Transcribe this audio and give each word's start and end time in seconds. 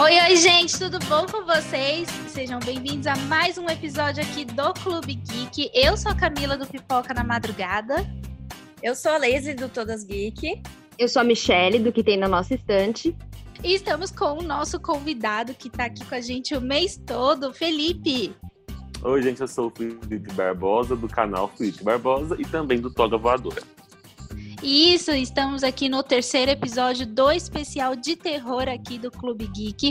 Oi, 0.00 0.18
oi, 0.18 0.36
gente, 0.36 0.78
tudo 0.78 0.98
bom 1.00 1.26
com 1.26 1.44
vocês? 1.44 2.08
Sejam 2.28 2.58
bem-vindos 2.58 3.06
a 3.06 3.14
mais 3.16 3.58
um 3.58 3.68
episódio 3.68 4.22
aqui 4.22 4.46
do 4.46 4.72
Clube 4.72 5.14
Geek. 5.14 5.70
Eu 5.74 5.94
sou 5.94 6.10
a 6.10 6.14
Camila 6.14 6.56
do 6.56 6.66
Pipoca 6.66 7.12
na 7.12 7.22
Madrugada. 7.22 7.96
Eu 8.82 8.94
sou 8.94 9.12
a 9.12 9.18
Lazy 9.18 9.52
do 9.52 9.68
Todas 9.68 10.02
Geek. 10.02 10.62
Eu 10.98 11.06
sou 11.06 11.20
a 11.20 11.24
Michelle 11.24 11.78
do 11.78 11.92
Que 11.92 12.02
Tem 12.02 12.16
na 12.16 12.26
Nossa 12.26 12.54
Estante. 12.54 13.14
E 13.62 13.74
estamos 13.74 14.10
com 14.10 14.38
o 14.38 14.42
nosso 14.42 14.80
convidado 14.80 15.52
que 15.52 15.68
está 15.68 15.84
aqui 15.84 16.02
com 16.02 16.14
a 16.14 16.20
gente 16.22 16.54
o 16.54 16.62
mês 16.62 16.96
todo, 16.96 17.52
Felipe. 17.52 18.34
Oi, 19.02 19.22
gente, 19.22 19.42
eu 19.42 19.48
sou 19.48 19.66
o 19.66 19.70
Felipe 19.70 20.32
Barbosa 20.32 20.96
do 20.96 21.08
canal 21.08 21.48
Felipe 21.48 21.84
Barbosa 21.84 22.36
e 22.38 22.44
também 22.46 22.80
do 22.80 22.90
Toga 22.90 23.18
Voadora. 23.18 23.62
Isso, 24.62 25.10
estamos 25.12 25.64
aqui 25.64 25.88
no 25.88 26.02
terceiro 26.02 26.50
episódio 26.50 27.06
do 27.06 27.30
especial 27.32 27.96
de 27.96 28.14
terror 28.14 28.68
aqui 28.68 28.98
do 28.98 29.10
Clube 29.10 29.46
Geek. 29.46 29.90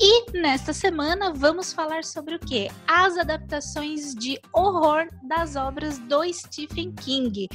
E 0.00 0.38
nesta 0.38 0.72
semana 0.72 1.32
vamos 1.34 1.72
falar 1.72 2.04
sobre 2.04 2.36
o 2.36 2.38
que? 2.38 2.70
As 2.86 3.18
adaptações 3.18 4.14
de 4.14 4.38
horror 4.52 5.08
das 5.24 5.56
obras 5.56 5.98
do 5.98 6.22
Stephen 6.32 6.92
King. 6.92 7.48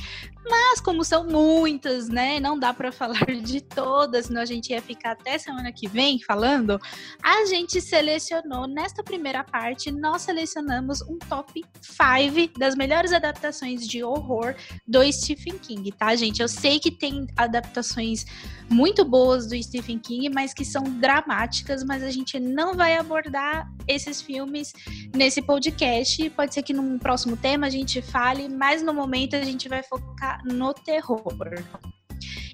Mas 0.47 0.79
como 0.79 1.03
são 1.03 1.25
muitas, 1.25 2.07
né, 2.07 2.39
não 2.39 2.57
dá 2.57 2.73
para 2.73 2.91
falar 2.91 3.25
de 3.43 3.61
todas, 3.61 4.27
senão 4.27 4.41
a 4.41 4.45
gente 4.45 4.71
ia 4.71 4.81
ficar 4.81 5.11
até 5.11 5.37
semana 5.37 5.71
que 5.71 5.87
vem 5.87 6.19
falando. 6.21 6.79
A 7.21 7.45
gente 7.45 7.81
selecionou 7.81 8.67
nesta 8.67 9.03
primeira 9.03 9.43
parte, 9.43 9.91
nós 9.91 10.21
selecionamos 10.21 11.01
um 11.01 11.17
top 11.17 11.63
5 11.81 12.57
das 12.57 12.75
melhores 12.75 13.11
adaptações 13.11 13.87
de 13.87 14.03
horror 14.03 14.55
do 14.87 14.99
Stephen 15.11 15.57
King, 15.57 15.91
tá, 15.91 16.15
gente? 16.15 16.41
Eu 16.41 16.47
sei 16.47 16.79
que 16.79 16.91
tem 16.91 17.27
adaptações 17.37 18.25
muito 18.69 19.03
boas 19.03 19.47
do 19.47 19.61
Stephen 19.61 19.99
King, 19.99 20.29
mas 20.29 20.53
que 20.53 20.63
são 20.63 20.83
dramáticas, 20.83 21.83
mas 21.83 22.03
a 22.03 22.11
gente 22.11 22.39
não 22.39 22.75
vai 22.75 22.97
abordar 22.97 23.67
esses 23.87 24.21
filmes 24.21 24.71
nesse 25.13 25.41
podcast. 25.41 26.29
Pode 26.31 26.53
ser 26.53 26.61
que 26.61 26.73
num 26.73 26.99
próximo 26.99 27.35
tema 27.35 27.67
a 27.67 27.69
gente 27.69 28.01
fale, 28.01 28.47
mas 28.47 28.81
no 28.81 28.93
momento 28.93 29.35
a 29.35 29.43
gente 29.43 29.67
vai 29.67 29.81
focar 29.81 30.28
no 30.43 30.73
terror. 30.73 31.23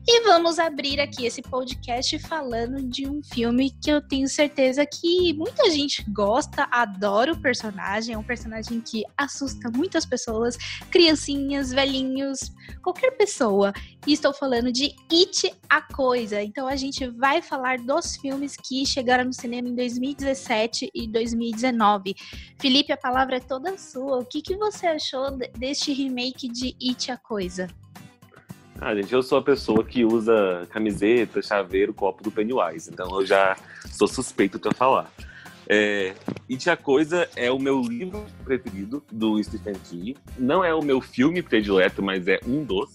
E 0.08 0.22
vamos 0.22 0.60
abrir 0.60 1.00
aqui 1.00 1.26
esse 1.26 1.42
podcast 1.42 2.20
falando 2.20 2.80
de 2.80 3.10
um 3.10 3.24
filme 3.24 3.72
que 3.72 3.90
eu 3.90 4.00
tenho 4.00 4.28
certeza 4.28 4.86
que 4.86 5.34
muita 5.34 5.68
gente 5.72 6.06
gosta, 6.12 6.68
adora 6.70 7.34
o 7.34 7.42
personagem. 7.42 8.14
É 8.14 8.18
um 8.18 8.24
personagem 8.24 8.80
que 8.82 9.04
assusta 9.18 9.72
muitas 9.76 10.06
pessoas, 10.06 10.58
criancinhas, 10.92 11.72
velhinhos, 11.72 12.52
qualquer 12.84 13.18
pessoa. 13.18 13.74
E 14.06 14.14
estou 14.14 14.32
falando 14.32 14.72
de 14.72 14.96
It 15.12 15.52
a 15.68 15.82
Coisa. 15.82 16.40
Então 16.40 16.68
a 16.68 16.76
gente 16.76 17.08
vai 17.08 17.42
falar 17.42 17.80
dos 17.80 18.16
filmes 18.18 18.56
que 18.56 18.86
chegaram 18.86 19.26
no 19.26 19.34
cinema 19.34 19.70
em 19.70 19.76
2017 19.76 20.92
e 20.94 21.08
2019. 21.08 22.14
Felipe, 22.62 22.94
a 22.94 22.98
palavra 22.98 23.38
é 23.38 23.40
toda 23.40 23.76
sua. 23.76 24.20
O 24.20 24.26
que, 24.26 24.44
que 24.44 24.56
você 24.56 24.86
achou 24.86 25.36
deste 25.58 25.92
remake 25.92 26.48
de 26.48 26.76
It 26.80 27.12
a 27.12 27.18
Coisa? 27.18 27.68
Ah, 28.80 28.94
gente, 28.94 29.14
eu 29.14 29.24
sou 29.24 29.38
a 29.38 29.42
pessoa 29.42 29.84
que 29.84 30.04
usa 30.04 30.68
camiseta, 30.70 31.42
chaveiro, 31.42 31.94
copo 31.94 32.22
do 32.22 32.32
Pennywise, 32.32 32.90
então 32.92 33.20
eu 33.20 33.26
já 33.26 33.56
sou 33.90 34.08
suspeito 34.08 34.60
para 34.60 34.74
falar. 34.74 35.12
É, 35.68 36.14
e 36.48 36.58
a 36.70 36.78
Coisa 36.78 37.28
é 37.36 37.50
o 37.52 37.58
meu 37.58 37.82
livro 37.82 38.26
preferido 38.44 39.04
do 39.12 39.42
Stephen 39.44 39.76
King. 39.76 40.16
Não 40.38 40.64
é 40.64 40.74
o 40.74 40.82
meu 40.82 41.02
filme 41.02 41.42
predileto, 41.42 42.04
mas 42.04 42.28
é 42.28 42.40
um 42.46 42.64
dos. 42.64 42.92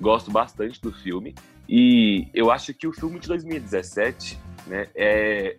Gosto 0.00 0.30
bastante 0.30 0.80
do 0.80 0.92
filme. 0.92 1.34
E 1.68 2.28
eu 2.32 2.50
acho 2.50 2.72
que 2.72 2.86
o 2.86 2.92
filme 2.92 3.18
de 3.18 3.28
2017, 3.28 4.38
né, 4.66 4.88
é, 4.94 5.56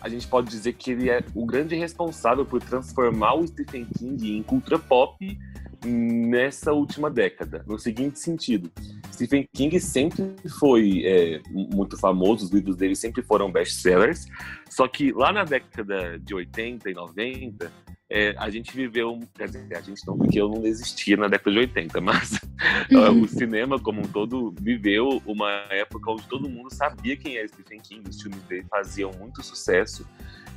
a 0.00 0.08
gente 0.08 0.26
pode 0.26 0.48
dizer 0.48 0.74
que 0.74 0.92
ele 0.92 1.10
é 1.10 1.22
o 1.34 1.44
grande 1.44 1.74
responsável 1.74 2.44
por 2.44 2.62
transformar 2.62 3.34
o 3.34 3.46
Stephen 3.46 3.86
King 3.98 4.36
em 4.36 4.42
cultura 4.42 4.78
pop 4.78 5.38
nessa 5.84 6.72
última 6.72 7.10
década, 7.10 7.64
no 7.66 7.78
seguinte 7.78 8.18
sentido. 8.18 8.70
Stephen 9.12 9.48
King 9.52 9.78
sempre 9.80 10.34
foi 10.58 11.02
é, 11.04 11.40
muito 11.50 11.96
famoso, 11.98 12.44
os 12.44 12.50
livros 12.50 12.76
dele 12.76 12.94
sempre 12.94 13.22
foram 13.22 13.50
best-sellers, 13.50 14.26
só 14.68 14.86
que 14.86 15.12
lá 15.12 15.32
na 15.32 15.44
década 15.44 16.18
de 16.18 16.34
80 16.34 16.90
e 16.90 16.94
90, 16.94 17.72
é, 18.08 18.34
a 18.38 18.48
gente 18.48 18.74
viveu, 18.74 19.18
quer 19.34 19.46
dizer, 19.46 19.76
a 19.76 19.80
gente 19.80 20.06
não, 20.06 20.16
porque 20.16 20.40
eu 20.40 20.48
não 20.48 20.64
existia 20.64 21.16
na 21.16 21.26
década 21.26 21.50
de 21.50 21.58
80, 21.58 22.00
mas 22.00 22.40
uhum. 22.90 23.22
o 23.22 23.28
cinema 23.28 23.80
como 23.80 24.00
um 24.00 24.08
todo 24.08 24.54
viveu 24.60 25.20
uma 25.26 25.50
época 25.70 26.12
onde 26.12 26.22
todo 26.28 26.48
mundo 26.48 26.72
sabia 26.72 27.16
quem 27.16 27.36
era 27.36 27.48
Stephen 27.48 27.80
King, 27.80 28.08
os 28.08 28.22
filmes 28.22 28.42
dele 28.44 28.64
faziam 28.70 29.10
muito 29.18 29.42
sucesso, 29.42 30.06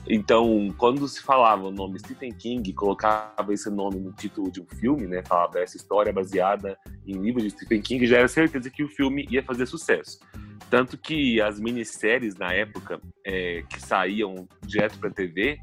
então, 0.09 0.73
quando 0.75 1.07
se 1.07 1.21
falava 1.21 1.67
o 1.67 1.71
nome 1.71 1.99
Stephen 1.99 2.31
King, 2.31 2.73
colocava 2.73 3.53
esse 3.53 3.69
nome 3.69 3.99
no 3.99 4.11
título 4.11 4.51
de 4.51 4.59
um 4.59 4.65
filme, 4.65 5.05
né? 5.05 5.21
Falava 5.23 5.59
essa 5.59 5.77
história 5.77 6.11
baseada 6.11 6.75
em 7.05 7.13
livros 7.13 7.43
de 7.43 7.51
Stephen 7.51 7.79
King, 7.79 8.07
já 8.07 8.17
era 8.17 8.27
certeza 8.27 8.71
que 8.71 8.83
o 8.83 8.89
filme 8.89 9.27
ia 9.29 9.43
fazer 9.43 9.67
sucesso. 9.67 10.19
Tanto 10.67 10.97
que 10.97 11.39
as 11.39 11.59
minisséries 11.59 12.35
na 12.35 12.51
época 12.51 12.99
é, 13.23 13.63
que 13.69 13.79
saíam 13.79 14.47
direto 14.65 14.97
para 14.97 15.11
TV, 15.11 15.59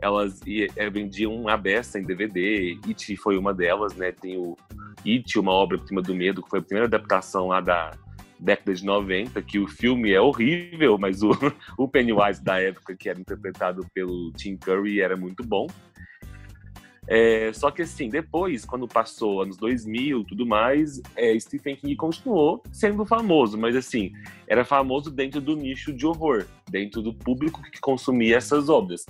elas 0.00 0.40
é, 0.76 0.88
vendiam 0.88 1.48
a 1.48 1.56
beça 1.56 1.98
em 1.98 2.04
DVD. 2.04 2.78
It 2.86 3.16
foi 3.16 3.36
uma 3.36 3.52
delas, 3.52 3.96
né? 3.96 4.12
Tem 4.12 4.36
o 4.36 4.56
It, 5.04 5.36
uma 5.36 5.52
obra-prima 5.52 6.00
do 6.00 6.14
medo, 6.14 6.44
que 6.44 6.48
foi 6.48 6.60
a 6.60 6.62
primeira 6.62 6.86
adaptação 6.86 7.48
lá 7.48 7.60
da 7.60 7.90
década 8.44 8.74
de 8.74 8.84
90, 8.84 9.40
que 9.42 9.58
o 9.58 9.66
filme 9.66 10.12
é 10.12 10.20
horrível, 10.20 10.98
mas 10.98 11.22
o, 11.22 11.30
o 11.78 11.88
Pennywise 11.88 12.42
da 12.42 12.60
época, 12.60 12.94
que 12.94 13.08
era 13.08 13.18
interpretado 13.18 13.84
pelo 13.94 14.30
Tim 14.32 14.56
Curry, 14.56 15.00
era 15.00 15.16
muito 15.16 15.42
bom. 15.42 15.66
É, 17.06 17.52
só 17.52 17.70
que 17.70 17.82
assim, 17.82 18.08
depois, 18.08 18.64
quando 18.64 18.88
passou 18.88 19.42
anos 19.42 19.56
2000 19.58 20.24
tudo 20.24 20.46
mais, 20.46 21.02
é, 21.14 21.38
Stephen 21.38 21.76
King 21.76 21.96
continuou 21.96 22.62
sendo 22.72 23.04
famoso, 23.04 23.58
mas 23.58 23.76
assim, 23.76 24.12
era 24.46 24.64
famoso 24.64 25.10
dentro 25.10 25.40
do 25.40 25.54
nicho 25.54 25.92
de 25.92 26.06
horror, 26.06 26.46
dentro 26.70 27.02
do 27.02 27.12
público 27.12 27.62
que 27.70 27.78
consumia 27.78 28.36
essas 28.36 28.68
obras. 28.70 29.04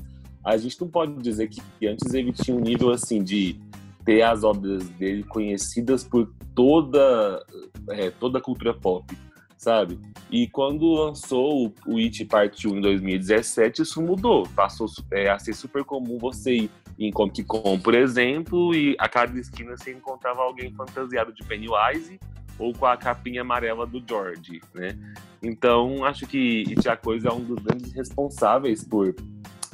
A 0.44 0.56
gente 0.56 0.80
não 0.80 0.88
pode 0.88 1.14
dizer 1.22 1.48
que 1.48 1.86
antes 1.86 2.12
ele 2.12 2.32
tinha 2.32 2.56
um 2.56 2.60
nível 2.60 2.90
assim 2.90 3.22
de 3.22 3.56
ter 4.04 4.22
as 4.22 4.44
obras 4.44 4.88
dele 4.90 5.22
conhecidas 5.24 6.04
por 6.04 6.32
toda, 6.54 7.44
é, 7.90 8.10
toda 8.10 8.38
a 8.38 8.42
cultura 8.42 8.74
pop 8.74 9.16
sabe? 9.64 9.98
E 10.30 10.46
quando 10.48 10.92
lançou 10.92 11.72
o 11.86 11.96
It 11.96 12.22
Part 12.26 12.68
1 12.68 12.76
em 12.76 12.80
2017, 12.82 13.82
isso 13.82 14.02
mudou. 14.02 14.46
Passou 14.54 14.86
é, 15.10 15.30
a 15.30 15.38
ser 15.38 15.54
super 15.54 15.82
comum 15.84 16.18
você 16.18 16.54
ir 16.54 16.70
em 16.98 17.10
Comic 17.10 17.42
Con, 17.44 17.78
por 17.80 17.94
exemplo, 17.94 18.74
e 18.74 18.94
a 18.98 19.08
cada 19.08 19.38
esquina 19.38 19.76
você 19.76 19.92
encontrava 19.92 20.42
alguém 20.42 20.72
fantasiado 20.74 21.32
de 21.32 21.42
Pennywise 21.44 22.20
ou 22.58 22.72
com 22.72 22.86
a 22.86 22.96
capinha 22.96 23.40
amarela 23.40 23.86
do 23.86 24.02
George, 24.06 24.60
né? 24.74 24.96
Então, 25.42 26.04
acho 26.04 26.26
que 26.26 26.64
It 26.68 26.88
a 26.88 26.96
Coisa 26.96 27.28
é 27.28 27.32
um 27.32 27.42
dos 27.42 27.58
grandes 27.62 27.92
responsáveis 27.92 28.84
por 28.84 29.14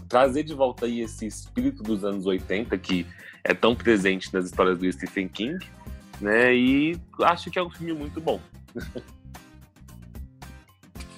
trazer 0.09 0.45
de 0.45 0.55
volta 0.55 0.87
aí 0.87 1.01
esse 1.01 1.27
espírito 1.27 1.83
dos 1.83 2.05
anos 2.05 2.27
80 2.27 2.77
que 2.79 3.07
é 3.45 3.55
tão 3.55 3.75
presente 3.75 4.33
nas 4.33 4.47
histórias 4.47 4.79
do 4.79 4.91
Stephen 4.93 5.29
King, 5.29 5.59
né? 6.21 6.55
E 6.55 6.99
acho 7.23 7.51
que 7.51 7.59
é 7.59 7.63
um 7.63 7.71
filme 7.71 7.93
muito 7.93 8.21
bom. 8.21 8.41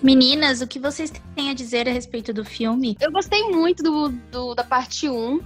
Meninas, 0.03 0.61
o 0.61 0.67
que 0.67 0.81
vocês 0.81 1.13
têm 1.37 1.51
a 1.51 1.55
dizer 1.55 1.89
a 1.89 1.93
respeito 1.93 2.33
do 2.33 2.45
filme? 2.45 2.97
Eu 3.01 3.13
gostei 3.13 3.51
muito 3.51 3.83
do, 3.83 4.09
do 4.09 4.55
da 4.55 4.65
parte 4.65 5.09
1. 5.09 5.41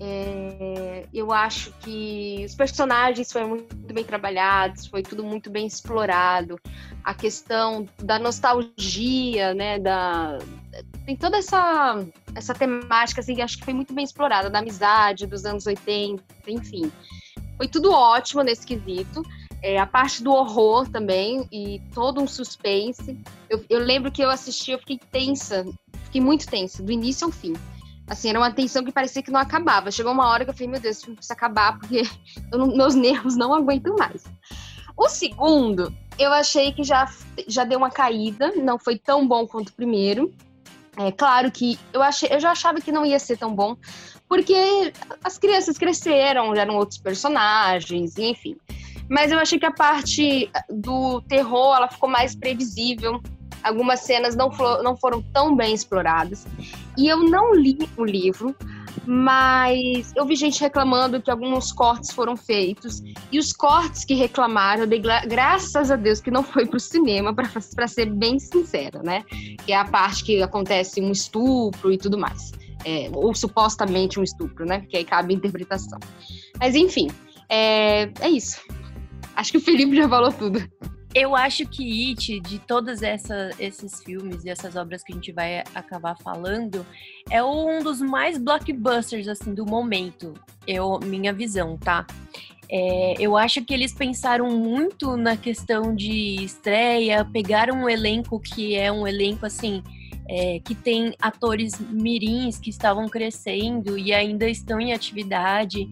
É, 0.00 1.06
eu 1.14 1.32
acho 1.32 1.72
que 1.80 2.42
os 2.44 2.54
personagens 2.54 3.32
foram 3.32 3.48
muito 3.48 3.94
bem 3.94 4.04
trabalhados, 4.04 4.86
foi 4.86 5.02
tudo 5.02 5.24
muito 5.24 5.48
bem 5.48 5.66
explorado. 5.66 6.58
A 7.02 7.14
questão 7.14 7.88
da 8.02 8.18
nostalgia, 8.18 9.54
né? 9.54 9.78
Da, 9.78 10.38
tem 11.04 11.16
toda 11.16 11.36
essa, 11.36 12.04
essa 12.34 12.54
temática, 12.54 13.20
assim, 13.20 13.34
que 13.34 13.42
acho 13.42 13.58
que 13.58 13.64
foi 13.64 13.74
muito 13.74 13.92
bem 13.92 14.04
explorada, 14.04 14.48
da 14.48 14.60
amizade, 14.60 15.26
dos 15.26 15.44
anos 15.44 15.66
80, 15.66 16.22
enfim. 16.48 16.90
Foi 17.56 17.68
tudo 17.68 17.92
ótimo 17.92 18.42
nesse 18.42 18.66
quesito. 18.66 19.22
É, 19.62 19.78
a 19.78 19.86
parte 19.86 20.22
do 20.22 20.32
horror 20.32 20.88
também 20.88 21.46
e 21.50 21.80
todo 21.94 22.20
um 22.20 22.26
suspense. 22.26 23.18
Eu, 23.48 23.64
eu, 23.68 23.78
lembro 23.78 24.10
que 24.10 24.22
eu 24.22 24.30
assisti, 24.30 24.72
eu 24.72 24.78
fiquei 24.78 24.98
tensa, 25.10 25.64
fiquei 26.04 26.20
muito 26.20 26.46
tensa, 26.46 26.82
do 26.82 26.92
início 26.92 27.26
ao 27.26 27.32
fim. 27.32 27.54
Assim, 28.06 28.28
era 28.28 28.38
uma 28.38 28.52
tensão 28.52 28.84
que 28.84 28.92
parecia 28.92 29.22
que 29.22 29.30
não 29.30 29.40
acabava. 29.40 29.90
Chegou 29.90 30.12
uma 30.12 30.28
hora 30.28 30.44
que 30.44 30.50
eu 30.50 30.54
falei, 30.54 30.68
meu 30.68 30.80
Deus, 30.80 31.02
precisa 31.02 31.32
acabar, 31.32 31.78
porque 31.78 32.02
não, 32.52 32.66
meus 32.66 32.94
nervos 32.94 33.36
não 33.36 33.54
aguentam 33.54 33.96
mais. 33.96 34.24
O 34.96 35.08
segundo, 35.08 35.92
eu 36.18 36.32
achei 36.32 36.72
que 36.72 36.84
já, 36.84 37.10
já 37.48 37.64
deu 37.64 37.78
uma 37.78 37.90
caída, 37.90 38.52
não 38.56 38.78
foi 38.78 38.98
tão 38.98 39.26
bom 39.26 39.46
quanto 39.46 39.70
o 39.70 39.72
primeiro. 39.72 40.32
É 40.96 41.10
claro 41.10 41.50
que 41.50 41.78
eu, 41.92 42.02
achei, 42.02 42.28
eu 42.32 42.38
já 42.38 42.52
achava 42.52 42.80
que 42.80 42.92
não 42.92 43.04
ia 43.04 43.18
ser 43.18 43.36
tão 43.36 43.54
bom, 43.54 43.76
porque 44.28 44.92
as 45.22 45.38
crianças 45.38 45.76
cresceram, 45.76 46.54
eram 46.54 46.76
outros 46.76 46.98
personagens, 46.98 48.16
enfim. 48.16 48.56
Mas 49.08 49.30
eu 49.30 49.38
achei 49.38 49.58
que 49.58 49.66
a 49.66 49.72
parte 49.72 50.50
do 50.70 51.20
terror, 51.22 51.76
ela 51.76 51.88
ficou 51.88 52.08
mais 52.08 52.34
previsível. 52.34 53.20
algumas 53.62 54.00
cenas 54.00 54.36
não, 54.36 54.50
não 54.82 54.96
foram 54.96 55.22
tão 55.32 55.54
bem 55.54 55.74
exploradas. 55.74 56.46
E 56.96 57.08
eu 57.08 57.18
não 57.18 57.54
li 57.54 57.76
o 57.96 58.04
livro, 58.04 58.54
mas 59.06 60.12
eu 60.16 60.24
vi 60.24 60.36
gente 60.36 60.60
reclamando 60.60 61.20
que 61.20 61.30
alguns 61.30 61.72
cortes 61.72 62.12
foram 62.12 62.36
feitos 62.36 63.02
e 63.30 63.38
os 63.38 63.52
cortes 63.52 64.04
que 64.04 64.14
reclamaram, 64.14 64.82
eu 64.82 64.86
dei 64.86 65.00
graças 65.00 65.90
a 65.90 65.96
Deus 65.96 66.20
que 66.20 66.30
não 66.30 66.42
foi 66.42 66.66
para 66.66 66.76
o 66.76 66.80
cinema, 66.80 67.34
para 67.34 67.88
ser 67.88 68.06
bem 68.06 68.38
sincera, 68.38 69.02
né? 69.02 69.24
Que 69.64 69.72
é 69.72 69.76
a 69.76 69.84
parte 69.84 70.24
que 70.24 70.42
acontece 70.42 71.00
um 71.00 71.10
estupro 71.10 71.92
e 71.92 71.98
tudo 71.98 72.18
mais. 72.18 72.52
É, 72.84 73.10
ou 73.14 73.34
supostamente 73.34 74.20
um 74.20 74.22
estupro, 74.22 74.66
né? 74.66 74.80
Porque 74.80 74.96
aí 74.96 75.04
cabe 75.04 75.34
interpretação. 75.34 75.98
Mas 76.60 76.74
enfim, 76.74 77.10
é, 77.48 78.10
é 78.20 78.28
isso. 78.28 78.60
Acho 79.34 79.52
que 79.52 79.58
o 79.58 79.60
Felipe 79.60 79.96
já 79.96 80.08
falou 80.08 80.32
tudo. 80.32 80.62
Eu 81.14 81.36
acho 81.36 81.64
que 81.66 82.10
It, 82.10 82.40
de 82.40 82.58
todos 82.58 83.00
essa, 83.00 83.50
esses 83.60 84.02
filmes 84.02 84.44
e 84.44 84.50
essas 84.50 84.74
obras 84.74 85.04
que 85.04 85.12
a 85.12 85.14
gente 85.14 85.30
vai 85.30 85.60
acabar 85.72 86.16
falando, 86.16 86.84
é 87.30 87.42
um 87.42 87.84
dos 87.84 88.00
mais 88.00 88.36
blockbusters 88.36 89.28
assim 89.28 89.54
do 89.54 89.64
momento. 89.64 90.34
Eu, 90.66 90.98
minha 90.98 91.32
visão, 91.32 91.78
tá? 91.78 92.04
É, 92.68 93.14
eu 93.20 93.36
acho 93.36 93.64
que 93.64 93.72
eles 93.72 93.92
pensaram 93.92 94.50
muito 94.50 95.16
na 95.16 95.36
questão 95.36 95.94
de 95.94 96.42
estreia, 96.42 97.24
pegaram 97.24 97.84
um 97.84 97.88
elenco 97.88 98.40
que 98.40 98.74
é 98.74 98.90
um 98.90 99.06
elenco 99.06 99.46
assim. 99.46 99.84
É, 100.26 100.58
que 100.60 100.74
tem 100.74 101.14
atores 101.20 101.78
mirins 101.78 102.58
que 102.58 102.70
estavam 102.70 103.06
crescendo 103.10 103.98
e 103.98 104.10
ainda 104.10 104.48
estão 104.48 104.80
em 104.80 104.94
atividade. 104.94 105.86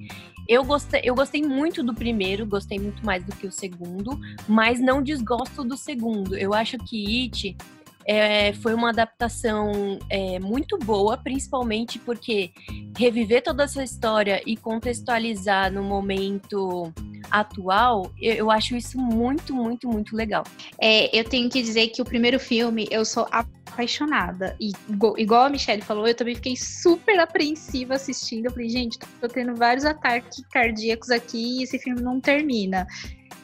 Eu 0.49 0.65
gostei, 0.65 1.01
eu 1.05 1.15
gostei 1.15 1.43
muito 1.43 1.83
do 1.83 1.95
primeiro, 1.95 2.47
gostei 2.47 2.79
muito 2.79 3.05
mais 3.05 3.25
do 3.25 3.35
que 3.35 3.47
o 3.47 3.53
segundo, 3.53 4.19
mas 4.49 4.81
não 4.81 5.03
desgosto 5.03 5.65
do 5.65 5.77
segundo. 5.77 6.37
Eu 6.37 6.53
acho 6.53 6.79
que 6.79 7.23
It 7.25 7.57
é, 8.05 8.53
foi 8.55 8.75
uma 8.75 8.91
adaptação 8.91 9.99
é, 10.11 10.39
muito 10.39 10.79
boa, 10.79 11.17
principalmente 11.17 11.99
porque 11.99 12.51
reviver 12.97 13.43
toda 13.43 13.65
essa 13.65 13.83
história 13.83 14.43
e 14.47 14.57
contextualizar 14.57 15.73
no 15.73 15.83
momento 15.83 16.93
atual, 17.33 18.13
eu, 18.21 18.35
eu 18.35 18.51
acho 18.51 18.77
isso 18.77 18.99
muito, 18.99 19.55
muito, 19.55 19.89
muito 19.89 20.15
legal. 20.15 20.45
É, 20.81 21.17
eu 21.17 21.25
tenho 21.25 21.49
que 21.49 21.63
dizer 21.63 21.89
que 21.89 22.03
o 22.03 22.05
primeiro 22.05 22.39
filme 22.39 22.87
eu 22.91 23.05
sou 23.05 23.27
apaixonada. 23.31 24.55
E 24.61 24.73
igual 25.17 25.45
a 25.45 25.51
Michelle 25.51 25.83
falou, 25.83 26.07
eu 26.07 26.15
também 26.15 26.35
fiquei 26.35 26.57
super 26.57 27.19
apreensiva 27.19 27.95
assistindo. 27.95 28.47
Eu 28.47 28.53
falei, 28.53 28.69
gente, 28.69 28.99
tô 29.21 29.29
tendo 29.29 29.55
vários 29.55 29.85
ataques 29.85 30.45
cardíacos 30.53 31.11
aqui 31.11 31.61
e 31.61 31.63
esse 31.63 31.79
filme 31.79 32.03
não 32.03 32.21
termina. 32.21 32.87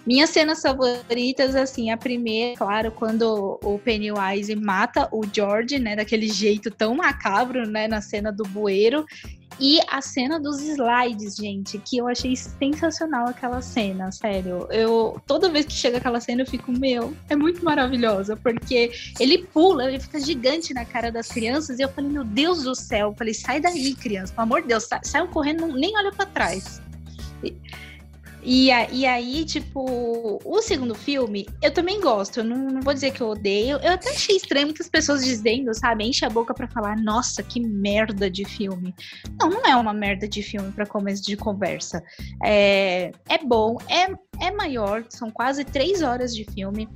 Minhas 0.08 0.30
cenas 0.30 0.62
favoritas, 0.62 1.54
assim, 1.54 1.90
a 1.90 1.96
primeira, 1.98 2.56
claro, 2.56 2.90
quando 2.90 3.60
o 3.62 3.78
Pennywise 3.78 4.56
mata 4.56 5.06
o 5.12 5.22
George, 5.30 5.78
né, 5.78 5.94
daquele 5.94 6.30
jeito 6.30 6.70
tão 6.70 6.94
macabro, 6.94 7.68
né, 7.68 7.86
na 7.86 8.00
cena 8.00 8.32
do 8.32 8.42
bueiro. 8.44 9.04
E 9.60 9.78
a 9.86 10.00
cena 10.00 10.40
dos 10.40 10.62
slides, 10.62 11.36
gente, 11.36 11.76
que 11.80 11.98
eu 11.98 12.08
achei 12.08 12.34
sensacional 12.34 13.26
aquela 13.26 13.60
cena, 13.60 14.10
sério. 14.10 14.66
Eu 14.70 15.20
toda 15.26 15.50
vez 15.50 15.66
que 15.66 15.74
chega 15.74 15.98
aquela 15.98 16.20
cena 16.20 16.40
eu 16.40 16.46
fico, 16.46 16.72
meu, 16.72 17.14
é 17.28 17.36
muito 17.36 17.62
maravilhosa, 17.62 18.34
porque 18.34 18.90
ele 19.20 19.44
pula, 19.52 19.90
ele 19.90 20.00
fica 20.00 20.18
gigante 20.18 20.72
na 20.72 20.86
cara 20.86 21.12
das 21.12 21.28
crianças 21.28 21.78
e 21.78 21.82
eu 21.82 21.88
falei, 21.90 22.10
meu 22.10 22.24
Deus 22.24 22.62
do 22.62 22.74
céu, 22.74 23.08
eu 23.08 23.14
falei, 23.14 23.34
sai 23.34 23.60
daí, 23.60 23.94
criança, 23.94 24.32
pelo 24.32 24.44
amor 24.44 24.62
de 24.62 24.68
Deus, 24.68 24.88
saiam 25.02 25.26
correndo, 25.26 25.66
nem 25.66 25.94
olha 25.98 26.12
para 26.12 26.24
trás. 26.24 26.80
E, 27.44 27.54
e 28.42 29.06
aí, 29.06 29.44
tipo, 29.44 30.40
o 30.44 30.62
segundo 30.62 30.94
filme, 30.94 31.46
eu 31.62 31.72
também 31.72 32.00
gosto. 32.00 32.40
Eu 32.40 32.44
não, 32.44 32.56
não, 32.56 32.80
vou 32.80 32.94
dizer 32.94 33.12
que 33.12 33.20
eu 33.20 33.28
odeio. 33.28 33.78
Eu 33.78 33.92
até 33.92 34.10
achei 34.10 34.36
estranho 34.36 34.66
muitas 34.66 34.88
pessoas 34.88 35.24
dizendo, 35.24 35.74
sabe? 35.74 36.04
Enche 36.04 36.24
a 36.24 36.30
boca 36.30 36.54
para 36.54 36.68
falar, 36.68 36.96
nossa, 36.96 37.42
que 37.42 37.60
merda 37.60 38.30
de 38.30 38.44
filme. 38.44 38.94
Não, 39.40 39.50
não 39.50 39.66
é 39.66 39.76
uma 39.76 39.92
merda 39.92 40.28
de 40.28 40.42
filme 40.42 40.70
para 40.72 40.86
começo 40.86 41.22
de 41.22 41.36
conversa. 41.36 42.02
É, 42.44 43.10
é 43.28 43.38
bom, 43.44 43.76
é, 43.88 44.46
é 44.46 44.50
maior, 44.50 45.04
são 45.08 45.30
quase 45.30 45.64
três 45.64 46.02
horas 46.02 46.34
de 46.34 46.44
filme. 46.44 46.88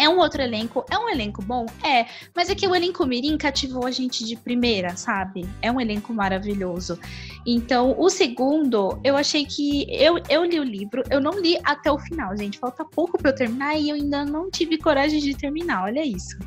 É 0.00 0.08
um 0.08 0.16
outro 0.16 0.40
elenco, 0.40 0.82
é 0.90 0.98
um 0.98 1.10
elenco 1.10 1.42
bom? 1.42 1.66
É, 1.84 2.06
mas 2.34 2.48
é 2.48 2.54
que 2.54 2.66
o 2.66 2.74
elenco 2.74 3.04
Mirim 3.04 3.36
cativou 3.36 3.86
a 3.86 3.90
gente 3.90 4.24
de 4.24 4.34
primeira, 4.34 4.96
sabe? 4.96 5.46
É 5.60 5.70
um 5.70 5.78
elenco 5.78 6.14
maravilhoso. 6.14 6.98
Então, 7.46 7.94
o 7.98 8.08
segundo, 8.08 8.98
eu 9.04 9.14
achei 9.14 9.44
que. 9.44 9.86
Eu, 9.90 10.16
eu 10.30 10.42
li 10.42 10.58
o 10.58 10.64
livro, 10.64 11.02
eu 11.10 11.20
não 11.20 11.38
li 11.38 11.58
até 11.64 11.92
o 11.92 11.98
final, 11.98 12.34
gente. 12.34 12.58
Falta 12.58 12.82
pouco 12.82 13.18
para 13.18 13.30
eu 13.30 13.34
terminar 13.34 13.76
e 13.76 13.90
eu 13.90 13.94
ainda 13.94 14.24
não 14.24 14.50
tive 14.50 14.78
coragem 14.78 15.20
de 15.20 15.36
terminar, 15.36 15.84
olha 15.84 16.02
isso. 16.02 16.38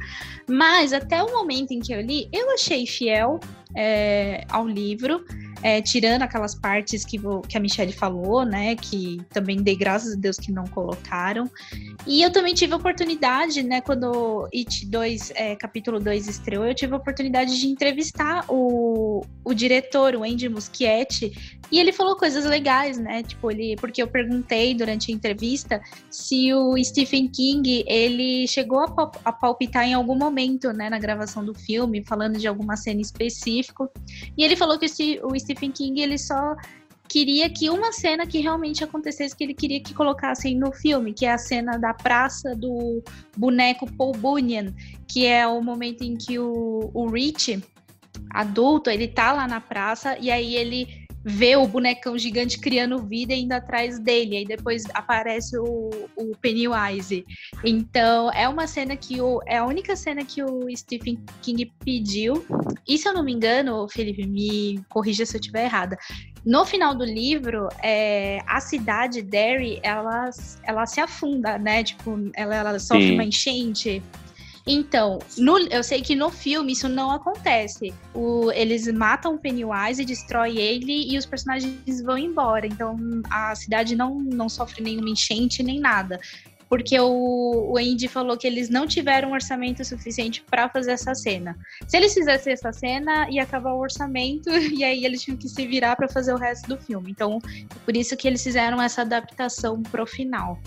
Mas 0.50 0.92
até 0.92 1.22
o 1.22 1.32
momento 1.32 1.72
em 1.72 1.80
que 1.80 1.94
eu 1.94 2.02
li, 2.02 2.28
eu 2.34 2.52
achei 2.56 2.88
fiel 2.88 3.40
é, 3.76 4.46
ao 4.50 4.68
livro 4.68 5.24
é, 5.64 5.82
tirando 5.82 6.24
aquelas 6.24 6.54
partes 6.54 7.06
que, 7.06 7.18
que 7.48 7.58
a 7.58 7.60
Michelle 7.60 7.94
falou, 7.94 8.46
né? 8.46 8.76
Que 8.76 9.22
também 9.30 9.64
dei 9.64 9.78
graças 9.78 10.14
a 10.14 10.16
Deus 10.18 10.36
que 10.38 10.52
não 10.52 10.66
colocaram. 10.66 11.50
E 12.06 12.22
eu 12.22 12.32
também 12.32 12.54
tive 12.54 12.74
a 12.74 12.76
oportunidade, 12.76 13.64
né? 13.64 13.80
Quando 13.80 14.48
It 14.54 14.86
2, 14.86 15.32
é, 15.36 15.56
capítulo 15.56 16.02
2 16.02 16.28
estreou, 16.28 16.66
eu 16.66 16.76
tive 16.76 16.94
a 16.94 16.98
oportunidade 16.98 17.58
de 17.58 17.68
entrevistar 17.68 18.46
o, 18.50 19.22
o 19.44 19.54
diretor, 19.54 20.16
o 20.16 20.24
Andy 20.24 20.50
Muschietti, 20.50 21.32
e 21.72 21.80
ele 21.80 21.92
falou 21.92 22.18
coisas 22.18 22.46
legais, 22.46 22.98
né? 22.98 23.24
Tipo, 23.24 23.50
ele, 23.50 23.76
porque 23.78 24.04
eu 24.04 24.08
perguntei 24.08 24.76
durante 24.76 25.12
a 25.12 25.16
entrevista 25.16 25.82
se 26.10 26.54
o 26.54 26.76
Stephen 26.84 27.30
King 27.30 27.86
ele 27.88 28.48
chegou 28.48 28.80
a, 28.80 29.12
a 29.24 29.32
palpitar 29.32 29.86
em 29.88 29.94
algum 29.94 30.16
momento, 30.16 30.72
né, 30.74 30.90
na 30.90 31.00
gravação 31.00 31.44
do 31.44 31.54
filme, 31.54 32.04
falando 32.06 32.38
de 32.38 32.48
alguma 32.48 32.76
cena 32.76 33.02
específica. 33.02 33.90
E 34.38 34.44
ele 34.44 34.56
falou 34.56 34.78
que 34.78 34.86
o 35.24 35.40
Stephen 35.40 35.53
Stephen 35.54 35.72
King 35.72 36.02
ele 36.02 36.18
só 36.18 36.56
queria 37.08 37.50
que 37.50 37.70
uma 37.70 37.92
cena 37.92 38.26
que 38.26 38.40
realmente 38.40 38.84
acontecesse, 38.84 39.36
que 39.36 39.44
ele 39.44 39.54
queria 39.54 39.82
que 39.82 39.94
colocassem 39.94 40.58
no 40.58 40.72
filme, 40.72 41.14
que 41.14 41.26
é 41.26 41.32
a 41.32 41.38
cena 41.38 41.78
da 41.78 41.94
praça 41.94 42.56
do 42.56 43.04
boneco 43.38 43.92
Paul 43.94 44.14
Bunyan, 44.14 44.74
que 45.08 45.28
é 45.28 45.46
o 45.46 45.62
momento 45.62 46.04
em 46.04 46.16
que 46.16 46.40
o, 46.40 46.90
o 46.92 47.08
Rich, 47.08 47.64
adulto, 48.32 48.90
ele 48.90 49.08
tá 49.08 49.32
lá 49.32 49.48
na 49.48 49.62
praça 49.62 50.18
e 50.20 50.32
aí 50.32 50.56
ele 50.56 51.03
vê 51.24 51.56
o 51.56 51.68
bonecão 51.68 52.18
gigante 52.18 52.60
criando 52.60 53.02
vida 53.06 53.34
indo 53.34 53.54
atrás 53.54 53.98
dele. 54.00 54.38
Aí 54.38 54.46
depois 54.46 54.84
aparece 54.94 55.58
o, 55.58 55.90
o 56.16 56.36
Pennywise. 56.42 57.26
Então, 57.64 58.32
é 58.34 58.48
uma 58.48 58.68
cena 58.68 58.96
que 58.96 59.22
o. 59.22 59.40
É 59.46 59.58
a 59.58 59.66
única 59.66 59.96
cena 59.96 60.26
que 60.26 60.44
o 60.44 60.68
Stephen 60.76 61.20
King 61.42 61.72
pediu. 61.84 62.46
E 62.88 62.98
se 62.98 63.08
eu 63.08 63.14
não 63.14 63.24
me 63.24 63.32
engano, 63.32 63.88
Felipe, 63.88 64.28
me 64.28 64.84
corrija 64.90 65.26
se 65.26 65.36
eu 65.36 65.40
estiver 65.40 65.66
errada. 65.66 65.98
No 66.46 66.66
final 66.66 66.94
do 66.94 67.06
livro, 67.06 67.70
é, 67.82 68.40
a 68.46 68.60
cidade 68.60 69.22
Derry, 69.22 69.80
ela, 69.82 70.30
ela 70.64 70.86
se 70.86 71.00
afunda, 71.00 71.58
né? 71.58 71.84
Tipo, 71.84 72.20
ela, 72.36 72.56
ela 72.56 72.80
sofre 72.80 73.08
Sim. 73.08 73.14
uma 73.14 73.24
enchente. 73.24 74.04
Então, 74.66 75.20
no, 75.38 75.60
eu 75.60 75.84
sei 75.84 76.02
que 76.02 76.16
no 76.16 76.30
filme 76.30 76.72
isso 76.72 76.88
não 76.88 77.12
acontece. 77.12 77.94
O, 78.14 78.50
eles 78.52 78.88
matam 78.88 79.36
o 79.36 79.38
Pennywise 79.38 80.02
e 80.02 80.06
destroem 80.06 80.58
ele 80.58 81.12
e 81.12 81.18
os 81.18 81.26
personagens 81.26 82.02
vão 82.02 82.18
embora. 82.18 82.66
Então 82.66 82.98
a 83.30 83.54
cidade 83.56 83.96
não, 83.96 84.20
não 84.20 84.48
sofre 84.48 84.82
nenhuma 84.82 85.10
enchente 85.10 85.62
nem 85.62 85.80
nada. 85.80 86.20
Porque 86.70 87.00
o, 87.00 87.72
o 87.72 87.78
Andy 87.78 88.08
falou 88.08 88.36
que 88.36 88.48
eles 88.48 88.68
não 88.68 88.88
tiveram 88.88 89.32
orçamento 89.34 89.86
suficiente 89.86 90.44
para 90.50 90.68
fazer 90.70 90.94
essa 90.94 91.14
cena. 91.14 91.56
Se 91.88 91.98
eles 91.98 92.14
fizessem 92.14 92.54
essa 92.54 92.72
cena, 92.72 93.30
ia 93.30 93.44
acabar 93.44 93.74
o 93.74 93.80
orçamento 93.80 94.50
e 94.74 94.84
aí 94.84 95.06
eles 95.06 95.22
tinham 95.22 95.38
que 95.38 95.48
se 95.48 95.68
virar 95.68 95.96
para 95.96 96.08
fazer 96.08 96.34
o 96.34 96.38
resto 96.38 96.68
do 96.70 96.78
filme. 96.78 97.12
Então, 97.12 97.38
por 97.86 97.96
isso 97.96 98.18
que 98.18 98.28
eles 98.28 98.42
fizeram 98.42 98.82
essa 98.82 99.02
adaptação 99.02 99.84
pro 99.84 100.08
final. 100.08 100.58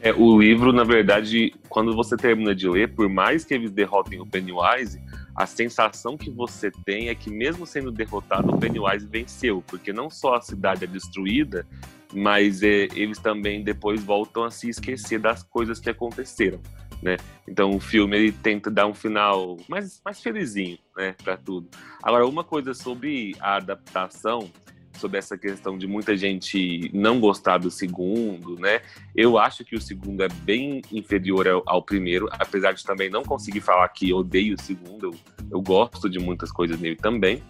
É, 0.00 0.12
o 0.12 0.40
livro, 0.40 0.72
na 0.72 0.84
verdade, 0.84 1.52
quando 1.68 1.94
você 1.94 2.16
termina 2.16 2.54
de 2.54 2.68
ler, 2.68 2.94
por 2.94 3.08
mais 3.08 3.44
que 3.44 3.52
eles 3.52 3.70
derrotem 3.70 4.20
o 4.20 4.26
Pennywise, 4.26 5.00
a 5.34 5.44
sensação 5.44 6.16
que 6.16 6.30
você 6.30 6.70
tem 6.84 7.08
é 7.08 7.14
que, 7.14 7.30
mesmo 7.30 7.66
sendo 7.66 7.90
derrotado, 7.90 8.52
o 8.52 8.58
Pennywise 8.58 9.06
venceu, 9.06 9.62
porque 9.66 9.92
não 9.92 10.08
só 10.08 10.36
a 10.36 10.40
cidade 10.40 10.84
é 10.84 10.86
destruída, 10.86 11.66
mas 12.12 12.62
é, 12.62 12.88
eles 12.94 13.18
também 13.18 13.62
depois 13.62 14.02
voltam 14.02 14.44
a 14.44 14.50
se 14.50 14.68
esquecer 14.68 15.18
das 15.18 15.42
coisas 15.42 15.80
que 15.80 15.90
aconteceram, 15.90 16.60
né? 17.02 17.16
Então 17.46 17.70
o 17.70 17.80
filme 17.80 18.16
ele 18.16 18.32
tenta 18.32 18.70
dar 18.70 18.86
um 18.86 18.94
final 18.94 19.56
mais, 19.68 20.00
mais 20.04 20.20
felizinho, 20.20 20.78
né, 20.96 21.14
para 21.22 21.36
tudo. 21.36 21.68
Agora, 22.02 22.26
uma 22.26 22.44
coisa 22.44 22.72
sobre 22.72 23.34
a 23.40 23.56
adaptação 23.56 24.50
sobre 24.98 25.18
essa 25.18 25.38
questão 25.38 25.78
de 25.78 25.86
muita 25.86 26.16
gente 26.16 26.90
não 26.92 27.20
gostar 27.20 27.58
do 27.58 27.70
segundo, 27.70 28.56
né? 28.56 28.80
Eu 29.14 29.38
acho 29.38 29.64
que 29.64 29.74
o 29.76 29.80
segundo 29.80 30.22
é 30.22 30.28
bem 30.28 30.82
inferior 30.92 31.48
ao, 31.48 31.62
ao 31.66 31.82
primeiro, 31.82 32.28
apesar 32.32 32.72
de 32.72 32.84
também 32.84 33.08
não 33.08 33.22
conseguir 33.22 33.60
falar 33.60 33.88
que 33.88 34.12
odeio 34.12 34.54
o 34.54 34.60
segundo, 34.60 35.06
eu, 35.06 35.14
eu 35.50 35.60
gosto 35.62 36.08
de 36.10 36.18
muitas 36.18 36.52
coisas 36.52 36.78
nele 36.78 36.96
também. 36.96 37.42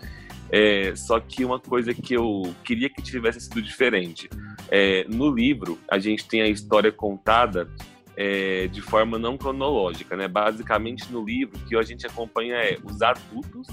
É, 0.50 0.94
só 0.96 1.20
que 1.20 1.44
uma 1.44 1.58
coisa 1.58 1.92
que 1.92 2.14
eu 2.14 2.54
queria 2.64 2.88
que 2.88 3.02
tivesse 3.02 3.40
sido 3.40 3.60
diferente. 3.60 4.30
É, 4.70 5.04
no 5.08 5.30
livro, 5.30 5.78
a 5.90 5.98
gente 5.98 6.26
tem 6.26 6.42
a 6.42 6.48
história 6.48 6.90
contada 6.90 7.68
é, 8.16 8.66
de 8.66 8.80
forma 8.80 9.18
não 9.18 9.38
cronológica, 9.38 10.16
né? 10.16 10.26
Basicamente 10.26 11.10
no 11.12 11.24
livro 11.24 11.56
o 11.56 11.64
que 11.66 11.76
a 11.76 11.82
gente 11.82 12.04
acompanha 12.04 12.56
é 12.56 12.76
os 12.82 13.00
adultos 13.00 13.68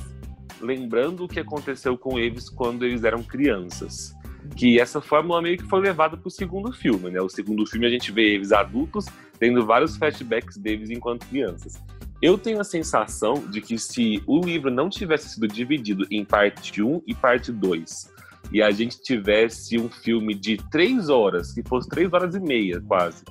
lembrando 0.61 1.23
o 1.23 1.27
que 1.27 1.39
aconteceu 1.39 1.97
com 1.97 2.19
eles 2.19 2.49
quando 2.49 2.85
eles 2.85 3.03
eram 3.03 3.23
crianças. 3.23 4.13
Que 4.55 4.79
essa 4.79 5.01
fórmula 5.01 5.41
meio 5.41 5.57
que 5.57 5.63
foi 5.63 5.81
levada 5.81 6.15
para 6.15 6.27
o 6.27 6.31
segundo 6.31 6.71
filme, 6.71 7.09
né? 7.09 7.19
O 7.19 7.29
segundo 7.29 7.65
filme 7.65 7.87
a 7.87 7.89
gente 7.89 8.11
vê 8.11 8.35
eles 8.35 8.51
adultos 8.51 9.05
tendo 9.39 9.65
vários 9.65 9.97
flashbacks 9.97 10.57
deles 10.57 10.89
enquanto 10.89 11.27
crianças. 11.27 11.81
Eu 12.21 12.37
tenho 12.37 12.59
a 12.59 12.63
sensação 12.63 13.45
de 13.49 13.59
que 13.59 13.77
se 13.77 14.23
o 14.25 14.39
livro 14.39 14.71
não 14.71 14.89
tivesse 14.89 15.29
sido 15.29 15.47
dividido 15.47 16.05
em 16.09 16.23
parte 16.23 16.81
1 16.81 17.01
e 17.05 17.13
parte 17.13 17.51
2, 17.51 18.13
e 18.51 18.61
a 18.61 18.71
gente 18.71 19.01
tivesse 19.01 19.77
um 19.77 19.89
filme 19.89 20.33
de 20.33 20.57
três 20.71 21.09
horas, 21.09 21.51
que 21.51 21.61
fosse 21.67 21.89
três 21.89 22.11
horas 22.13 22.35
e 22.35 22.39
meia 22.39 22.81
quase, 22.81 23.23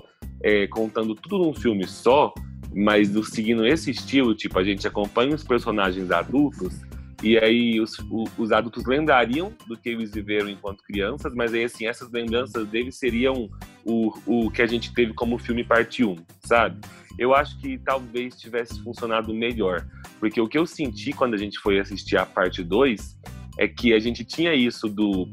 é, 0.42 0.66
contando 0.66 1.14
tudo 1.14 1.38
num 1.38 1.54
filme 1.54 1.86
só, 1.86 2.32
mas 2.74 3.08
seguindo 3.30 3.66
esse 3.66 3.90
estilo, 3.90 4.34
tipo, 4.34 4.58
a 4.58 4.64
gente 4.64 4.86
acompanha 4.86 5.34
os 5.34 5.44
personagens 5.44 6.10
adultos, 6.10 6.74
e 7.22 7.38
aí 7.38 7.80
os, 7.80 7.96
os 8.36 8.52
adultos 8.52 8.84
lembrariam 8.86 9.52
do 9.66 9.76
que 9.76 9.88
eles 9.90 10.12
viveram 10.12 10.48
enquanto 10.48 10.82
crianças, 10.82 11.34
mas 11.34 11.54
aí 11.54 11.64
assim, 11.64 11.86
essas 11.86 12.10
lembranças 12.10 12.66
deles 12.68 12.98
seriam 12.98 13.48
o, 13.84 14.12
o 14.26 14.50
que 14.50 14.62
a 14.62 14.66
gente 14.66 14.92
teve 14.92 15.12
como 15.14 15.38
filme 15.38 15.64
parte 15.64 16.04
1, 16.04 16.16
sabe? 16.44 16.80
Eu 17.18 17.34
acho 17.34 17.58
que 17.60 17.78
talvez 17.78 18.36
tivesse 18.36 18.82
funcionado 18.82 19.32
melhor, 19.32 19.86
porque 20.18 20.40
o 20.40 20.48
que 20.48 20.58
eu 20.58 20.66
senti 20.66 21.12
quando 21.12 21.34
a 21.34 21.38
gente 21.38 21.58
foi 21.60 21.78
assistir 21.78 22.16
a 22.16 22.26
parte 22.26 22.62
2 22.62 23.18
é 23.58 23.68
que 23.68 23.92
a 23.92 23.98
gente 23.98 24.24
tinha 24.24 24.52
isso 24.54 24.88
do, 24.88 25.28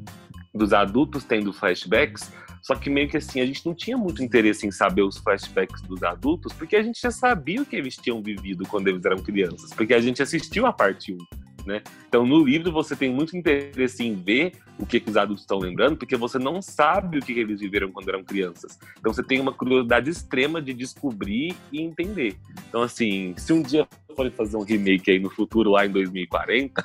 dos 0.54 0.74
adultos 0.74 1.24
tendo 1.24 1.52
flashbacks, 1.52 2.32
só 2.62 2.76
que 2.76 2.90
meio 2.90 3.10
que 3.10 3.18
assim, 3.18 3.42
a 3.42 3.46
gente 3.46 3.66
não 3.66 3.74
tinha 3.74 3.98
muito 3.98 4.24
interesse 4.24 4.68
em 4.68 4.72
saber 4.72 5.02
os 5.02 5.18
flashbacks 5.18 5.82
dos 5.82 6.04
adultos, 6.04 6.54
porque 6.54 6.76
a 6.76 6.84
gente 6.84 7.02
já 7.02 7.10
sabia 7.10 7.62
o 7.62 7.66
que 7.66 7.76
eles 7.76 7.98
tinham 7.98 8.22
vivido 8.22 8.68
quando 8.68 8.88
eles 8.88 9.04
eram 9.04 9.18
crianças, 9.18 9.74
porque 9.74 9.96
a 9.96 10.00
gente 10.00 10.22
assistiu 10.22 10.68
a 10.68 10.74
parte 10.74 11.14
1. 11.14 11.18
Né? 11.66 11.82
Então, 12.08 12.26
no 12.26 12.44
livro, 12.44 12.72
você 12.72 12.96
tem 12.96 13.14
muito 13.14 13.38
interesse 13.38 14.04
em 14.04 14.16
ver 14.16 14.54
o 14.80 14.86
que, 14.86 15.00
que 15.00 15.10
os 15.10 15.18
adultos 15.18 15.44
estão 15.44 15.60
lembrando, 15.60 15.98
porque 15.98 16.16
você 16.16 16.40
não 16.40 16.62
sabe 16.62 17.20
o 17.20 17.22
que, 17.22 17.34
que 17.34 17.40
eles 17.40 17.60
viveram 17.60 17.92
quando 17.92 18.10
eram 18.10 18.24
crianças. 18.24 18.80
Então, 19.00 19.14
você 19.14 19.24
tem 19.24 19.40
uma 19.40 19.54
curiosidade 19.54 20.10
extrema 20.10 20.62
de 20.62 20.74
descobrir 20.74 21.56
e 21.72 21.82
entender. 21.82 22.36
Então, 22.68 22.82
assim, 22.82 23.34
se 23.38 23.54
um 23.54 23.62
dia 23.62 23.88
forem 24.16 24.32
fazer 24.32 24.58
um 24.58 24.64
remake 24.64 25.12
aí 25.12 25.20
no 25.20 25.30
futuro, 25.30 25.72
lá 25.72 25.86
em 25.86 25.92
2040, 25.92 26.84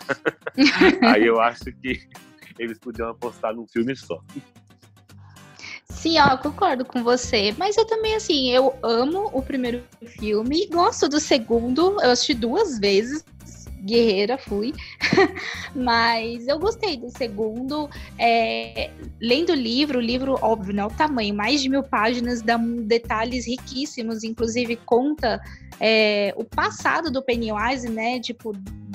aí 1.02 1.26
eu 1.26 1.40
acho 1.40 1.64
que 1.64 2.08
eles 2.58 2.78
podiam 2.78 3.08
apostar 3.08 3.54
num 3.54 3.66
filme 3.66 3.96
só. 3.96 4.20
Sim, 5.88 6.18
ó, 6.20 6.36
concordo 6.36 6.84
com 6.84 7.02
você. 7.02 7.54
Mas 7.56 7.76
eu 7.76 7.86
também, 7.86 8.14
assim, 8.14 8.50
eu 8.50 8.74
amo 8.82 9.30
o 9.32 9.40
primeiro 9.40 9.82
filme, 10.18 10.66
gosto 10.66 11.08
do 11.08 11.18
segundo, 11.18 12.00
eu 12.02 12.10
assisti 12.10 12.34
duas 12.34 12.78
vezes 12.78 13.24
guerreira 13.86 14.36
fui, 14.36 14.74
mas 15.74 16.46
eu 16.48 16.58
gostei 16.58 16.96
do 16.96 17.08
segundo. 17.10 17.88
É, 18.18 18.90
lendo 19.20 19.50
o 19.50 19.54
livro, 19.54 19.98
o 19.98 20.02
livro, 20.02 20.38
óbvio, 20.42 20.74
não 20.74 20.84
é 20.84 20.86
o 20.86 20.90
tamanho, 20.90 21.34
mais 21.34 21.62
de 21.62 21.68
mil 21.68 21.82
páginas, 21.82 22.42
dá 22.42 22.56
detalhes 22.56 23.46
riquíssimos, 23.46 24.24
inclusive 24.24 24.76
conta 24.76 25.40
é, 25.80 26.34
o 26.36 26.44
passado 26.44 27.10
do 27.10 27.22
Pennywise, 27.22 27.88
né? 27.88 28.20
Tipo, 28.20 28.52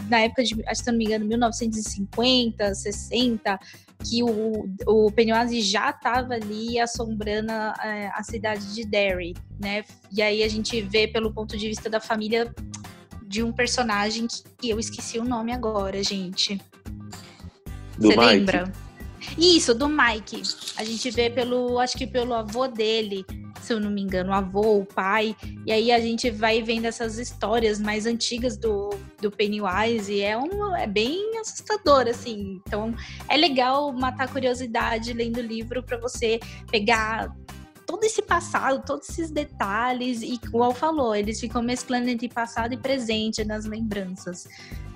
na 0.09 0.21
época 0.21 0.43
de, 0.43 0.55
se 0.73 0.87
não 0.87 0.97
me 0.97 1.05
engano, 1.05 1.25
1950, 1.25 2.75
60, 2.75 3.59
que 4.03 4.23
o, 4.23 4.69
o 4.87 5.11
Pennywise 5.11 5.61
já 5.61 5.91
estava 5.91 6.33
ali 6.33 6.79
assombrando 6.79 7.51
a, 7.51 7.73
a 8.15 8.23
cidade 8.23 8.73
de 8.73 8.83
Derry, 8.83 9.35
né? 9.59 9.83
E 10.11 10.21
aí 10.21 10.43
a 10.43 10.47
gente 10.47 10.81
vê 10.81 11.07
pelo 11.07 11.33
ponto 11.33 11.57
de 11.57 11.67
vista 11.67 11.89
da 11.89 11.99
família 11.99 12.53
de 13.31 13.41
um 13.41 13.51
personagem 13.53 14.27
que 14.57 14.69
eu 14.69 14.77
esqueci 14.77 15.17
o 15.17 15.23
nome 15.23 15.53
agora, 15.53 16.03
gente. 16.03 16.59
Você 17.97 18.13
lembra? 18.13 18.69
Isso, 19.37 19.73
do 19.73 19.87
Mike. 19.87 20.41
A 20.75 20.83
gente 20.83 21.09
vê 21.09 21.29
pelo, 21.29 21.79
acho 21.79 21.97
que 21.97 22.05
pelo 22.05 22.33
avô 22.33 22.67
dele, 22.67 23.25
se 23.61 23.71
eu 23.71 23.79
não 23.79 23.89
me 23.89 24.01
engano, 24.01 24.31
o 24.31 24.33
avô, 24.33 24.79
o 24.79 24.85
pai. 24.85 25.33
E 25.65 25.71
aí 25.71 25.93
a 25.93 25.99
gente 26.01 26.29
vai 26.29 26.61
vendo 26.61 26.85
essas 26.85 27.17
histórias 27.17 27.79
mais 27.79 28.05
antigas 28.05 28.57
do, 28.57 28.89
do 29.21 29.31
Pennywise 29.31 30.11
e 30.11 30.21
é, 30.21 30.37
um, 30.37 30.75
é 30.75 30.85
bem 30.85 31.39
assustador, 31.39 32.09
assim. 32.09 32.59
Então 32.67 32.93
é 33.29 33.37
legal 33.37 33.93
matar 33.93 34.25
a 34.25 34.27
curiosidade 34.27 35.13
lendo 35.13 35.37
o 35.37 35.41
livro 35.41 35.81
para 35.81 35.97
você 35.97 36.37
pegar 36.69 37.33
todo 37.91 38.05
esse 38.05 38.21
passado, 38.21 38.81
todos 38.85 39.09
esses 39.09 39.29
detalhes, 39.29 40.21
e 40.21 40.35
igual 40.35 40.73
falou, 40.73 41.13
eles 41.13 41.41
ficam 41.41 41.61
mesclando 41.61 42.09
entre 42.09 42.29
passado 42.29 42.73
e 42.73 42.77
presente 42.77 43.43
nas 43.43 43.65
lembranças, 43.65 44.47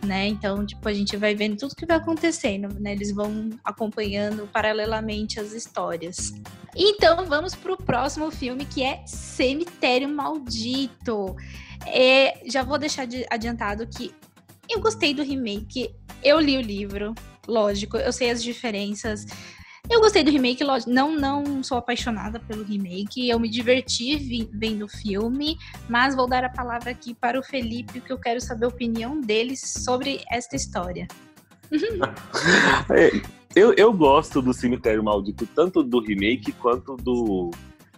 né? 0.06 0.28
Então, 0.28 0.66
tipo, 0.66 0.88
a 0.88 0.94
gente 0.94 1.18
vai 1.18 1.36
vendo 1.36 1.58
tudo 1.58 1.76
que 1.76 1.86
vai 1.86 1.98
acontecendo, 1.98 2.74
né? 2.80 2.94
Eles 2.94 3.12
vão 3.12 3.50
acompanhando 3.66 4.48
paralelamente 4.48 5.42
as 5.42 5.52
histórias. 5.52 6.34
Então, 6.74 7.26
vamos 7.26 7.54
pro 7.54 7.76
próximo 7.76 8.32
filme, 8.32 8.64
que 8.64 8.82
é 8.82 9.06
Cemitério 9.06 10.08
Maldito. 10.08 11.36
É, 11.86 12.40
já 12.50 12.64
vou 12.64 12.78
deixar 12.78 13.06
de 13.06 13.26
adiantado 13.30 13.86
que 13.88 14.16
eu 14.70 14.80
gostei 14.80 15.14
do 15.14 15.22
remake, 15.22 15.94
eu 16.24 16.40
li 16.40 16.58
o 16.58 16.62
livro, 16.62 17.14
lógico, 17.46 17.98
eu 17.98 18.14
sei 18.14 18.32
as 18.32 18.42
diferenças. 18.42 19.26
Eu 19.90 20.02
gostei 20.02 20.24
do 20.24 20.32
remake, 20.32 20.64
não, 20.88 21.16
não 21.16 21.64
sou 21.64 21.78
apaixonada 21.78 22.40
pelo 22.40 22.64
remake, 22.64 23.30
eu 23.30 23.40
me 23.40 23.48
diverti 23.48 24.48
vendo 24.52 24.86
o 24.86 24.90
filme, 24.90 25.58
mas 25.88 26.16
vou 26.16 26.28
dar 26.28 26.44
a 26.44 26.50
palavra 26.50 26.92
aqui 26.92 27.14
para 27.14 27.40
o 27.40 27.44
Felipe, 27.44 28.02
que 28.02 28.12
eu 28.12 28.18
quero 28.18 28.42
saber 28.42 28.66
a 28.66 28.70
opinião 28.70 29.22
dele 29.22 29.56
sobre 29.56 30.24
esta 30.32 30.56
história. 30.56 31.08
eu, 33.56 33.74
eu 33.74 33.94
gosto 33.94 34.42
do 34.42 34.54
Cemitério 34.54 35.04
Maldito, 35.04 35.48
tanto 35.48 35.84
do 35.84 36.00
remake 36.00 36.52
quanto 36.54 36.96
do 36.98 37.52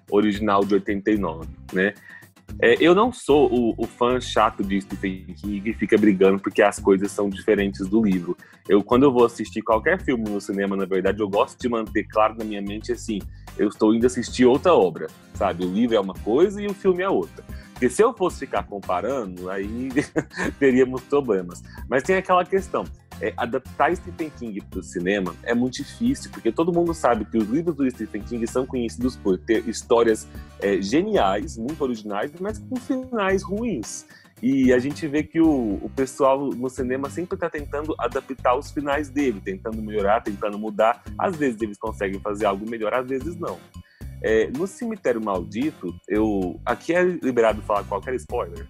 original 0.09 0.63
de 0.63 0.73
89, 0.75 1.47
né? 1.73 1.93
É, 2.59 2.75
eu 2.79 2.95
não 2.95 3.11
sou 3.11 3.51
o, 3.53 3.75
o, 3.77 3.85
fã 3.85 4.19
chato 4.19 4.63
de 4.63 4.81
Stephen 4.81 5.25
King 5.35 5.73
fica 5.73 5.97
brigando 5.97 6.39
porque 6.39 6.61
as 6.61 6.79
coisas 6.79 7.11
são 7.11 7.29
diferentes 7.29 7.87
do 7.87 8.03
livro. 8.03 8.35
Eu, 8.67 8.83
quando 8.83 9.03
eu 9.03 9.11
vou 9.11 9.25
assistir 9.25 9.61
qualquer 9.61 10.01
filme 10.01 10.27
no 10.29 10.41
cinema, 10.41 10.75
na 10.75 10.85
verdade, 10.85 11.19
eu 11.19 11.29
gosto 11.29 11.59
de 11.59 11.69
manter 11.69 12.05
claro 12.05 12.35
na 12.37 12.43
minha 12.43 12.61
mente 12.61 12.91
assim: 12.91 13.19
eu 13.57 13.67
estou 13.67 13.93
indo 13.93 14.07
assistir 14.07 14.45
outra 14.45 14.73
obra, 14.73 15.07
sabe? 15.35 15.65
O 15.65 15.71
livro 15.71 15.95
é 15.95 15.99
uma 15.99 16.15
coisa 16.15 16.61
e 16.61 16.65
o 16.65 16.73
filme 16.73 17.03
é 17.03 17.09
outra. 17.09 17.43
Porque 17.73 17.89
se 17.91 18.01
eu 18.01 18.11
fosse 18.11 18.39
ficar 18.39 18.63
comparando, 18.63 19.51
aí 19.51 19.89
teríamos 20.57 21.01
problemas. 21.01 21.61
Mas 21.87 22.01
tem 22.01 22.15
aquela 22.15 22.43
questão: 22.43 22.85
é, 23.21 23.33
adaptar 23.35 23.95
Stephen 23.95 24.29
King 24.29 24.61
para 24.61 24.79
o 24.79 24.83
cinema 24.83 25.35
é 25.43 25.53
muito 25.53 25.77
difícil, 25.77 26.29
porque 26.31 26.51
todo 26.51 26.73
mundo 26.73 26.93
sabe 26.93 27.25
que 27.25 27.37
os 27.37 27.47
livros 27.47 27.75
do 27.75 27.89
Stephen 27.89 28.21
King 28.21 28.45
são 28.47 28.65
conhecidos 28.65 29.15
por 29.15 29.37
ter 29.37 29.67
histórias 29.67 30.27
é, 30.59 30.81
geniais, 30.81 31.57
muito 31.57 31.81
originais, 31.83 32.31
mas 32.39 32.59
com 32.59 32.75
finais 32.75 33.43
ruins. 33.43 34.05
E 34.41 34.71
a 34.71 34.77
gente 34.77 35.07
vê 35.07 35.23
que 35.23 35.41
o, 35.41 35.79
o 35.81 35.89
pessoal 35.95 36.49
no 36.49 36.69
cinema 36.69 37.09
sempre 37.09 37.35
está 37.35 37.49
tentando 37.49 37.95
adaptar 37.97 38.55
os 38.55 38.69
finais 38.69 39.09
dele, 39.09 39.41
tentando 39.43 39.81
melhorar, 39.81 40.21
tentando 40.21 40.59
mudar. 40.59 41.03
Às 41.17 41.35
vezes 41.35 41.59
eles 41.61 41.77
conseguem 41.77 42.19
fazer 42.19 42.45
algo 42.45 42.69
melhor, 42.69 42.93
às 42.93 43.07
vezes 43.07 43.35
não. 43.35 43.57
É, 44.21 44.47
no 44.47 44.67
Cemitério 44.67 45.21
Maldito, 45.21 45.95
eu. 46.07 46.59
Aqui 46.65 46.93
é 46.93 47.03
liberado 47.03 47.61
falar 47.61 47.83
qualquer 47.83 48.13
spoiler. 48.15 48.67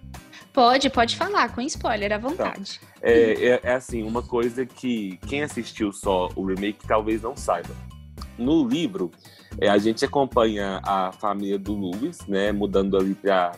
Pode, 0.58 0.90
pode 0.90 1.16
falar, 1.16 1.54
com 1.54 1.60
spoiler, 1.60 2.12
à 2.12 2.18
vontade. 2.18 2.80
Então, 2.96 3.08
é, 3.08 3.32
é, 3.32 3.60
é, 3.62 3.74
assim, 3.74 4.02
uma 4.02 4.24
coisa 4.24 4.66
que 4.66 5.16
quem 5.28 5.44
assistiu 5.44 5.92
só 5.92 6.30
o 6.34 6.44
remake 6.44 6.84
talvez 6.84 7.22
não 7.22 7.36
saiba. 7.36 7.72
No 8.36 8.66
livro, 8.66 9.08
é, 9.60 9.68
a 9.68 9.78
gente 9.78 10.04
acompanha 10.04 10.80
a 10.82 11.12
família 11.12 11.60
do 11.60 11.78
Lewis, 11.78 12.26
né, 12.26 12.50
mudando 12.50 12.96
ali 12.96 13.14
para 13.14 13.52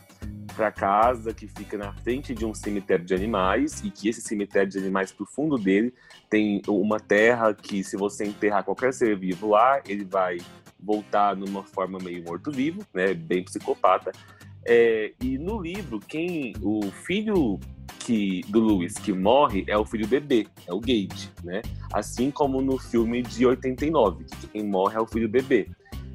para 0.55 0.71
casa 0.71 1.33
que 1.33 1.47
fica 1.47 1.79
na 1.79 1.95
frente 1.95 2.35
de 2.35 2.45
um 2.45 2.53
cemitério 2.53 3.05
de 3.05 3.15
animais 3.15 3.81
e 3.83 3.91
que 3.91 4.11
esse 4.11 4.21
cemitério 4.21 4.69
de 4.69 4.77
animais 4.77 5.11
pro 5.11 5.25
fundo 5.25 5.57
dele 5.57 5.95
tem 6.29 6.61
uma 6.69 7.01
terra 7.01 7.55
que 7.55 7.83
se 7.83 7.97
você 7.97 8.27
enterrar 8.27 8.63
qualquer 8.63 8.93
ser 8.93 9.17
vivo 9.17 9.49
lá, 9.49 9.81
ele 9.87 10.05
vai 10.05 10.37
voltar 10.79 11.35
numa 11.35 11.63
forma 11.63 11.99
meio 11.99 12.23
morto-vivo, 12.25 12.85
né, 12.93 13.15
bem 13.15 13.43
psicopata. 13.43 14.13
É, 14.67 15.13
e 15.23 15.39
no 15.39 15.61
livro, 15.61 15.99
quem 16.01 16.55
o 16.63 16.83
filho 16.91 17.59
que 18.01 18.43
do 18.49 18.65
Lewis 18.65 18.95
que 18.95 19.13
morre 19.13 19.65
é 19.67 19.77
o 19.77 19.85
filho 19.85 20.07
bebê, 20.07 20.47
é 20.67 20.73
o 20.73 20.81
Gage, 20.81 21.31
né? 21.45 21.63
Assim 21.93 22.31
como 22.31 22.61
no 22.61 22.79
filme 22.79 23.23
de 23.23 23.47
89, 23.47 24.25
que 24.25 24.47
quem 24.49 24.65
morre 24.65 24.97
é 24.97 25.01
o 25.01 25.07
filho 25.07 25.29
bebê. 25.29 25.69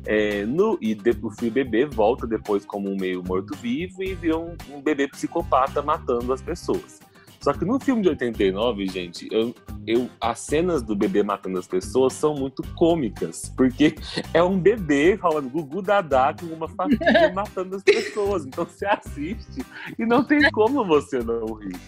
É, 0.05 0.45
no, 0.45 0.77
e 0.81 0.93
de, 0.93 1.17
o 1.21 1.31
filho 1.31 1.51
bebê 1.51 1.85
volta 1.85 2.27
depois 2.27 2.63
como 2.63 2.89
um 2.89 2.95
meio 2.95 3.23
morto-vivo 3.23 4.03
e 4.03 4.13
vira 4.13 4.37
um, 4.37 4.55
um, 4.71 4.81
bebê 4.81 5.07
psicopata 5.07 5.81
matando 5.81 6.31
as 6.31 6.41
pessoas. 6.41 6.99
Só 7.45 7.53
que 7.53 7.63
no 7.63 7.79
filme 7.79 8.01
de 8.01 8.09
89, 8.09 8.87
gente, 8.87 9.27
eu, 9.31 9.53
eu, 9.85 10.09
as 10.19 10.39
cenas 10.39 10.81
do 10.81 10.95
bebê 10.95 11.21
matando 11.21 11.59
as 11.59 11.67
pessoas 11.67 12.13
são 12.13 12.33
muito 12.33 12.63
cômicas, 12.73 13.53
porque 13.55 13.93
é 14.33 14.41
um 14.41 14.57
bebê 14.57 15.15
falando 15.15 15.51
gugu 15.51 15.79
dadá 15.79 16.33
com 16.33 16.47
uma 16.47 16.67
família 16.67 17.31
matando 17.35 17.75
as 17.75 17.83
pessoas. 17.83 18.47
Então 18.47 18.65
você 18.65 18.87
assiste 18.87 19.63
e 19.99 20.07
não 20.07 20.23
tem 20.23 20.49
como 20.49 20.83
você 20.83 21.19
não 21.19 21.53
rir. 21.53 21.79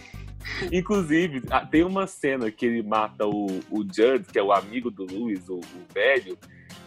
Inclusive, 0.72 1.42
tem 1.70 1.84
uma 1.84 2.06
cena 2.06 2.50
que 2.50 2.66
ele 2.66 2.82
mata 2.82 3.26
o, 3.26 3.46
o 3.70 3.82
Judd, 3.82 4.24
que 4.32 4.38
é 4.38 4.42
o 4.42 4.52
amigo 4.52 4.90
do 4.90 5.04
Luiz, 5.04 5.48
o, 5.48 5.56
o 5.56 5.94
velho, 5.94 6.36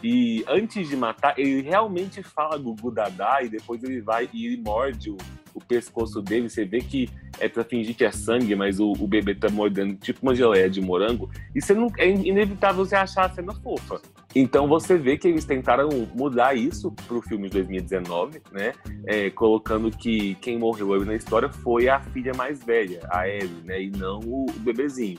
e 0.02 0.44
antes 0.48 0.88
de 0.88 0.96
matar, 0.96 1.38
ele 1.38 1.62
realmente 1.62 2.22
fala 2.22 2.58
Gugu 2.58 2.90
Dadá 2.90 3.40
e 3.42 3.48
depois 3.48 3.82
ele 3.84 4.00
vai 4.00 4.28
e 4.32 4.46
ele 4.46 4.56
morde 4.56 5.10
o, 5.10 5.16
o 5.54 5.60
pescoço 5.60 6.20
dele. 6.20 6.50
Você 6.50 6.64
vê 6.64 6.80
que 6.80 7.08
é 7.38 7.48
pra 7.48 7.62
fingir 7.62 7.94
que 7.94 8.04
é 8.04 8.10
sangue, 8.10 8.56
mas 8.56 8.80
o, 8.80 8.92
o 8.92 9.06
bebê 9.06 9.34
tá 9.34 9.48
mordendo 9.48 9.94
tipo 9.94 10.20
uma 10.22 10.34
geleia 10.34 10.68
de 10.68 10.80
morango. 10.80 11.30
E 11.54 11.62
você 11.62 11.72
não, 11.72 11.88
é 11.98 12.08
inevitável 12.08 12.84
você 12.84 12.96
achar 12.96 13.26
a 13.26 13.30
cena 13.30 13.54
fofa. 13.54 14.00
Então 14.34 14.66
você 14.66 14.96
vê 14.96 15.18
que 15.18 15.28
eles 15.28 15.44
tentaram 15.44 15.88
mudar 16.14 16.54
isso 16.54 16.90
pro 17.06 17.20
filme 17.20 17.48
de 17.48 17.54
2019, 17.54 18.40
né? 18.50 18.72
É, 19.06 19.30
colocando 19.30 19.90
que 19.90 20.34
quem 20.36 20.58
morreu 20.58 20.94
ali 20.94 21.04
na 21.04 21.14
história 21.14 21.50
foi 21.50 21.88
a 21.88 22.00
filha 22.00 22.32
mais 22.34 22.64
velha, 22.64 23.00
a 23.10 23.28
Ellie, 23.28 23.62
né? 23.64 23.82
E 23.82 23.90
não 23.90 24.20
o, 24.20 24.46
o 24.48 24.60
bebezinho. 24.60 25.18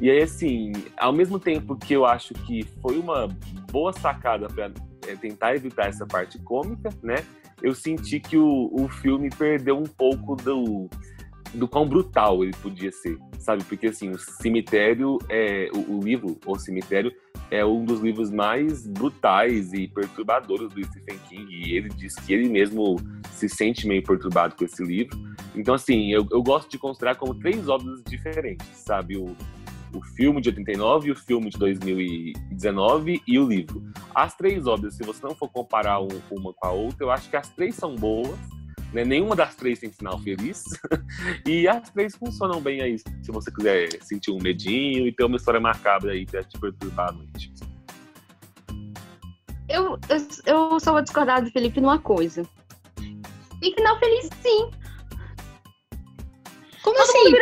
E 0.00 0.10
aí, 0.10 0.22
assim, 0.22 0.72
ao 0.96 1.12
mesmo 1.12 1.38
tempo 1.38 1.76
que 1.76 1.94
eu 1.94 2.04
acho 2.04 2.34
que 2.34 2.64
foi 2.82 2.98
uma 2.98 3.28
boa 3.70 3.92
sacada 3.92 4.48
para 4.48 4.70
é, 5.06 5.14
tentar 5.14 5.54
evitar 5.54 5.88
essa 5.88 6.06
parte 6.06 6.38
cômica, 6.40 6.90
né? 7.02 7.24
Eu 7.62 7.74
senti 7.74 8.20
que 8.20 8.36
o, 8.36 8.70
o 8.72 8.88
filme 8.88 9.30
perdeu 9.30 9.78
um 9.78 9.84
pouco 9.84 10.36
do, 10.36 10.90
do 11.54 11.68
quão 11.68 11.88
brutal 11.88 12.42
ele 12.42 12.52
podia 12.62 12.90
ser, 12.90 13.18
sabe? 13.38 13.64
Porque, 13.64 13.86
assim, 13.86 14.10
o 14.10 14.18
Cemitério, 14.18 15.18
é, 15.28 15.68
o, 15.72 15.98
o 15.98 16.00
livro, 16.00 16.36
O 16.44 16.58
Cemitério, 16.58 17.12
é 17.50 17.64
um 17.64 17.84
dos 17.84 18.00
livros 18.00 18.30
mais 18.30 18.86
brutais 18.86 19.72
e 19.72 19.86
perturbadores 19.88 20.68
do 20.68 20.84
Stephen 20.84 21.18
King. 21.28 21.54
E 21.54 21.76
ele 21.76 21.88
diz 21.90 22.14
que 22.14 22.32
ele 22.32 22.48
mesmo 22.48 22.96
se 23.30 23.48
sente 23.48 23.86
meio 23.86 24.02
perturbado 24.02 24.54
com 24.56 24.64
esse 24.64 24.82
livro. 24.82 25.16
Então, 25.54 25.74
assim, 25.74 26.12
eu, 26.12 26.26
eu 26.30 26.42
gosto 26.42 26.70
de 26.70 26.78
considerar 26.78 27.16
como 27.16 27.34
três 27.34 27.68
obras 27.68 28.02
diferentes, 28.04 28.66
sabe? 28.76 29.16
O, 29.16 29.36
o 29.94 30.02
filme 30.16 30.40
de 30.40 30.48
89, 30.48 31.12
o 31.12 31.16
filme 31.16 31.50
de 31.50 31.58
2019 31.58 33.22
e 33.26 33.38
o 33.38 33.46
livro. 33.46 33.82
As 34.14 34.34
três 34.36 34.66
obras, 34.66 34.94
se 34.94 35.04
você 35.04 35.24
não 35.24 35.34
for 35.34 35.48
comparar 35.48 36.00
uma 36.00 36.52
com 36.52 36.66
a 36.66 36.70
outra, 36.70 37.04
eu 37.04 37.10
acho 37.10 37.30
que 37.30 37.36
as 37.36 37.48
três 37.50 37.74
são 37.74 37.94
boas. 37.94 38.38
Né? 38.94 39.04
Nenhuma 39.04 39.34
das 39.34 39.56
três 39.56 39.80
tem 39.80 39.90
final 39.90 40.18
feliz. 40.20 40.62
e 41.44 41.66
as 41.66 41.90
três 41.90 42.14
funcionam 42.14 42.60
bem 42.60 42.80
aí, 42.80 42.96
se 42.98 43.32
você 43.32 43.50
quiser 43.50 44.00
sentir 44.00 44.30
um 44.30 44.38
medinho 44.38 45.08
e 45.08 45.12
ter 45.12 45.24
uma 45.24 45.36
história 45.36 45.58
macabra 45.58 46.12
aí 46.12 46.24
pra 46.24 46.44
te 46.44 46.56
perturbar 46.58 47.08
à 47.08 47.12
noite. 47.12 47.52
Eu, 49.68 49.98
eu, 50.08 50.28
eu 50.46 50.80
só 50.80 50.92
vou 50.92 51.02
discordar 51.02 51.42
do 51.42 51.50
Felipe 51.50 51.80
numa 51.80 51.98
coisa. 51.98 52.48
Tem 53.60 53.74
final 53.74 53.98
feliz, 53.98 54.30
sim. 54.40 54.70
Como 56.82 56.96
Todo 56.96 57.02
assim? 57.02 57.32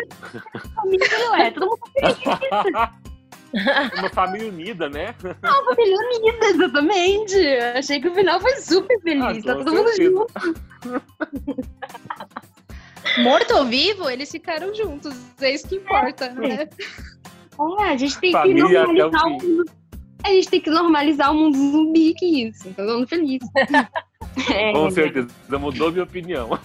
Família, 0.74 1.18
não 1.18 1.36
é? 1.36 1.50
Todo 1.50 1.66
mundo 1.66 1.80
feliz. 1.92 3.01
Uma 3.98 4.08
família 4.10 4.48
unida, 4.48 4.88
né? 4.88 5.14
Não, 5.42 5.62
uma 5.62 5.74
família 5.74 5.96
unida, 5.96 6.46
exatamente. 6.46 7.36
Achei 7.76 8.00
que 8.00 8.08
o 8.08 8.14
final 8.14 8.40
foi 8.40 8.56
super 8.56 8.98
feliz. 9.02 9.46
Ah, 9.46 9.54
tá 9.54 9.56
todo 9.56 9.74
mundo 9.74 9.90
junto. 9.94 10.26
Morto 13.22 13.56
ou 13.56 13.66
vivo, 13.66 14.08
eles 14.08 14.30
ficaram 14.30 14.74
juntos. 14.74 15.14
É 15.40 15.52
isso 15.54 15.68
que 15.68 15.76
importa, 15.76 16.26
é. 16.26 16.32
né? 16.32 16.68
É, 17.80 17.84
a 17.84 17.96
gente 17.96 18.18
tem 18.18 18.32
família 18.32 18.64
que 18.64 18.72
normalizar 18.72 19.26
o 19.26 19.30
mundo. 19.30 19.64
A 20.24 20.28
gente 20.28 20.48
tem 20.48 20.60
que 20.60 20.70
normalizar 20.70 21.32
o 21.32 21.34
mundo 21.34 21.56
zumbi 21.56 22.14
que 22.14 22.46
isso. 22.48 22.68
Tá 22.70 22.84
todo 22.84 22.98
mundo 22.98 23.08
feliz. 23.08 23.42
É, 24.50 24.72
Com 24.72 24.90
certeza, 24.90 25.28
mudou 25.58 25.92
minha 25.92 26.04
opinião. 26.04 26.58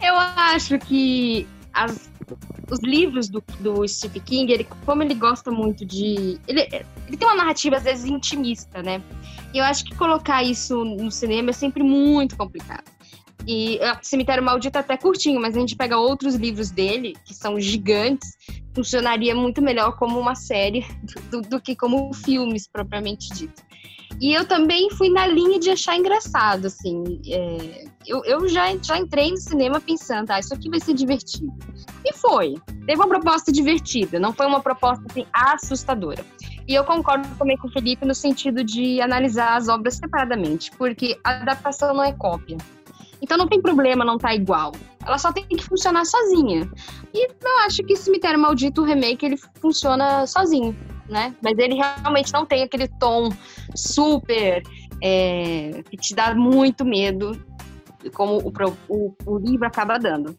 Eu 0.00 0.14
acho 0.16 0.78
que 0.78 1.44
as, 1.72 2.08
os 2.70 2.80
livros 2.80 3.28
do, 3.28 3.42
do 3.60 3.86
Stephen 3.86 4.22
King, 4.22 4.52
ele, 4.52 4.66
como 4.84 5.02
ele 5.02 5.14
gosta 5.14 5.50
muito 5.50 5.84
de. 5.84 6.38
Ele, 6.46 6.60
ele 6.62 7.16
tem 7.16 7.28
uma 7.28 7.36
narrativa, 7.36 7.76
às 7.76 7.84
vezes, 7.84 8.04
intimista, 8.04 8.82
né? 8.82 9.02
E 9.52 9.58
eu 9.58 9.64
acho 9.64 9.84
que 9.84 9.94
colocar 9.94 10.42
isso 10.42 10.84
no 10.84 11.10
cinema 11.10 11.50
é 11.50 11.52
sempre 11.52 11.82
muito 11.82 12.36
complicado. 12.36 12.90
E 13.46 13.78
Cemitério 14.02 14.42
Maldito 14.42 14.78
é 14.78 14.80
até 14.80 14.96
curtinho, 14.96 15.40
mas 15.40 15.56
a 15.56 15.60
gente 15.60 15.74
pega 15.74 15.98
outros 15.98 16.36
livros 16.36 16.70
dele, 16.70 17.16
que 17.24 17.34
são 17.34 17.58
gigantes, 17.58 18.36
funcionaria 18.74 19.34
muito 19.34 19.60
melhor 19.60 19.96
como 19.96 20.18
uma 20.18 20.34
série 20.34 20.86
do, 21.30 21.42
do 21.42 21.60
que 21.60 21.74
como 21.74 22.12
filmes 22.14 22.68
propriamente 22.68 23.28
dito. 23.34 23.62
E 24.22 24.32
eu 24.32 24.46
também 24.46 24.88
fui 24.88 25.08
na 25.08 25.26
linha 25.26 25.58
de 25.58 25.68
achar 25.68 25.96
engraçado, 25.96 26.66
assim. 26.66 27.20
É, 27.26 27.84
eu, 28.06 28.24
eu 28.24 28.48
já, 28.48 28.72
já 28.80 28.96
entrei 28.96 29.32
no 29.32 29.36
cinema 29.36 29.80
pensando, 29.80 30.30
ah, 30.30 30.38
isso 30.38 30.54
aqui 30.54 30.70
vai 30.70 30.78
ser 30.78 30.94
divertido. 30.94 31.52
E 32.04 32.12
foi. 32.12 32.54
Teve 32.86 33.00
uma 33.00 33.08
proposta 33.08 33.50
divertida, 33.50 34.20
não 34.20 34.32
foi 34.32 34.46
uma 34.46 34.60
proposta 34.60 35.04
assim, 35.10 35.26
assustadora. 35.32 36.24
E 36.68 36.72
eu 36.72 36.84
concordo 36.84 37.28
também 37.36 37.56
com 37.56 37.66
o 37.66 37.72
Felipe 37.72 38.06
no 38.06 38.14
sentido 38.14 38.62
de 38.62 39.00
analisar 39.00 39.56
as 39.56 39.66
obras 39.68 39.94
separadamente, 39.94 40.70
porque 40.78 41.18
a 41.24 41.40
adaptação 41.40 41.92
não 41.92 42.04
é 42.04 42.12
cópia. 42.12 42.58
Então 43.20 43.36
não 43.36 43.48
tem 43.48 43.60
problema 43.60 44.04
não 44.04 44.18
tá 44.18 44.32
igual. 44.32 44.70
Ela 45.04 45.18
só 45.18 45.32
tem 45.32 45.44
que 45.44 45.64
funcionar 45.64 46.04
sozinha. 46.04 46.70
E 47.12 47.26
eu 47.26 47.58
acho 47.66 47.82
que 47.82 47.96
Cemitério 47.96 48.38
Maldito, 48.38 48.82
o 48.82 48.84
remake, 48.84 49.26
ele 49.26 49.36
funciona 49.60 50.28
sozinho 50.28 50.76
né? 51.08 51.34
Mas 51.42 51.58
ele 51.58 51.74
realmente 51.74 52.32
não 52.32 52.46
tem 52.46 52.62
aquele 52.62 52.88
tom 52.88 53.30
super 53.74 54.62
é, 55.02 55.82
que 55.90 55.96
te 55.96 56.14
dá 56.14 56.34
muito 56.34 56.84
medo, 56.84 57.40
como 58.14 58.38
o, 58.38 58.52
o, 58.88 59.14
o 59.26 59.38
livro 59.38 59.66
acaba 59.66 59.98
dando. 59.98 60.36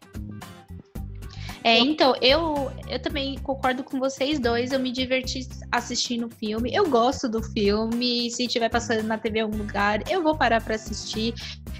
É, 1.63 1.79
então, 1.79 2.13
eu, 2.21 2.69
eu 2.89 2.99
também 2.99 3.37
concordo 3.39 3.83
com 3.85 3.97
vocês 3.97 4.37
dois. 4.37 4.73
Eu 4.73 4.79
me 4.79 4.91
diverti 4.91 5.47
assistindo 5.71 6.27
o 6.27 6.29
filme. 6.29 6.69
Eu 6.73 6.89
gosto 6.89 7.29
do 7.29 7.41
filme. 7.41 8.29
Se 8.29 8.43
estiver 8.43 8.69
passando 8.69 9.03
na 9.03 9.17
TV 9.17 9.39
em 9.39 9.41
algum 9.43 9.57
lugar, 9.57 10.01
eu 10.11 10.21
vou 10.21 10.37
parar 10.37 10.61
para 10.61 10.75
assistir. 10.75 11.33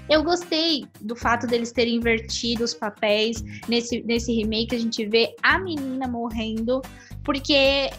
Eu 0.08 0.24
gostei 0.24 0.86
do 1.02 1.14
fato 1.14 1.46
deles 1.46 1.70
terem 1.70 1.96
invertido 1.96 2.64
os 2.64 2.72
papéis. 2.72 3.44
Nesse, 3.68 4.02
nesse 4.04 4.32
remake, 4.32 4.74
a 4.74 4.78
gente 4.78 5.04
vê 5.04 5.34
a 5.42 5.58
menina 5.58 6.08
morrendo, 6.08 6.80
porque 7.22 7.90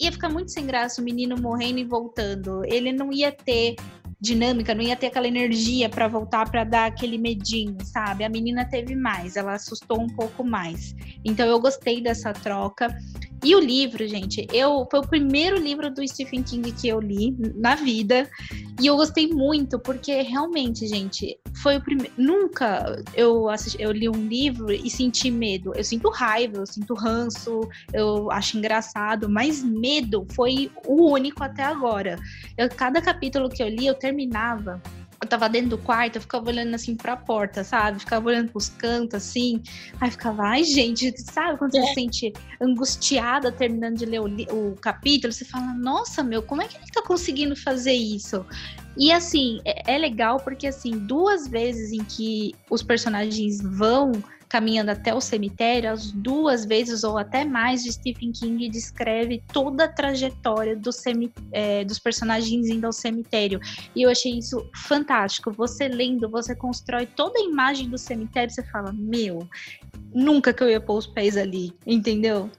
ia 0.00 0.10
ficar 0.10 0.28
muito 0.28 0.50
sem 0.50 0.66
graça 0.66 1.00
o 1.00 1.04
menino 1.04 1.36
morrendo 1.40 1.78
e 1.78 1.84
voltando. 1.84 2.64
Ele 2.64 2.92
não 2.92 3.12
ia 3.12 3.30
ter 3.30 3.76
dinâmica, 4.22 4.72
não 4.72 4.82
ia 4.82 4.94
ter 4.94 5.08
aquela 5.08 5.26
energia 5.26 5.88
para 5.88 6.06
voltar 6.06 6.48
para 6.48 6.62
dar 6.62 6.86
aquele 6.86 7.18
medinho, 7.18 7.76
sabe? 7.82 8.22
A 8.22 8.28
menina 8.28 8.64
teve 8.64 8.94
mais, 8.94 9.36
ela 9.36 9.54
assustou 9.54 10.00
um 10.00 10.06
pouco 10.06 10.44
mais. 10.44 10.94
Então 11.24 11.44
eu 11.44 11.58
gostei 11.58 12.00
dessa 12.00 12.32
troca. 12.32 12.96
E 13.44 13.56
o 13.56 13.58
livro, 13.58 14.06
gente, 14.06 14.46
eu 14.52 14.86
foi 14.88 15.00
o 15.00 15.08
primeiro 15.08 15.58
livro 15.58 15.92
do 15.92 16.06
Stephen 16.06 16.44
King 16.44 16.70
que 16.70 16.86
eu 16.86 17.00
li 17.00 17.36
na 17.56 17.74
vida 17.74 18.30
e 18.80 18.86
eu 18.86 18.96
gostei 18.96 19.26
muito 19.26 19.80
porque 19.80 20.22
realmente, 20.22 20.86
gente, 20.86 21.36
foi 21.60 21.76
o 21.76 21.80
primeiro. 21.80 22.12
Nunca 22.16 23.02
eu 23.14 23.48
assisti, 23.48 23.82
eu 23.82 23.90
li 23.90 24.08
um 24.08 24.28
livro 24.28 24.72
e 24.72 24.88
senti 24.88 25.28
medo. 25.28 25.72
Eu 25.74 25.82
sinto 25.82 26.08
raiva, 26.08 26.58
eu 26.58 26.66
sinto 26.66 26.94
ranço, 26.94 27.68
eu 27.92 28.30
acho 28.30 28.56
engraçado, 28.56 29.28
mas 29.28 29.62
medo 29.62 30.24
foi 30.32 30.70
o 30.86 31.10
único 31.10 31.42
até 31.42 31.64
agora. 31.64 32.16
Eu, 32.56 32.68
cada 32.68 33.02
capítulo 33.02 33.48
que 33.48 33.62
eu 33.62 33.68
li, 33.68 33.86
eu 33.86 33.94
terminava 34.12 34.80
eu 35.22 35.28
tava 35.28 35.48
dentro 35.48 35.70
do 35.70 35.78
quarto, 35.78 36.16
eu 36.16 36.20
ficava 36.20 36.48
olhando 36.48 36.74
assim 36.74 36.96
pra 36.96 37.16
porta, 37.16 37.62
sabe? 37.62 38.00
Ficava 38.00 38.26
olhando 38.26 38.50
pros 38.50 38.68
cantos, 38.68 39.14
assim. 39.14 39.62
Aí 40.00 40.10
ficava, 40.10 40.42
ai, 40.42 40.64
gente, 40.64 41.14
sabe 41.22 41.56
quando 41.58 41.70
você 41.70 41.78
é. 41.78 41.86
se 41.86 41.94
sente 41.94 42.32
angustiada 42.60 43.52
terminando 43.52 43.98
de 43.98 44.04
ler 44.04 44.20
o, 44.20 44.26
o, 44.26 44.74
capítulo? 44.74 45.32
Você 45.32 45.44
fala, 45.44 45.74
nossa, 45.74 46.24
meu, 46.24 46.42
como 46.42 46.60
é 46.60 46.66
que 46.66 46.76
ele 46.76 46.86
tá 46.92 47.02
conseguindo 47.02 47.54
fazer 47.54 47.92
isso? 47.92 48.44
E 48.98 49.12
assim, 49.12 49.60
é, 49.64 49.94
é 49.94 49.96
legal 49.96 50.40
porque, 50.40 50.66
assim, 50.66 50.98
duas 50.98 51.46
vezes 51.46 51.92
em 51.92 52.02
que 52.02 52.52
os 52.68 52.82
personagens 52.82 53.60
vão 53.62 54.10
caminhando 54.52 54.90
até 54.90 55.14
o 55.14 55.20
cemitério, 55.20 55.90
as 55.90 56.12
duas 56.12 56.66
vezes 56.66 57.04
ou 57.04 57.16
até 57.16 57.42
mais, 57.42 57.82
de 57.82 57.90
Stephen 57.90 58.32
King 58.32 58.68
descreve 58.68 59.42
toda 59.50 59.84
a 59.84 59.88
trajetória 59.88 60.76
do 60.76 60.90
é, 61.52 61.82
dos 61.86 61.98
personagens 61.98 62.68
indo 62.68 62.84
ao 62.84 62.92
cemitério. 62.92 63.58
E 63.96 64.02
eu 64.02 64.10
achei 64.10 64.36
isso 64.36 64.62
fantástico. 64.76 65.50
Você 65.52 65.88
lendo, 65.88 66.28
você 66.28 66.54
constrói 66.54 67.06
toda 67.06 67.38
a 67.38 67.42
imagem 67.42 67.88
do 67.88 67.96
cemitério, 67.96 68.52
você 68.52 68.62
fala, 68.64 68.92
meu, 68.92 69.48
nunca 70.14 70.52
que 70.52 70.62
eu 70.62 70.68
ia 70.68 70.82
pôr 70.82 70.98
os 70.98 71.06
pés 71.06 71.38
ali, 71.38 71.72
entendeu? 71.86 72.50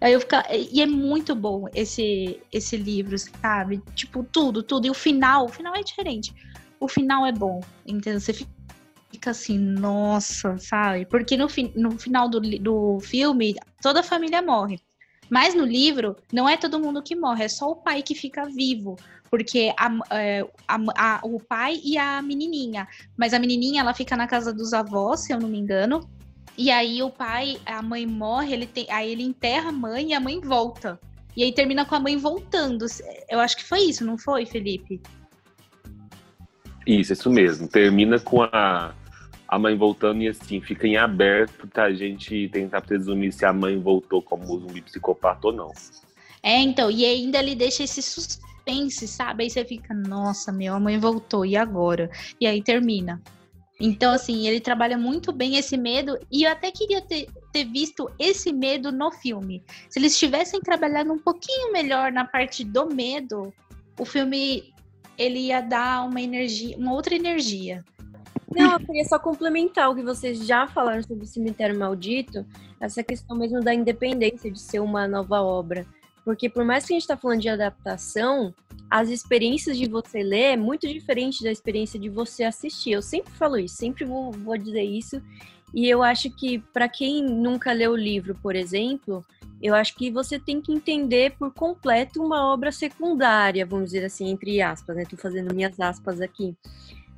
Aí 0.00 0.14
eu 0.14 0.18
fica, 0.18 0.44
e 0.50 0.82
é 0.82 0.86
muito 0.86 1.36
bom 1.36 1.66
esse 1.72 2.40
esse 2.50 2.76
livro, 2.76 3.16
sabe? 3.16 3.80
Tipo, 3.94 4.24
tudo, 4.24 4.60
tudo. 4.60 4.88
E 4.88 4.90
o 4.90 4.94
final, 4.94 5.44
o 5.44 5.48
final 5.48 5.72
é 5.76 5.82
diferente. 5.84 6.34
O 6.80 6.88
final 6.88 7.24
é 7.24 7.30
bom, 7.30 7.60
entendeu? 7.86 8.18
Você 8.18 8.32
fica 8.32 8.50
fica 9.22 9.30
assim, 9.30 9.56
nossa, 9.56 10.58
sabe? 10.58 11.06
Porque 11.06 11.36
no, 11.36 11.48
fi 11.48 11.72
no 11.76 11.96
final 11.96 12.28
do, 12.28 12.40
do 12.40 12.98
filme, 13.00 13.54
toda 13.80 14.00
a 14.00 14.02
família 14.02 14.42
morre. 14.42 14.80
Mas 15.30 15.54
no 15.54 15.64
livro, 15.64 16.16
não 16.32 16.48
é 16.48 16.56
todo 16.56 16.80
mundo 16.80 17.02
que 17.02 17.14
morre, 17.14 17.44
é 17.44 17.48
só 17.48 17.70
o 17.70 17.76
pai 17.76 18.02
que 18.02 18.16
fica 18.16 18.44
vivo. 18.46 18.96
Porque 19.30 19.72
a, 19.78 20.16
é, 20.18 20.44
a, 20.66 20.76
a, 20.96 21.20
o 21.22 21.38
pai 21.38 21.80
e 21.82 21.96
a 21.96 22.20
menininha. 22.20 22.86
Mas 23.16 23.32
a 23.32 23.38
menininha, 23.38 23.80
ela 23.80 23.94
fica 23.94 24.16
na 24.16 24.26
casa 24.26 24.52
dos 24.52 24.74
avós, 24.74 25.20
se 25.20 25.32
eu 25.32 25.38
não 25.38 25.48
me 25.48 25.58
engano. 25.58 26.06
E 26.58 26.70
aí 26.70 27.02
o 27.02 27.08
pai, 27.08 27.58
a 27.64 27.80
mãe 27.80 28.04
morre, 28.04 28.52
ele 28.52 28.66
tem, 28.66 28.86
aí 28.90 29.10
ele 29.10 29.22
enterra 29.22 29.70
a 29.70 29.72
mãe 29.72 30.10
e 30.10 30.14
a 30.14 30.20
mãe 30.20 30.38
volta. 30.40 31.00
E 31.34 31.44
aí 31.44 31.52
termina 31.52 31.86
com 31.86 31.94
a 31.94 32.00
mãe 32.00 32.16
voltando. 32.18 32.84
Eu 33.30 33.40
acho 33.40 33.56
que 33.56 33.64
foi 33.64 33.84
isso, 33.84 34.04
não 34.04 34.18
foi, 34.18 34.44
Felipe? 34.44 35.00
Isso, 36.86 37.12
isso 37.12 37.30
mesmo. 37.30 37.68
Termina 37.68 38.18
com 38.18 38.42
a, 38.42 38.92
a 39.52 39.58
mãe 39.58 39.76
voltando 39.76 40.22
e 40.22 40.28
assim, 40.28 40.62
fica 40.62 40.86
em 40.86 40.96
aberto 40.96 41.68
pra 41.68 41.92
gente 41.92 42.48
tentar 42.48 42.80
presumir 42.80 43.34
se 43.34 43.44
a 43.44 43.52
mãe 43.52 43.78
voltou 43.78 44.22
como 44.22 44.58
zumbi 44.58 44.80
psicopata 44.80 45.48
ou 45.48 45.52
não. 45.52 45.70
É, 46.42 46.58
então, 46.58 46.90
e 46.90 47.04
ainda 47.04 47.38
ele 47.38 47.54
deixa 47.54 47.82
esse 47.82 48.00
suspense, 48.00 49.06
sabe? 49.06 49.44
Aí 49.44 49.50
você 49.50 49.62
fica, 49.62 49.92
nossa, 49.92 50.50
meu, 50.50 50.74
a 50.74 50.80
mãe 50.80 50.98
voltou, 50.98 51.44
e 51.44 51.54
agora? 51.54 52.10
E 52.40 52.46
aí 52.46 52.62
termina. 52.62 53.20
Então, 53.78 54.14
assim, 54.14 54.48
ele 54.48 54.58
trabalha 54.58 54.96
muito 54.96 55.30
bem 55.30 55.56
esse 55.58 55.76
medo, 55.76 56.18
e 56.30 56.44
eu 56.44 56.50
até 56.50 56.70
queria 56.70 57.02
ter, 57.02 57.28
ter 57.52 57.66
visto 57.66 58.10
esse 58.18 58.54
medo 58.54 58.90
no 58.90 59.12
filme. 59.12 59.62
Se 59.90 59.98
eles 59.98 60.18
tivessem 60.18 60.62
trabalhado 60.62 61.12
um 61.12 61.18
pouquinho 61.18 61.70
melhor 61.70 62.10
na 62.10 62.24
parte 62.24 62.64
do 62.64 62.86
medo, 62.86 63.52
o 64.00 64.06
filme 64.06 64.72
ele 65.18 65.40
ia 65.40 65.60
dar 65.60 66.08
uma 66.08 66.22
energia, 66.22 66.74
uma 66.78 66.94
outra 66.94 67.14
energia. 67.14 67.84
Não, 68.54 68.72
eu 68.72 68.80
queria 68.80 69.04
só 69.04 69.18
complementar 69.18 69.90
o 69.90 69.94
que 69.94 70.02
vocês 70.02 70.46
já 70.46 70.66
falaram 70.66 71.02
sobre 71.02 71.24
o 71.24 71.26
Cemitério 71.26 71.78
Maldito, 71.78 72.44
essa 72.80 73.02
questão 73.02 73.36
mesmo 73.36 73.60
da 73.60 73.74
independência 73.74 74.50
de 74.50 74.60
ser 74.60 74.80
uma 74.80 75.06
nova 75.06 75.40
obra. 75.40 75.86
Porque 76.24 76.48
por 76.48 76.64
mais 76.64 76.86
que 76.86 76.92
a 76.92 76.96
gente 76.96 77.02
está 77.02 77.16
falando 77.16 77.40
de 77.40 77.48
adaptação, 77.48 78.54
as 78.88 79.08
experiências 79.08 79.76
de 79.76 79.88
você 79.88 80.22
ler 80.22 80.52
é 80.52 80.56
muito 80.56 80.86
diferente 80.86 81.42
da 81.42 81.50
experiência 81.50 81.98
de 81.98 82.08
você 82.08 82.44
assistir. 82.44 82.92
Eu 82.92 83.02
sempre 83.02 83.32
falo 83.32 83.58
isso, 83.58 83.76
sempre 83.76 84.04
vou, 84.04 84.30
vou 84.30 84.56
dizer 84.56 84.82
isso. 84.82 85.20
E 85.74 85.88
eu 85.88 86.02
acho 86.02 86.30
que 86.30 86.58
para 86.58 86.88
quem 86.88 87.24
nunca 87.24 87.72
leu 87.72 87.92
o 87.92 87.96
livro, 87.96 88.36
por 88.42 88.54
exemplo, 88.54 89.24
eu 89.62 89.74
acho 89.74 89.94
que 89.94 90.10
você 90.10 90.38
tem 90.38 90.60
que 90.60 90.72
entender 90.72 91.34
por 91.38 91.52
completo 91.54 92.22
uma 92.22 92.52
obra 92.52 92.70
secundária, 92.70 93.64
vamos 93.64 93.86
dizer 93.86 94.04
assim, 94.04 94.28
entre 94.28 94.60
aspas, 94.60 94.94
né? 94.94 95.04
Tô 95.08 95.16
fazendo 95.16 95.54
minhas 95.54 95.78
aspas 95.80 96.20
aqui. 96.20 96.54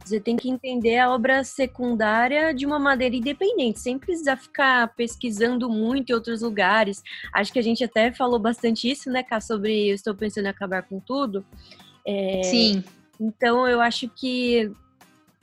Você 0.05 0.21
tem 0.21 0.37
que 0.37 0.51
entender 0.51 0.99
a 0.99 1.11
obra 1.11 1.43
secundária 1.45 2.53
de 2.53 2.67
uma 2.67 2.79
maneira 2.79 3.17
independente, 3.17 3.81
sem 3.81 3.99
precisar 3.99 4.37
ficar 4.37 4.95
pesquisando 4.95 5.71
muito 5.71 6.11
em 6.11 6.15
outros 6.15 6.43
lugares. 6.43 7.03
Acho 7.33 7.53
que 7.53 7.59
a 7.59 7.63
gente 7.63 7.83
até 7.83 8.13
falou 8.13 8.39
bastante 8.39 8.91
isso, 8.91 9.11
né, 9.11 9.23
Cá, 9.23 9.41
sobre 9.41 9.89
eu 9.89 9.95
estou 9.95 10.15
pensando 10.15 10.45
em 10.45 10.51
acabar 10.51 10.83
com 10.83 11.01
tudo. 11.01 11.45
É, 12.07 12.43
Sim. 12.43 12.85
Então 13.19 13.67
eu 13.67 13.81
acho 13.81 14.09
que 14.09 14.71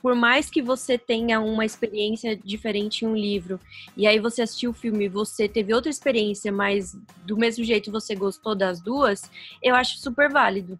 por 0.00 0.14
mais 0.16 0.50
que 0.50 0.60
você 0.60 0.98
tenha 0.98 1.40
uma 1.40 1.64
experiência 1.64 2.36
diferente 2.36 3.04
em 3.04 3.08
um 3.08 3.16
livro, 3.16 3.60
e 3.96 4.04
aí 4.04 4.18
você 4.18 4.42
assistiu 4.42 4.72
o 4.72 4.74
filme 4.74 5.04
e 5.04 5.08
você 5.08 5.48
teve 5.48 5.72
outra 5.72 5.88
experiência, 5.88 6.50
mas 6.50 6.96
do 7.24 7.36
mesmo 7.36 7.64
jeito 7.64 7.90
você 7.90 8.14
gostou 8.16 8.54
das 8.56 8.80
duas, 8.80 9.30
eu 9.62 9.76
acho 9.76 9.98
super 9.98 10.28
válido. 10.28 10.78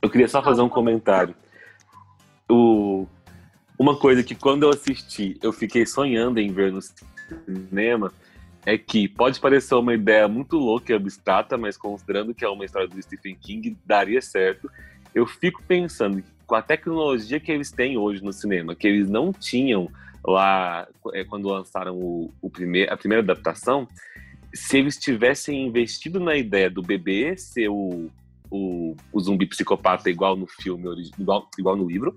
Eu 0.00 0.08
queria 0.08 0.28
só 0.28 0.40
fazer 0.40 0.62
um 0.62 0.68
comentário. 0.68 1.34
O 2.48 3.06
uma 3.80 3.96
coisa 3.96 4.22
que 4.22 4.34
quando 4.34 4.64
eu 4.64 4.68
assisti, 4.68 5.38
eu 5.42 5.54
fiquei 5.54 5.86
sonhando 5.86 6.38
em 6.38 6.52
ver 6.52 6.70
no 6.70 6.80
cinema, 6.82 8.12
é 8.66 8.76
que 8.76 9.08
pode 9.08 9.40
parecer 9.40 9.74
uma 9.74 9.94
ideia 9.94 10.28
muito 10.28 10.58
louca 10.58 10.92
e 10.92 10.94
abstrata, 10.94 11.56
mas 11.56 11.78
considerando 11.78 12.34
que 12.34 12.44
é 12.44 12.48
uma 12.50 12.66
história 12.66 12.86
do 12.86 13.02
Stephen 13.02 13.34
King, 13.34 13.74
daria 13.86 14.20
certo. 14.20 14.70
Eu 15.14 15.26
fico 15.26 15.62
pensando 15.66 16.22
com 16.46 16.54
a 16.54 16.60
tecnologia 16.60 17.40
que 17.40 17.50
eles 17.50 17.72
têm 17.72 17.96
hoje 17.96 18.22
no 18.22 18.34
cinema, 18.34 18.74
que 18.74 18.86
eles 18.86 19.08
não 19.08 19.32
tinham 19.32 19.90
lá 20.22 20.86
é, 21.14 21.24
quando 21.24 21.48
lançaram 21.48 21.96
o, 21.96 22.30
o 22.42 22.50
primeir, 22.50 22.92
a 22.92 22.98
primeira 22.98 23.22
adaptação, 23.22 23.88
se 24.52 24.76
eles 24.76 24.98
tivessem 24.98 25.66
investido 25.66 26.20
na 26.20 26.36
ideia 26.36 26.68
do 26.68 26.82
bebê 26.82 27.34
ser 27.34 27.70
o, 27.70 28.10
o, 28.50 28.94
o 29.10 29.20
zumbi 29.20 29.46
psicopata 29.46 30.10
igual 30.10 30.36
no 30.36 30.46
filme, 30.46 30.84
igual, 31.18 31.48
igual 31.58 31.76
no 31.76 31.88
livro, 31.88 32.14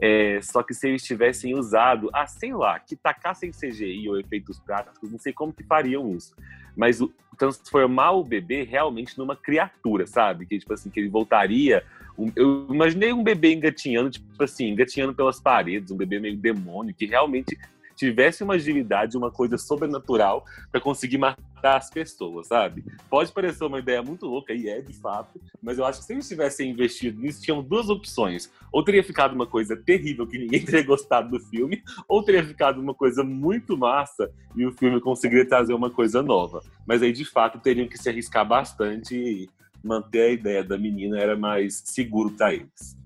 é, 0.00 0.40
só 0.42 0.62
que 0.62 0.74
se 0.74 0.88
eles 0.88 1.02
tivessem 1.02 1.54
usado, 1.54 2.10
ah, 2.12 2.26
sei 2.26 2.54
lá, 2.54 2.78
que 2.78 2.96
tacassem 2.96 3.50
CGI 3.50 4.08
ou 4.08 4.18
efeitos 4.18 4.58
práticos, 4.58 5.10
não 5.10 5.18
sei 5.18 5.32
como 5.32 5.52
que 5.52 5.62
fariam 5.62 6.14
isso. 6.14 6.34
Mas 6.76 7.00
o, 7.00 7.12
transformar 7.38 8.12
o 8.12 8.24
bebê 8.24 8.62
realmente 8.62 9.18
numa 9.18 9.36
criatura, 9.36 10.06
sabe? 10.06 10.46
Que, 10.46 10.58
tipo 10.58 10.72
assim, 10.72 10.90
que 10.90 11.00
ele 11.00 11.08
voltaria. 11.08 11.84
Um, 12.16 12.32
eu 12.34 12.66
imaginei 12.70 13.12
um 13.12 13.22
bebê 13.22 13.52
engatinhando, 13.52 14.10
tipo 14.10 14.42
assim, 14.42 14.68
engatinhando 14.68 15.14
pelas 15.14 15.40
paredes, 15.40 15.90
um 15.90 15.96
bebê 15.96 16.18
meio 16.18 16.36
demônio, 16.36 16.94
que 16.94 17.06
realmente 17.06 17.58
tivesse 17.94 18.42
uma 18.42 18.54
agilidade, 18.54 19.16
uma 19.16 19.30
coisa 19.30 19.58
sobrenatural 19.58 20.44
para 20.70 20.80
conseguir 20.80 21.18
matar 21.18 21.42
as 21.64 21.90
pessoas, 21.90 22.48
sabe? 22.48 22.84
Pode 23.08 23.32
parecer 23.32 23.64
uma 23.64 23.78
ideia 23.78 24.02
muito 24.02 24.26
louca, 24.26 24.52
e 24.52 24.68
é 24.68 24.80
de 24.80 24.92
fato, 24.92 25.40
mas 25.62 25.78
eu 25.78 25.84
acho 25.84 26.00
que 26.00 26.06
se 26.06 26.12
eles 26.12 26.28
tivessem 26.28 26.70
investido 26.70 27.20
nisso, 27.20 27.42
tinham 27.42 27.62
duas 27.62 27.88
opções. 27.88 28.50
Ou 28.72 28.84
teria 28.84 29.04
ficado 29.04 29.34
uma 29.34 29.46
coisa 29.46 29.76
terrível 29.76 30.26
que 30.26 30.38
ninguém 30.38 30.62
teria 30.64 30.82
gostado 30.82 31.30
do 31.30 31.40
filme, 31.40 31.82
ou 32.08 32.22
teria 32.22 32.44
ficado 32.44 32.80
uma 32.80 32.94
coisa 32.94 33.22
muito 33.22 33.76
massa 33.76 34.30
e 34.56 34.66
o 34.66 34.72
filme 34.72 35.00
conseguiria 35.00 35.48
trazer 35.48 35.74
uma 35.74 35.90
coisa 35.90 36.22
nova. 36.22 36.62
Mas 36.86 37.02
aí, 37.02 37.12
de 37.12 37.24
fato, 37.24 37.58
teriam 37.58 37.88
que 37.88 37.98
se 37.98 38.08
arriscar 38.08 38.46
bastante 38.46 39.14
e 39.14 39.48
manter 39.82 40.22
a 40.22 40.30
ideia 40.30 40.64
da 40.64 40.78
menina 40.78 41.18
era 41.18 41.36
mais 41.36 41.82
seguro 41.84 42.30
para 42.30 42.54
eles. 42.54 42.96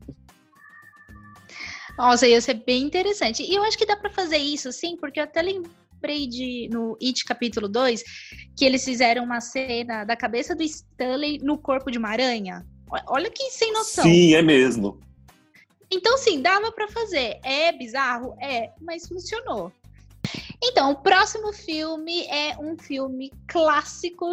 Nossa, 1.96 2.28
ia 2.28 2.40
ser 2.40 2.54
bem 2.54 2.82
interessante. 2.82 3.42
E 3.42 3.54
eu 3.54 3.62
acho 3.62 3.78
que 3.78 3.86
dá 3.86 3.96
para 3.96 4.10
fazer 4.10 4.36
isso, 4.36 4.70
sim, 4.70 4.96
porque 4.96 5.18
eu 5.18 5.24
até 5.24 5.40
lembrei 5.96 6.26
de 6.26 6.68
no 6.70 6.96
It 7.02 7.24
capítulo 7.24 7.68
2 7.68 8.02
que 8.56 8.64
eles 8.64 8.84
fizeram 8.84 9.24
uma 9.24 9.40
cena 9.40 10.04
da 10.04 10.16
cabeça 10.16 10.54
do 10.54 10.62
Stanley 10.62 11.38
no 11.42 11.58
corpo 11.58 11.90
de 11.90 11.98
uma 11.98 12.10
aranha. 12.10 12.64
Olha 13.08 13.30
que 13.30 13.50
sem 13.50 13.72
noção. 13.72 14.04
Sim, 14.04 14.34
é 14.34 14.42
mesmo. 14.42 15.00
Então, 15.90 16.16
sim, 16.18 16.40
dava 16.40 16.70
para 16.72 16.88
fazer. 16.88 17.38
É 17.42 17.72
bizarro? 17.72 18.36
É, 18.40 18.70
mas 18.80 19.08
funcionou. 19.08 19.72
Então, 20.62 20.92
o 20.92 20.96
próximo 20.96 21.52
filme 21.52 22.24
é 22.26 22.56
um 22.58 22.76
filme 22.78 23.32
clássico 23.46 24.26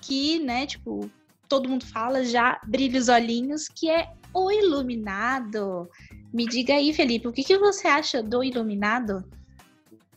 que, 0.00 0.38
né, 0.38 0.66
tipo, 0.66 1.10
todo 1.48 1.68
mundo 1.68 1.84
fala 1.86 2.24
já, 2.24 2.60
brilha 2.66 3.00
os 3.00 3.08
olhinhos, 3.08 3.68
que 3.68 3.90
é 3.90 4.10
O 4.32 4.50
Iluminado. 4.50 5.88
Me 6.32 6.46
diga 6.46 6.74
aí, 6.74 6.92
Felipe, 6.92 7.28
o 7.28 7.32
que, 7.32 7.42
que 7.42 7.58
você 7.58 7.88
acha 7.88 8.22
do 8.22 8.44
Iluminado? 8.44 9.24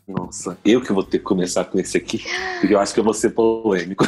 Nossa, 0.06 0.58
eu 0.64 0.80
que 0.80 0.92
vou 0.92 1.04
ter 1.04 1.18
que 1.18 1.24
começar 1.24 1.64
com 1.64 1.78
esse 1.78 1.96
aqui, 1.96 2.24
porque 2.60 2.74
eu 2.74 2.80
acho 2.80 2.92
que 2.92 2.98
eu 2.98 3.04
vou 3.04 3.14
ser 3.14 3.30
polêmico. 3.30 4.04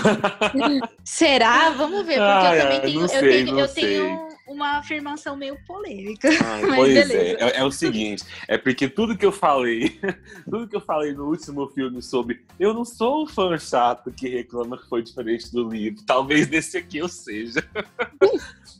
Será? 1.04 1.70
Vamos 1.70 2.04
ver, 2.04 2.14
porque 2.14 2.20
ah, 2.20 2.56
eu 2.56 2.62
também 2.62 2.80
tenho, 2.80 3.00
eu 3.00 3.08
sei, 3.08 3.44
tenho, 3.44 3.58
eu 3.58 3.68
tenho 3.68 4.28
uma 4.46 4.78
afirmação 4.78 5.36
meio 5.36 5.56
polêmica. 5.66 6.28
pois 6.74 7.10
é, 7.10 7.32
é, 7.32 7.58
é, 7.58 7.64
o 7.64 7.70
seguinte, 7.70 8.24
é 8.48 8.58
porque 8.58 8.88
tudo 8.88 9.16
que 9.16 9.24
eu 9.24 9.30
falei, 9.30 10.00
tudo 10.44 10.66
que 10.66 10.74
eu 10.74 10.80
falei 10.80 11.12
no 11.12 11.28
último 11.28 11.68
filme 11.68 12.02
sobre 12.02 12.42
eu 12.58 12.74
não 12.74 12.84
sou 12.84 13.22
um 13.22 13.26
fã 13.26 13.56
chato 13.56 14.10
que 14.10 14.28
reclama 14.28 14.76
que 14.76 14.88
foi 14.88 15.02
diferente 15.02 15.52
do 15.52 15.68
livro, 15.68 16.02
talvez 16.04 16.48
desse 16.48 16.76
aqui 16.76 16.98
eu 16.98 17.08
seja. 17.08 17.64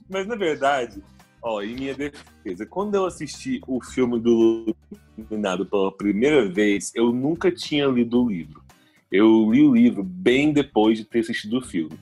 Mas 0.09 0.27
na 0.27 0.35
verdade, 0.35 1.03
Ó, 1.44 1.61
em 1.61 1.74
minha 1.74 1.94
defesa, 1.94 2.64
quando 2.64 2.94
eu 2.94 3.04
assisti 3.04 3.61
o 3.66 3.78
filme 3.85 4.18
do 4.18 4.74
Iluminado 5.16 5.66
pela 5.66 5.92
primeira 5.92 6.48
vez, 6.48 6.90
eu 6.94 7.12
nunca 7.12 7.52
tinha 7.52 7.87
lido 7.87 8.24
o 8.24 8.28
livro. 8.30 8.64
Eu 9.12 9.52
li 9.52 9.62
o 9.62 9.74
livro 9.74 10.02
bem 10.02 10.54
depois 10.54 10.96
de 10.96 11.04
ter 11.04 11.18
assistido 11.18 11.59
o 11.59 11.62
filme. 11.62 11.98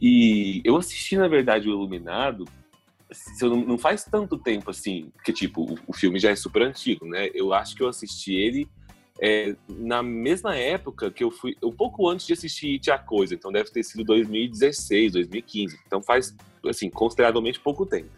E 0.00 0.62
eu 0.64 0.76
assisti, 0.76 1.16
na 1.16 1.26
verdade, 1.26 1.68
o 1.68 1.72
Iluminado 1.72 2.44
não 3.66 3.76
faz 3.76 4.04
tanto 4.04 4.38
tempo 4.38 4.70
assim, 4.70 5.10
que 5.24 5.32
tipo, 5.32 5.76
o, 5.84 5.92
filme 5.92 6.20
já 6.20 6.30
é 6.30 6.36
super 6.36 6.62
antigo, 6.62 7.04
né? 7.04 7.30
Eu 7.34 7.52
acho 7.52 7.74
que 7.74 7.82
eu 7.82 7.88
assisti 7.88 8.34
ele 8.34 8.68
é, 9.20 9.56
na 9.68 10.02
mesma 10.04 10.54
época 10.54 11.10
que 11.10 11.24
eu 11.24 11.30
fui, 11.32 11.56
um 11.62 11.72
pouco 11.72 12.08
antes 12.08 12.26
de 12.26 12.32
assistir 12.32 12.74
It 12.74 12.90
a 12.92 12.98
Coisa, 12.98 13.34
então 13.34 13.50
deve 13.50 13.70
ter 13.70 13.82
sido 13.82 14.04
2016, 14.04 15.12
2015, 15.14 15.78
então 15.84 16.00
faz, 16.00 16.36
assim, 16.64 16.88
consideravelmente 16.88 17.58
pouco 17.58 17.84
tempo. 17.84 18.10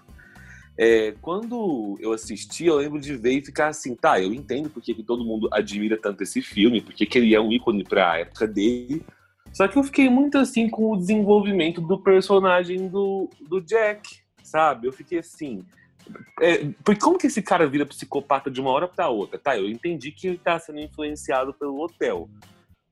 É, 0.82 1.12
quando 1.20 1.98
eu 2.00 2.10
assisti, 2.10 2.64
eu 2.64 2.76
lembro 2.76 2.98
de 2.98 3.14
ver 3.14 3.32
e 3.32 3.44
ficar 3.44 3.68
assim, 3.68 3.94
tá, 3.94 4.18
eu 4.18 4.32
entendo 4.32 4.70
porque 4.70 4.94
que 4.94 5.02
todo 5.02 5.22
mundo 5.22 5.46
admira 5.52 5.94
tanto 5.98 6.22
esse 6.22 6.40
filme, 6.40 6.80
porque 6.80 7.04
que 7.04 7.18
ele 7.18 7.34
é 7.34 7.40
um 7.40 7.52
ícone 7.52 7.84
para 7.84 8.12
a 8.12 8.18
época 8.20 8.46
dele. 8.46 9.04
Só 9.52 9.68
que 9.68 9.76
eu 9.76 9.84
fiquei 9.84 10.08
muito 10.08 10.38
assim 10.38 10.70
com 10.70 10.90
o 10.90 10.96
desenvolvimento 10.96 11.82
do 11.82 12.02
personagem 12.02 12.88
do, 12.88 13.28
do 13.46 13.60
Jack, 13.60 14.20
sabe? 14.42 14.86
Eu 14.86 14.92
fiquei 14.94 15.18
assim, 15.18 15.62
É, 16.40 16.64
porque 16.82 16.98
como 16.98 17.18
que 17.18 17.26
esse 17.26 17.42
cara 17.42 17.68
vira 17.68 17.84
psicopata 17.84 18.50
de 18.50 18.58
uma 18.58 18.70
hora 18.70 18.88
para 18.88 19.10
outra? 19.10 19.38
Tá, 19.38 19.58
eu 19.58 19.68
entendi 19.68 20.10
que 20.10 20.28
ele 20.28 20.38
tá 20.38 20.58
sendo 20.58 20.80
influenciado 20.80 21.52
pelo 21.52 21.78
hotel. 21.78 22.26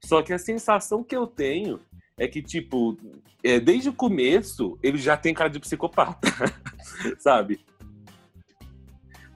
Só 0.04 0.20
que 0.20 0.34
a 0.34 0.38
sensação 0.38 1.02
que 1.02 1.16
eu 1.16 1.26
tenho 1.26 1.80
é 2.18 2.28
que, 2.28 2.42
tipo, 2.42 2.98
é, 3.42 3.58
desde 3.58 3.88
o 3.88 3.94
começo, 3.94 4.78
ele 4.82 4.98
já 4.98 5.16
tem 5.16 5.32
cara 5.32 5.48
de 5.48 5.58
psicopata, 5.58 6.28
sabe? 7.18 7.58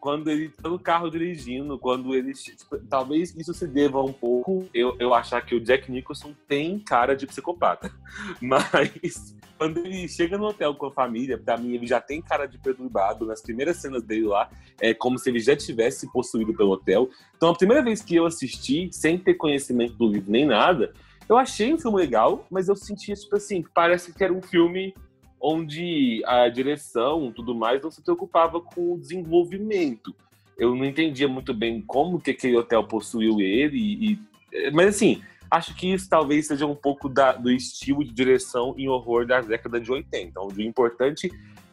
Quando 0.03 0.29
ele 0.29 0.49
tá 0.49 0.69
no 0.69 0.81
carro 0.81 1.09
dirigindo, 1.09 1.79
quando 1.79 2.12
ele. 2.12 2.33
Tipo, 2.33 2.77
talvez 2.91 3.33
isso 3.37 3.55
se 3.55 3.69
deva 3.69 4.03
um 4.03 4.12
pouco 4.12 4.69
eu, 4.75 4.97
eu 4.99 5.15
achar 5.15 5.41
que 5.47 5.55
o 5.55 5.61
Jack 5.61 5.93
Nicholson 5.93 6.35
tem 6.49 6.77
cara 6.81 7.15
de 7.15 7.25
psicopata. 7.25 7.88
Mas 8.43 9.37
quando 9.57 9.79
ele 9.79 10.09
chega 10.09 10.37
no 10.37 10.47
hotel 10.47 10.75
com 10.75 10.87
a 10.87 10.91
família, 10.91 11.38
pra 11.38 11.57
mim 11.57 11.75
ele 11.75 11.87
já 11.87 12.01
tem 12.01 12.21
cara 12.21 12.47
de 12.47 12.59
perturbado. 12.59 13.25
Nas 13.25 13.41
primeiras 13.41 13.77
cenas 13.77 14.03
dele 14.03 14.25
lá, 14.25 14.51
é 14.81 14.93
como 14.93 15.17
se 15.21 15.31
ele 15.31 15.38
já 15.38 15.55
tivesse 15.55 16.11
possuído 16.11 16.53
pelo 16.53 16.73
hotel. 16.73 17.09
Então 17.37 17.51
a 17.51 17.57
primeira 17.57 17.81
vez 17.81 18.03
que 18.03 18.17
eu 18.17 18.27
assisti, 18.27 18.91
sem 18.93 19.17
ter 19.17 19.35
conhecimento 19.35 19.95
do 19.95 20.09
livro 20.09 20.33
nem 20.33 20.45
nada, 20.45 20.93
eu 21.29 21.38
achei 21.38 21.73
um 21.73 21.79
filme 21.79 21.99
legal, 21.99 22.45
mas 22.51 22.69
eu 22.69 22.75
sentia, 22.75 23.15
tipo 23.15 23.37
assim, 23.37 23.65
parece 23.73 24.12
que 24.12 24.25
era 24.25 24.33
um 24.33 24.43
filme 24.43 24.93
onde 25.42 26.22
a 26.24 26.48
direção 26.48 27.33
tudo 27.33 27.52
mais 27.52 27.83
não 27.83 27.90
se 27.90 28.00
preocupava 28.00 28.61
com 28.61 28.94
o 28.94 28.98
desenvolvimento. 28.98 30.14
Eu 30.57 30.76
não 30.76 30.85
entendia 30.85 31.26
muito 31.26 31.52
bem 31.52 31.83
como 31.83 32.20
que 32.20 32.31
aquele 32.31 32.57
hotel 32.57 32.85
possuiu 32.85 33.40
ele, 33.40 33.76
e, 33.76 34.12
e 34.12 34.70
mas 34.70 34.94
assim, 34.94 35.20
acho 35.50 35.74
que 35.74 35.92
isso 35.92 36.09
talvez 36.09 36.46
seja 36.46 36.64
um 36.64 36.76
pouco 36.76 37.09
da, 37.09 37.33
do 37.33 37.50
estilo 37.50 38.05
de 38.05 38.12
direção 38.12 38.74
em 38.78 38.88
horror 38.88 39.26
da 39.26 39.40
década 39.40 39.81
de 39.81 39.90
80, 39.90 40.40
onde 40.40 40.61
o 40.61 40.62
importante 40.62 41.28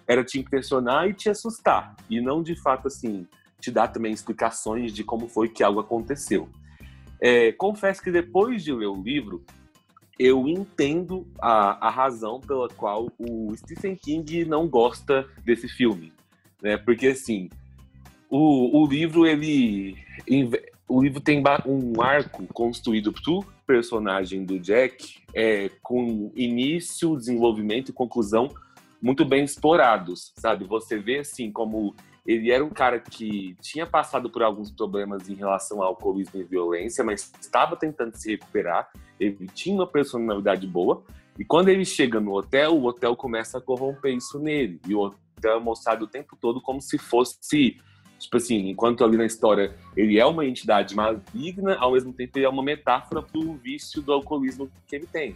era 0.08 0.24
te 0.24 0.40
impressionar 0.40 1.08
e 1.08 1.14
te 1.14 1.30
assustar, 1.30 1.96
e 2.10 2.20
não 2.20 2.42
de 2.42 2.56
fato 2.56 2.88
assim 2.88 3.28
te 3.60 3.70
dar 3.70 3.90
também 3.90 4.12
explicações 4.12 4.94
de 4.94 5.04
como 5.04 5.28
foi 5.28 5.50
que 5.50 5.62
algo 5.62 5.80
aconteceu. 5.80 6.50
É, 7.22 7.52
confesso 7.52 8.02
que 8.02 8.10
depois 8.10 8.64
de 8.64 8.72
ler 8.72 8.88
o 8.88 9.02
livro, 9.02 9.44
eu 10.20 10.48
entendo 10.50 11.26
a, 11.42 11.88
a 11.88 11.90
razão 11.90 12.42
pela 12.42 12.68
qual 12.68 13.10
o 13.18 13.56
Stephen 13.56 13.96
King 13.96 14.44
não 14.44 14.68
gosta 14.68 15.26
desse 15.46 15.70
filme, 15.70 16.12
né? 16.62 16.76
Porque 16.78 17.08
assim, 17.08 17.50
o, 18.30 18.84
o 18.84 18.86
livro 18.86 19.26
ele 19.26 19.96
o 20.88 21.02
livro 21.02 21.22
tem 21.22 21.42
um 21.66 22.02
arco 22.02 22.46
construído 22.48 23.14
pro 23.14 23.46
personagem 23.66 24.44
do 24.44 24.60
Jack, 24.60 25.22
é, 25.34 25.70
com 25.82 26.32
início, 26.36 27.16
desenvolvimento 27.16 27.90
e 27.90 27.94
conclusão 27.94 28.50
muito 29.02 29.24
bem 29.24 29.44
explorados, 29.44 30.34
sabe? 30.36 30.66
Você 30.66 30.98
vê 30.98 31.20
assim 31.20 31.52
como 31.52 31.96
ele 32.30 32.52
era 32.52 32.64
um 32.64 32.70
cara 32.70 33.00
que 33.00 33.56
tinha 33.60 33.88
passado 33.88 34.30
por 34.30 34.44
alguns 34.44 34.70
problemas 34.70 35.28
em 35.28 35.34
relação 35.34 35.82
ao 35.82 35.88
alcoolismo 35.90 36.40
e 36.40 36.44
violência, 36.44 37.04
mas 37.04 37.32
estava 37.42 37.76
tentando 37.76 38.16
se 38.16 38.30
recuperar. 38.30 38.88
Ele 39.20 39.48
tinha 39.48 39.74
uma 39.74 39.88
personalidade 39.88 40.68
boa. 40.68 41.04
E 41.40 41.44
quando 41.44 41.70
ele 41.70 41.84
chega 41.84 42.20
no 42.20 42.36
hotel, 42.36 42.76
o 42.76 42.86
hotel 42.86 43.16
começa 43.16 43.58
a 43.58 43.62
corromper 43.62 44.14
isso 44.16 44.38
nele. 44.38 44.80
E 44.88 44.94
o 44.94 45.00
hotel 45.00 45.58
é 45.58 45.60
mostrado 45.60 46.06
o 46.06 46.08
tempo 46.08 46.38
todo 46.40 46.62
como 46.62 46.80
se 46.80 47.00
fosse, 47.00 47.78
tipo 48.20 48.38
assim, 48.38 48.70
enquanto 48.70 49.04
ali 49.04 49.18
na 49.18 49.26
história 49.26 49.76
ele 49.98 50.20
é 50.20 50.26
uma 50.26 50.46
entidade 50.46 50.96
maligna, 50.96 51.78
ao 51.80 51.94
mesmo 51.94 52.14
tempo 52.14 52.38
ele 52.38 52.46
é 52.46 52.50
uma 52.50 52.62
metáfora 52.62 53.24
para 53.24 53.40
o 53.40 53.56
vício 53.56 54.04
do 54.04 54.14
alcoolismo 54.14 54.70
que 54.86 54.96
ele 54.96 55.08
tem. 55.08 55.36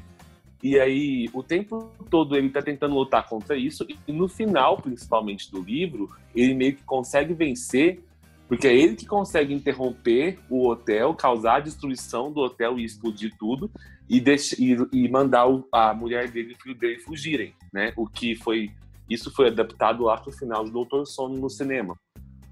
E 0.64 0.80
aí, 0.80 1.30
o 1.34 1.44
tempo 1.44 1.92
todo 2.10 2.38
ele 2.38 2.50
tá 2.50 2.62
tentando 2.62 2.96
lutar 2.96 3.28
contra 3.28 3.58
isso, 3.58 3.86
e 4.08 4.14
no 4.14 4.30
final, 4.30 4.78
principalmente 4.78 5.52
do 5.52 5.62
livro, 5.62 6.10
ele 6.34 6.54
meio 6.54 6.74
que 6.78 6.84
consegue 6.84 7.34
vencer, 7.34 8.02
porque 8.48 8.68
é 8.68 8.74
ele 8.74 8.96
que 8.96 9.06
consegue 9.06 9.54
interromper 9.54 10.40
o 10.50 10.70
hotel, 10.70 11.14
causar 11.16 11.58
a 11.58 11.60
destruição 11.60 12.32
do 12.32 12.40
hotel 12.40 12.80
e 12.80 12.86
explodir 12.86 13.36
tudo, 13.38 13.70
e, 14.10 14.24
e, 14.58 15.04
e 15.06 15.10
mandar 15.10 15.48
a 15.70 15.94
mulher 15.94 16.32
dele 16.32 16.52
e 16.52 16.54
o 16.54 16.58
filho 16.58 16.76
dele 16.76 17.00
fugirem, 17.00 17.54
né? 17.74 17.92
O 17.98 18.08
que 18.08 18.34
foi. 18.34 18.72
Isso 19.10 19.34
foi 19.34 19.48
adaptado 19.48 20.04
lá 20.04 20.16
pro 20.16 20.32
final 20.32 20.64
do 20.64 20.72
Doutor 20.72 21.06
Sono 21.06 21.38
no 21.38 21.50
cinema. 21.50 21.98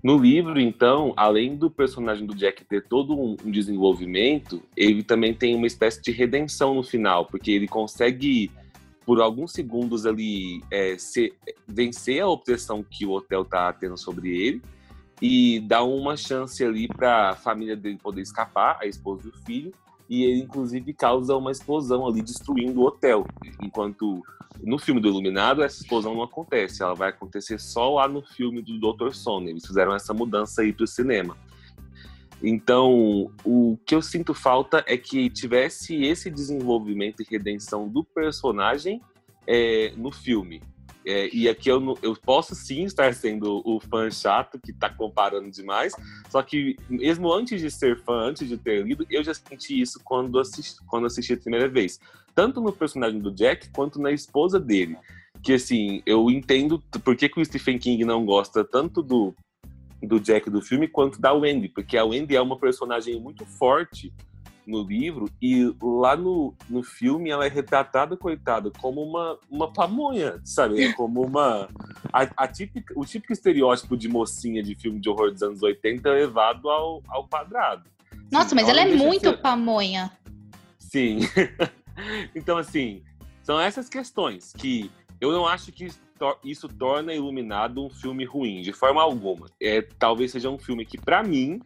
No 0.04 0.18
livro, 0.18 0.60
então, 0.60 1.14
além 1.16 1.56
do 1.56 1.70
personagem 1.70 2.26
do 2.26 2.34
Jack 2.34 2.66
ter 2.66 2.88
todo 2.88 3.14
um, 3.20 3.36
desenvolvimento, 3.46 4.64
ele 4.76 5.04
também 5.04 5.32
tem 5.34 5.54
uma 5.54 5.68
espécie 5.68 6.02
de 6.02 6.12
redenção 6.12 6.74
no 6.74 6.82
final, 6.82 7.26
porque 7.26 7.52
ele 7.52 7.68
consegue, 7.68 8.52
por 9.06 9.22
alguns 9.22 9.52
segundos 9.52 10.08
ali, 10.08 10.64
é, 10.72 10.98
ser, 10.98 11.36
vencer 11.68 12.20
a 12.22 12.28
obsessão 12.28 12.84
que 12.84 13.06
o 13.06 13.12
hotel 13.12 13.46
tá 13.46 13.72
tendo 13.74 13.96
sobre 13.96 14.36
ele 14.36 14.62
e 15.22 15.60
dar 15.60 15.84
uma 15.84 16.18
chance 16.18 16.64
ali 16.64 16.88
para 16.88 17.30
a 17.30 17.36
família 17.36 17.76
dele 17.76 18.00
poder 18.02 18.22
escapar, 18.22 18.80
a 18.82 18.88
esposa 18.88 19.28
e 19.28 19.30
o 19.30 19.46
filho, 19.46 19.72
e 20.12 20.26
ele 20.26 20.42
inclusive 20.42 20.94
causa 20.94 21.38
uma 21.38 21.52
explosão 21.52 22.06
ali 22.06 22.22
destruindo 22.22 22.82
o 22.82 22.86
hotel, 22.86 23.26
enquanto 23.64 24.22
no 24.62 24.78
filme 24.78 25.00
do 25.00 25.08
Iluminado 25.08 25.64
essa 25.64 25.82
explosão 25.82 26.14
não 26.14 26.22
acontece, 26.22 26.84
ela 26.84 26.94
vai 26.94 27.10
acontecer 27.10 27.58
só 27.58 27.94
lá 27.96 28.10
no 28.10 28.22
filme 28.22 28.62
do 28.62 28.78
Dr. 28.78 29.14
Sono. 29.14 29.48
Eles 29.48 29.66
fizeram 29.66 29.96
essa 29.96 30.14
mudança 30.14 30.64
aí 30.64 30.74
para 30.74 30.84
o 30.84 30.88
cinema. 30.88 31.38
Então, 32.44 33.32
o 33.46 33.78
que 33.86 33.96
eu 33.96 34.02
sinto 34.02 34.34
falta 34.34 34.84
é 34.86 34.98
que 34.98 35.30
tivesse 35.30 36.04
esse 36.04 36.30
desenvolvimento 36.30 37.22
e 37.22 37.26
redenção 37.30 37.88
do 37.88 38.04
personagem 38.04 39.02
é, 39.48 39.94
no 39.96 40.12
filme. 40.12 40.62
É, 41.06 41.30
e 41.34 41.50
aqui 41.50 41.70
eu, 41.70 41.98
eu 42.02 42.16
posso 42.16 42.54
sim 42.54 42.84
estar 42.84 43.14
sendo 43.14 43.62
o 43.66 43.80
fã 43.80 44.10
chato 44.12 44.60
que 44.60 44.72
está 44.72 44.90
comparando 44.90 45.50
demais, 45.50 45.94
só 46.30 46.44
que 46.44 46.76
mesmo 46.88 47.32
antes 47.34 47.60
de 47.60 47.72
ser 47.72 48.00
fã, 48.02 48.14
antes 48.14 48.48
de 48.48 48.58
ter 48.58 48.86
lido, 48.86 49.06
eu 49.10 49.24
já 49.24 49.34
senti 49.34 49.82
isso 49.82 50.00
quando 50.04 50.40
assisti, 50.40 50.80
quando 50.86 51.08
assisti 51.08 51.34
a 51.34 51.38
primeira 51.38 51.68
vez. 51.68 52.00
Tanto 52.36 52.62
no 52.62 52.72
personagem 52.72 53.20
do 53.20 53.32
Jack, 53.32 53.70
quanto 53.72 54.00
na 54.00 54.12
esposa 54.12 54.60
dele. 54.60 54.96
Que 55.44 55.54
assim, 55.54 56.04
eu 56.06 56.30
entendo 56.30 56.82
por 57.04 57.16
que, 57.16 57.28
que 57.28 57.42
o 57.42 57.46
Stephen 57.46 57.80
King 57.80 58.06
não 58.06 58.24
gosta 58.24 58.64
tanto 58.64 59.02
do, 59.02 59.34
do 60.02 60.20
Jack 60.20 60.50
do 60.50 60.62
filme, 60.62 60.88
quanto 60.88 61.20
da 61.20 61.34
Wendy, 61.34 61.68
porque 61.70 61.98
a 61.98 62.06
Wendy 62.06 62.36
é 62.36 62.42
uma 62.42 62.58
personagem 62.58 63.20
muito 63.20 63.46
forte 63.46 64.14
no 64.66 64.84
livro 64.84 65.30
e 65.42 65.74
lá 65.82 66.16
no, 66.16 66.54
no 66.70 66.84
filme 66.84 67.30
ela 67.30 67.46
é 67.46 67.50
retratada, 67.50 68.16
coitada, 68.16 68.72
como 68.80 69.02
uma, 69.04 69.38
uma 69.50 69.72
pamonha, 69.72 70.40
sabe? 70.44 70.84
É 70.84 70.94
como 70.94 71.26
uma. 71.26 71.68
A, 72.14 72.28
a 72.38 72.48
típica, 72.48 72.94
o 72.98 73.06
típico 73.06 73.34
estereótipo 73.34 73.98
de 73.98 74.08
mocinha 74.08 74.62
de 74.62 74.76
filme 74.76 75.00
de 75.00 75.10
horror 75.10 75.32
dos 75.32 75.42
anos 75.42 75.62
80 75.62 76.08
é 76.10 76.12
levado 76.12 76.70
ao, 76.70 77.02
ao 77.08 77.28
quadrado. 77.28 77.90
Nossa, 78.32 78.56
mas 78.56 78.68
ela, 78.68 78.82
ela 78.82 78.92
é 78.92 78.96
muito 78.96 79.30
ser... 79.30 79.38
pamonha. 79.38 80.12
Sim. 80.78 81.20
então, 82.36 82.58
assim, 82.58 83.04
são 83.44 83.60
essas 83.60 83.90
questões 83.90 84.54
que 84.54 84.90
eu 85.20 85.32
não 85.32 85.48
acho 85.48 85.72
que 85.72 85.88
isso 86.44 86.68
torna 86.70 87.14
Iluminado 87.14 87.86
um 87.86 87.90
filme 87.90 88.26
ruim, 88.26 88.62
de 88.62 88.72
forma 88.72 89.02
alguma. 89.02 89.48
É, 89.62 89.82
talvez 89.82 90.32
seja 90.32 90.50
um 90.50 90.58
filme 90.58 90.86
que, 90.86 90.98
para 90.98 91.24
mim, 91.24 91.62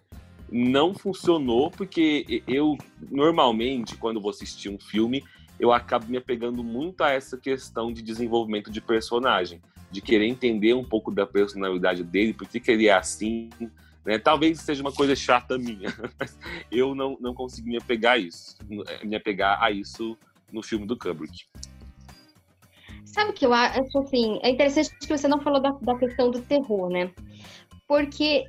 não 0.51 0.93
funcionou 0.93 1.71
porque 1.71 2.43
eu 2.47 2.77
normalmente 3.09 3.97
quando 3.97 4.21
vou 4.21 4.29
assistir 4.29 4.69
um 4.69 4.79
filme 4.79 5.23
eu 5.59 5.71
acabo 5.71 6.05
me 6.07 6.17
apegando 6.17 6.63
muito 6.63 7.01
a 7.01 7.11
essa 7.11 7.37
questão 7.37 7.91
de 7.91 8.01
desenvolvimento 8.01 8.69
de 8.69 8.81
personagem, 8.81 9.61
de 9.89 10.01
querer 10.01 10.27
entender 10.27 10.73
um 10.73 10.83
pouco 10.83 11.11
da 11.11 11.25
personalidade 11.25 12.03
dele, 12.03 12.33
por 12.33 12.47
que, 12.47 12.61
ele 12.69 12.87
é 12.87 12.93
assim, 12.93 13.49
né? 14.05 14.17
Talvez 14.17 14.59
seja 14.59 14.81
uma 14.81 14.91
coisa 14.91 15.15
chata 15.15 15.57
minha, 15.57 15.89
mas 16.19 16.37
eu 16.71 16.93
não, 16.93 17.17
não 17.19 17.33
consegui 17.33 17.69
me 17.69 17.77
apegar 17.77 18.13
a 18.13 18.17
isso, 18.17 18.57
me 19.03 19.15
apegar 19.15 19.61
a 19.63 19.71
isso 19.71 20.17
no 20.51 20.61
filme 20.61 20.85
do 20.85 20.97
Kubrick. 20.97 21.45
Sabe 23.05 23.31
que 23.31 23.45
eu 23.45 23.53
acho 23.53 23.97
assim? 23.99 24.39
É 24.43 24.49
interessante 24.49 24.89
que 24.99 25.07
você 25.07 25.27
não 25.27 25.39
falou 25.39 25.61
da, 25.61 25.71
da 25.71 25.97
questão 25.97 26.29
do 26.29 26.41
terror, 26.41 26.89
né? 26.89 27.11
Porque 27.87 28.45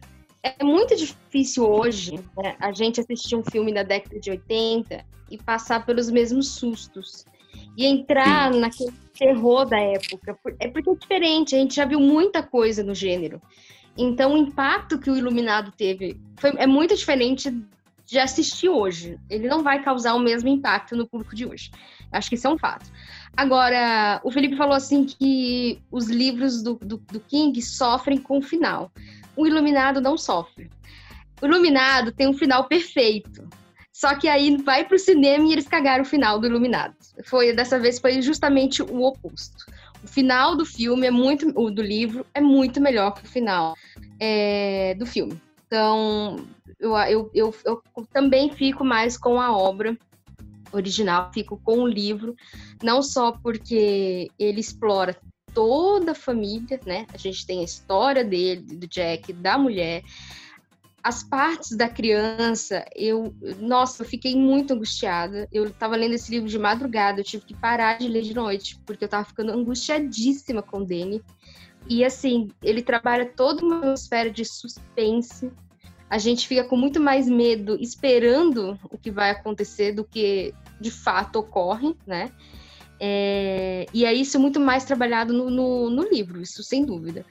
é 0.58 0.64
muito 0.64 0.94
difícil 0.94 1.68
hoje 1.68 2.14
né, 2.36 2.56
a 2.60 2.72
gente 2.72 3.00
assistir 3.00 3.36
um 3.36 3.42
filme 3.42 3.72
da 3.72 3.82
década 3.82 4.18
de 4.20 4.30
80 4.30 5.04
e 5.30 5.38
passar 5.38 5.84
pelos 5.84 6.10
mesmos 6.10 6.54
sustos. 6.54 7.24
E 7.76 7.86
entrar 7.86 8.52
Sim. 8.52 8.60
naquele 8.60 8.92
terror 9.18 9.66
da 9.66 9.78
época. 9.78 10.38
É 10.58 10.68
porque 10.68 10.90
é 10.90 10.94
diferente, 10.94 11.54
a 11.54 11.58
gente 11.58 11.74
já 11.74 11.84
viu 11.84 12.00
muita 12.00 12.42
coisa 12.42 12.82
no 12.82 12.94
gênero. 12.94 13.40
Então, 13.96 14.34
o 14.34 14.36
impacto 14.36 14.98
que 14.98 15.10
o 15.10 15.16
Iluminado 15.16 15.72
teve 15.72 16.20
foi, 16.36 16.52
é 16.56 16.66
muito 16.66 16.94
diferente 16.94 17.50
de 18.04 18.18
assistir 18.18 18.68
hoje. 18.68 19.18
Ele 19.28 19.48
não 19.48 19.62
vai 19.62 19.82
causar 19.82 20.14
o 20.14 20.20
mesmo 20.20 20.48
impacto 20.48 20.94
no 20.94 21.06
público 21.06 21.34
de 21.34 21.46
hoje. 21.46 21.70
Acho 22.12 22.28
que 22.28 22.34
isso 22.34 22.46
é 22.46 22.50
um 22.50 22.58
fato. 22.58 22.90
Agora, 23.36 24.20
o 24.22 24.30
Felipe 24.30 24.56
falou 24.56 24.74
assim 24.74 25.04
que 25.04 25.80
os 25.90 26.08
livros 26.08 26.62
do, 26.62 26.74
do, 26.74 26.98
do 26.98 27.20
King 27.20 27.60
sofrem 27.60 28.18
com 28.18 28.38
o 28.38 28.42
final 28.42 28.90
o 29.36 29.46
Iluminado 29.46 30.00
não 30.00 30.16
sofre. 30.16 30.70
O 31.40 31.46
Iluminado 31.46 32.12
tem 32.12 32.26
um 32.26 32.34
final 32.34 32.64
perfeito. 32.64 33.48
Só 33.92 34.14
que 34.14 34.28
aí 34.28 34.56
vai 34.58 34.84
pro 34.84 34.98
cinema 34.98 35.46
e 35.46 35.52
eles 35.52 35.66
cagaram 35.66 36.02
o 36.02 36.06
final 36.06 36.38
do 36.38 36.46
Iluminado. 36.46 36.94
Foi 37.24 37.54
dessa 37.54 37.78
vez 37.78 37.98
foi 37.98 38.20
justamente 38.20 38.82
o 38.82 39.02
oposto. 39.02 39.64
O 40.04 40.06
final 40.06 40.54
do 40.54 40.66
filme 40.66 41.06
é 41.06 41.10
muito. 41.10 41.50
O 41.58 41.70
do 41.70 41.82
livro 41.82 42.26
é 42.34 42.40
muito 42.40 42.80
melhor 42.80 43.12
que 43.12 43.24
o 43.24 43.28
final 43.28 43.74
é, 44.20 44.94
do 44.94 45.06
filme. 45.06 45.40
Então, 45.66 46.46
eu, 46.78 46.94
eu, 46.96 47.30
eu, 47.34 47.54
eu 47.64 47.82
também 48.12 48.50
fico 48.52 48.84
mais 48.84 49.16
com 49.16 49.40
a 49.40 49.56
obra 49.56 49.96
original, 50.72 51.30
fico 51.32 51.60
com 51.64 51.78
o 51.80 51.88
livro, 51.88 52.36
não 52.82 53.02
só 53.02 53.32
porque 53.32 54.28
ele 54.38 54.60
explora 54.60 55.16
toda 55.56 56.12
a 56.12 56.14
família, 56.14 56.78
né? 56.84 57.06
A 57.14 57.16
gente 57.16 57.46
tem 57.46 57.60
a 57.60 57.64
história 57.64 58.22
dele, 58.22 58.60
do 58.60 58.86
Jack, 58.86 59.32
da 59.32 59.56
mulher, 59.56 60.02
as 61.02 61.22
partes 61.22 61.74
da 61.74 61.88
criança, 61.88 62.84
eu, 62.94 63.34
nossa, 63.58 64.02
eu 64.02 64.06
fiquei 64.06 64.36
muito 64.36 64.74
angustiada. 64.74 65.48
Eu 65.50 65.64
estava 65.64 65.96
lendo 65.96 66.14
esse 66.14 66.30
livro 66.30 66.46
de 66.46 66.58
madrugada, 66.58 67.20
eu 67.20 67.24
tive 67.24 67.46
que 67.46 67.54
parar 67.54 67.96
de 67.96 68.06
ler 68.06 68.20
de 68.20 68.34
noite, 68.34 68.78
porque 68.84 69.04
eu 69.04 69.06
estava 69.06 69.24
ficando 69.24 69.50
angustiadíssima 69.50 70.62
com 70.62 70.80
o 70.80 70.84
Danny. 70.84 71.22
E 71.88 72.04
assim, 72.04 72.50
ele 72.62 72.82
trabalha 72.82 73.24
toda 73.24 73.64
uma 73.64 73.78
atmosfera 73.78 74.30
de 74.30 74.44
suspense. 74.44 75.50
A 76.10 76.18
gente 76.18 76.46
fica 76.46 76.64
com 76.64 76.76
muito 76.76 77.00
mais 77.00 77.26
medo 77.26 77.78
esperando 77.80 78.78
o 78.90 78.98
que 78.98 79.10
vai 79.10 79.30
acontecer 79.30 79.92
do 79.92 80.04
que 80.04 80.52
de 80.78 80.90
fato 80.90 81.36
ocorre, 81.36 81.96
né? 82.06 82.30
É, 82.98 83.86
e 83.92 84.04
é 84.04 84.12
isso 84.12 84.40
muito 84.40 84.58
mais 84.58 84.84
trabalhado 84.84 85.32
no, 85.32 85.50
no, 85.50 85.90
no 85.90 86.02
livro, 86.08 86.40
isso 86.40 86.62
sem 86.62 86.84
dúvida. 86.84 87.24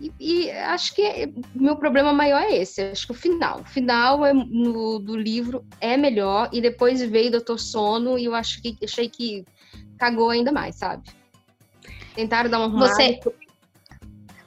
E, 0.00 0.12
e, 0.20 0.50
acho 0.50 0.94
que 0.94 1.32
meu 1.54 1.76
problema 1.76 2.12
maior 2.12 2.42
é 2.42 2.56
esse, 2.56 2.82
acho 2.82 3.06
que 3.06 3.12
o 3.12 3.14
final. 3.14 3.60
O 3.60 3.64
final 3.64 4.26
é, 4.26 4.32
no, 4.34 4.98
do 4.98 5.16
livro 5.16 5.64
é 5.80 5.96
melhor, 5.96 6.50
e 6.52 6.60
depois 6.60 7.00
veio 7.00 7.30
Doutor 7.30 7.58
Sono, 7.58 8.18
e 8.18 8.26
eu 8.26 8.34
acho 8.34 8.60
que 8.60 8.76
achei 8.84 9.08
que 9.08 9.44
cagou 9.98 10.30
ainda 10.30 10.52
mais, 10.52 10.76
sabe? 10.76 11.08
Tentaram 12.14 12.50
dar 12.50 12.58
uma 12.58 12.68
Você, 12.68 13.20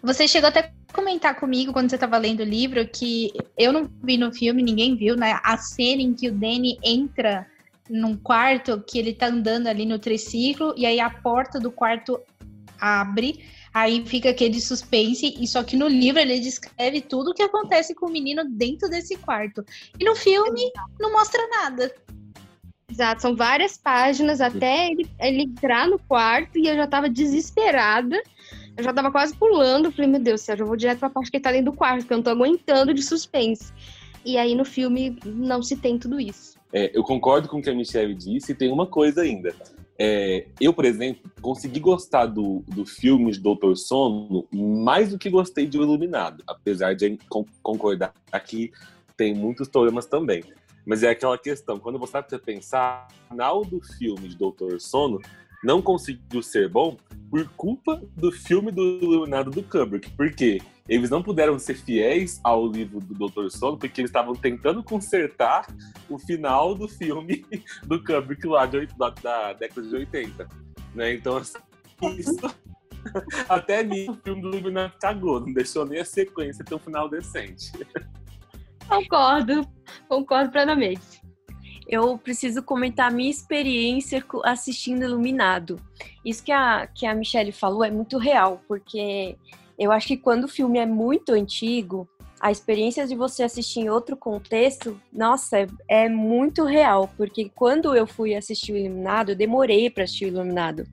você 0.02 0.28
chegou 0.28 0.50
até 0.50 0.60
a 0.60 0.94
comentar 0.94 1.40
comigo 1.40 1.74
quando 1.74 1.90
você 1.90 1.96
estava 1.96 2.18
lendo 2.18 2.42
o 2.42 2.46
livro 2.46 2.88
que 2.88 3.32
eu 3.58 3.74
não 3.74 3.90
vi 4.04 4.18
no 4.18 4.32
filme, 4.32 4.62
ninguém 4.62 4.96
viu, 4.96 5.16
né? 5.16 5.40
A 5.44 5.58
cena 5.58 6.02
em 6.02 6.14
que 6.14 6.28
o 6.28 6.32
Danny 6.32 6.78
entra 6.84 7.48
num 7.90 8.16
quarto 8.16 8.84
que 8.86 9.00
ele 9.00 9.14
tá 9.14 9.28
andando 9.28 9.68
ali 9.68 9.86
no 9.86 9.98
triciclo 9.98 10.74
e 10.78 10.86
aí 10.86 11.00
a 11.00 11.10
porta 11.10 11.60
do 11.60 11.72
quarto 11.72 12.22
abre, 12.80 13.44
aí 13.74 14.06
fica 14.06 14.30
aquele 14.30 14.62
suspense 14.62 15.36
e 15.38 15.48
só 15.48 15.64
que 15.64 15.76
no 15.76 15.88
livro 15.88 16.20
ele 16.20 16.40
descreve 16.40 17.02
tudo 17.02 17.32
o 17.32 17.34
que 17.34 17.44
acontece 17.44 17.94
com 17.94 18.06
o 18.06 18.12
menino 18.12 18.46
dentro 18.46 18.90
desse 18.90 19.18
quarto. 19.18 19.66
E 20.00 20.06
no 20.06 20.16
filme 20.16 20.72
não 21.00 21.12
mostra 21.12 21.46
nada. 21.48 21.94
Exato, 22.90 23.22
são 23.22 23.36
várias 23.36 23.78
páginas 23.78 24.42
até 24.42 24.90
ele, 24.90 25.10
ele 25.20 25.44
entrar 25.44 25.88
no 25.88 26.00
quarto 26.00 26.58
e 26.58 26.68
eu 26.68 26.76
já 26.76 26.88
tava 26.88 27.08
desesperada. 27.08 28.22
Eu 28.76 28.84
já 28.84 28.94
tava 28.94 29.12
quase 29.12 29.36
pulando. 29.36 29.92
Falei, 29.92 30.10
meu 30.10 30.20
Deus, 30.20 30.42
Sérgio, 30.42 30.64
eu 30.64 30.68
vou 30.68 30.78
direto 30.78 31.00
pra 31.00 31.10
parte 31.10 31.30
que 31.30 31.38
ele 31.38 31.44
tá 31.44 31.52
dentro 31.52 31.72
do 31.72 31.78
quarto, 31.78 32.00
porque 32.00 32.14
eu 32.14 32.18
não 32.18 32.24
tô 32.24 32.30
aguentando 32.32 32.94
de 32.94 33.04
suspense. 33.04 33.72
E 34.26 34.38
aí 34.38 34.56
no 34.56 34.66
filme 34.66 35.18
não 35.26 35.62
se 35.62 35.76
tem 35.76 36.00
tudo 36.00 36.20
isso. 36.20 36.59
É, 36.72 36.92
eu 36.94 37.04
concordo 37.04 37.48
com 37.48 37.60
o 37.60 37.62
que 37.62 37.70
a 37.70 37.76
Michelle 37.76 38.14
disse 38.14 38.52
e 38.52 38.56
tem 38.56 38.72
uma 38.72 38.86
coisa 38.86 39.22
ainda. 39.22 39.54
É, 39.98 40.46
eu, 40.62 40.74
por 40.74 40.86
exemplo, 40.86 41.30
consegui 41.42 41.80
gostar 41.80 42.26
do, 42.26 42.64
do 42.68 42.86
filme 42.86 43.32
de 43.32 43.40
Doutor 43.40 43.76
Sono 43.76 44.48
mais 44.52 45.10
do 45.10 45.18
que 45.18 45.30
gostei 45.30 45.68
de 45.68 45.78
O 45.78 45.84
Iluminado, 45.84 46.42
apesar 46.48 46.94
de 46.94 47.20
concordar 47.62 48.14
que 48.46 48.72
tem 49.18 49.34
muitos 49.34 49.68
problemas 49.68 50.06
também. 50.06 50.44
Mas 50.86 51.04
é 51.04 51.10
aquela 51.10 51.38
questão, 51.38 51.78
quando 51.78 52.00
você 52.00 52.14
vai 52.14 52.24
pensar, 52.40 53.08
o 53.10 53.30
final 53.30 53.66
do 53.66 53.82
filme 53.98 54.30
de 54.30 54.38
Doutor 54.38 54.80
Sono 54.80 55.20
não 55.62 55.82
conseguiu 55.82 56.42
ser 56.42 56.70
bom 56.70 56.96
por 57.30 57.48
culpa 57.50 58.02
do 58.16 58.32
filme 58.32 58.72
do 58.72 58.82
Iluminado 58.82 59.52
do 59.52 59.62
Kubrick. 59.62 60.10
Por 60.12 60.32
quê? 60.34 60.62
Eles 60.90 61.10
não 61.12 61.22
puderam 61.22 61.60
ser 61.60 61.76
fiéis 61.76 62.42
ao 62.44 62.68
livro 62.68 63.00
do 63.00 63.28
Dr. 63.28 63.50
Sono 63.50 63.78
porque 63.78 64.02
eles 64.02 64.10
estavam 64.10 64.34
tentando 64.34 64.84
consertar 64.84 65.68
o 66.10 66.18
final 66.18 66.74
do 66.74 66.88
filme 66.88 67.46
do 67.86 68.04
Kubrick 68.04 68.46
lá 68.48 68.66
de, 68.66 68.88
da, 68.98 69.10
da 69.12 69.54
década 69.54 69.88
de 69.88 69.96
80. 69.96 70.48
Né? 70.96 71.14
Então, 71.14 71.38
assim, 71.38 71.60
isso. 72.18 72.38
Até 73.48 73.84
nisso 73.84 74.12
o 74.12 74.16
filme 74.16 74.42
do 74.42 74.50
Illuminati 74.50 74.98
cagou, 75.00 75.40
não 75.40 75.54
deixou 75.54 75.86
nem 75.86 76.00
a 76.00 76.06
sequência 76.06 76.66
ter 76.66 76.76
um 76.76 76.80
final 76.80 77.08
decente. 77.08 77.72
Concordo, 78.88 79.62
concordo 80.08 80.52
plenamente. 80.52 81.22
Eu 81.88 82.18
preciso 82.18 82.62
comentar 82.62 83.12
a 83.12 83.14
minha 83.14 83.30
experiência 83.30 84.24
assistindo 84.44 85.04
Iluminado. 85.04 85.80
Isso 86.26 86.44
que 86.44 86.52
a, 86.52 86.88
que 86.88 87.06
a 87.06 87.16
Michelle 87.16 87.52
falou 87.52 87.84
é 87.84 87.90
muito 87.90 88.18
real, 88.18 88.62
porque 88.68 89.38
eu 89.80 89.92
acho 89.92 90.08
que 90.08 90.18
quando 90.18 90.44
o 90.44 90.48
filme 90.50 90.78
é 90.78 90.86
muito 90.86 91.32
antigo, 91.32 92.08
a 92.40 92.52
experiência 92.52 93.08
de 93.08 93.16
você 93.16 93.44
assistir 93.44 93.82
em 93.82 93.90
outro 93.90 94.16
contexto, 94.16 95.00
nossa, 95.12 95.60
é, 95.60 95.68
é 95.88 96.10
muito 96.10 96.64
real, 96.64 97.10
porque 97.18 97.50
quando 97.56 97.96
eu 97.96 98.06
fui 98.06 98.36
assistir 98.36 98.74
o 98.74 98.78
Iluminado, 98.78 99.32
eu 99.32 99.36
demorei 99.36 99.90
para 99.90 100.04
assistir 100.04 100.26
o 100.26 100.30
Iluminado. 100.30 100.86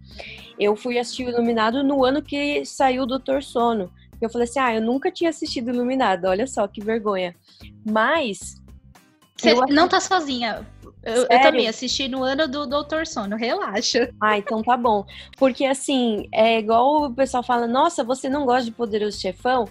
Eu 0.59 0.77
fui 0.77 0.99
assistir 0.99 1.27
o 1.27 1.31
Iluminado 1.31 1.85
no 1.85 2.05
ano 2.05 2.23
que 2.23 2.65
saiu 2.65 3.03
o 3.03 3.07
Doutor 3.07 3.43
Sono. 3.43 3.93
Eu 4.21 4.31
falei 4.31 4.49
assim: 4.49 4.59
"Ah, 4.59 4.75
eu 4.75 4.81
nunca 4.81 5.11
tinha 5.11 5.31
assistido 5.31 5.71
Iluminado, 5.71 6.25
olha 6.25 6.47
só 6.47 6.67
que 6.67 6.81
vergonha". 6.81 7.35
Mas 7.85 8.61
você 9.37 9.53
eu... 9.53 9.67
não 9.69 9.89
tá 9.89 10.01
sozinha. 10.01 10.67
Eu, 11.07 11.23
eu, 11.31 11.41
também 11.41 11.69
assisti 11.69 12.09
no 12.09 12.25
ano 12.25 12.49
do 12.49 12.67
Doutor 12.67 13.07
Sono, 13.07 13.37
relaxa. 13.37 14.13
Ah, 14.21 14.37
então 14.37 14.61
tá 14.61 14.77
bom. 14.77 15.07
Porque 15.39 15.65
assim, 15.65 16.29
é 16.33 16.59
igual 16.59 17.05
o 17.05 17.15
pessoal 17.15 17.45
fala, 17.45 17.69
nossa, 17.69 18.03
você 18.03 18.29
não 18.29 18.45
gosta 18.45 18.65
de 18.65 18.73
Poderoso 18.73 19.21
Chefão? 19.21 19.69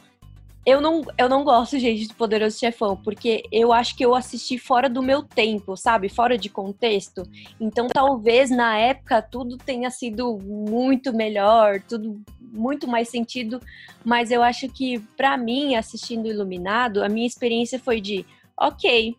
Eu 0.65 0.80
não, 0.80 1.04
eu 1.17 1.28
não 1.28 1.43
gosto, 1.43 1.78
gente, 1.78 2.08
de 2.08 2.13
Poderoso 2.13 2.58
Chefão, 2.58 2.95
porque 2.95 3.43
eu 3.52 3.74
acho 3.74 3.98
que 3.98 4.06
eu 4.06 4.15
assisti 4.15 4.58
fora 4.58 4.89
do 4.89 5.04
meu 5.04 5.21
tempo, 5.21 5.76
sabe? 5.76 6.08
Fora 6.08 6.38
de 6.38 6.48
contexto. 6.48 7.24
Então, 7.60 7.89
talvez 7.89 8.50
na 8.50 8.78
época 8.78 9.21
tudo 9.21 9.58
tenha 9.58 9.91
sido 9.91 10.39
muito 10.39 11.13
melhor, 11.13 11.82
tudo 11.82 12.17
muito 12.39 12.88
mais 12.88 13.10
sentido, 13.10 13.60
mas 14.06 14.32
eu 14.32 14.41
acho 14.41 14.69
que 14.69 15.00
para 15.17 15.36
mim, 15.36 15.76
assistindo 15.76 16.30
Iluminado, 16.30 17.04
a 17.04 17.10
minha 17.10 17.28
experiência 17.28 17.78
foi 17.78 18.00
de, 18.00 18.26
ok, 18.58 19.17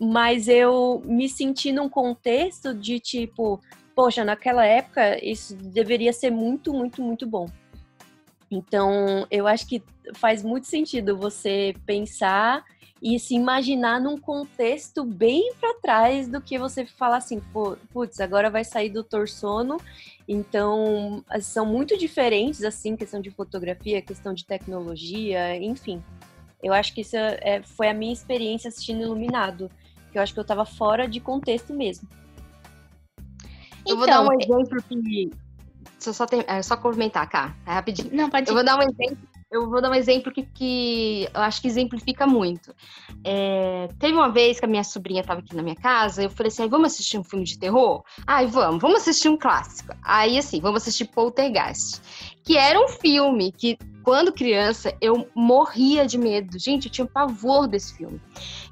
mas 0.00 0.48
eu 0.48 1.02
me 1.04 1.28
senti 1.28 1.72
num 1.72 1.88
contexto 1.88 2.74
de 2.74 2.98
tipo, 2.98 3.60
poxa, 3.94 4.24
naquela 4.24 4.64
época 4.64 5.24
isso 5.24 5.54
deveria 5.56 6.12
ser 6.12 6.30
muito, 6.30 6.72
muito, 6.72 7.02
muito 7.02 7.26
bom. 7.26 7.48
Então, 8.50 9.26
eu 9.30 9.46
acho 9.46 9.66
que 9.66 9.82
faz 10.14 10.42
muito 10.42 10.66
sentido 10.66 11.16
você 11.16 11.74
pensar 11.86 12.64
e 13.02 13.18
se 13.18 13.34
imaginar 13.34 14.00
num 14.00 14.16
contexto 14.16 15.04
bem 15.04 15.52
para 15.60 15.74
trás 15.74 16.26
do 16.26 16.40
que 16.40 16.58
você 16.58 16.86
falar 16.86 17.18
assim, 17.18 17.42
putz, 17.92 18.20
agora 18.20 18.48
vai 18.48 18.64
sair 18.64 18.88
do 18.88 19.04
Torsono. 19.04 19.76
Então, 20.26 21.22
são 21.40 21.66
muito 21.66 21.98
diferentes, 21.98 22.62
assim, 22.64 22.96
questão 22.96 23.20
de 23.20 23.30
fotografia, 23.30 24.00
questão 24.00 24.32
de 24.32 24.46
tecnologia, 24.46 25.56
enfim. 25.56 26.02
Eu 26.62 26.72
acho 26.72 26.94
que 26.94 27.02
isso 27.02 27.16
é, 27.16 27.62
foi 27.62 27.88
a 27.88 27.94
minha 27.94 28.12
experiência 28.12 28.68
assistindo 28.68 29.02
Iluminado 29.02 29.70
que 30.14 30.18
eu 30.18 30.22
acho 30.22 30.32
que 30.32 30.38
eu 30.38 30.44
tava 30.44 30.64
fora 30.64 31.08
de 31.08 31.18
contexto 31.18 31.74
mesmo. 31.74 32.08
Eu 33.84 33.96
vou 33.96 34.06
dar 34.06 34.22
um 34.22 34.32
então, 34.32 34.60
exemplo 34.60 34.80
que. 34.84 35.30
Deixa 35.82 36.10
eu 36.10 36.14
só, 36.14 36.24
ter... 36.24 36.44
é, 36.48 36.62
só 36.62 36.76
comentar, 36.76 37.28
cá, 37.28 37.52
é 37.66 37.72
rapidinho. 37.72 38.10
Não, 38.12 38.30
pode 38.30 38.48
Eu 38.48 38.54
vou 38.54 38.64
dar 38.64 38.78
um 38.78 38.82
exemplo. 38.82 39.18
Eu 39.50 39.68
vou 39.68 39.80
dar 39.80 39.90
um 39.90 39.94
exemplo 39.94 40.32
que, 40.32 40.42
que 40.42 41.28
eu 41.32 41.40
acho 41.40 41.60
que 41.60 41.68
exemplifica 41.68 42.26
muito. 42.26 42.74
É, 43.24 43.88
teve 43.98 44.14
uma 44.14 44.28
vez 44.28 44.58
que 44.58 44.64
a 44.64 44.68
minha 44.68 44.84
sobrinha 44.84 45.20
estava 45.20 45.40
aqui 45.40 45.54
na 45.54 45.62
minha 45.62 45.76
casa, 45.76 46.22
eu 46.22 46.30
falei 46.30 46.48
assim: 46.48 46.68
vamos 46.68 46.92
assistir 46.92 47.18
um 47.18 47.24
filme 47.24 47.44
de 47.44 47.58
terror? 47.58 48.04
Ai, 48.24 48.46
vamos, 48.46 48.80
vamos 48.80 49.00
assistir 49.00 49.28
um 49.28 49.36
clássico. 49.36 49.94
Aí, 50.02 50.38
assim, 50.38 50.60
vamos 50.60 50.82
assistir 50.82 51.06
Poltergeist. 51.06 52.00
Que 52.44 52.56
era 52.58 52.78
um 52.78 52.88
filme 52.88 53.50
que 53.50 53.78
quando 54.04 54.32
criança, 54.32 54.94
eu 55.00 55.26
morria 55.34 56.06
de 56.06 56.18
medo. 56.18 56.58
Gente, 56.58 56.86
eu 56.86 56.92
tinha 56.92 57.06
pavor 57.06 57.66
desse 57.66 57.96
filme. 57.96 58.20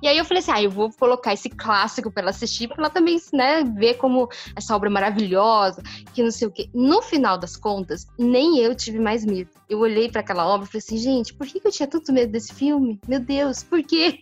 E 0.02 0.06
aí 0.06 0.18
eu 0.18 0.24
falei 0.26 0.42
assim: 0.42 0.52
ah, 0.52 0.62
eu 0.62 0.70
vou 0.70 0.92
colocar 0.92 1.32
esse 1.32 1.48
clássico 1.48 2.10
para 2.10 2.24
ela 2.24 2.30
assistir, 2.30 2.68
para 2.68 2.76
ela 2.78 2.90
também, 2.90 3.18
né, 3.32 3.64
ver 3.64 3.94
como 3.94 4.28
essa 4.54 4.76
obra 4.76 4.90
é 4.90 4.92
maravilhosa, 4.92 5.82
que 6.12 6.22
não 6.22 6.30
sei 6.30 6.48
o 6.48 6.50
quê. 6.50 6.68
No 6.74 7.00
final 7.00 7.38
das 7.38 7.56
contas, 7.56 8.06
nem 8.18 8.58
eu 8.58 8.74
tive 8.74 8.98
mais 8.98 9.24
medo. 9.24 9.50
Eu 9.70 9.78
olhei 9.78 10.10
para 10.10 10.20
aquela 10.20 10.46
obra 10.46 10.66
e 10.66 10.70
falei 10.70 10.84
assim: 10.84 10.98
gente, 10.98 11.32
por 11.32 11.46
que 11.46 11.60
eu 11.64 11.72
tinha 11.72 11.88
tanto 11.88 12.12
medo 12.12 12.30
desse 12.30 12.52
filme? 12.52 13.00
Meu 13.08 13.20
Deus, 13.20 13.62
por 13.62 13.82
quê? 13.82 14.20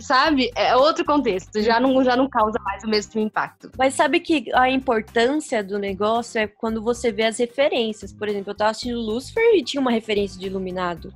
Sabe? 0.00 0.50
É 0.54 0.74
outro 0.76 1.04
contexto, 1.04 1.60
já 1.62 1.78
não, 1.78 2.02
já 2.02 2.16
não 2.16 2.28
causa 2.28 2.58
mais 2.64 2.82
o 2.84 2.88
mesmo 2.88 3.20
impacto. 3.20 3.70
Mas 3.78 3.94
sabe 3.94 4.20
que 4.20 4.46
a 4.54 4.70
importância 4.70 5.62
do 5.62 5.78
negócio 5.78 6.40
é 6.40 6.46
quando 6.46 6.82
você 6.82 7.12
vê 7.12 7.24
as 7.24 7.38
referências. 7.38 8.12
Por 8.12 8.28
exemplo, 8.28 8.50
eu 8.50 8.56
tava 8.56 8.70
assistindo 8.70 8.98
Lucifer 8.98 9.54
e 9.54 9.62
tinha 9.62 9.80
uma 9.80 9.90
referência 9.90 10.38
de 10.38 10.46
Iluminado. 10.46 11.12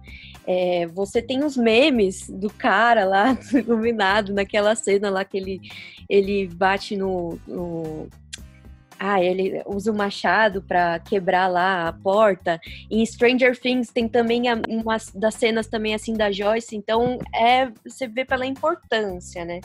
É, 0.46 0.86
você 0.88 1.22
tem 1.22 1.42
os 1.42 1.56
memes 1.56 2.28
do 2.28 2.50
cara 2.50 3.04
lá 3.04 3.32
do 3.50 3.58
Iluminado, 3.58 4.32
naquela 4.32 4.74
cena 4.74 5.10
lá 5.10 5.24
que 5.24 5.36
ele, 5.36 5.60
ele 6.08 6.46
bate 6.48 6.96
no, 6.96 7.38
no 7.46 8.08
ah, 8.98 9.22
ele 9.22 9.62
usa 9.66 9.90
o 9.90 9.96
machado 9.96 10.62
para 10.62 10.98
quebrar 10.98 11.48
lá 11.48 11.88
a 11.88 11.92
porta. 11.92 12.60
Em 12.90 13.04
Stranger 13.04 13.58
Things 13.58 13.90
tem 13.90 14.08
também 14.08 14.42
uma 14.68 14.96
das 15.14 15.34
cenas 15.34 15.66
também 15.66 15.94
assim 15.94 16.14
da 16.14 16.30
Joyce, 16.30 16.76
então 16.76 17.18
é 17.34 17.70
você 17.84 18.06
vê 18.06 18.24
pela 18.24 18.46
importância, 18.46 19.44
né? 19.44 19.60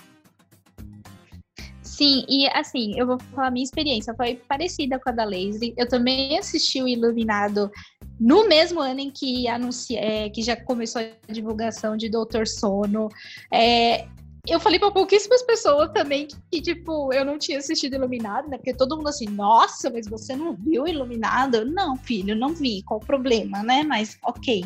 Sim, 2.00 2.24
e 2.30 2.48
assim, 2.52 2.98
eu 2.98 3.06
vou 3.06 3.20
falar 3.36 3.48
a 3.48 3.52
minha 3.52 3.64
experiência, 3.64 4.14
foi 4.14 4.36
parecida 4.48 4.98
com 4.98 5.10
a 5.10 5.12
da 5.12 5.26
Leslie. 5.26 5.74
Eu 5.76 5.86
também 5.86 6.40
assisti 6.40 6.82
o 6.82 6.88
Iluminado 6.88 7.70
no 8.18 8.48
mesmo 8.48 8.80
ano 8.80 9.02
em 9.02 9.12
que 9.12 9.50
anuncia, 9.50 10.00
é, 10.00 10.30
que 10.30 10.42
já 10.42 10.56
começou 10.56 11.02
a 11.02 11.32
divulgação 11.32 11.98
de 11.98 12.08
Doutor 12.08 12.48
Sono. 12.48 13.10
É, 13.52 14.08
eu 14.50 14.60
falei 14.60 14.80
para 14.80 14.92
pouquíssimas 14.92 15.42
pessoas 15.44 15.92
também 15.92 16.28
que, 16.28 16.36
que, 16.52 16.62
tipo, 16.62 17.14
eu 17.14 17.26
não 17.26 17.38
tinha 17.38 17.60
assistido 17.60 17.96
Iluminado, 17.96 18.50
né? 18.50 18.58
Porque 18.58 18.74
todo 18.74 18.98
mundo 18.98 19.10
assim, 19.10 19.26
nossa, 19.26 19.90
mas 19.90 20.08
você 20.08 20.36
não 20.36 20.56
viu 20.56 20.88
Iluminado? 20.88 21.66
Não, 21.66 21.96
filho, 21.96 22.36
não 22.36 22.50
vi. 22.50 22.82
Qual 22.84 23.00
o 23.00 23.06
problema, 23.06 23.64
né? 23.64 23.84
Mas 23.84 24.18
ok. 24.24 24.64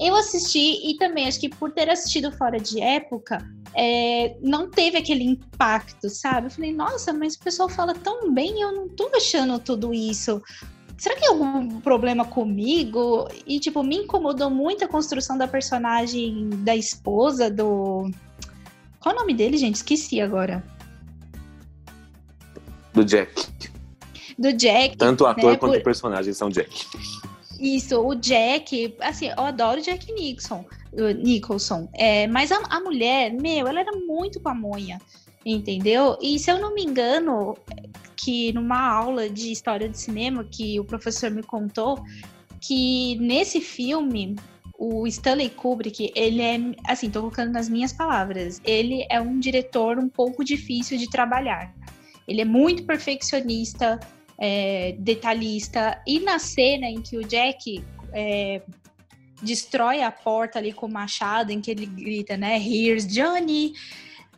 Eu 0.00 0.16
assisti 0.16 0.90
e 0.90 0.96
também 0.96 1.28
acho 1.28 1.38
que 1.38 1.48
por 1.48 1.70
ter 1.70 1.88
assistido 1.88 2.32
fora 2.32 2.58
de 2.58 2.80
época, 2.80 3.38
é, 3.74 4.36
não 4.40 4.68
teve 4.68 4.98
aquele 4.98 5.24
impacto, 5.24 6.08
sabe? 6.08 6.48
Eu 6.48 6.50
falei, 6.50 6.72
nossa, 6.72 7.12
mas 7.12 7.34
o 7.34 7.40
pessoal 7.40 7.68
fala 7.68 7.94
tão 7.94 8.32
bem, 8.32 8.60
eu 8.60 8.72
não 8.72 8.88
tô 8.88 9.10
achando 9.14 9.58
tudo 9.58 9.94
isso. 9.94 10.42
Será 10.96 11.14
que 11.16 11.22
tem 11.22 11.30
algum 11.30 11.80
problema 11.80 12.24
comigo? 12.24 13.28
E, 13.46 13.58
tipo, 13.58 13.82
me 13.82 13.96
incomodou 13.96 14.48
muito 14.48 14.84
a 14.84 14.88
construção 14.88 15.36
da 15.36 15.46
personagem 15.46 16.50
da 16.58 16.74
esposa 16.74 17.50
do. 17.50 18.10
Qual 19.04 19.14
o 19.14 19.18
nome 19.18 19.34
dele, 19.34 19.58
gente? 19.58 19.74
Esqueci 19.74 20.18
agora. 20.18 20.64
Do 22.94 23.04
Jack. 23.04 23.48
Do 24.38 24.50
Jack. 24.54 24.96
Tanto 24.96 25.24
o 25.24 25.26
ator 25.26 25.52
né, 25.52 25.58
quanto 25.58 25.72
por... 25.72 25.78
o 25.78 25.84
personagem 25.84 26.32
são 26.32 26.48
Jack. 26.48 26.86
Isso, 27.60 28.00
o 28.00 28.14
Jack, 28.14 28.96
assim, 29.00 29.26
eu 29.26 29.44
adoro 29.44 29.78
o 29.78 29.82
Jack 29.82 30.10
Nixon, 30.10 30.64
Nicholson, 31.22 31.86
é, 31.92 32.26
mas 32.26 32.50
a, 32.50 32.56
a, 32.70 32.80
mulher, 32.80 33.30
meu, 33.30 33.68
ela 33.68 33.80
era 33.80 33.92
muito 33.92 34.40
pamonha, 34.40 34.98
entendeu? 35.44 36.16
E 36.22 36.38
se 36.38 36.50
eu 36.50 36.58
não 36.58 36.74
me 36.74 36.82
engano, 36.82 37.58
que 38.16 38.54
numa 38.54 38.88
aula 38.88 39.28
de 39.28 39.52
história 39.52 39.86
de 39.86 39.98
cinema 39.98 40.44
que 40.44 40.80
o 40.80 40.84
professor 40.84 41.30
me 41.30 41.42
contou, 41.42 42.02
que 42.58 43.16
nesse 43.16 43.60
filme 43.60 44.34
o 44.78 45.06
Stanley 45.06 45.50
Kubrick, 45.50 46.12
ele 46.14 46.42
é, 46.42 46.58
assim, 46.86 47.10
tô 47.10 47.20
colocando 47.20 47.52
nas 47.52 47.68
minhas 47.68 47.92
palavras, 47.92 48.60
ele 48.64 49.06
é 49.10 49.20
um 49.20 49.38
diretor 49.38 49.98
um 49.98 50.08
pouco 50.08 50.44
difícil 50.44 50.98
de 50.98 51.08
trabalhar. 51.08 51.72
Ele 52.26 52.40
é 52.40 52.44
muito 52.44 52.84
perfeccionista, 52.84 54.00
é, 54.38 54.96
detalhista. 54.98 56.00
E 56.06 56.20
na 56.20 56.38
cena 56.38 56.86
em 56.86 57.00
que 57.00 57.16
o 57.16 57.24
Jack 57.24 57.84
é, 58.12 58.62
destrói 59.42 60.02
a 60.02 60.10
porta 60.10 60.58
ali 60.58 60.72
com 60.72 60.86
o 60.86 60.92
machado, 60.92 61.52
em 61.52 61.60
que 61.60 61.70
ele 61.70 61.86
grita, 61.86 62.36
né? 62.36 62.58
Here's 62.58 63.06
Johnny. 63.06 63.74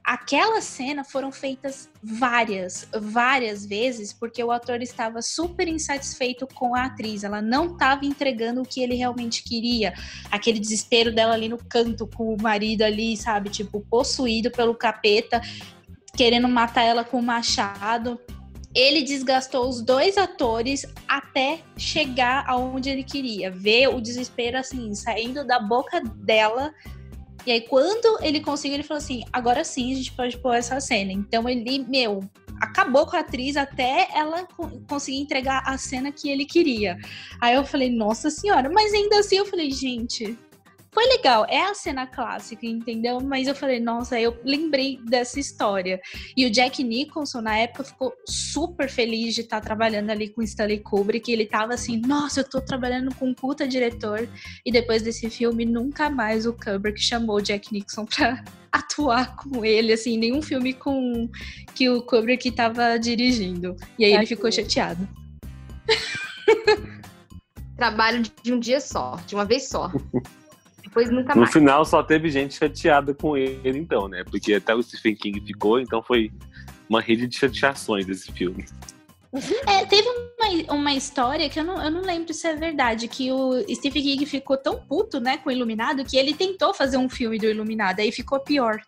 Aquela 0.06 0.60
cena 0.60 1.02
foram 1.02 1.32
feitas 1.32 1.90
várias, 2.00 2.88
várias 2.96 3.66
vezes, 3.66 4.12
porque 4.12 4.42
o 4.44 4.52
ator 4.52 4.80
estava 4.80 5.20
super 5.20 5.66
insatisfeito 5.66 6.46
com 6.46 6.76
a 6.76 6.84
atriz. 6.84 7.24
Ela 7.24 7.42
não 7.42 7.72
estava 7.72 8.06
entregando 8.06 8.62
o 8.62 8.64
que 8.64 8.80
ele 8.80 8.94
realmente 8.94 9.42
queria. 9.42 9.92
Aquele 10.30 10.60
desespero 10.60 11.12
dela 11.12 11.34
ali 11.34 11.48
no 11.48 11.58
canto, 11.58 12.06
com 12.06 12.32
o 12.32 12.40
marido 12.40 12.82
ali, 12.82 13.16
sabe? 13.16 13.50
Tipo, 13.50 13.80
possuído 13.80 14.48
pelo 14.48 14.76
capeta, 14.76 15.40
querendo 16.16 16.48
matar 16.48 16.82
ela 16.82 17.02
com 17.02 17.18
o 17.18 17.22
machado 17.22 18.16
ele 18.76 19.02
desgastou 19.02 19.66
os 19.66 19.80
dois 19.80 20.18
atores 20.18 20.84
até 21.08 21.60
chegar 21.78 22.44
aonde 22.46 22.90
ele 22.90 23.02
queria. 23.02 23.50
Ver 23.50 23.88
o 23.88 24.02
desespero 24.02 24.58
assim, 24.58 24.94
saindo 24.94 25.46
da 25.46 25.58
boca 25.58 25.98
dela. 26.02 26.74
E 27.46 27.52
aí, 27.52 27.60
quando 27.60 28.18
ele 28.22 28.40
conseguiu, 28.40 28.74
ele 28.74 28.82
falou 28.82 28.98
assim: 28.98 29.22
agora 29.32 29.62
sim 29.62 29.92
a 29.92 29.96
gente 29.96 30.12
pode 30.12 30.36
pôr 30.38 30.54
essa 30.54 30.80
cena. 30.80 31.12
Então 31.12 31.48
ele, 31.48 31.78
meu, 31.86 32.20
acabou 32.60 33.06
com 33.06 33.16
a 33.16 33.20
atriz 33.20 33.56
até 33.56 34.08
ela 34.14 34.46
conseguir 34.88 35.18
entregar 35.18 35.62
a 35.64 35.78
cena 35.78 36.10
que 36.10 36.28
ele 36.28 36.44
queria. 36.44 36.96
Aí 37.40 37.54
eu 37.54 37.64
falei, 37.64 37.90
nossa 37.90 38.30
senhora, 38.30 38.68
mas 38.70 38.92
ainda 38.92 39.18
assim 39.20 39.36
eu 39.36 39.46
falei, 39.46 39.70
gente, 39.70 40.36
foi 40.96 41.06
legal, 41.08 41.44
é 41.46 41.60
a 41.60 41.74
cena 41.74 42.06
clássica, 42.06 42.64
entendeu? 42.64 43.20
Mas 43.20 43.46
eu 43.46 43.54
falei, 43.54 43.78
nossa, 43.78 44.18
eu 44.18 44.34
lembrei 44.42 44.98
dessa 45.04 45.38
história. 45.38 46.00
E 46.34 46.46
o 46.46 46.50
Jack 46.50 46.82
Nicholson, 46.82 47.42
na 47.42 47.54
época, 47.54 47.84
ficou 47.84 48.14
super 48.26 48.88
feliz 48.88 49.34
de 49.34 49.42
estar 49.42 49.60
trabalhando 49.60 50.08
ali 50.08 50.30
com 50.30 50.40
Stanley 50.40 50.80
Kubrick. 50.80 51.30
Ele 51.30 51.44
tava 51.44 51.74
assim, 51.74 51.98
nossa, 51.98 52.40
eu 52.40 52.48
tô 52.48 52.62
trabalhando 52.62 53.14
com 53.14 53.26
um 53.26 53.34
puta 53.34 53.68
diretor. 53.68 54.26
E 54.64 54.72
depois 54.72 55.02
desse 55.02 55.28
filme, 55.28 55.66
nunca 55.66 56.08
mais 56.08 56.46
o 56.46 56.54
Kubrick 56.54 56.98
chamou 56.98 57.36
o 57.36 57.42
Jack 57.42 57.74
Nicholson 57.74 58.06
pra 58.16 58.42
atuar 58.72 59.36
com 59.36 59.62
ele, 59.66 59.92
assim, 59.92 60.16
nenhum 60.16 60.40
filme 60.40 60.72
com 60.72 61.28
que 61.74 61.90
o 61.90 62.00
Kubrick 62.00 62.50
tava 62.52 62.96
dirigindo. 62.96 63.76
E 63.98 64.04
aí 64.06 64.14
ele 64.14 64.24
ficou 64.24 64.50
chateado. 64.50 65.06
Trabalho 67.76 68.22
de 68.42 68.54
um 68.54 68.58
dia 68.58 68.80
só, 68.80 69.20
de 69.26 69.34
uma 69.34 69.44
vez 69.44 69.68
só. 69.68 69.92
depois 70.96 71.10
nunca 71.10 71.34
no 71.34 71.40
mais. 71.40 71.50
No 71.50 71.52
final 71.52 71.84
só 71.84 72.02
teve 72.02 72.30
gente 72.30 72.54
chateada 72.54 73.12
com 73.12 73.36
ele, 73.36 73.78
então, 73.78 74.08
né? 74.08 74.24
Porque 74.24 74.54
até 74.54 74.74
o 74.74 74.82
Stephen 74.82 75.14
King 75.14 75.40
ficou, 75.40 75.78
então 75.78 76.02
foi 76.02 76.32
uma 76.88 77.00
rede 77.00 77.26
de 77.26 77.36
chateações 77.36 78.06
desse 78.06 78.32
filme. 78.32 78.64
É, 79.66 79.84
teve 79.84 80.08
uma, 80.08 80.74
uma 80.74 80.94
história 80.94 81.48
que 81.50 81.60
eu 81.60 81.64
não, 81.64 81.82
eu 81.82 81.90
não 81.90 82.00
lembro 82.00 82.32
se 82.32 82.46
é 82.46 82.56
verdade, 82.56 83.06
que 83.06 83.30
o 83.30 83.62
Stephen 83.74 84.02
King 84.02 84.24
ficou 84.24 84.56
tão 84.56 84.78
puto, 84.78 85.20
né, 85.20 85.36
com 85.36 85.50
o 85.50 85.52
Iluminado, 85.52 86.04
que 86.04 86.16
ele 86.16 86.32
tentou 86.32 86.72
fazer 86.72 86.96
um 86.96 87.08
filme 87.08 87.38
do 87.38 87.44
Iluminado, 87.44 88.00
aí 88.00 88.10
ficou 88.10 88.40
pior. 88.40 88.80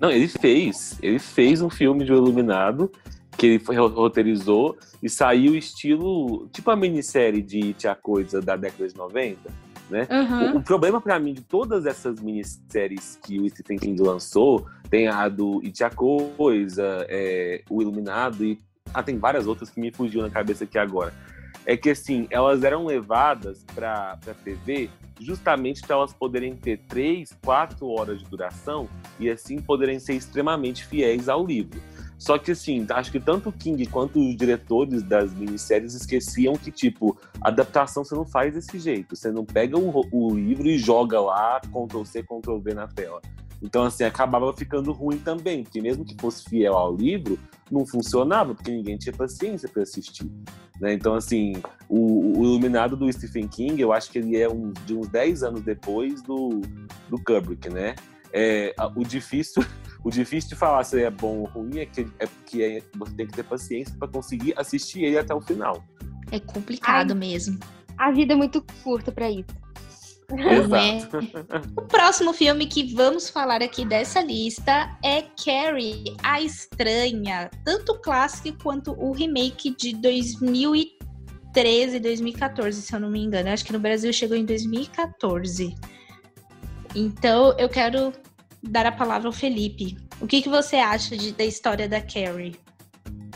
Não, 0.00 0.10
ele 0.10 0.26
fez. 0.26 0.98
Ele 1.00 1.20
fez 1.20 1.62
um 1.62 1.70
filme 1.70 2.04
do 2.04 2.14
Iluminado 2.14 2.90
que 3.36 3.46
ele 3.46 3.58
foi, 3.58 3.76
roteirizou 3.76 4.76
e 5.02 5.08
saiu 5.08 5.56
estilo, 5.56 6.48
tipo 6.52 6.70
a 6.70 6.76
minissérie 6.76 7.42
de 7.42 7.72
Tia 7.74 7.94
Coisa 7.94 8.40
da 8.40 8.56
década 8.56 8.88
de 8.88 8.96
90 8.96 9.63
né? 9.90 10.06
Uhum. 10.10 10.54
O, 10.54 10.58
o, 10.58 10.62
problema 10.62 11.00
para 11.00 11.18
mim 11.18 11.34
de 11.34 11.42
todas 11.42 11.86
essas 11.86 12.20
minisséries 12.20 13.18
que 13.22 13.38
o 13.38 13.48
Stephen 13.48 13.78
King 13.78 14.00
lançou, 14.02 14.66
tem 14.88 15.08
a 15.08 15.28
do 15.28 15.60
It 15.64 15.84
a 15.84 15.90
Coisa, 15.90 17.06
é, 17.08 17.62
o 17.68 17.82
Iluminado 17.82 18.44
e 18.44 18.58
ah, 18.92 19.02
tem 19.02 19.18
várias 19.18 19.46
outras 19.46 19.70
que 19.70 19.80
me 19.80 19.92
fugiu 19.92 20.22
na 20.22 20.30
cabeça 20.30 20.64
aqui 20.64 20.78
agora. 20.78 21.12
É 21.66 21.76
que 21.76 21.90
assim, 21.90 22.26
elas 22.30 22.62
eram 22.62 22.84
levadas 22.84 23.64
para 23.74 24.12
a 24.12 24.34
TV 24.34 24.90
justamente 25.20 25.80
para 25.80 25.96
elas 25.96 26.12
poderem 26.12 26.56
ter 26.56 26.78
três, 26.88 27.36
quatro 27.44 27.88
horas 27.88 28.18
de 28.18 28.24
duração 28.26 28.88
e 29.18 29.30
assim 29.30 29.60
poderem 29.60 29.98
ser 29.98 30.14
extremamente 30.14 30.84
fiéis 30.84 31.28
ao 31.28 31.46
livro. 31.46 31.80
Só 32.24 32.38
que, 32.38 32.52
assim, 32.52 32.86
acho 32.88 33.12
que 33.12 33.20
tanto 33.20 33.50
o 33.50 33.52
King 33.52 33.84
quanto 33.84 34.18
os 34.18 34.34
diretores 34.34 35.02
das 35.02 35.34
minisséries 35.34 35.92
esqueciam 35.92 36.54
que, 36.54 36.70
tipo, 36.70 37.18
adaptação 37.38 38.02
você 38.02 38.14
não 38.14 38.24
faz 38.24 38.54
desse 38.54 38.78
jeito. 38.78 39.14
Você 39.14 39.30
não 39.30 39.44
pega 39.44 39.78
o, 39.78 40.06
o 40.10 40.34
livro 40.34 40.66
e 40.66 40.78
joga 40.78 41.20
lá, 41.20 41.60
Ctrl-C, 41.60 42.22
Ctrl-V 42.22 42.72
na 42.72 42.88
tela. 42.88 43.20
Então, 43.60 43.82
assim, 43.82 44.04
acabava 44.04 44.50
ficando 44.54 44.90
ruim 44.90 45.18
também, 45.18 45.64
porque 45.64 45.82
mesmo 45.82 46.02
que 46.02 46.16
fosse 46.18 46.48
fiel 46.48 46.72
ao 46.72 46.96
livro, 46.96 47.38
não 47.70 47.84
funcionava, 47.84 48.54
porque 48.54 48.70
ninguém 48.70 48.96
tinha 48.96 49.14
paciência 49.14 49.68
para 49.68 49.82
assistir. 49.82 50.32
Né? 50.80 50.94
Então, 50.94 51.14
assim, 51.14 51.52
o, 51.90 52.38
o, 52.38 52.42
Iluminado 52.42 52.96
do 52.96 53.12
Stephen 53.12 53.46
King, 53.46 53.82
eu 53.82 53.92
acho 53.92 54.10
que 54.10 54.18
ele 54.18 54.38
é 54.38 54.48
um, 54.48 54.72
de 54.86 54.94
uns 54.96 55.08
10 55.08 55.42
anos 55.42 55.60
depois 55.60 56.22
do, 56.22 56.62
do 57.10 57.22
Kubrick, 57.22 57.68
né? 57.68 57.94
É, 58.32 58.74
o 58.96 59.04
difícil 59.04 59.62
o 60.04 60.10
difícil 60.10 60.50
de 60.50 60.56
falar 60.56 60.84
se 60.84 61.02
é 61.02 61.10
bom 61.10 61.38
ou 61.38 61.46
ruim 61.46 61.78
é 61.78 61.86
que, 61.86 62.06
é 62.18 62.28
que 62.44 62.62
é, 62.62 62.82
você 62.94 63.14
tem 63.14 63.26
que 63.26 63.32
ter 63.32 63.42
paciência 63.42 63.96
para 63.98 64.06
conseguir 64.06 64.52
assistir 64.56 65.02
ele 65.02 65.18
até 65.18 65.34
o 65.34 65.40
final. 65.40 65.82
É 66.30 66.38
complicado 66.38 67.12
Ai, 67.12 67.18
mesmo. 67.18 67.58
A 67.96 68.12
vida 68.12 68.34
é 68.34 68.36
muito 68.36 68.62
curta 68.82 69.10
para 69.10 69.30
isso. 69.30 69.46
Exato. 70.30 71.18
É. 71.18 71.22
O 71.76 71.82
próximo 71.86 72.34
filme 72.34 72.66
que 72.66 72.94
vamos 72.94 73.30
falar 73.30 73.62
aqui 73.62 73.84
dessa 73.84 74.20
lista 74.20 74.96
é 75.02 75.22
Carrie, 75.22 76.16
a 76.22 76.40
Estranha, 76.40 77.50
tanto 77.64 77.92
o 77.92 77.98
clássico 77.98 78.56
quanto 78.62 78.92
o 78.92 79.12
remake 79.12 79.74
de 79.74 79.94
2013 79.96 81.96
e 81.96 82.00
2014, 82.00 82.82
se 82.82 82.94
eu 82.94 83.00
não 83.00 83.10
me 83.10 83.22
engano. 83.22 83.48
Acho 83.48 83.64
que 83.64 83.72
no 83.72 83.78
Brasil 83.78 84.12
chegou 84.12 84.36
em 84.36 84.44
2014. 84.44 85.74
Então, 86.94 87.56
eu 87.58 87.68
quero 87.68 88.12
dar 88.68 88.86
a 88.86 88.92
palavra 88.92 89.28
ao 89.28 89.32
Felipe. 89.32 89.96
O 90.20 90.26
que, 90.26 90.42
que 90.42 90.48
você 90.48 90.76
acha 90.76 91.16
de, 91.16 91.32
da 91.32 91.44
história 91.44 91.88
da 91.88 92.00
Carrie? 92.00 92.56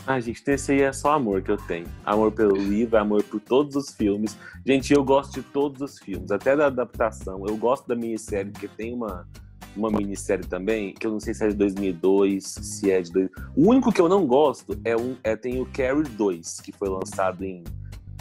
Ah, 0.07 0.19
gente, 0.19 0.41
esse 0.47 0.71
aí 0.71 0.81
é 0.81 0.91
só 0.91 1.11
amor 1.13 1.41
que 1.41 1.51
eu 1.51 1.57
tenho. 1.57 1.85
Amor 2.03 2.31
pelo 2.31 2.55
livro, 2.55 2.97
amor 2.97 3.23
por 3.23 3.39
todos 3.39 3.75
os 3.75 3.93
filmes. 3.93 4.37
Gente, 4.65 4.91
eu 4.93 5.03
gosto 5.03 5.33
de 5.33 5.43
todos 5.43 5.81
os 5.81 5.99
filmes, 5.99 6.31
até 6.31 6.55
da 6.55 6.67
adaptação. 6.67 7.45
Eu 7.45 7.55
gosto 7.57 7.87
da 7.87 7.95
minissérie, 7.95 8.51
porque 8.51 8.67
tem 8.67 8.93
uma, 8.93 9.27
uma 9.75 9.91
minissérie 9.91 10.47
também, 10.47 10.93
que 10.93 11.05
eu 11.05 11.11
não 11.11 11.19
sei 11.19 11.33
se 11.33 11.45
é 11.45 11.49
de 11.49 11.55
2002, 11.55 12.43
se 12.43 12.91
é 12.91 13.01
de... 13.01 13.11
Dois... 13.11 13.29
O 13.55 13.69
único 13.69 13.91
que 13.91 14.01
eu 14.01 14.09
não 14.09 14.25
gosto 14.25 14.79
é, 14.83 14.95
um, 14.95 15.15
é 15.23 15.35
tem 15.35 15.61
o 15.61 15.65
Carrie 15.67 16.03
2, 16.03 16.61
que 16.61 16.71
foi 16.71 16.89
lançado 16.89 17.43
em, 17.43 17.63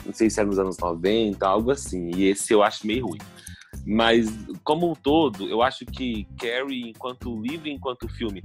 não 0.05 0.13
sei 0.13 0.29
se 0.29 0.41
é 0.41 0.45
nos 0.45 0.59
anos 0.59 0.77
90, 0.79 1.47
algo 1.47 1.71
assim, 1.71 2.11
e 2.15 2.29
esse 2.29 2.53
eu 2.53 2.63
acho 2.63 2.87
meio 2.87 3.07
ruim. 3.07 3.19
Mas, 3.91 4.29
como 4.63 4.91
um 4.91 4.95
todo, 4.95 5.49
eu 5.49 5.63
acho 5.63 5.87
que 5.87 6.27
Carrie, 6.39 6.91
enquanto 6.91 7.41
livro, 7.41 7.69
enquanto 7.69 8.07
filme, 8.07 8.45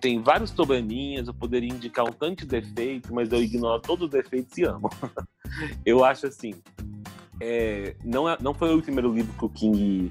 tem 0.00 0.22
vários 0.22 0.50
probleminhas, 0.50 1.28
eu 1.28 1.34
poderia 1.34 1.68
indicar 1.68 2.06
um 2.06 2.12
tanto 2.12 2.46
de 2.46 2.60
defeito, 2.60 3.12
mas 3.12 3.30
eu 3.30 3.42
ignoro 3.42 3.82
todos 3.82 4.06
os 4.06 4.10
defeitos 4.10 4.56
e 4.56 4.64
amo. 4.64 4.88
eu 5.84 6.02
acho 6.02 6.26
assim, 6.26 6.54
é, 7.38 7.96
não, 8.02 8.26
é, 8.26 8.38
não 8.40 8.54
foi 8.54 8.74
o 8.74 8.80
primeiro 8.80 9.12
livro 9.12 9.34
que 9.34 9.44
o 9.44 9.48
King 9.50 10.10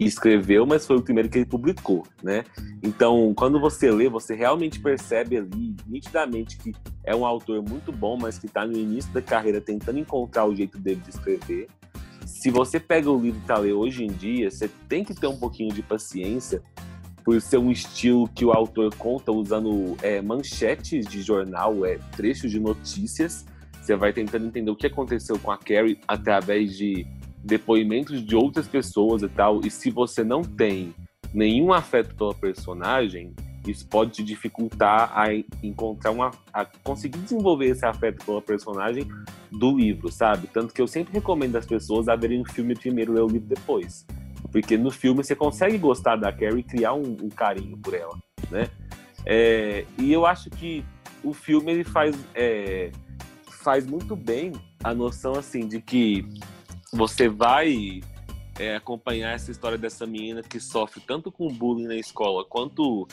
escreveu, 0.00 0.64
mas 0.64 0.86
foi 0.86 0.96
o 0.96 1.02
primeiro 1.02 1.28
que 1.28 1.36
ele 1.36 1.46
publicou, 1.46 2.06
né? 2.22 2.44
Então, 2.82 3.34
quando 3.36 3.60
você 3.60 3.90
lê, 3.90 4.08
você 4.08 4.34
realmente 4.34 4.80
percebe 4.80 5.36
ali, 5.36 5.76
nitidamente, 5.86 6.56
que 6.56 6.72
é 7.04 7.14
um 7.14 7.26
autor 7.26 7.62
muito 7.62 7.92
bom, 7.92 8.16
mas 8.16 8.38
que 8.38 8.46
está 8.46 8.66
no 8.66 8.76
início 8.76 9.12
da 9.12 9.20
carreira 9.20 9.60
tentando 9.60 9.98
encontrar 9.98 10.46
o 10.46 10.56
jeito 10.56 10.78
dele 10.78 11.02
de 11.02 11.10
escrever. 11.10 11.68
Se 12.26 12.50
você 12.50 12.80
pega 12.80 13.10
o 13.10 13.20
livro 13.20 13.40
para 13.46 13.58
ler 13.58 13.72
hoje 13.72 14.04
em 14.04 14.12
dia, 14.12 14.50
você 14.50 14.68
tem 14.88 15.04
que 15.04 15.14
ter 15.14 15.26
um 15.26 15.36
pouquinho 15.36 15.72
de 15.72 15.82
paciência, 15.82 16.62
por 17.24 17.40
ser 17.40 17.56
um 17.56 17.70
estilo 17.70 18.28
que 18.28 18.44
o 18.44 18.52
autor 18.52 18.94
conta 18.96 19.32
usando 19.32 19.96
é, 20.02 20.20
manchetes 20.20 21.06
de 21.06 21.22
jornal, 21.22 21.84
é, 21.86 21.98
trechos 22.14 22.50
de 22.50 22.60
notícias. 22.60 23.46
Você 23.80 23.96
vai 23.96 24.12
tentando 24.12 24.46
entender 24.46 24.70
o 24.70 24.76
que 24.76 24.86
aconteceu 24.86 25.38
com 25.38 25.50
a 25.50 25.56
Carrie 25.56 25.98
através 26.06 26.76
de 26.76 27.06
depoimentos 27.42 28.22
de 28.22 28.36
outras 28.36 28.68
pessoas 28.68 29.22
e 29.22 29.28
tal. 29.28 29.60
E 29.64 29.70
se 29.70 29.90
você 29.90 30.22
não 30.22 30.42
tem 30.42 30.94
nenhum 31.32 31.72
afeto 31.72 32.14
pela 32.14 32.34
personagem, 32.34 33.34
isso 33.70 33.86
pode 33.86 34.12
te 34.12 34.22
dificultar 34.22 35.10
a 35.18 35.32
encontrar 35.62 36.10
uma. 36.10 36.30
a 36.52 36.64
conseguir 36.64 37.18
desenvolver 37.18 37.66
esse 37.66 37.84
afeto 37.84 38.24
pela 38.24 38.42
personagem 38.42 39.06
do 39.50 39.76
livro, 39.76 40.10
sabe? 40.10 40.46
Tanto 40.48 40.74
que 40.74 40.80
eu 40.82 40.86
sempre 40.86 41.12
recomendo 41.12 41.56
às 41.56 41.66
pessoas 41.66 42.08
a 42.08 42.16
verem 42.16 42.42
o 42.42 42.52
filme 42.52 42.74
primeiro 42.74 43.12
e 43.12 43.14
ler 43.16 43.22
o 43.22 43.28
livro 43.28 43.48
depois. 43.48 44.06
Porque 44.52 44.76
no 44.76 44.90
filme 44.90 45.24
você 45.24 45.34
consegue 45.34 45.78
gostar 45.78 46.16
da 46.16 46.32
Carrie 46.32 46.60
e 46.60 46.62
criar 46.62 46.94
um, 46.94 47.16
um 47.22 47.28
carinho 47.28 47.76
por 47.78 47.94
ela, 47.94 48.16
né? 48.50 48.68
É, 49.26 49.84
e 49.98 50.12
eu 50.12 50.26
acho 50.26 50.50
que 50.50 50.84
o 51.22 51.32
filme 51.32 51.72
ele 51.72 51.84
faz, 51.84 52.14
é, 52.34 52.92
faz 53.62 53.86
muito 53.86 54.14
bem 54.14 54.52
a 54.82 54.94
noção 54.94 55.34
assim 55.34 55.66
de 55.66 55.80
que 55.80 56.28
você 56.92 57.28
vai 57.28 58.02
é, 58.58 58.76
acompanhar 58.76 59.32
essa 59.34 59.50
história 59.50 59.78
dessa 59.78 60.06
menina 60.06 60.42
que 60.42 60.60
sofre 60.60 61.00
tanto 61.00 61.32
com 61.32 61.48
bullying 61.48 61.86
na 61.86 61.96
escola 61.96 62.44
quanto 62.44 63.08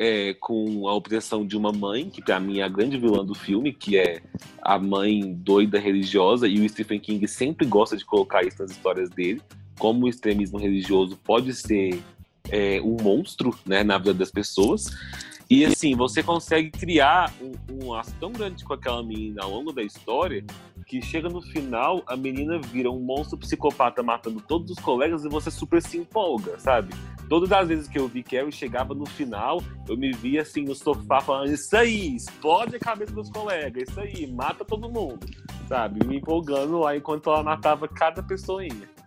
é, 0.00 0.32
com 0.32 0.88
a 0.88 0.94
opressão 0.94 1.46
de 1.46 1.58
uma 1.58 1.70
mãe, 1.70 2.08
que 2.08 2.22
para 2.22 2.40
mim 2.40 2.60
é 2.60 2.62
a 2.62 2.68
grande 2.68 2.96
vilã 2.96 3.22
do 3.22 3.34
filme, 3.34 3.70
que 3.70 3.98
é 3.98 4.22
a 4.62 4.78
mãe 4.78 5.34
doida 5.34 5.78
religiosa, 5.78 6.48
e 6.48 6.58
o 6.58 6.66
Stephen 6.66 6.98
King 6.98 7.28
sempre 7.28 7.66
gosta 7.66 7.98
de 7.98 8.04
colocar 8.06 8.42
isso 8.42 8.62
nas 8.62 8.70
histórias 8.70 9.10
dele 9.10 9.42
como 9.78 10.06
o 10.06 10.08
extremismo 10.08 10.58
religioso 10.58 11.18
pode 11.24 11.54
ser 11.54 12.02
é, 12.50 12.80
um 12.82 12.96
monstro 13.02 13.54
né, 13.64 13.82
na 13.82 13.98
vida 13.98 14.14
das 14.14 14.30
pessoas. 14.30 14.86
E 15.50 15.64
assim, 15.64 15.96
você 15.96 16.22
consegue 16.22 16.70
criar 16.70 17.32
um, 17.42 17.84
um 17.84 17.90
laço 17.90 18.14
tão 18.20 18.30
grande 18.30 18.64
com 18.64 18.72
aquela 18.72 19.02
menina 19.02 19.42
ao 19.42 19.50
longo 19.50 19.72
da 19.72 19.82
história 19.82 20.44
que 20.86 21.00
chega 21.00 21.28
no 21.28 21.40
final, 21.40 22.02
a 22.06 22.16
menina 22.16 22.58
vira 22.58 22.90
um 22.90 22.98
monstro 22.98 23.38
psicopata 23.38 24.02
matando 24.02 24.40
todos 24.40 24.72
os 24.72 24.78
colegas 24.78 25.24
e 25.24 25.28
você 25.28 25.48
super 25.48 25.80
se 25.80 25.96
empolga, 25.98 26.58
sabe? 26.58 26.92
Todas 27.28 27.52
as 27.52 27.68
vezes 27.68 27.88
que 27.88 27.96
eu 27.96 28.08
vi 28.08 28.24
Carrie 28.24 28.50
chegava 28.50 28.92
no 28.92 29.06
final, 29.06 29.62
eu 29.88 29.96
me 29.96 30.10
via 30.10 30.42
assim 30.42 30.62
no 30.64 30.74
sofá 30.74 31.20
falando: 31.20 31.52
Isso 31.52 31.76
aí, 31.76 32.16
explode 32.16 32.74
a 32.74 32.80
cabeça 32.80 33.12
dos 33.12 33.30
colegas, 33.30 33.88
isso 33.88 34.00
aí, 34.00 34.26
mata 34.26 34.64
todo 34.64 34.90
mundo, 34.90 35.20
sabe? 35.68 36.04
Me 36.04 36.16
empolgando 36.16 36.80
lá 36.80 36.96
enquanto 36.96 37.30
ela 37.30 37.44
matava 37.44 37.86
cada 37.86 38.22
pessoinha. 38.22 38.88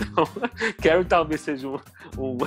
Então, 0.00 0.24
Carrie 0.80 1.04
talvez 1.04 1.40
seja 1.40 1.68
um, 1.68 1.78
um, 2.16 2.38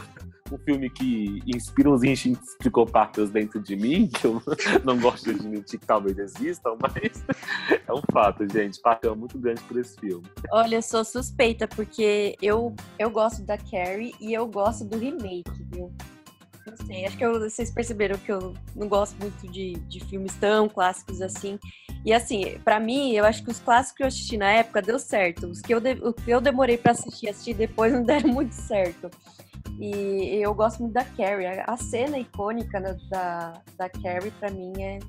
um, 0.51 0.57
filme 0.59 0.89
que 0.89 1.39
inspira 1.45 1.89
uns 1.89 2.03
instintos 2.03 2.55
psicopatas 2.57 3.29
dentro 3.29 3.61
de 3.61 3.75
mim, 3.75 4.07
que 4.07 4.25
eu 4.25 4.41
não 4.83 4.99
gosto 4.99 5.25
de 5.25 5.31
admitir 5.31 5.79
que 5.79 5.85
talvez 5.85 6.17
existam, 6.17 6.77
mas 6.81 7.23
é 7.87 7.93
um 7.93 8.01
fato, 8.11 8.45
gente. 8.51 8.79
Paixão 8.81 9.15
muito 9.15 9.37
grande 9.37 9.61
por 9.63 9.77
esse 9.77 9.99
filme. 9.99 10.25
Olha, 10.51 10.75
eu 10.75 10.81
sou 10.81 11.03
suspeita, 11.03 11.67
porque 11.67 12.35
eu, 12.41 12.75
eu 12.97 13.09
gosto 13.09 13.43
da 13.43 13.57
Carrie 13.57 14.13
e 14.19 14.33
eu 14.33 14.47
gosto 14.47 14.85
do 14.85 14.97
remake, 14.97 15.51
viu? 15.71 15.91
Não 16.65 16.85
sei, 16.85 17.05
acho 17.05 17.17
que 17.17 17.25
eu, 17.25 17.39
vocês 17.39 17.71
perceberam 17.71 18.17
que 18.17 18.31
eu 18.31 18.53
não 18.75 18.87
gosto 18.87 19.17
muito 19.19 19.47
de, 19.51 19.73
de 19.73 19.99
filmes 20.05 20.35
tão 20.35 20.69
clássicos 20.69 21.21
assim. 21.21 21.59
E 22.05 22.13
assim, 22.13 22.57
para 22.63 22.79
mim, 22.79 23.13
eu 23.13 23.25
acho 23.25 23.43
que 23.43 23.51
os 23.51 23.59
clássicos 23.59 23.97
que 23.97 24.03
eu 24.03 24.07
assisti 24.07 24.37
na 24.37 24.51
época 24.51 24.81
deu 24.81 24.99
certo. 24.99 25.47
Os 25.47 25.61
que 25.61 25.73
eu, 25.73 25.79
de, 25.79 25.93
o 26.01 26.13
que 26.13 26.29
eu 26.29 26.39
demorei 26.39 26.77
para 26.77 26.91
assistir, 26.91 27.29
assistir 27.29 27.53
depois 27.55 27.91
não 27.91 28.03
deram 28.05 28.29
muito 28.29 28.53
certo. 28.53 29.09
E 29.79 30.39
eu 30.41 30.53
gosto 30.53 30.79
muito 30.79 30.93
da 30.93 31.03
Carrie. 31.03 31.47
A 31.65 31.77
cena 31.77 32.17
icônica 32.17 32.79
da, 33.09 33.53
da 33.77 33.89
Carrie, 33.89 34.31
para 34.31 34.51
mim, 34.51 34.73
é 34.81 34.99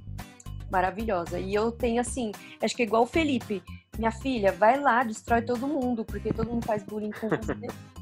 maravilhosa. 0.71 1.39
E 1.39 1.55
eu 1.55 1.71
tenho 1.71 2.01
assim, 2.01 2.33
acho 2.63 2.75
que 2.75 2.83
é 2.83 2.87
igual 2.87 3.03
o 3.03 3.07
Felipe. 3.07 3.63
Minha 3.99 4.11
filha, 4.11 4.53
vai 4.53 4.81
lá, 4.81 5.05
destrói 5.05 5.43
todo 5.43 5.67
mundo, 5.69 6.05
porque 6.05 6.33
todo 6.33 6.49
mundo 6.51 6.65
faz 6.65 6.83
bullying 6.83 7.11
com 7.13 7.29
você. 7.29 7.55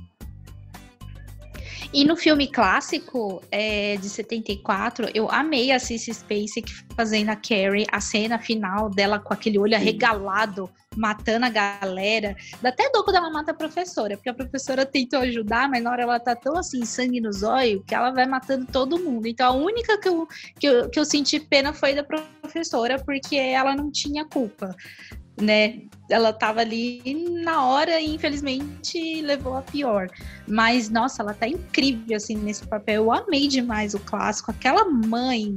E 1.93 2.05
no 2.05 2.17
filme 2.17 2.47
clássico 2.47 3.43
é, 3.51 3.97
de 3.97 4.09
74, 4.09 5.11
eu 5.13 5.29
amei 5.29 5.73
a 5.73 5.79
Cissy 5.81 6.15
Spacek 6.15 6.73
fazendo 6.95 7.31
a 7.31 7.37
Carrie, 7.37 7.85
a 7.91 8.01
cena 8.01 8.39
final 8.39 8.89
dela 8.89 9.19
com 9.19 9.35
aquele 9.35 9.59
olho 9.59 9.75
arregalado, 9.75 10.71
matando 10.97 11.47
a 11.47 11.51
galera. 11.51 12.37
Dá 12.63 12.69
até 12.69 12.89
dor 12.91 13.05
quando 13.05 13.17
ela 13.17 13.29
mata 13.29 13.51
a 13.51 13.55
professora, 13.55 14.17
porque 14.17 14.29
a 14.29 14.35
professora 14.35 14.87
tentou 14.87 15.19
ajudar, 15.19 15.69
mas 15.69 15.83
na 15.83 15.91
hora 15.91 16.03
ela 16.03 16.21
tá 16.21 16.37
tão 16.37 16.57
assim, 16.57 16.85
sangue 16.85 17.21
nos 17.21 17.43
olhos, 17.43 17.83
que 17.85 17.93
ela 17.93 18.13
vai 18.13 18.25
matando 18.25 18.67
todo 18.67 19.01
mundo. 19.01 19.27
Então 19.27 19.53
a 19.53 19.57
única 19.57 19.99
que 19.99 20.09
eu, 20.09 20.29
que 20.61 20.67
eu, 20.69 20.89
que 20.91 21.01
eu 21.01 21.05
senti 21.05 21.41
pena 21.41 21.73
foi 21.73 21.93
da 21.93 22.05
professora, 22.05 23.03
porque 23.05 23.35
ela 23.35 23.75
não 23.75 23.91
tinha 23.91 24.25
culpa 24.25 24.77
né? 25.41 25.81
Ela 26.09 26.33
tava 26.33 26.61
ali 26.61 27.03
na 27.45 27.65
hora 27.65 28.01
e 28.01 28.15
infelizmente 28.15 29.23
levou 29.23 29.57
a 29.57 29.63
pior. 29.63 30.09
Mas 30.47 30.89
nossa, 30.89 31.23
ela 31.23 31.35
tá 31.35 31.47
incrível 31.47 32.17
assim 32.17 32.37
nesse 32.37 32.67
papel. 32.67 33.05
Eu 33.05 33.13
amei 33.13 33.47
demais 33.47 33.95
o 33.95 34.01
clássico. 34.01 34.51
Aquela 34.51 34.85
mãe, 34.85 35.55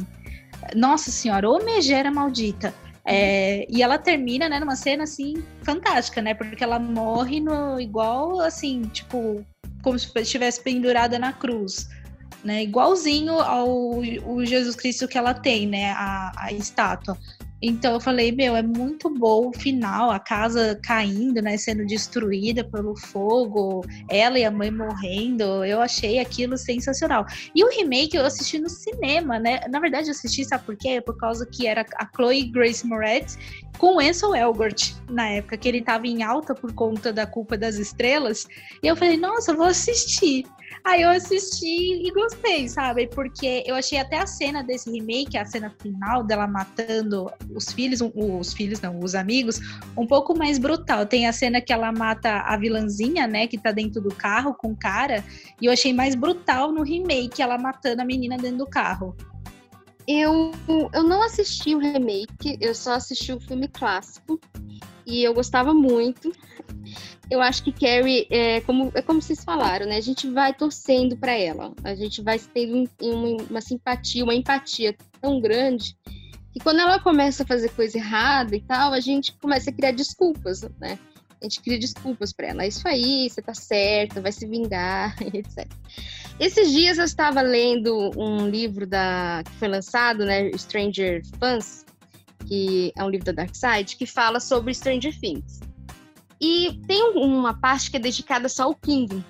nossa 0.75 1.11
senhora, 1.11 1.49
ô 1.49 1.63
megera 1.63 2.11
maldita. 2.11 2.73
É, 3.05 3.65
e 3.69 3.83
ela 3.83 3.97
termina, 3.97 4.47
né, 4.47 4.59
numa 4.59 4.77
cena 4.77 5.03
assim 5.03 5.43
fantástica, 5.61 6.21
né? 6.21 6.33
Porque 6.33 6.63
ela 6.63 6.79
morre 6.79 7.39
no 7.39 7.79
igual 7.79 8.39
assim, 8.39 8.83
tipo, 8.83 9.45
como 9.81 9.99
se 9.99 10.09
estivesse 10.19 10.61
pendurada 10.61 11.19
na 11.19 11.33
cruz. 11.33 11.89
Né, 12.43 12.63
igualzinho 12.63 13.39
ao, 13.39 14.01
ao 14.25 14.45
Jesus 14.45 14.75
Cristo 14.75 15.07
que 15.07 15.17
ela 15.17 15.33
tem, 15.33 15.65
né, 15.65 15.91
a, 15.91 16.31
a 16.35 16.51
estátua. 16.51 17.17
Então 17.65 17.93
eu 17.93 17.99
falei, 18.01 18.29
meu, 18.29 18.57
é 18.57 18.61
muito 18.61 19.09
bom 19.09 19.47
o 19.47 19.57
final, 19.57 20.11
a 20.11 20.19
casa 20.19 20.77
caindo, 20.83 21.41
né, 21.41 21.55
sendo 21.55 21.85
destruída 21.85 22.61
pelo 22.61 22.93
fogo, 22.93 23.85
ela 24.09 24.37
e 24.37 24.43
a 24.43 24.51
mãe 24.51 24.69
morrendo. 24.69 25.63
Eu 25.63 25.79
achei 25.79 26.19
aquilo 26.19 26.57
sensacional. 26.57 27.25
E 27.55 27.63
o 27.63 27.69
remake 27.69 28.17
eu 28.17 28.25
assisti 28.25 28.59
no 28.59 28.69
cinema, 28.69 29.39
né? 29.39 29.61
Na 29.69 29.79
verdade 29.79 30.07
eu 30.07 30.11
assisti, 30.11 30.43
sabe 30.43 30.65
por 30.65 30.75
quê? 30.75 30.99
Por 30.99 31.15
causa 31.17 31.45
que 31.45 31.65
era 31.65 31.85
a 31.95 32.05
Chloe 32.13 32.43
Grace 32.51 32.85
Moretz 32.85 33.37
com 33.77 33.97
Ansel 33.97 34.35
Elgort 34.35 34.93
na 35.09 35.29
época, 35.29 35.55
que 35.55 35.69
ele 35.69 35.79
estava 35.79 36.05
em 36.05 36.21
alta 36.21 36.53
por 36.53 36.73
conta 36.73 37.13
da 37.13 37.25
culpa 37.25 37.57
das 37.57 37.75
estrelas. 37.75 38.45
E 38.83 38.87
eu 38.87 38.95
falei, 38.97 39.15
nossa, 39.15 39.53
vou 39.53 39.67
assistir. 39.67 40.45
Aí 40.85 41.01
eu 41.01 41.09
assisti 41.09 42.05
e 42.05 42.11
gostei, 42.11 42.67
sabe? 42.67 43.07
Porque 43.07 43.63
eu 43.65 43.73
achei 43.73 43.97
até 43.97 44.19
a 44.19 44.27
cena 44.27 44.61
desse 44.61 44.91
remake, 44.91 45.37
a 45.37 45.45
cena 45.45 45.73
final 45.81 46.25
dela 46.25 46.45
matando 46.45 47.31
os 47.55 47.71
filhos, 47.71 48.01
os 48.01 48.53
filhos 48.53 48.81
não, 48.81 48.99
os 48.99 49.15
amigos, 49.15 49.61
um 49.97 50.05
pouco 50.05 50.37
mais 50.37 50.57
brutal. 50.57 51.05
Tem 51.05 51.25
a 51.25 51.31
cena 51.31 51.61
que 51.61 51.71
ela 51.71 51.89
mata 51.93 52.41
a 52.41 52.57
vilãzinha, 52.57 53.25
né, 53.25 53.47
que 53.47 53.57
tá 53.57 53.71
dentro 53.71 54.01
do 54.01 54.13
carro 54.13 54.53
com 54.53 54.71
o 54.71 54.75
cara, 54.75 55.23
e 55.61 55.67
eu 55.67 55.71
achei 55.71 55.93
mais 55.93 56.15
brutal 56.15 56.73
no 56.73 56.83
remake, 56.83 57.41
ela 57.41 57.57
matando 57.57 58.01
a 58.01 58.05
menina 58.05 58.35
dentro 58.35 58.57
do 58.57 58.67
carro. 58.67 59.15
Eu, 60.07 60.51
eu 60.93 61.03
não 61.03 61.21
assisti 61.21 61.75
o 61.75 61.79
remake, 61.79 62.57
eu 62.59 62.75
só 62.75 62.93
assisti 62.93 63.31
o 63.31 63.39
filme 63.39 63.67
clássico 63.67 64.39
e 65.05 65.23
eu 65.23 65.33
gostava 65.33 65.73
muito 65.73 66.31
eu 67.33 67.41
acho 67.41 67.63
que 67.63 67.71
Carrie, 67.71 68.27
é 68.29 68.61
como, 68.61 68.91
é 68.93 69.01
como 69.01 69.21
vocês 69.21 69.43
falaram, 69.43 69.87
né? 69.87 69.97
A 69.97 70.01
gente 70.01 70.29
vai 70.29 70.53
torcendo 70.53 71.17
para 71.17 71.31
ela, 71.31 71.73
a 71.83 71.95
gente 71.95 72.21
vai 72.21 72.37
tendo 72.37 72.89
uma, 73.01 73.43
uma 73.49 73.61
simpatia, 73.61 74.23
uma 74.23 74.35
empatia 74.35 74.95
tão 75.21 75.39
grande 75.39 75.97
que 76.51 76.59
quando 76.59 76.81
ela 76.81 76.99
começa 76.99 77.41
a 77.43 77.47
fazer 77.47 77.69
coisa 77.69 77.97
errada 77.97 78.55
e 78.55 78.61
tal, 78.61 78.93
a 78.93 78.99
gente 78.99 79.33
começa 79.37 79.71
a 79.71 79.73
criar 79.73 79.91
desculpas, 79.91 80.61
né? 80.79 80.99
A 81.43 81.45
gente 81.45 81.61
cria 81.61 81.77
desculpas 81.77 82.31
para 82.31 82.47
ela. 82.47 82.65
Isso 82.65 82.87
aí, 82.87 83.29
você 83.29 83.41
tá 83.41 83.53
certa, 83.53 84.21
vai 84.21 84.31
se 84.31 84.47
vingar, 84.47 85.13
etc. 85.33 85.67
Esses 86.39 86.71
dias 86.71 86.97
eu 86.97 87.03
estava 87.03 87.41
lendo 87.41 88.11
um 88.17 88.49
livro 88.49 88.87
da 88.87 89.43
que 89.43 89.51
foi 89.51 89.67
lançado, 89.67 90.25
né, 90.25 90.49
Stranger 90.57 91.21
Fans, 91.37 91.85
que 92.47 92.93
é 92.97 93.03
um 93.03 93.09
livro 93.09 93.25
da 93.25 93.43
Dark 93.43 93.53
Side, 93.53 93.97
que 93.97 94.05
fala 94.05 94.39
sobre 94.39 94.73
Stranger 94.73 95.13
Things. 95.19 95.59
E 96.39 96.79
tem 96.87 97.03
uma 97.15 97.53
parte 97.53 97.91
que 97.91 97.97
é 97.97 97.99
dedicada 97.99 98.47
só 98.47 98.63
ao 98.63 98.75
King 98.75 99.23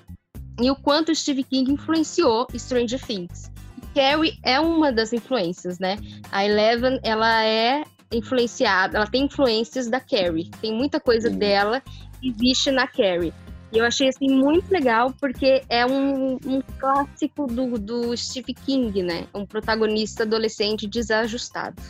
e 0.60 0.70
o 0.70 0.76
quanto 0.76 1.10
o 1.10 1.14
Steve 1.14 1.42
King 1.42 1.72
influenciou 1.72 2.46
Stranger 2.56 3.04
Things. 3.04 3.50
Carrie 3.92 4.38
é 4.42 4.58
uma 4.58 4.92
das 4.92 5.12
influências, 5.12 5.78
né? 5.78 5.96
A 6.30 6.44
Eleven, 6.44 6.98
ela 7.02 7.44
é 7.44 7.84
influenciada, 8.12 8.98
ela 8.98 9.06
tem 9.06 9.24
influências 9.24 9.88
da 9.88 10.00
Carrie. 10.00 10.50
Tem 10.60 10.72
muita 10.72 11.00
coisa 11.00 11.30
Sim. 11.30 11.38
dela 11.38 11.82
que 12.20 12.28
existe 12.28 12.70
na 12.70 12.86
Carrie. 12.86 13.32
E 13.72 13.78
eu 13.78 13.84
achei 13.84 14.08
assim 14.08 14.28
muito 14.28 14.70
legal 14.70 15.12
porque 15.20 15.62
é 15.68 15.84
um, 15.84 16.34
um 16.34 16.62
clássico 16.78 17.46
do, 17.46 17.76
do 17.76 18.16
Steve 18.16 18.54
King, 18.54 19.02
né? 19.02 19.26
Um 19.34 19.44
protagonista 19.44 20.22
adolescente 20.22 20.86
desajustado, 20.86 21.82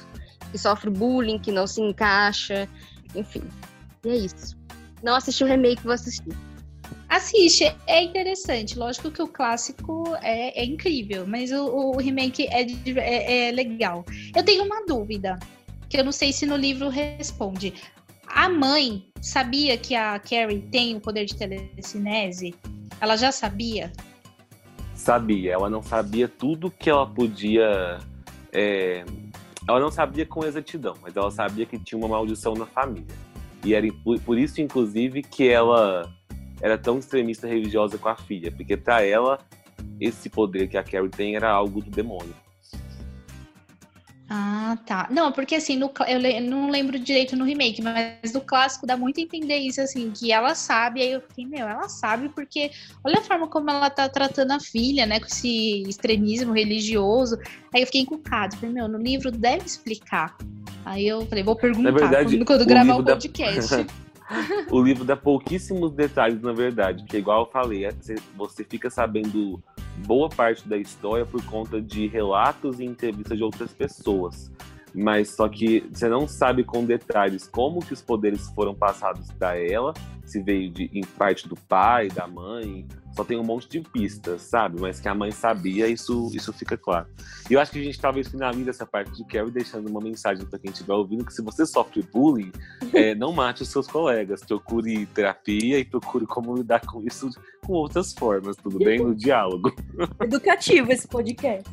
que 0.51 0.57
sofre 0.57 0.89
bullying, 0.89 1.39
que 1.39 1.53
não 1.53 1.67
se 1.67 1.83
encaixa, 1.83 2.67
enfim. 3.15 3.43
E 4.03 4.09
é 4.09 4.17
isso. 4.17 4.57
Não 5.03 5.15
assisti 5.15 5.45
o 5.45 5.47
remake, 5.47 5.83
vou 5.83 5.93
assistir. 5.93 6.35
Assiste, 7.07 7.65
é 7.87 8.03
interessante. 8.03 8.79
Lógico 8.79 9.11
que 9.11 9.23
o 9.23 9.29
clássico 9.29 10.05
é, 10.23 10.59
é 10.63 10.65
incrível, 10.65 11.27
mas 11.27 11.53
o, 11.53 11.67
o 11.67 11.97
remake 11.99 12.47
é, 12.51 12.63
é, 12.99 13.49
é, 13.49 13.53
legal. 13.53 14.05
Eu 14.35 14.43
tenho 14.43 14.65
uma 14.65 14.85
dúvida 14.87 15.39
que 15.89 15.97
eu 15.97 16.05
não 16.05 16.13
sei 16.13 16.33
se 16.33 16.47
no 16.47 16.57
livro 16.57 16.89
responde. 16.89 17.75
A 18.27 18.49
mãe 18.49 19.07
sabia 19.21 19.77
que 19.77 19.95
a 19.95 20.19
Carrie 20.19 20.61
tem 20.61 20.97
o 20.97 21.01
poder 21.01 21.25
de 21.25 21.37
telecinese? 21.37 22.55
Ela 23.01 23.17
já 23.17 23.31
sabia? 23.31 23.93
Sabia. 24.95 25.53
Ela 25.53 25.71
não 25.71 25.83
sabia 25.83 26.29
tudo 26.29 26.71
que 26.71 26.91
ela 26.91 27.07
podia. 27.07 27.99
É... 28.53 29.05
Ela 29.69 29.81
não 29.81 29.91
sabia 29.91 30.27
com 30.27 30.45
exatidão, 30.45 30.95
mas 31.01 31.17
ela 31.17 31.31
sabia 31.31 31.65
que 31.65 31.79
tinha 31.79 31.99
uma 31.99 32.09
maldição 32.09 32.55
na 32.55 32.67
família. 32.67 33.15
E 33.65 33.73
era 33.73 33.87
por 34.25 34.39
isso, 34.39 34.61
inclusive, 34.61 35.23
que 35.23 35.49
ela 35.49 36.13
era 36.61 36.77
tão 36.77 36.99
extremista 36.99 37.47
religiosa 37.47 37.97
com 37.97 38.09
a 38.09 38.17
filha, 38.17 38.53
porque 38.53 38.77
para 38.77 39.03
ela 39.03 39.39
esse 40.01 40.29
poder 40.29 40.69
que 40.69 40.77
a 40.77 40.83
Carrie 40.83 41.09
tem 41.09 41.37
era 41.37 41.51
algo 41.51 41.81
do 41.81 41.91
demônio. 41.91 42.35
Ah, 44.29 44.79
tá. 44.87 45.07
Não, 45.11 45.31
porque 45.31 45.55
assim, 45.55 45.77
no, 45.77 45.93
eu 46.09 46.41
não 46.43 46.71
lembro 46.71 46.99
direito 46.99 47.37
no 47.37 47.45
remake, 47.45 47.83
mas 47.83 48.33
no 48.33 48.41
clássico 48.41 48.87
dá 48.87 48.97
muito 48.97 49.21
a 49.21 49.23
entender 49.23 49.59
isso, 49.59 49.81
assim, 49.81 50.11
que 50.11 50.33
ela 50.33 50.55
sabe, 50.55 51.03
aí 51.03 51.13
eu 51.13 51.21
fiquei, 51.21 51.45
meu, 51.45 51.69
ela 51.69 51.89
sabe 51.89 52.31
porque 52.31 52.71
olha 53.05 53.19
a 53.19 53.23
forma 53.23 53.49
como 53.49 53.71
ela 53.71 53.91
tá 53.91 54.09
tratando 54.09 54.53
a 54.53 54.61
filha, 54.61 55.05
né, 55.05 55.21
com 55.21 55.27
esse 55.27 55.83
extremismo 55.83 56.53
religioso. 56.53 57.39
Aí 57.75 57.83
eu 57.83 57.87
fiquei 57.87 58.01
encucado, 58.01 58.57
falei, 58.57 58.75
meu, 58.75 58.89
no 58.89 58.99
livro 58.99 59.31
deve 59.31 59.67
explicar. 59.67 60.37
Aí 60.85 61.07
eu 61.07 61.27
falei, 61.27 61.45
vou 61.45 61.57
perguntar 61.57 61.91
verdade, 61.91 62.37
quando, 62.37 62.45
quando 62.47 62.67
gravar 62.67 62.97
o 62.97 63.05
podcast. 63.05 63.77
Da... 63.77 63.87
o 64.73 64.83
livro 64.83 65.05
dá 65.05 65.17
pouquíssimos 65.17 65.93
detalhes, 65.93 66.41
na 66.41 66.53
verdade, 66.53 67.05
que 67.05 67.19
igual 67.19 67.43
eu 67.45 67.51
falei, 67.51 67.85
é, 67.85 67.93
você 68.37 68.65
fica 68.65 68.89
sabendo 68.89 69.63
boa 69.99 70.29
parte 70.29 70.69
da 70.69 70.77
história 70.77 71.25
por 71.25 71.45
conta 71.45 71.81
de 71.81 72.07
relatos 72.07 72.81
e 72.81 72.85
entrevistas 72.85 73.37
de 73.37 73.45
outras 73.45 73.73
pessoas. 73.73 74.51
Mas 74.95 75.31
só 75.31 75.49
que 75.49 75.85
você 75.93 76.09
não 76.09 76.29
sabe 76.29 76.63
com 76.63 76.85
detalhes 76.85 77.49
como 77.49 77.85
que 77.85 77.93
os 77.93 78.01
poderes 78.01 78.49
foram 78.51 78.75
passados 78.75 79.31
para 79.33 79.59
ela, 79.59 79.93
se 80.25 80.41
veio 80.41 80.71
de, 80.71 80.91
em 80.93 81.03
parte 81.03 81.49
do 81.49 81.57
pai, 81.57 82.09
da 82.09 82.27
mãe, 82.27 82.87
só 83.15 83.25
tem 83.25 83.39
um 83.39 83.45
monte 83.45 83.69
de 83.69 83.81
pistas, 83.81 84.43
sabe? 84.43 84.81
Mas 84.81 84.99
que 84.99 85.09
a 85.09 85.15
mãe 85.15 85.31
sabia, 85.31 85.87
isso, 85.89 86.31
isso 86.35 86.53
fica 86.53 86.77
claro. 86.77 87.07
E 87.49 87.55
eu 87.55 87.61
acho 87.61 87.71
que 87.71 87.79
a 87.79 87.83
gente 87.83 88.01
talvez 88.01 88.29
finalize 88.29 88.69
essa 88.69 88.85
parte 88.85 89.13
de 89.17 89.25
Carrie 89.25 89.51
deixando 89.51 89.89
uma 89.89 90.01
mensagem 90.01 90.45
para 90.45 90.59
quem 90.59 90.71
estiver 90.71 90.95
ouvindo 90.95 91.25
que 91.25 91.33
se 91.33 91.43
você 91.43 91.65
sofre 91.65 92.03
bullying, 92.03 92.51
é, 92.93 93.15
não 93.15 93.33
mate 93.33 93.63
os 93.63 93.69
seus 93.69 93.87
colegas, 93.87 94.43
procure 94.45 95.07
terapia 95.07 95.79
e 95.79 95.85
procure 95.85 96.27
como 96.27 96.57
lidar 96.57 96.81
com 96.81 97.03
isso 97.03 97.31
com 97.65 97.75
outras 97.75 98.13
formas, 98.13 98.57
tudo 98.57 98.79
bem? 98.79 98.99
No 98.99 99.15
diálogo. 99.15 99.73
Educativo 100.21 100.93
esse 100.93 101.07
podcast. 101.07 101.71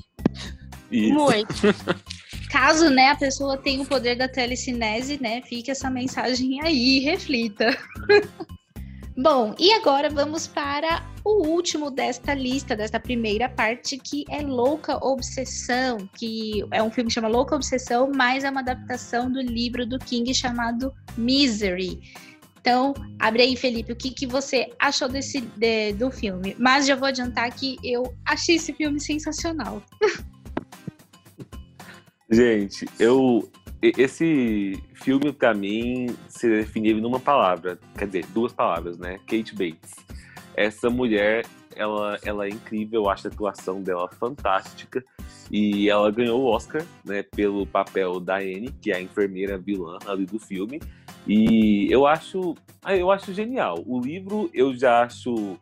Isso. 0.91 1.13
Muito. 1.13 1.53
Caso, 2.51 2.89
né, 2.89 3.07
a 3.07 3.15
pessoa 3.15 3.57
tenha 3.57 3.81
o 3.81 3.85
poder 3.85 4.17
da 4.17 4.27
telecinese, 4.27 5.17
né, 5.21 5.41
fique 5.43 5.71
essa 5.71 5.89
mensagem 5.89 6.61
aí, 6.61 6.99
reflita. 6.99 7.77
Bom, 9.17 9.55
e 9.57 9.71
agora 9.71 10.09
vamos 10.09 10.47
para 10.47 11.05
o 11.23 11.47
último 11.47 11.89
desta 11.89 12.33
lista, 12.33 12.75
desta 12.75 12.99
primeira 12.99 13.47
parte, 13.47 13.97
que 13.97 14.25
é 14.29 14.41
Louca 14.41 14.97
Obsessão, 15.05 16.09
que 16.17 16.65
é 16.71 16.83
um 16.83 16.91
filme 16.91 17.07
que 17.07 17.13
chama 17.13 17.29
Louca 17.29 17.55
Obsessão, 17.55 18.11
mas 18.13 18.43
é 18.43 18.49
uma 18.49 18.59
adaptação 18.59 19.31
do 19.31 19.39
livro 19.39 19.85
do 19.85 19.97
King 19.97 20.33
chamado 20.33 20.93
Misery. 21.17 22.01
Então, 22.59 22.93
abre 23.17 23.43
aí, 23.43 23.55
Felipe, 23.55 23.93
o 23.93 23.95
que, 23.95 24.11
que 24.11 24.27
você 24.27 24.69
achou 24.77 25.07
desse, 25.07 25.39
de, 25.39 25.93
do 25.93 26.11
filme? 26.11 26.53
Mas 26.59 26.85
já 26.85 26.97
vou 26.97 27.07
adiantar 27.07 27.49
que 27.53 27.77
eu 27.81 28.13
achei 28.25 28.55
esse 28.55 28.73
filme 28.73 28.99
sensacional. 28.99 29.81
Gente, 32.31 32.85
eu 32.97 33.51
esse 33.81 34.81
filme 34.93 35.33
para 35.33 35.53
mim 35.53 36.15
se 36.27 36.47
definiria 36.47 37.01
numa 37.01 37.19
palavra, 37.19 37.79
quer 37.97 38.05
dizer, 38.05 38.25
duas 38.27 38.53
palavras, 38.53 38.97
né? 38.97 39.17
Kate 39.27 39.55
Bates. 39.55 39.95
Essa 40.55 40.89
mulher, 40.89 41.45
ela, 41.75 42.17
ela 42.23 42.45
é 42.45 42.49
incrível, 42.49 43.03
eu 43.03 43.09
acho 43.09 43.27
a 43.27 43.31
atuação 43.31 43.81
dela 43.81 44.07
fantástica 44.07 45.03
e 45.49 45.89
ela 45.89 46.11
ganhou 46.11 46.41
o 46.41 46.45
Oscar, 46.45 46.85
né, 47.03 47.23
pelo 47.23 47.65
papel 47.65 48.19
da 48.19 48.37
Anne, 48.37 48.71
que 48.81 48.91
é 48.91 48.97
a 48.97 49.01
enfermeira 49.01 49.57
vilã 49.57 49.97
ali 50.05 50.25
do 50.25 50.39
filme. 50.39 50.79
E 51.27 51.91
eu 51.91 52.05
acho, 52.05 52.55
ah, 52.83 52.95
eu 52.95 53.11
acho 53.11 53.33
genial. 53.33 53.83
O 53.85 53.99
livro 53.99 54.49
eu 54.53 54.75
já 54.75 55.01
acho 55.01 55.57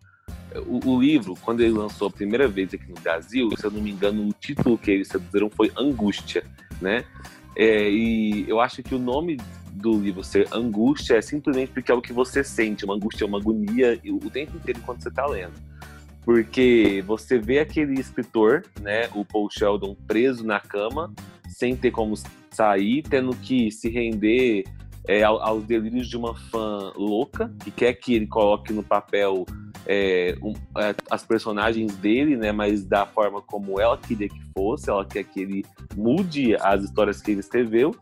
o, 0.67 0.79
o, 0.91 1.01
livro, 1.01 1.35
quando 1.41 1.61
ele 1.61 1.73
lançou 1.73 2.07
a 2.07 2.11
primeira 2.11 2.47
vez 2.47 2.73
aqui 2.73 2.87
no 2.89 2.99
Brasil, 3.01 3.49
se 3.57 3.65
eu 3.65 3.71
não 3.71 3.81
me 3.81 3.91
engano, 3.91 4.27
o 4.27 4.33
título 4.33 4.77
que 4.77 4.91
eles 4.91 5.07
traduziram 5.07 5.49
foi 5.49 5.71
Angústia, 5.77 6.43
né? 6.81 7.03
É, 7.55 7.89
e 7.89 8.45
eu 8.47 8.59
acho 8.59 8.81
que 8.81 8.95
o 8.95 8.99
nome 8.99 9.37
do 9.71 9.99
livro 9.99 10.23
ser 10.23 10.47
Angústia 10.51 11.15
é 11.15 11.21
simplesmente 11.21 11.71
porque 11.71 11.91
é 11.91 11.95
o 11.95 12.01
que 12.01 12.13
você 12.13 12.43
sente, 12.43 12.85
uma 12.85 12.95
angústia, 12.95 13.25
uma 13.25 13.37
agonia 13.37 13.99
o 14.05 14.29
tempo 14.29 14.57
inteiro 14.57 14.81
quando 14.85 15.01
você 15.01 15.09
está 15.09 15.25
lendo. 15.25 15.53
Porque 16.23 17.03
você 17.07 17.37
vê 17.39 17.59
aquele 17.59 17.99
escritor, 17.99 18.63
né, 18.81 19.09
o 19.15 19.25
Paul 19.25 19.49
Sheldon, 19.49 19.95
preso 20.07 20.45
na 20.45 20.59
cama, 20.59 21.13
sem 21.47 21.75
ter 21.75 21.91
como 21.91 22.13
sair, 22.51 23.01
tendo 23.03 23.35
que 23.35 23.71
se 23.71 23.89
render 23.89 24.63
é, 25.07 25.23
aos 25.23 25.63
delírios 25.63 26.07
de 26.07 26.17
uma 26.17 26.35
fã 26.35 26.91
louca, 26.95 27.51
que 27.63 27.71
quer 27.71 27.93
que 27.93 28.13
ele 28.13 28.27
coloque 28.27 28.71
no 28.73 28.83
papel 28.83 29.45
é, 29.85 30.35
um, 30.41 30.53
é, 30.77 30.95
as 31.09 31.23
personagens 31.23 31.95
dele, 31.97 32.35
né, 32.35 32.51
mas 32.51 32.83
da 32.83 33.05
forma 33.05 33.41
como 33.41 33.79
ela 33.79 33.97
queria 33.97 34.29
que 34.29 34.41
fosse, 34.53 34.89
ela 34.89 35.05
quer 35.05 35.23
que 35.23 35.41
ele 35.41 35.65
mude 35.95 36.55
as 36.55 36.83
histórias 36.83 37.21
que 37.21 37.31
ele 37.31 37.39
escreveu. 37.39 37.95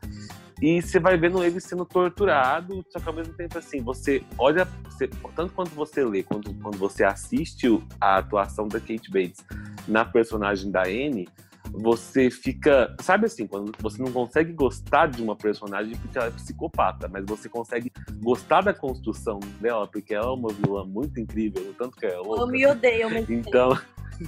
E 0.61 0.81
você 0.81 0.99
vai 0.99 1.15
vendo 1.17 1.43
ele 1.43 1.59
sendo 1.59 1.85
torturado, 1.85 2.83
só 2.89 2.99
que 2.99 3.07
ao 3.07 3.13
mesmo 3.13 3.33
tempo 3.33 3.57
assim, 3.59 3.79
você 3.79 4.23
olha, 4.39 4.67
você, 4.85 5.07
tanto 5.35 5.53
quando 5.53 5.69
você 5.69 6.03
lê, 6.03 6.23
quanto 6.23 6.51
quando 6.55 6.77
você 6.77 7.03
assiste 7.03 7.67
a 8.01 8.17
atuação 8.17 8.67
da 8.67 8.79
Kate 8.79 9.11
Bates 9.11 9.45
na 9.87 10.03
personagem 10.03 10.71
da 10.71 10.81
Anne, 10.83 11.27
você 11.71 12.29
fica. 12.29 12.95
Sabe 13.01 13.25
assim, 13.25 13.47
quando 13.47 13.71
você 13.79 14.01
não 14.01 14.11
consegue 14.11 14.53
gostar 14.53 15.07
de 15.07 15.21
uma 15.21 15.35
personagem 15.35 15.95
porque 15.97 16.17
ela 16.17 16.27
é 16.27 16.31
psicopata, 16.31 17.07
mas 17.07 17.25
você 17.25 17.47
consegue 17.47 17.91
gostar 18.21 18.61
da 18.61 18.73
construção 18.73 19.39
dela 19.59 19.87
porque 19.87 20.13
ela 20.13 20.27
é 20.27 20.31
uma 20.31 20.49
vilã 20.49 20.85
muito 20.85 21.19
incrível, 21.19 21.73
tanto 21.77 21.97
que 21.97 22.05
ela 22.05 22.15
é 22.15 22.17
louca. 22.19 22.41
Eu 22.41 22.47
me 22.47 22.65
odeio, 22.65 23.09
mas. 23.09 23.29
Então. 23.29 23.77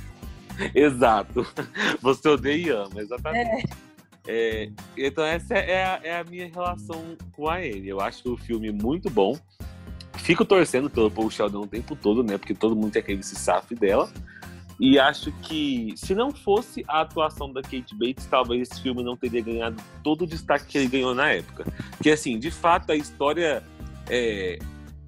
Exato. 0.75 1.45
Você 2.01 2.27
odeia 2.27 2.67
e 2.67 2.69
ama, 2.69 3.01
exatamente. 3.01 3.65
É. 3.65 3.89
É, 4.27 4.69
então, 4.95 5.23
essa 5.23 5.55
é 5.55 5.83
a, 5.83 5.99
é 6.03 6.19
a, 6.19 6.23
minha 6.23 6.47
relação 6.47 7.17
com 7.31 7.47
a 7.47 7.55
Anne. 7.55 7.87
Eu 7.87 7.99
acho 7.99 8.33
o 8.33 8.37
filme 8.37 8.71
muito 8.71 9.09
bom. 9.09 9.35
Fico 10.17 10.45
torcendo 10.45 10.89
pelo 10.89 11.09
Paul 11.09 11.31
Sheldon 11.31 11.61
o 11.61 11.67
tempo 11.67 11.95
todo, 11.95 12.23
né? 12.23 12.37
Porque 12.37 12.53
todo 12.53 12.75
mundo 12.75 12.91
tem 12.91 13.01
aquele 13.01 13.23
se 13.23 13.35
safe 13.35 13.73
dela. 13.73 14.07
E 14.79 14.97
acho 14.97 15.31
que 15.41 15.93
se 15.97 16.15
não 16.15 16.31
fosse 16.31 16.85
a 16.87 17.01
atuação 17.01 17.51
da 17.51 17.61
Kate 17.61 17.93
Bates, 17.93 18.25
talvez 18.25 18.69
esse 18.69 18.81
filme 18.81 19.03
não 19.03 19.17
teria 19.17 19.41
ganhado 19.41 19.81
todo 20.03 20.21
o 20.21 20.27
destaque 20.27 20.65
que 20.67 20.77
ele 20.77 20.87
ganhou 20.87 21.13
na 21.13 21.31
época. 21.31 21.65
Porque, 21.91 22.09
assim, 22.09 22.39
de 22.39 22.49
fato, 22.49 22.91
a 22.91 22.95
história 22.95 23.61
é, 24.09 24.57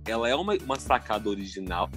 ela 0.05 0.27
é 0.27 0.35
uma, 0.35 0.55
uma 0.55 0.77
sacada 0.77 1.29
original. 1.29 1.89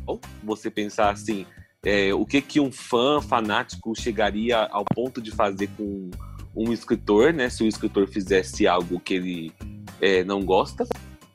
Você 0.45 0.71
pensar 0.71 1.11
assim, 1.11 1.47
é, 1.85 2.15
o 2.15 2.25
que 2.25 2.41
que 2.41 2.61
um 2.61 2.71
fã 2.71 3.21
fanático 3.21 3.93
chegaria 3.95 4.59
ao 4.59 4.85
ponto 4.85 5.21
de 5.21 5.31
fazer 5.33 5.69
com 5.77 6.11
um 6.55 6.73
escritor, 6.73 7.33
né? 7.33 7.51
Se 7.51 7.65
o 7.65 7.67
escritor 7.67 8.07
fizesse 8.07 8.67
algo 8.67 9.01
que 9.01 9.15
ele 9.15 9.53
é, 10.01 10.23
não 10.23 10.45
gosta. 10.45 10.87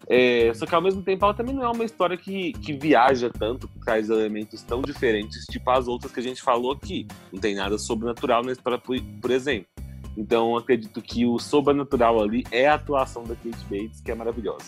É, 0.09 0.51
só 0.55 0.65
que 0.65 0.73
ao 0.73 0.81
mesmo 0.81 1.03
tempo 1.03 1.23
ela 1.23 1.35
também 1.35 1.53
não 1.53 1.63
é 1.63 1.69
uma 1.69 1.85
história 1.85 2.17
que, 2.17 2.53
que 2.53 2.73
viaja 2.73 3.29
tanto, 3.29 3.67
que 3.67 3.79
traz 3.79 4.09
elementos 4.09 4.63
tão 4.63 4.81
diferentes, 4.81 5.45
tipo 5.45 5.69
as 5.69 5.87
outras 5.87 6.11
que 6.11 6.19
a 6.19 6.23
gente 6.23 6.41
falou 6.41 6.71
aqui. 6.71 7.07
Não 7.31 7.39
tem 7.39 7.53
nada 7.53 7.77
sobrenatural 7.77 8.43
na 8.43 8.51
história, 8.51 8.79
por, 8.79 8.99
por 9.21 9.29
exemplo. 9.29 9.67
Então 10.17 10.57
acredito 10.57 10.99
que 10.99 11.27
o 11.27 11.37
sobrenatural 11.37 12.21
ali 12.21 12.43
é 12.51 12.67
a 12.67 12.73
atuação 12.73 13.23
da 13.23 13.35
Kate 13.35 13.63
Bates, 13.69 14.01
que 14.01 14.09
é 14.09 14.15
maravilhosa. 14.15 14.65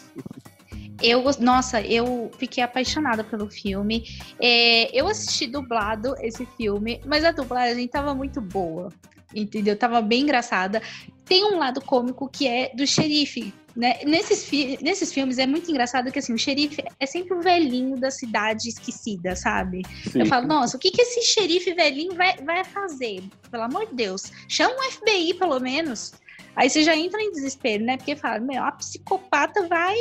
Eu, 1.02 1.24
nossa, 1.40 1.82
eu 1.82 2.30
fiquei 2.38 2.64
apaixonada 2.64 3.24
pelo 3.24 3.50
filme. 3.50 4.04
É, 4.40 4.96
eu 4.98 5.08
assisti 5.08 5.48
dublado 5.48 6.14
esse 6.20 6.46
filme, 6.46 7.02
mas 7.06 7.26
a 7.26 7.32
dublagem 7.32 7.88
tava 7.88 8.14
muito 8.14 8.40
boa, 8.40 8.90
entendeu? 9.34 9.76
Tava 9.76 10.00
bem 10.02 10.22
engraçada. 10.22 10.82
Tem 11.26 11.44
um 11.44 11.58
lado 11.58 11.82
cômico 11.82 12.30
que 12.30 12.48
é 12.48 12.72
do 12.76 12.86
xerife, 12.86 13.54
né? 13.76 14.00
Nesses, 14.06 14.46
fi 14.46 14.78
nesses 14.82 15.14
filmes 15.14 15.38
é 15.38 15.48
muito 15.48 15.70
engraçado 15.70 16.12
que 16.12 16.20
assim, 16.20 16.34
o 16.34 16.38
xerife 16.38 16.84
é 17.00 17.06
sempre 17.06 17.36
o 17.36 17.42
velhinho 17.42 18.00
da 18.00 18.12
cidade 18.12 18.70
esquecida, 18.70 19.36
sabe? 19.36 19.82
Sim. 20.12 20.20
Eu 20.20 20.26
falo, 20.26 20.48
nossa, 20.48 20.78
o 20.78 20.80
que, 20.80 20.92
que 20.92 21.02
esse 21.02 21.22
xerife 21.22 21.74
velhinho 21.74 22.16
vai, 22.16 22.36
vai 22.38 22.64
fazer? 22.64 23.24
Pelo 23.50 23.64
amor 23.64 23.88
de 23.88 23.96
Deus, 23.96 24.32
chama 24.48 24.76
um 24.76 24.92
FBI 24.92 25.34
pelo 25.36 25.60
menos. 25.60 26.14
Aí 26.56 26.70
você 26.70 26.84
já 26.84 26.96
entra 26.96 27.22
em 27.22 27.32
desespero, 27.32 27.84
né? 27.84 27.98
Porque 27.98 28.16
fala, 28.16 28.40
meu, 28.40 28.64
a 28.64 28.72
psicopata 28.74 29.68
vai 29.68 29.96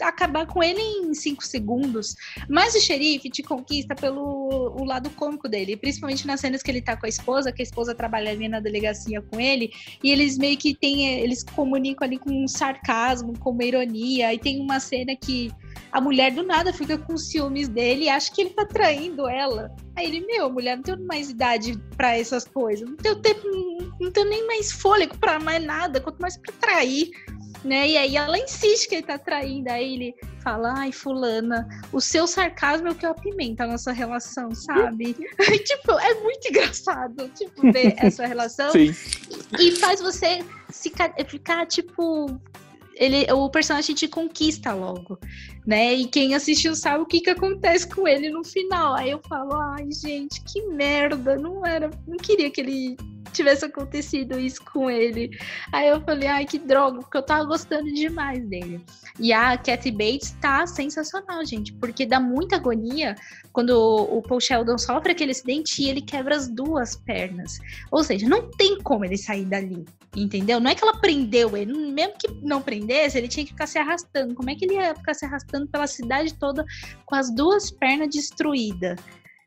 acabar 0.00 0.46
com 0.46 0.62
ele 0.62 0.80
em 0.80 1.14
cinco 1.14 1.44
segundos. 1.44 2.14
Mas 2.48 2.74
o 2.74 2.80
xerife 2.80 3.28
te 3.28 3.42
conquista 3.42 3.94
pelo 3.94 4.74
o 4.78 4.84
lado 4.84 5.10
cômico 5.10 5.48
dele, 5.48 5.76
principalmente 5.76 6.26
nas 6.26 6.40
cenas 6.40 6.62
que 6.62 6.70
ele 6.70 6.82
tá 6.82 6.96
com 6.96 7.06
a 7.06 7.08
esposa, 7.08 7.52
que 7.52 7.62
a 7.62 7.64
esposa 7.64 7.94
trabalha 7.94 8.30
ali 8.30 8.48
na 8.48 8.60
delegacia 8.60 9.20
com 9.20 9.40
ele, 9.40 9.72
e 10.02 10.10
eles 10.10 10.38
meio 10.38 10.56
que 10.56 10.74
tem, 10.74 11.20
eles 11.20 11.42
comunicam 11.42 12.06
ali 12.06 12.18
com 12.18 12.30
um 12.30 12.48
sarcasmo, 12.48 13.38
com 13.38 13.50
uma 13.50 13.64
ironia. 13.64 14.32
E 14.32 14.38
tem 14.38 14.60
uma 14.60 14.78
cena 14.78 15.16
que 15.16 15.50
a 15.92 16.00
mulher 16.00 16.32
do 16.32 16.42
nada 16.42 16.72
fica 16.72 16.98
com 16.98 17.16
ciúmes 17.16 17.68
dele 17.68 18.04
e 18.04 18.08
acha 18.08 18.32
que 18.32 18.42
ele 18.42 18.50
tá 18.50 18.64
traindo 18.64 19.28
ela. 19.28 19.74
Aí 19.96 20.06
ele, 20.06 20.26
meu, 20.26 20.50
mulher, 20.50 20.76
não 20.76 20.82
tenho 20.82 21.06
mais 21.06 21.30
idade 21.30 21.78
para 21.96 22.16
essas 22.16 22.44
coisas, 22.44 22.88
não 22.88 22.96
tenho 22.96 23.16
tempo, 23.16 23.42
não 24.00 24.10
tenho 24.10 24.28
nem 24.28 24.46
mais 24.46 24.72
fôlego 24.72 25.16
para 25.18 25.38
mais 25.38 25.64
nada, 25.64 26.00
quanto 26.00 26.20
mais 26.20 26.36
para 26.36 26.52
trair. 26.54 27.10
Né? 27.64 27.88
E 27.88 27.96
aí 27.96 28.16
ela 28.16 28.38
insiste 28.38 28.88
que 28.88 28.96
ele 28.96 29.06
tá 29.06 29.18
traindo. 29.18 29.70
Aí 29.70 29.94
ele 29.94 30.14
fala, 30.42 30.74
ai, 30.76 30.92
fulana, 30.92 31.66
o 31.92 32.00
seu 32.00 32.26
sarcasmo 32.26 32.86
é 32.86 32.90
o 32.92 32.94
que 32.94 33.04
apimenta 33.04 33.64
a 33.64 33.66
nossa 33.66 33.90
relação, 33.90 34.54
sabe? 34.54 35.14
Tipo, 35.64 35.98
é 35.98 36.14
muito 36.22 36.48
engraçado, 36.48 37.28
tipo, 37.30 37.72
ver 37.72 37.94
essa 37.98 38.24
relação. 38.26 38.70
Sim. 38.70 38.94
E, 39.58 39.68
e 39.68 39.76
faz 39.76 40.00
você 40.00 40.44
ficar, 40.70 41.12
ficar, 41.26 41.66
tipo, 41.66 42.40
ele, 42.96 43.30
o 43.32 43.48
personagem 43.50 43.94
te 43.94 44.08
conquista 44.08 44.72
logo, 44.72 45.18
né? 45.66 45.94
E 45.94 46.06
quem 46.06 46.34
assistiu 46.34 46.74
sabe 46.74 47.02
o 47.02 47.06
que, 47.06 47.20
que 47.20 47.30
acontece 47.30 47.86
com 47.86 48.08
ele 48.08 48.30
no 48.30 48.42
final. 48.42 48.94
Aí 48.94 49.10
eu 49.10 49.20
falo, 49.28 49.54
ai, 49.54 49.90
gente, 49.92 50.42
que 50.42 50.62
merda, 50.68 51.36
não 51.36 51.64
era, 51.64 51.90
não 52.06 52.16
queria 52.16 52.50
que 52.50 52.60
ele 52.60 52.96
tivesse 53.32 53.66
acontecido 53.66 54.38
isso 54.38 54.64
com 54.72 54.90
ele. 54.90 55.30
Aí 55.72 55.88
eu 55.88 56.00
falei, 56.00 56.28
ai, 56.28 56.46
que 56.46 56.58
droga, 56.58 57.00
porque 57.00 57.18
eu 57.18 57.22
tava 57.22 57.44
gostando 57.44 57.92
demais 57.92 58.42
dele. 58.48 58.82
E 59.18 59.32
a 59.32 59.58
Kathy 59.58 59.90
Bates 59.90 60.34
tá 60.40 60.66
sensacional, 60.66 61.44
gente, 61.44 61.72
porque 61.74 62.06
dá 62.06 62.18
muita 62.18 62.56
agonia 62.56 63.14
quando 63.52 63.70
o 63.70 64.22
Paul 64.22 64.40
Sheldon 64.40 64.78
sofre 64.78 65.12
aquele 65.12 65.32
acidente 65.32 65.82
e 65.82 65.88
ele 65.88 66.00
quebra 66.00 66.36
as 66.36 66.48
duas 66.48 66.96
pernas. 66.96 67.58
Ou 67.90 68.02
seja, 68.02 68.26
não 68.28 68.50
tem 68.50 68.78
como 68.80 69.04
ele 69.04 69.18
sair 69.18 69.44
dali, 69.44 69.84
entendeu? 70.16 70.58
Não 70.58 70.70
é 70.70 70.74
que 70.74 70.82
ela 70.82 70.96
prendeu 70.96 71.56
ele, 71.56 71.72
mesmo 71.72 72.14
que 72.18 72.28
não 72.42 72.62
prendesse, 72.62 73.18
ele 73.18 73.28
tinha 73.28 73.44
que 73.44 73.52
ficar 73.52 73.66
se 73.66 73.78
arrastando. 73.78 74.34
Como 74.34 74.50
é 74.50 74.54
que 74.54 74.64
ele 74.64 74.74
ia 74.74 74.94
ficar 74.94 75.14
se 75.14 75.24
arrastando 75.24 75.66
pela 75.68 75.86
cidade 75.86 76.34
toda 76.34 76.64
com 77.04 77.14
as 77.14 77.32
duas 77.34 77.70
pernas 77.70 78.08
destruídas? 78.08 78.98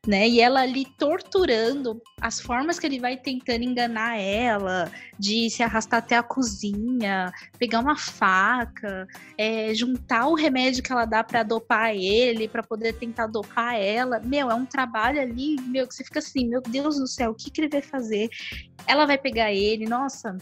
Né? 0.08 0.28
E 0.28 0.40
ela 0.40 0.62
ali 0.62 0.86
torturando 0.98 2.02
as 2.22 2.40
formas 2.40 2.80
que 2.80 2.86
ele 2.86 3.00
vai 3.00 3.18
tentando 3.18 3.64
enganar 3.64 4.18
ela, 4.18 4.92
de 5.18 5.50
se 5.50 5.62
arrastar 5.62 6.00
até 6.00 6.16
a 6.16 6.24
cozinha, 6.24 7.32
pegar 7.58 7.80
uma 7.80 7.98
faca, 7.98 9.08
é, 9.38 9.74
juntar 9.74 10.28
o 10.28 10.36
remédio 10.36 10.82
que 10.82 10.92
ela 10.92 11.06
dá 11.06 11.24
para 11.24 11.44
dopar 11.44 11.94
ele, 11.94 12.48
para 12.48 12.64
poder 12.64 12.94
tentar 12.94 13.28
dopar 13.28 13.76
ela. 13.76 14.20
Meu, 14.20 14.50
é 14.50 14.56
um 14.56 14.66
trabalho 14.66 15.22
ali, 15.22 15.58
meu, 15.62 15.88
que 15.88 15.94
você 15.94 16.04
fica 16.04 16.20
assim, 16.20 16.48
meu 16.48 16.62
Deus 16.62 16.98
do 16.98 17.08
céu, 17.08 17.32
o 17.32 17.36
que, 17.36 17.52
que 17.52 17.62
ele 17.62 17.70
vai 17.70 17.82
fazer? 17.82 18.30
Ela 18.88 19.06
vai 19.06 19.18
pegar 19.18 19.52
ele, 19.52 19.86
nossa. 19.86 20.38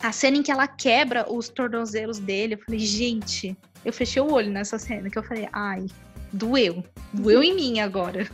A 0.00 0.12
cena 0.12 0.36
em 0.36 0.42
que 0.42 0.50
ela 0.50 0.66
quebra 0.66 1.32
os 1.32 1.48
tornozelos 1.48 2.18
dele, 2.18 2.54
eu 2.54 2.58
falei, 2.58 2.80
gente, 2.80 3.56
eu 3.84 3.92
fechei 3.92 4.20
o 4.20 4.30
olho 4.30 4.50
nessa 4.50 4.78
cena, 4.78 5.08
que 5.08 5.18
eu 5.18 5.22
falei, 5.22 5.48
ai, 5.52 5.86
doeu, 6.32 6.84
doeu 7.14 7.42
em 7.42 7.54
mim 7.54 7.80
agora. 7.80 8.28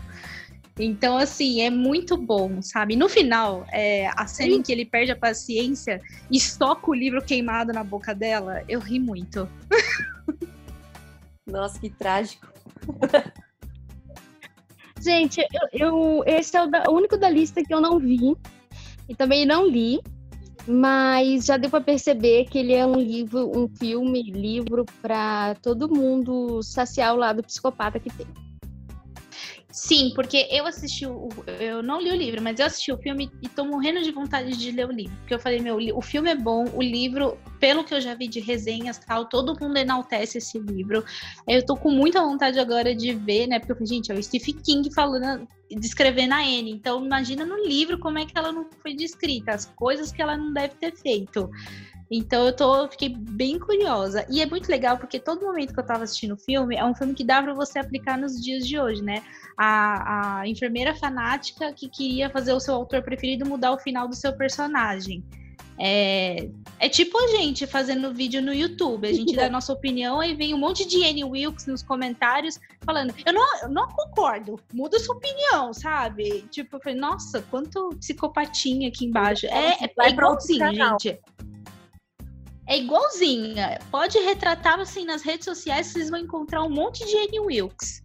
Então, 0.78 1.18
assim, 1.18 1.60
é 1.60 1.68
muito 1.68 2.16
bom, 2.16 2.62
sabe? 2.62 2.96
No 2.96 3.08
final, 3.08 3.66
é, 3.70 4.08
a 4.16 4.26
cena 4.26 4.52
Sim. 4.52 4.58
em 4.58 4.62
que 4.62 4.72
ele 4.72 4.86
perde 4.86 5.12
a 5.12 5.16
paciência 5.16 6.00
e 6.30 6.40
soca 6.40 6.90
o 6.90 6.94
livro 6.94 7.22
queimado 7.22 7.72
na 7.72 7.84
boca 7.84 8.14
dela, 8.14 8.62
eu 8.68 8.80
ri 8.80 8.98
muito. 8.98 9.46
Nossa, 11.46 11.78
que 11.78 11.90
trágico. 11.90 12.48
Gente, 15.00 15.40
eu, 15.40 15.68
eu, 15.72 16.24
esse 16.26 16.56
é 16.56 16.62
o, 16.62 16.66
da, 16.68 16.84
o 16.88 16.94
único 16.94 17.16
da 17.16 17.28
lista 17.28 17.62
que 17.62 17.74
eu 17.74 17.80
não 17.80 17.98
vi 17.98 18.36
e 19.08 19.14
também 19.14 19.44
não 19.44 19.66
li, 19.66 20.00
mas 20.66 21.44
já 21.44 21.56
deu 21.56 21.68
para 21.68 21.80
perceber 21.80 22.44
que 22.44 22.58
ele 22.58 22.72
é 22.72 22.86
um 22.86 22.94
livro, 22.94 23.50
um 23.54 23.68
filme, 23.68 24.22
livro 24.22 24.86
para 25.02 25.56
todo 25.56 25.92
mundo 25.92 26.62
saciar 26.62 27.12
o 27.14 27.18
lado 27.18 27.42
psicopata 27.42 27.98
que 27.98 28.10
tem. 28.10 28.26
Sim, 29.72 30.12
porque 30.14 30.46
eu 30.50 30.66
assisti 30.66 31.06
o. 31.06 31.30
Eu 31.58 31.82
não 31.82 31.98
li 31.98 32.10
o 32.10 32.14
livro, 32.14 32.42
mas 32.42 32.60
eu 32.60 32.66
assisti 32.66 32.92
o 32.92 32.98
filme 32.98 33.30
e 33.40 33.48
tô 33.48 33.64
morrendo 33.64 34.02
de 34.02 34.12
vontade 34.12 34.54
de 34.54 34.70
ler 34.70 34.86
o 34.86 34.92
livro. 34.92 35.16
Porque 35.20 35.32
eu 35.32 35.38
falei, 35.38 35.60
meu, 35.60 35.78
o 35.96 36.02
filme 36.02 36.30
é 36.30 36.34
bom, 36.34 36.66
o 36.74 36.82
livro, 36.82 37.38
pelo 37.58 37.82
que 37.82 37.94
eu 37.94 38.00
já 38.00 38.14
vi 38.14 38.28
de 38.28 38.38
resenhas 38.38 38.98
tal, 38.98 39.24
todo 39.30 39.58
mundo 39.58 39.78
enaltece 39.78 40.36
esse 40.36 40.58
livro. 40.58 41.02
Eu 41.48 41.64
tô 41.64 41.74
com 41.74 41.90
muita 41.90 42.20
vontade 42.20 42.60
agora 42.60 42.94
de 42.94 43.14
ver, 43.14 43.46
né? 43.46 43.60
Porque 43.60 43.86
gente, 43.86 44.12
é 44.12 44.14
o 44.14 44.22
Stephen 44.22 44.56
King 44.62 44.92
falando, 44.94 45.48
descrevendo 45.70 46.34
a 46.34 46.40
Anne. 46.40 46.70
Então, 46.70 47.02
imagina 47.02 47.46
no 47.46 47.56
livro 47.64 47.98
como 47.98 48.18
é 48.18 48.26
que 48.26 48.36
ela 48.36 48.52
não 48.52 48.68
foi 48.82 48.94
descrita, 48.94 49.52
as 49.52 49.64
coisas 49.64 50.12
que 50.12 50.20
ela 50.20 50.36
não 50.36 50.52
deve 50.52 50.74
ter 50.74 50.94
feito. 50.94 51.48
Então 52.14 52.44
eu 52.44 52.54
tô, 52.54 52.86
fiquei 52.88 53.08
bem 53.08 53.58
curiosa. 53.58 54.26
E 54.28 54.42
é 54.42 54.46
muito 54.46 54.68
legal 54.68 54.98
porque 54.98 55.18
todo 55.18 55.46
momento 55.46 55.72
que 55.72 55.80
eu 55.80 55.86
tava 55.86 56.04
assistindo 56.04 56.34
o 56.34 56.36
filme 56.36 56.76
é 56.76 56.84
um 56.84 56.94
filme 56.94 57.14
que 57.14 57.24
dá 57.24 57.42
para 57.42 57.54
você 57.54 57.78
aplicar 57.78 58.18
nos 58.18 58.38
dias 58.38 58.66
de 58.66 58.78
hoje, 58.78 59.02
né? 59.02 59.22
A, 59.56 60.40
a 60.40 60.48
enfermeira 60.48 60.94
fanática 60.94 61.72
que 61.72 61.88
queria 61.88 62.28
fazer 62.28 62.52
o 62.52 62.60
seu 62.60 62.74
autor 62.74 63.02
preferido 63.02 63.48
mudar 63.48 63.72
o 63.72 63.78
final 63.78 64.06
do 64.06 64.14
seu 64.14 64.36
personagem. 64.36 65.24
É, 65.78 66.50
é 66.78 66.88
tipo 66.88 67.18
a 67.18 67.28
gente 67.28 67.66
fazendo 67.66 68.12
vídeo 68.12 68.42
no 68.42 68.52
YouTube. 68.52 69.08
A 69.08 69.12
gente 69.12 69.34
dá 69.34 69.46
a 69.46 69.50
nossa 69.50 69.72
opinião 69.72 70.22
e 70.22 70.34
vem 70.34 70.52
um 70.52 70.58
monte 70.58 70.86
de 70.86 71.02
Annie 71.02 71.24
Wilkes 71.24 71.66
nos 71.66 71.82
comentários 71.82 72.60
falando: 72.84 73.14
Eu 73.24 73.32
não, 73.32 73.62
eu 73.62 73.68
não 73.70 73.88
concordo, 73.88 74.60
muda 74.72 74.98
sua 74.98 75.16
opinião, 75.16 75.72
sabe? 75.72 76.42
Tipo, 76.50 76.76
eu 76.76 76.80
falei, 76.80 76.98
nossa, 76.98 77.40
quanto 77.50 77.88
psicopatinha 77.98 78.88
aqui 78.88 79.06
embaixo. 79.06 79.46
É, 79.46 79.82
é, 79.82 79.90
é 79.98 80.10
igualzinho, 80.10 80.74
gente. 80.74 81.18
É 82.66 82.78
igualzinha. 82.78 83.78
Pode 83.90 84.18
retratar 84.18 84.78
assim 84.78 85.04
nas 85.04 85.22
redes 85.22 85.44
sociais, 85.44 85.88
vocês 85.88 86.10
vão 86.10 86.20
encontrar 86.20 86.62
um 86.62 86.70
monte 86.70 87.04
de 87.04 87.16
Annie 87.16 87.40
Wilkes. 87.40 88.02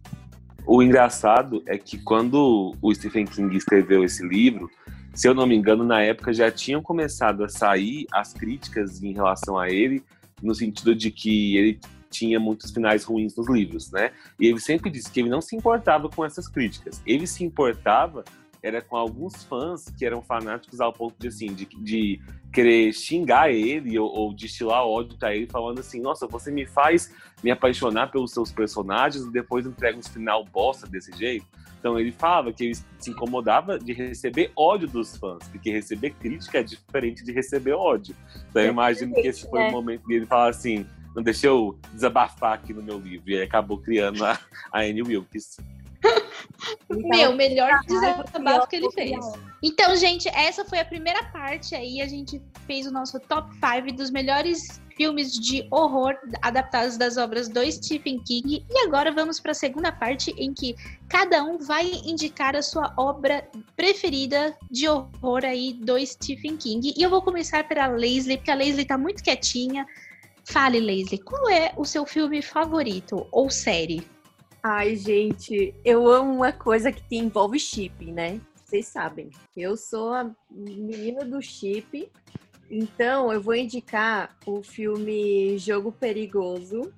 O 0.66 0.82
engraçado 0.82 1.62
é 1.66 1.78
que 1.78 1.96
quando 1.98 2.74
o 2.82 2.94
Stephen 2.94 3.24
King 3.24 3.56
escreveu 3.56 4.04
esse 4.04 4.26
livro, 4.26 4.68
se 5.14 5.26
eu 5.26 5.34
não 5.34 5.46
me 5.46 5.56
engano, 5.56 5.84
na 5.84 6.02
época 6.02 6.32
já 6.32 6.50
tinham 6.50 6.82
começado 6.82 7.42
a 7.42 7.48
sair 7.48 8.06
as 8.12 8.34
críticas 8.34 9.02
em 9.02 9.12
relação 9.12 9.56
a 9.56 9.70
ele, 9.70 10.04
no 10.42 10.54
sentido 10.54 10.94
de 10.94 11.10
que 11.10 11.56
ele 11.56 11.80
tinha 12.10 12.38
muitos 12.38 12.70
finais 12.70 13.04
ruins 13.04 13.36
nos 13.36 13.48
livros, 13.48 13.90
né? 13.90 14.12
E 14.38 14.46
ele 14.46 14.60
sempre 14.60 14.90
disse 14.90 15.10
que 15.10 15.20
ele 15.20 15.28
não 15.28 15.40
se 15.40 15.56
importava 15.56 16.08
com 16.08 16.24
essas 16.24 16.48
críticas. 16.48 17.00
Ele 17.06 17.26
se 17.26 17.44
importava 17.44 18.24
era 18.62 18.82
com 18.82 18.96
alguns 18.96 19.44
fãs 19.44 19.84
que 19.96 20.04
eram 20.04 20.20
fanáticos 20.20 20.80
ao 20.80 20.92
ponto 20.92 21.14
de 21.18 21.28
assim 21.28 21.54
de, 21.54 21.64
de 21.64 22.20
querer 22.52 22.92
xingar 22.92 23.50
ele 23.50 23.98
ou, 23.98 24.08
ou 24.08 24.34
destilar 24.34 24.84
ódio 24.84 25.16
para 25.18 25.34
ele, 25.34 25.46
falando 25.46 25.80
assim: 25.80 26.00
Nossa, 26.00 26.26
você 26.26 26.50
me 26.50 26.66
faz 26.66 27.12
me 27.42 27.50
apaixonar 27.50 28.10
pelos 28.10 28.32
seus 28.32 28.50
personagens 28.50 29.24
e 29.24 29.30
depois 29.30 29.66
entrega 29.66 29.98
um 29.98 30.02
final 30.02 30.44
bosta 30.44 30.86
desse 30.86 31.16
jeito. 31.16 31.46
Então 31.78 31.98
ele 31.98 32.10
falava 32.10 32.52
que 32.52 32.64
ele 32.64 32.74
se 32.74 33.10
incomodava 33.10 33.78
de 33.78 33.92
receber 33.92 34.50
ódio 34.56 34.88
dos 34.88 35.16
fãs, 35.16 35.46
porque 35.48 35.70
receber 35.70 36.10
crítica 36.10 36.58
é 36.58 36.62
diferente 36.62 37.24
de 37.24 37.32
receber 37.32 37.72
ódio. 37.72 38.16
Então 38.50 38.62
eu 38.62 38.70
imagino 38.70 39.14
que 39.14 39.26
esse 39.28 39.48
foi 39.48 39.68
o 39.68 39.70
momento 39.70 40.06
dele 40.06 40.26
falar 40.26 40.48
assim: 40.48 40.84
Não 41.14 41.22
deixa 41.22 41.46
eu 41.46 41.78
desabafar 41.92 42.54
aqui 42.54 42.74
no 42.74 42.82
meu 42.82 42.98
livro. 42.98 43.30
E 43.30 43.36
aí 43.36 43.42
acabou 43.42 43.78
criando 43.78 44.24
a, 44.24 44.38
a 44.72 44.80
Annie 44.80 45.02
Wilkes. 45.02 45.58
Então, 46.90 47.08
Meu, 47.08 47.34
melhor 47.34 47.80
desabafo 47.86 48.68
que 48.68 48.76
ele 48.76 48.90
fez. 48.90 49.18
Então, 49.62 49.94
gente, 49.96 50.28
essa 50.28 50.64
foi 50.64 50.80
a 50.80 50.84
primeira 50.84 51.22
parte 51.24 51.74
aí. 51.74 52.00
A 52.00 52.06
gente 52.06 52.42
fez 52.66 52.86
o 52.86 52.90
nosso 52.90 53.18
top 53.20 53.52
5 53.54 53.96
dos 53.96 54.10
melhores 54.10 54.80
filmes 54.96 55.32
de 55.32 55.66
horror 55.70 56.16
adaptados 56.42 56.96
das 56.96 57.16
obras 57.16 57.48
do 57.48 57.60
Stephen 57.70 58.20
King. 58.24 58.66
E 58.68 58.78
agora 58.86 59.12
vamos 59.12 59.38
para 59.38 59.52
a 59.52 59.54
segunda 59.54 59.92
parte 59.92 60.32
em 60.36 60.52
que 60.52 60.74
cada 61.08 61.44
um 61.44 61.58
vai 61.58 61.88
indicar 62.04 62.56
a 62.56 62.62
sua 62.62 62.92
obra 62.96 63.48
preferida 63.76 64.56
de 64.68 64.88
horror 64.88 65.44
aí 65.44 65.72
do 65.72 66.04
Stephen 66.04 66.56
King. 66.56 66.92
E 66.96 67.02
eu 67.02 67.08
vou 67.08 67.22
começar 67.22 67.66
pela 67.68 67.86
Leslie, 67.86 68.36
porque 68.36 68.50
a 68.50 68.56
Leslie 68.56 68.84
tá 68.84 68.98
muito 68.98 69.22
quietinha. 69.22 69.86
Fale, 70.44 70.80
Leslie, 70.80 71.22
qual 71.22 71.48
é 71.48 71.72
o 71.76 71.84
seu 71.84 72.04
filme 72.04 72.42
favorito 72.42 73.26
ou 73.30 73.50
série? 73.50 74.04
Ai, 74.62 74.96
gente, 74.96 75.72
eu 75.84 76.08
amo 76.08 76.34
uma 76.34 76.52
coisa 76.52 76.90
que 76.90 77.16
envolve 77.16 77.58
chip, 77.60 78.04
né? 78.10 78.40
Vocês 78.56 78.86
sabem. 78.86 79.30
Eu 79.56 79.76
sou 79.76 80.12
a 80.12 80.30
menina 80.50 81.24
do 81.24 81.40
chip. 81.40 82.10
Então, 82.68 83.32
eu 83.32 83.40
vou 83.40 83.54
indicar 83.54 84.36
o 84.44 84.62
filme 84.62 85.56
Jogo 85.58 85.92
Perigoso. 85.92 86.92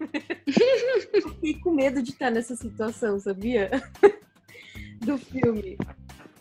Fiquei 1.22 1.60
com 1.60 1.72
medo 1.72 2.02
de 2.02 2.10
estar 2.10 2.30
nessa 2.30 2.56
situação, 2.56 3.20
sabia? 3.20 3.70
do 5.04 5.18
filme. 5.18 5.76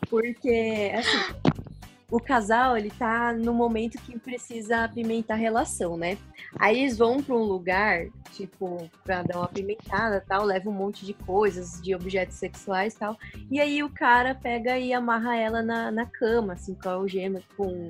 Porque, 0.10 0.92
assim, 0.96 1.67
o 2.10 2.20
casal, 2.22 2.78
ele 2.78 2.90
tá 2.90 3.34
no 3.34 3.54
momento 3.54 4.02
que 4.02 4.18
precisa 4.18 4.86
apimentar 4.86 5.34
a 5.34 5.38
relação, 5.38 5.98
né? 5.98 6.18
Aí 6.58 6.80
eles 6.80 6.98
vão 6.98 7.22
para 7.22 7.36
um 7.36 7.44
lugar, 7.44 8.08
tipo, 8.32 8.90
pra 9.04 9.24
dar 9.24 9.38
uma 9.38 9.46
apimentada 9.46 10.24
tal, 10.26 10.46
leva 10.46 10.70
um 10.70 10.74
monte 10.74 11.06
de 11.06 11.14
coisas, 11.14 11.82
de 11.82 11.94
objetos 11.94 12.38
sexuais 12.38 12.96
tal. 12.96 13.18
E 13.52 13.60
aí 13.60 13.84
o 13.84 13.90
cara 13.90 14.34
pega 14.34 14.80
e 14.80 14.94
amarra 14.94 15.36
ela 15.36 15.62
na, 15.62 15.92
na 15.92 16.06
cama, 16.06 16.54
assim, 16.54 16.76
com 16.76 16.88
a 16.88 16.94
algema, 16.94 17.42
com 17.58 17.90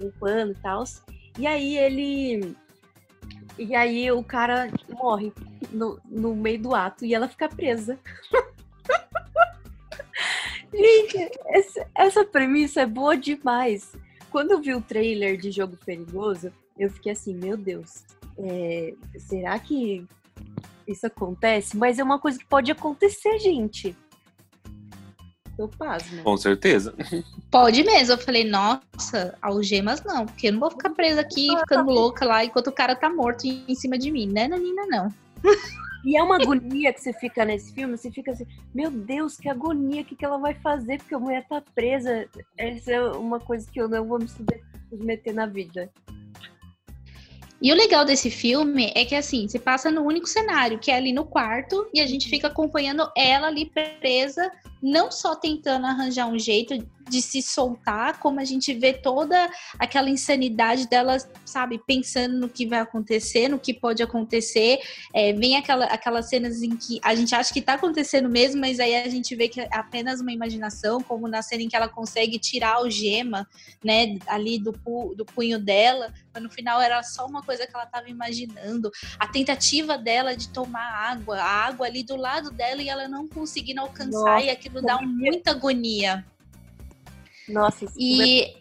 um 0.00 0.10
pano 0.18 0.50
e 0.50 0.56
tal. 0.56 0.82
E 1.38 1.46
aí 1.46 1.76
ele. 1.76 2.56
E 3.56 3.74
aí 3.74 4.10
o 4.10 4.22
cara 4.24 4.68
morre 4.88 5.32
no, 5.70 6.00
no 6.04 6.34
meio 6.34 6.60
do 6.60 6.74
ato 6.74 7.04
e 7.04 7.14
ela 7.14 7.28
fica 7.28 7.48
presa. 7.48 7.98
Gente, 10.72 11.30
essa, 11.46 11.86
essa 11.94 12.24
premissa 12.24 12.82
é 12.82 12.86
boa 12.86 13.16
demais. 13.16 13.92
Quando 14.30 14.52
eu 14.52 14.60
vi 14.60 14.74
o 14.74 14.80
trailer 14.80 15.36
de 15.38 15.50
Jogo 15.50 15.76
Perigoso, 15.84 16.52
eu 16.78 16.90
fiquei 16.90 17.12
assim, 17.12 17.34
meu 17.34 17.56
Deus, 17.56 18.04
é, 18.38 18.94
será 19.18 19.58
que 19.58 20.06
isso 20.86 21.06
acontece? 21.06 21.76
Mas 21.76 21.98
é 21.98 22.04
uma 22.04 22.18
coisa 22.18 22.38
que 22.38 22.46
pode 22.46 22.70
acontecer, 22.70 23.38
gente. 23.38 23.96
Tô 25.56 25.66
pasma. 25.66 26.22
Com 26.22 26.36
certeza. 26.36 26.94
Pode 27.50 27.82
mesmo. 27.82 28.14
Eu 28.14 28.18
falei, 28.18 28.44
nossa, 28.44 29.36
algemas 29.42 30.04
não, 30.04 30.24
porque 30.24 30.48
eu 30.48 30.52
não 30.52 30.60
vou 30.60 30.70
ficar 30.70 30.90
presa 30.90 31.22
aqui, 31.22 31.48
ficando 31.58 31.90
louca 31.90 32.24
lá, 32.24 32.44
enquanto 32.44 32.68
o 32.68 32.72
cara 32.72 32.94
tá 32.94 33.10
morto 33.10 33.44
em 33.44 33.74
cima 33.74 33.98
de 33.98 34.12
mim, 34.12 34.28
né, 34.28 34.46
Nanina? 34.46 34.86
Não. 34.86 35.12
E 36.04 36.16
é 36.16 36.22
uma 36.22 36.36
agonia 36.36 36.92
que 36.92 37.00
você 37.00 37.12
fica 37.12 37.44
nesse 37.44 37.72
filme, 37.74 37.96
você 37.96 38.10
fica 38.10 38.30
assim, 38.30 38.46
meu 38.74 38.90
Deus, 38.90 39.36
que 39.36 39.48
agonia, 39.48 40.02
o 40.02 40.04
que, 40.04 40.14
que 40.14 40.24
ela 40.24 40.38
vai 40.38 40.54
fazer? 40.54 40.98
Porque 40.98 41.14
a 41.14 41.18
mulher 41.18 41.46
tá 41.48 41.62
presa. 41.74 42.28
Essa 42.56 42.92
é 42.92 43.02
uma 43.12 43.40
coisa 43.40 43.68
que 43.70 43.80
eu 43.80 43.88
não 43.88 44.06
vou 44.06 44.18
me 44.18 44.28
submeter 44.28 45.34
na 45.34 45.46
vida. 45.46 45.90
E 47.60 47.72
o 47.72 47.74
legal 47.74 48.04
desse 48.04 48.30
filme 48.30 48.92
é 48.94 49.04
que, 49.04 49.16
assim, 49.16 49.48
você 49.48 49.58
passa 49.58 49.90
no 49.90 50.02
único 50.02 50.28
cenário, 50.28 50.78
que 50.78 50.92
é 50.92 50.96
ali 50.96 51.12
no 51.12 51.24
quarto, 51.24 51.88
e 51.92 52.00
a 52.00 52.06
gente 52.06 52.28
fica 52.28 52.46
acompanhando 52.46 53.10
ela 53.16 53.48
ali 53.48 53.68
presa, 54.00 54.48
não 54.80 55.10
só 55.10 55.34
tentando 55.34 55.84
arranjar 55.84 56.28
um 56.28 56.38
jeito 56.38 56.72
de 57.08 57.22
se 57.22 57.42
soltar, 57.42 58.18
como 58.18 58.40
a 58.40 58.44
gente 58.44 58.72
vê 58.74 58.92
toda 58.92 59.50
aquela 59.78 60.10
insanidade 60.10 60.88
dela, 60.88 61.16
sabe, 61.44 61.80
pensando 61.86 62.38
no 62.38 62.48
que 62.48 62.66
vai 62.66 62.80
acontecer, 62.80 63.48
no 63.48 63.58
que 63.58 63.72
pode 63.72 64.02
acontecer. 64.02 64.78
É, 65.14 65.32
vem 65.32 65.56
aquela, 65.56 65.86
aquelas 65.86 66.28
cenas 66.28 66.62
em 66.62 66.76
que 66.76 67.00
a 67.02 67.14
gente 67.14 67.34
acha 67.34 67.52
que 67.52 67.62
tá 67.62 67.74
acontecendo 67.74 68.28
mesmo, 68.28 68.60
mas 68.60 68.80
aí 68.80 68.94
a 68.94 69.08
gente 69.08 69.34
vê 69.34 69.48
que 69.48 69.60
é 69.60 69.68
apenas 69.72 70.20
uma 70.20 70.32
imaginação, 70.32 71.02
como 71.02 71.28
na 71.28 71.42
cena 71.42 71.62
em 71.62 71.68
que 71.68 71.76
ela 71.76 71.88
consegue 71.88 72.38
tirar 72.38 72.72
a 72.72 72.74
algema, 72.76 73.48
né, 73.82 74.18
ali 74.26 74.58
do, 74.58 74.72
do 75.14 75.24
punho 75.24 75.58
dela, 75.58 76.12
mas 76.32 76.42
no 76.42 76.50
final 76.50 76.80
era 76.80 77.02
só 77.02 77.26
uma 77.26 77.42
coisa 77.42 77.66
que 77.66 77.74
ela 77.74 77.84
estava 77.84 78.08
imaginando. 78.08 78.90
A 79.18 79.26
tentativa 79.26 79.96
dela 79.96 80.36
de 80.36 80.48
tomar 80.48 81.10
água, 81.10 81.40
a 81.40 81.66
água 81.66 81.86
ali 81.86 82.02
do 82.02 82.16
lado 82.16 82.50
dela 82.50 82.82
e 82.82 82.88
ela 82.88 83.08
não 83.08 83.26
conseguindo 83.28 83.80
alcançar, 83.80 84.34
Nossa, 84.34 84.44
e 84.44 84.50
aquilo 84.50 84.82
dá 84.82 85.00
muita 85.00 85.50
agonia. 85.50 86.24
Nossa, 87.48 87.86
e, 87.96 88.42
é... 88.42 88.54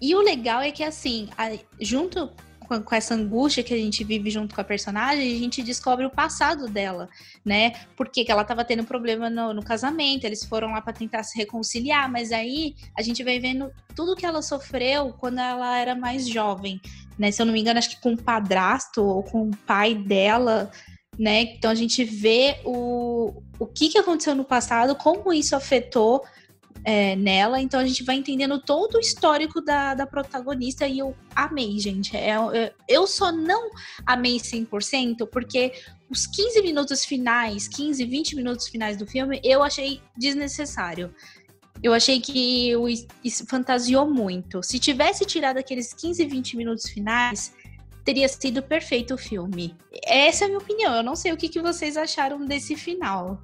e 0.00 0.14
o 0.14 0.20
legal 0.20 0.60
é 0.60 0.70
que, 0.70 0.82
assim, 0.82 1.28
a, 1.36 1.52
junto 1.80 2.30
com, 2.66 2.82
com, 2.82 2.94
essa 2.94 3.14
angústia 3.14 3.62
que 3.62 3.72
a 3.72 3.76
gente 3.76 4.02
vive 4.02 4.30
junto 4.30 4.54
com 4.54 4.60
a 4.60 4.64
personagem, 4.64 5.34
a 5.34 5.38
gente 5.38 5.62
descobre 5.62 6.04
o 6.04 6.10
passado 6.10 6.66
dela, 6.66 7.08
né? 7.44 7.72
Porque 7.96 8.24
que 8.24 8.32
ela 8.32 8.42
estava 8.42 8.64
tendo 8.64 8.84
problema 8.84 9.30
no, 9.30 9.52
no, 9.54 9.62
casamento, 9.62 10.24
eles 10.24 10.44
foram 10.44 10.68
lá 10.70 10.80
para 10.80 10.92
tentar 10.92 11.22
se 11.22 11.36
reconciliar, 11.38 12.10
mas 12.10 12.32
aí 12.32 12.74
a 12.96 13.02
gente 13.02 13.22
vai 13.22 13.38
vendo 13.38 13.70
tudo 13.94 14.16
que 14.16 14.26
ela 14.26 14.42
sofreu 14.42 15.12
quando 15.18 15.38
ela 15.38 15.78
era 15.78 15.94
mais 15.94 16.28
jovem, 16.28 16.80
né? 17.18 17.30
Se 17.30 17.40
eu 17.40 17.46
não 17.46 17.52
me 17.52 17.60
engano, 17.60 17.78
acho 17.78 17.90
que 17.90 18.00
com 18.00 18.14
o 18.14 18.22
padrasto 18.22 19.02
ou 19.02 19.22
com 19.22 19.48
o 19.48 19.56
pai 19.66 19.94
dela. 19.94 20.70
Né? 21.16 21.42
Então 21.42 21.70
a 21.70 21.76
gente 21.76 22.02
vê 22.02 22.56
o, 22.64 23.40
o 23.56 23.66
que, 23.66 23.88
que 23.88 23.98
aconteceu 23.98 24.34
no 24.34 24.44
passado, 24.44 24.96
como 24.96 25.32
isso 25.32 25.54
afetou 25.54 26.24
é, 26.84 27.16
nela, 27.16 27.60
então 27.60 27.80
a 27.80 27.86
gente 27.86 28.04
vai 28.04 28.16
entendendo 28.16 28.60
todo 28.60 28.96
o 28.96 29.00
histórico 29.00 29.60
da, 29.60 29.94
da 29.94 30.06
protagonista 30.06 30.86
e 30.86 30.98
eu 30.98 31.16
amei, 31.34 31.78
gente. 31.78 32.14
É, 32.14 32.34
é, 32.52 32.74
eu 32.86 33.06
só 33.06 33.32
não 33.32 33.70
amei 34.06 34.36
100% 34.36 35.26
porque 35.32 35.72
os 36.10 36.26
15 36.26 36.62
minutos 36.62 37.04
finais, 37.04 37.66
15, 37.66 38.04
20 38.04 38.36
minutos 38.36 38.68
finais 38.68 38.96
do 38.98 39.06
filme, 39.06 39.40
eu 39.42 39.62
achei 39.62 40.00
desnecessário. 40.16 41.12
Eu 41.82 41.92
achei 41.92 42.20
que 42.20 42.74
o, 42.76 42.86
fantasiou 43.46 44.08
muito. 44.08 44.62
Se 44.62 44.78
tivesse 44.78 45.24
tirado 45.24 45.58
aqueles 45.58 45.92
15, 45.92 46.24
20 46.24 46.56
minutos 46.56 46.88
finais, 46.88 47.52
teria 48.04 48.28
sido 48.28 48.62
perfeito 48.62 49.14
o 49.14 49.18
filme. 49.18 49.74
Essa 50.04 50.44
é 50.44 50.46
a 50.46 50.48
minha 50.48 50.58
opinião. 50.58 50.94
Eu 50.94 51.02
não 51.02 51.16
sei 51.16 51.32
o 51.32 51.36
que, 51.36 51.48
que 51.48 51.60
vocês 51.60 51.96
acharam 51.96 52.44
desse 52.44 52.76
final. 52.76 53.42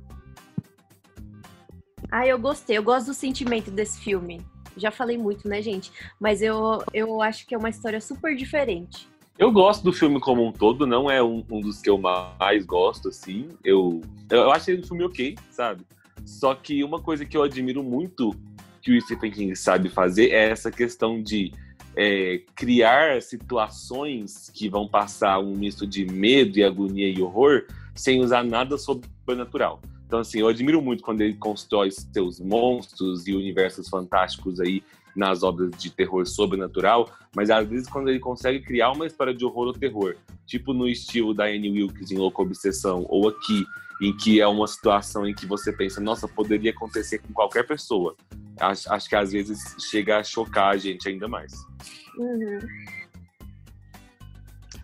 Ah, 2.11 2.27
eu 2.27 2.39
gostei. 2.39 2.77
Eu 2.77 2.83
gosto 2.83 3.07
do 3.07 3.15
sentimento 3.15 3.71
desse 3.71 4.01
filme. 4.01 4.41
Já 4.77 4.91
falei 4.91 5.17
muito, 5.17 5.49
né, 5.49 5.63
gente? 5.63 5.93
Mas 6.19 6.43
eu, 6.43 6.83
eu 6.93 7.21
acho 7.23 7.47
que 7.47 7.55
é 7.55 7.59
uma 7.59 7.69
história 7.69 8.01
super 8.01 8.35
diferente. 8.37 9.09
Eu 9.39 9.51
gosto 9.51 9.83
do 9.83 9.93
filme 9.93 10.21
como 10.21 10.47
um 10.47 10.53
todo, 10.53 10.87
não 10.87 11.11
é 11.11 11.23
um, 11.23 11.45
um 11.51 11.61
dos 11.61 11.81
que 11.81 11.89
eu 11.89 11.97
mais 11.97 12.65
gosto, 12.67 13.09
assim. 13.09 13.49
Eu, 13.65 14.03
eu 14.31 14.51
achei 14.51 14.79
o 14.79 14.87
filme 14.87 15.05
ok, 15.05 15.37
sabe? 15.51 15.83
Só 16.27 16.55
que 16.55 16.85
uma 16.85 17.01
coisa 17.01 17.25
que 17.25 17.37
eu 17.37 17.43
admiro 17.43 17.83
muito 17.83 18.35
que 18.83 18.97
o 18.97 19.01
Stephen 19.01 19.31
King 19.31 19.57
sabe 19.57 19.89
fazer 19.89 20.31
é 20.31 20.51
essa 20.51 20.71
questão 20.71 21.23
de 21.23 21.53
é, 21.97 22.43
criar 22.55 23.21
situações 23.23 24.51
que 24.55 24.69
vão 24.69 24.87
passar 24.89 25.39
um 25.39 25.55
misto 25.55 25.87
de 25.87 26.05
medo 26.05 26.59
e 26.59 26.65
agonia 26.65 27.09
e 27.09 27.21
horror 27.21 27.65
sem 27.95 28.21
usar 28.21 28.45
nada 28.45 28.79
sobrenatural. 28.79 29.81
Então, 30.11 30.19
assim, 30.19 30.41
eu 30.41 30.49
admiro 30.49 30.83
muito 30.83 31.05
quando 31.05 31.21
ele 31.21 31.35
constrói 31.35 31.89
seus 31.93 32.41
monstros 32.41 33.29
e 33.29 33.33
universos 33.33 33.89
fantásticos 33.89 34.59
aí 34.59 34.83
nas 35.15 35.45
obras 35.45 35.71
de 35.79 35.89
terror 35.89 36.27
sobrenatural, 36.27 37.09
mas 37.33 37.49
às 37.49 37.69
vezes 37.69 37.89
quando 37.89 38.09
ele 38.09 38.19
consegue 38.19 38.59
criar 38.61 38.91
uma 38.91 39.07
história 39.07 39.33
de 39.33 39.45
horror 39.45 39.69
ou 39.69 39.73
terror, 39.73 40.17
tipo 40.45 40.73
no 40.73 40.89
estilo 40.89 41.33
da 41.33 41.45
Annie 41.45 41.71
Wilkes 41.71 42.11
em 42.11 42.19
Louca 42.19 42.43
Obsessão, 42.43 43.07
ou 43.09 43.29
aqui, 43.29 43.65
em 44.03 44.17
que 44.17 44.41
é 44.41 44.49
uma 44.49 44.67
situação 44.67 45.25
em 45.25 45.33
que 45.33 45.47
você 45.47 45.73
pensa, 45.73 46.01
nossa, 46.01 46.27
poderia 46.27 46.73
acontecer 46.73 47.21
com 47.21 47.33
qualquer 47.33 47.65
pessoa. 47.65 48.17
Acho, 48.59 48.93
acho 48.93 49.09
que 49.09 49.15
às 49.15 49.31
vezes 49.31 49.61
chega 49.79 50.19
a 50.19 50.25
chocar 50.25 50.75
a 50.75 50.77
gente 50.77 51.09
ainda 51.09 51.29
mais. 51.29 51.53
Uhum. 52.19 52.59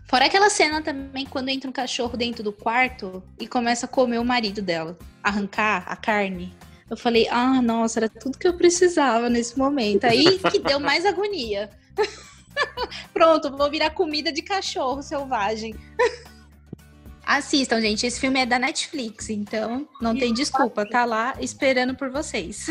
Fora 0.07 0.25
aquela 0.25 0.49
cena 0.49 0.81
também 0.81 1.25
quando 1.25 1.49
entra 1.49 1.69
um 1.69 1.73
cachorro 1.73 2.15
dentro 2.15 2.41
do 2.41 2.53
quarto 2.53 3.21
e 3.37 3.45
começa 3.45 3.85
a 3.85 3.89
comer 3.89 4.19
o 4.19 4.23
marido 4.23 4.61
dela, 4.61 4.97
arrancar 5.27 5.83
a 5.87 5.95
carne. 5.95 6.53
Eu 6.89 6.95
falei, 6.95 7.27
ah, 7.29 7.61
nossa, 7.61 7.99
era 7.99 8.09
tudo 8.09 8.37
que 8.37 8.47
eu 8.47 8.55
precisava 8.55 9.29
nesse 9.29 9.57
momento. 9.57 10.05
Aí 10.05 10.39
que 10.39 10.59
deu 10.59 10.79
mais 10.79 11.03
agonia. 11.05 11.69
Pronto, 13.13 13.55
vou 13.55 13.69
virar 13.69 13.89
comida 13.91 14.31
de 14.31 14.41
cachorro 14.41 15.01
selvagem. 15.01 15.75
Assistam, 17.25 17.81
gente. 17.81 18.05
Esse 18.05 18.19
filme 18.19 18.39
é 18.39 18.45
da 18.45 18.57
Netflix, 18.57 19.29
então 19.29 19.87
não 20.01 20.17
tem 20.17 20.33
desculpa. 20.33 20.89
Tá 20.89 21.03
lá 21.03 21.35
esperando 21.41 21.93
por 21.93 22.09
vocês. 22.09 22.69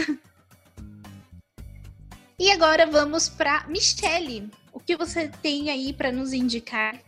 E 2.38 2.50
agora 2.50 2.86
vamos 2.86 3.28
para 3.28 3.66
Michelle. 3.68 4.50
O 4.72 4.80
que 4.80 4.96
você 4.96 5.28
tem 5.28 5.68
aí 5.68 5.92
para 5.92 6.10
nos 6.10 6.32
indicar 6.32 6.98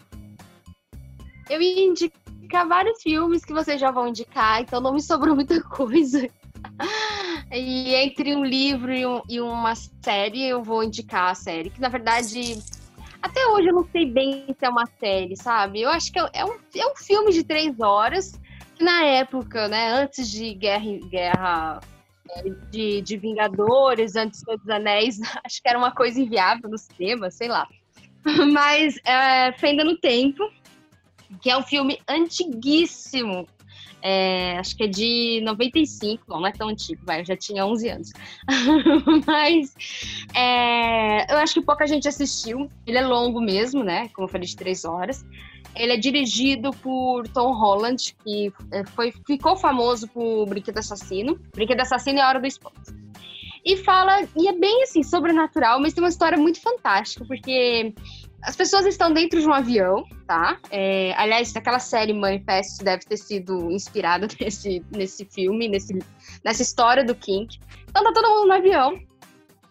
eu 1.49 1.63
ia 1.63 1.81
indicar 1.81 2.28
vários 2.67 3.03
filmes 3.03 3.45
que 3.45 3.53
vocês 3.53 3.81
já 3.81 3.91
vão 3.91 4.09
indicar, 4.09 4.61
então 4.61 4.81
não 4.81 4.93
me 4.93 5.03
sobrou 5.03 5.35
muita 5.35 5.61
coisa. 5.69 6.29
E 7.51 7.95
entre 7.95 8.35
um 8.35 8.45
livro 8.45 8.93
e, 8.93 9.07
um, 9.07 9.23
e, 9.29 9.41
uma 9.41 9.75
série, 9.75 10.45
eu 10.47 10.63
vou 10.63 10.83
indicar 10.83 11.31
a 11.31 11.35
série, 11.35 11.71
que 11.71 11.81
na 11.81 11.89
verdade 11.89 12.59
Até 13.23 13.47
hoje 13.49 13.69
eu 13.69 13.75
não 13.75 13.89
sei 13.91 14.07
bem 14.07 14.47
se 14.47 14.65
é 14.65 14.69
uma 14.69 14.87
série, 14.99 15.37
sabe? 15.37 15.83
Eu 15.83 15.91
acho 15.91 16.13
que 16.13 16.19
é 16.19 16.45
um, 16.45 16.59
é 16.77 16.87
um 16.87 16.97
filme 16.97 17.33
de 17.33 17.45
três 17.45 17.79
horas, 17.81 18.39
que 18.75 18.85
na 18.85 19.05
época, 19.05 19.69
né, 19.69 19.91
antes 19.93 20.31
de 20.31 20.55
Guerra, 20.55 20.99
guerra 21.11 21.81
é, 22.31 22.51
de, 22.71 23.01
de 23.01 23.17
Vingadores, 23.17 24.15
antes 24.15 24.43
dos 24.43 24.69
Anéis, 24.69 25.19
acho 25.45 25.63
que 25.63 25.69
era 25.69 25.79
uma 25.79 25.93
coisa 25.93 26.21
inviável 26.21 26.69
no 26.69 26.79
cinema, 26.79 27.31
sei 27.31 27.49
lá. 27.49 27.67
Mas 28.53 28.99
é, 29.05 29.53
Fenda 29.53 29.85
no 29.85 29.97
Tempo, 29.99 30.43
que 31.41 31.51
é 31.51 31.57
um 31.57 31.63
filme 31.63 31.99
antiguíssimo, 32.09 33.47
é, 34.01 34.57
acho 34.59 34.77
que 34.77 34.85
é 34.85 34.87
de 34.87 35.41
95, 35.43 36.25
não, 36.29 36.41
não 36.41 36.47
é 36.47 36.53
tão 36.53 36.69
antigo, 36.69 37.03
vai, 37.05 37.21
eu 37.21 37.25
já 37.25 37.37
tinha 37.37 37.67
11 37.67 37.89
anos. 37.89 38.13
Mas 39.27 39.75
é, 40.35 41.33
eu 41.33 41.39
acho 41.39 41.55
que 41.55 41.63
pouca 41.63 41.87
gente 41.87 42.09
assistiu. 42.09 42.71
Ele 42.87 42.99
é 42.99 43.07
longo 43.07 43.41
mesmo, 43.41 43.83
né? 43.83 44.09
Como 44.11 44.27
eu 44.27 44.31
falei, 44.31 44.47
de 44.47 44.57
três 44.57 44.85
horas. 44.85 45.25
Ele 45.75 45.93
é 45.93 45.97
dirigido 45.97 46.71
por 46.71 47.27
Tom 47.29 47.53
Holland, 47.53 48.17
que 48.25 48.53
é, 48.73 48.85
foi, 48.87 49.13
ficou 49.27 49.57
famoso 49.57 50.09
por 50.09 50.47
Brinquedo 50.47 50.79
Assassino. 50.79 51.39
Brinquedo 51.55 51.81
Assassino 51.81 52.19
é 52.19 52.23
a 52.23 52.29
Hora 52.29 52.41
do 52.41 52.47
Esporte. 52.47 52.93
E 53.65 53.77
fala, 53.77 54.23
e 54.37 54.49
é 54.49 54.53
bem 54.53 54.85
assim, 54.85 55.03
sobrenatural, 55.03 55.81
mas 55.81 55.93
tem 55.93 56.03
uma 56.03 56.09
história 56.09 56.39
muito 56.39 56.61
fantástica, 56.61 57.25
porque 57.27 57.93
as 58.43 58.55
pessoas 58.55 58.87
estão 58.87 59.13
dentro 59.13 59.41
de 59.41 59.47
um 59.49 59.53
avião, 59.53 60.05
tá? 60.27 60.59
É, 60.71 61.13
aliás, 61.17 61.55
aquela 61.57 61.81
série 61.81 62.13
Manifest 62.13 62.83
deve 62.83 63.05
ter 63.05 63.17
sido 63.17 63.71
inspirada 63.71 64.29
nesse, 64.41 64.85
nesse 64.95 65.25
filme, 65.25 65.69
nesse, 65.69 65.99
nessa 66.45 66.63
história 66.63 67.05
do 67.05 67.15
King. 67.15 67.59
Então 67.89 68.05
tá 68.05 68.13
todo 68.13 68.29
mundo 68.29 68.49
no 68.49 68.55
avião. 68.55 68.99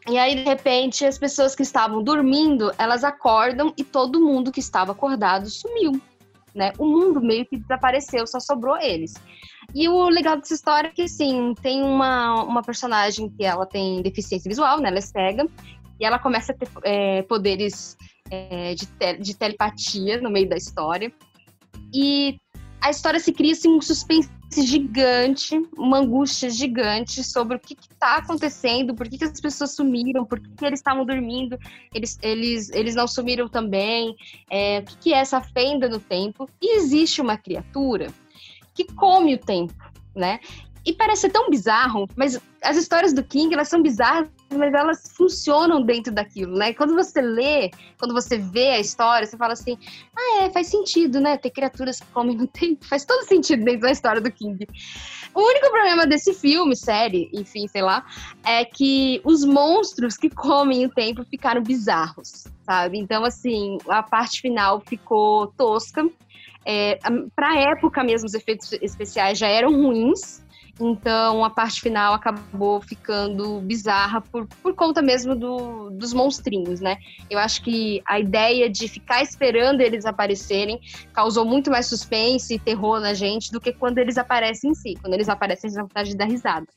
E 0.09 0.17
aí, 0.17 0.35
de 0.35 0.43
repente, 0.43 1.05
as 1.05 1.17
pessoas 1.17 1.53
que 1.53 1.63
estavam 1.63 2.01
dormindo, 2.01 2.71
elas 2.77 3.03
acordam 3.03 3.73
e 3.77 3.83
todo 3.83 4.21
mundo 4.21 4.51
que 4.51 4.59
estava 4.61 4.93
acordado 4.93 5.49
sumiu. 5.49 6.01
Né? 6.55 6.71
O 6.77 6.85
mundo 6.85 7.21
meio 7.21 7.45
que 7.45 7.57
desapareceu, 7.57 8.25
só 8.25 8.39
sobrou 8.39 8.77
eles. 8.77 9.13
E 9.75 9.87
o 9.89 10.07
legal 10.07 10.37
dessa 10.37 10.53
história 10.53 10.87
é 10.87 10.91
que, 10.91 11.01
assim, 11.03 11.53
tem 11.61 11.83
uma, 11.83 12.41
uma 12.43 12.63
personagem 12.63 13.29
que 13.29 13.43
ela 13.43 13.65
tem 13.65 14.01
deficiência 14.01 14.47
visual, 14.49 14.79
né? 14.79 14.87
Ela 14.87 14.97
é 14.97 15.01
cega. 15.01 15.45
E 15.99 16.05
ela 16.05 16.19
começa 16.19 16.53
a 16.53 16.55
ter 16.55 16.69
é, 16.83 17.21
poderes 17.23 17.97
é, 18.31 18.75
de, 18.75 18.85
te 18.85 19.17
de 19.17 19.35
telepatia 19.35 20.21
no 20.21 20.29
meio 20.29 20.49
da 20.49 20.57
história. 20.57 21.11
E 21.93 22.37
a 22.81 22.89
história 22.89 23.19
se 23.19 23.31
cria 23.31 23.53
assim, 23.53 23.69
um 23.69 23.81
suspense 23.81 24.29
gigante, 24.55 25.55
uma 25.77 25.99
angústia 25.99 26.49
gigante 26.49 27.23
sobre 27.23 27.57
o 27.57 27.59
que 27.59 27.73
está 27.73 28.17
acontecendo, 28.17 28.95
por 28.95 29.07
que, 29.07 29.17
que, 29.17 29.23
as 29.23 29.41
pessoas 29.41 29.75
sumiram, 29.75 30.25
por 30.25 30.39
que, 30.39 30.49
que 30.49 30.65
eles 30.65 30.79
estavam 30.79 31.05
dormindo, 31.05 31.57
eles, 31.93 32.17
eles, 32.21 32.69
eles 32.69 32.95
não 32.95 33.07
sumiram 33.07 33.47
também, 33.49 34.15
é, 34.49 34.79
o 34.79 34.83
que, 34.83 34.97
que 34.97 35.13
é 35.13 35.17
essa 35.17 35.41
fenda 35.41 35.89
no 35.89 35.99
tempo. 35.99 36.49
E 36.61 36.77
existe 36.77 37.21
uma 37.21 37.37
criatura 37.37 38.07
que 38.73 38.85
come 38.85 39.33
o 39.35 39.39
tempo, 39.39 39.73
né? 40.15 40.39
E 40.85 40.93
parece 40.93 41.29
tão 41.29 41.49
bizarro, 41.49 42.07
mas 42.15 42.39
as 42.63 42.77
histórias 42.77 43.11
do 43.11 43.23
King, 43.23 43.53
elas 43.53 43.67
são 43.67 43.81
bizarras, 43.81 44.29
mas 44.55 44.73
elas 44.73 45.11
funcionam 45.15 45.81
dentro 45.81 46.13
daquilo, 46.13 46.57
né? 46.57 46.73
Quando 46.73 46.93
você 46.93 47.21
lê, 47.21 47.69
quando 47.99 48.13
você 48.13 48.37
vê 48.37 48.69
a 48.69 48.79
história, 48.79 49.27
você 49.27 49.35
fala 49.35 49.53
assim: 49.53 49.77
ah, 50.15 50.43
é, 50.43 50.49
faz 50.49 50.67
sentido, 50.67 51.19
né? 51.19 51.37
Ter 51.37 51.49
criaturas 51.49 51.99
que 51.99 52.05
comem 52.07 52.37
no 52.37 52.47
tempo, 52.47 52.85
faz 52.85 53.03
todo 53.03 53.25
sentido 53.25 53.63
dentro 53.63 53.81
da 53.81 53.91
história 53.91 54.21
do 54.21 54.31
King. 54.31 54.67
O 55.33 55.41
único 55.41 55.69
problema 55.69 56.07
desse 56.07 56.33
filme, 56.33 56.75
série, 56.75 57.29
enfim, 57.33 57.67
sei 57.67 57.81
lá, 57.81 58.05
é 58.43 58.65
que 58.65 59.21
os 59.23 59.43
monstros 59.43 60.17
que 60.17 60.29
comem 60.29 60.85
o 60.85 60.89
tempo 60.89 61.23
ficaram 61.25 61.61
bizarros, 61.61 62.45
sabe? 62.63 62.97
Então, 62.97 63.23
assim, 63.23 63.77
a 63.87 64.01
parte 64.01 64.41
final 64.41 64.81
ficou 64.81 65.47
tosca. 65.57 66.07
É, 66.65 66.99
pra 67.35 67.57
época 67.57 68.03
mesmo, 68.03 68.27
os 68.27 68.33
efeitos 68.33 68.73
especiais 68.81 69.37
já 69.37 69.47
eram 69.47 69.71
ruins, 69.71 70.43
então 70.79 71.43
a 71.43 71.49
parte 71.49 71.81
final 71.81 72.13
acabou 72.13 72.79
ficando 72.81 73.59
bizarra 73.61 74.21
por, 74.21 74.47
por 74.61 74.73
conta 74.75 75.01
mesmo 75.01 75.35
do, 75.35 75.89
dos 75.89 76.13
monstrinhos, 76.13 76.79
né? 76.79 76.97
Eu 77.29 77.39
acho 77.39 77.63
que 77.63 78.01
a 78.05 78.19
ideia 78.19 78.69
de 78.69 78.87
ficar 78.87 79.21
esperando 79.21 79.81
eles 79.81 80.05
aparecerem 80.05 80.79
causou 81.13 81.45
muito 81.45 81.71
mais 81.71 81.87
suspense 81.87 82.53
e 82.53 82.59
terror 82.59 82.99
na 82.99 83.13
gente 83.13 83.51
do 83.51 83.59
que 83.59 83.73
quando 83.73 83.97
eles 83.97 84.17
aparecem 84.17 84.71
em 84.71 84.75
si. 84.75 84.95
Quando 85.01 85.13
eles 85.13 85.29
aparecem, 85.29 85.67
a 85.67 85.69
gente 85.69 85.77
dá 85.77 85.83
vontade 85.83 86.09
de 86.09 86.17
dar 86.17 86.25
risada. 86.25 86.67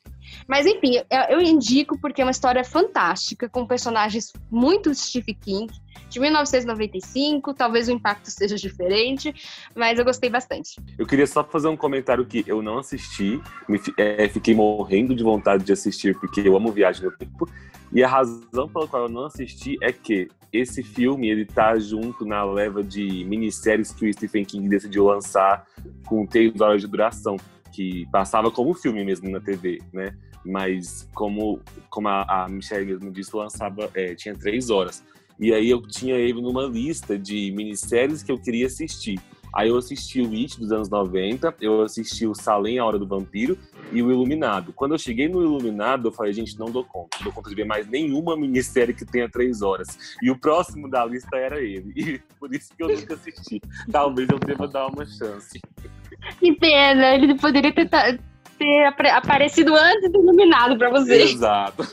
Mas 0.46 0.66
enfim, 0.66 1.00
eu 1.28 1.40
indico 1.40 1.98
porque 1.98 2.22
é 2.22 2.24
uma 2.24 2.30
história 2.30 2.64
fantástica, 2.64 3.48
com 3.48 3.66
personagens 3.66 4.32
muito 4.50 4.94
Stephen 4.94 5.36
King, 5.40 5.72
de 6.08 6.18
1995, 6.18 7.54
talvez 7.54 7.88
o 7.88 7.92
impacto 7.92 8.30
seja 8.30 8.56
diferente, 8.56 9.32
mas 9.74 9.98
eu 9.98 10.04
gostei 10.04 10.28
bastante. 10.28 10.80
Eu 10.98 11.06
queria 11.06 11.26
só 11.26 11.44
fazer 11.44 11.68
um 11.68 11.76
comentário 11.76 12.26
que 12.26 12.44
eu 12.46 12.60
não 12.60 12.78
assisti, 12.78 13.40
me, 13.68 13.80
é, 13.96 14.28
fiquei 14.28 14.54
morrendo 14.54 15.14
de 15.14 15.22
vontade 15.22 15.64
de 15.64 15.72
assistir, 15.72 16.18
porque 16.18 16.40
eu 16.40 16.56
amo 16.56 16.72
Viagem 16.72 17.04
no 17.04 17.12
Tempo, 17.12 17.48
e 17.92 18.02
a 18.02 18.08
razão 18.08 18.68
pela 18.72 18.86
qual 18.86 19.04
eu 19.04 19.08
não 19.08 19.24
assisti 19.26 19.76
é 19.80 19.92
que 19.92 20.28
esse 20.52 20.82
filme, 20.82 21.28
ele 21.28 21.44
tá 21.44 21.78
junto 21.78 22.24
na 22.24 22.44
leva 22.44 22.82
de 22.82 23.24
minisséries 23.24 23.92
que 23.92 24.08
o 24.08 24.12
Stephen 24.12 24.44
King 24.44 24.68
decidiu 24.68 25.04
lançar 25.04 25.64
com 26.06 26.26
três 26.26 26.60
horas 26.60 26.80
de 26.80 26.88
duração 26.88 27.36
que 27.70 28.06
passava 28.10 28.50
como 28.50 28.74
filme 28.74 29.04
mesmo 29.04 29.28
na 29.30 29.40
TV, 29.40 29.78
né? 29.92 30.16
Mas 30.44 31.08
como, 31.14 31.60
como 31.88 32.08
a, 32.08 32.44
a 32.44 32.48
Michelle 32.48 32.86
mesmo 32.86 33.10
disse, 33.10 33.34
lançava, 33.36 33.90
é, 33.94 34.14
tinha 34.14 34.34
três 34.34 34.70
horas. 34.70 35.04
E 35.38 35.54
aí 35.54 35.70
eu 35.70 35.80
tinha 35.82 36.16
ele 36.16 36.40
numa 36.40 36.64
lista 36.64 37.18
de 37.18 37.50
minisséries 37.52 38.22
que 38.22 38.30
eu 38.30 38.38
queria 38.38 38.66
assistir. 38.66 39.18
Aí 39.54 39.68
eu 39.68 39.76
assisti 39.76 40.20
o 40.20 40.32
It 40.32 40.58
dos 40.60 40.70
anos 40.70 40.88
90, 40.88 41.56
eu 41.60 41.82
assisti 41.82 42.26
o 42.26 42.34
Salem, 42.34 42.78
A 42.78 42.84
Hora 42.84 42.98
do 42.98 43.06
Vampiro 43.06 43.58
e 43.90 44.00
o 44.00 44.10
Iluminado. 44.10 44.72
Quando 44.72 44.92
eu 44.94 44.98
cheguei 44.98 45.28
no 45.28 45.42
Iluminado, 45.42 46.08
eu 46.08 46.12
falei, 46.12 46.32
gente, 46.32 46.56
não 46.58 46.70
dou 46.70 46.84
conta. 46.84 47.16
Não 47.18 47.24
dou 47.24 47.32
conta 47.32 47.50
de 47.50 47.56
ver 47.56 47.64
mais 47.64 47.86
nenhuma 47.88 48.36
minissérie 48.36 48.94
que 48.94 49.04
tenha 49.04 49.28
três 49.28 49.60
horas. 49.60 50.16
E 50.22 50.30
o 50.30 50.38
próximo 50.38 50.88
da 50.88 51.04
lista 51.04 51.36
era 51.36 51.60
ele. 51.60 51.92
E 51.96 52.18
por 52.38 52.54
isso 52.54 52.72
que 52.76 52.82
eu 52.82 52.88
nunca 52.88 53.14
assisti. 53.14 53.60
Talvez 53.90 54.28
eu 54.28 54.38
deva 54.38 54.68
dar 54.68 54.86
uma 54.86 55.04
chance. 55.04 55.60
Que 56.38 56.52
pena, 56.52 57.14
ele 57.14 57.34
poderia 57.34 57.72
ter, 57.72 57.88
ter 58.58 58.86
aparecido 59.10 59.74
antes 59.74 60.12
do 60.12 60.20
Iluminado 60.20 60.76
para 60.76 60.90
você. 60.90 61.22
Exato. 61.22 61.84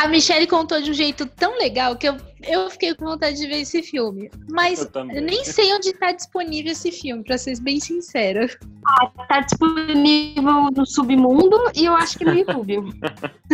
A 0.00 0.08
Michelle 0.08 0.46
contou 0.46 0.80
de 0.80 0.90
um 0.90 0.94
jeito 0.94 1.26
tão 1.26 1.58
legal 1.58 1.94
que 1.94 2.08
eu, 2.08 2.16
eu 2.42 2.70
fiquei 2.70 2.94
com 2.94 3.04
vontade 3.04 3.36
de 3.36 3.46
ver 3.46 3.60
esse 3.60 3.82
filme. 3.82 4.30
Mas 4.48 4.80
eu, 4.94 5.10
eu 5.10 5.20
nem 5.20 5.44
sei 5.44 5.74
onde 5.74 5.90
está 5.90 6.10
disponível 6.10 6.72
esse 6.72 6.90
filme, 6.90 7.22
para 7.22 7.36
ser 7.36 7.60
bem 7.60 7.78
sincera. 7.78 8.48
Ah, 8.86 9.08
tá 9.28 9.40
disponível 9.40 10.70
no 10.74 10.86
Submundo 10.86 11.70
e 11.74 11.84
eu 11.84 11.94
acho 11.94 12.16
que 12.16 12.24
no 12.24 12.32
YouTube. 12.32 12.98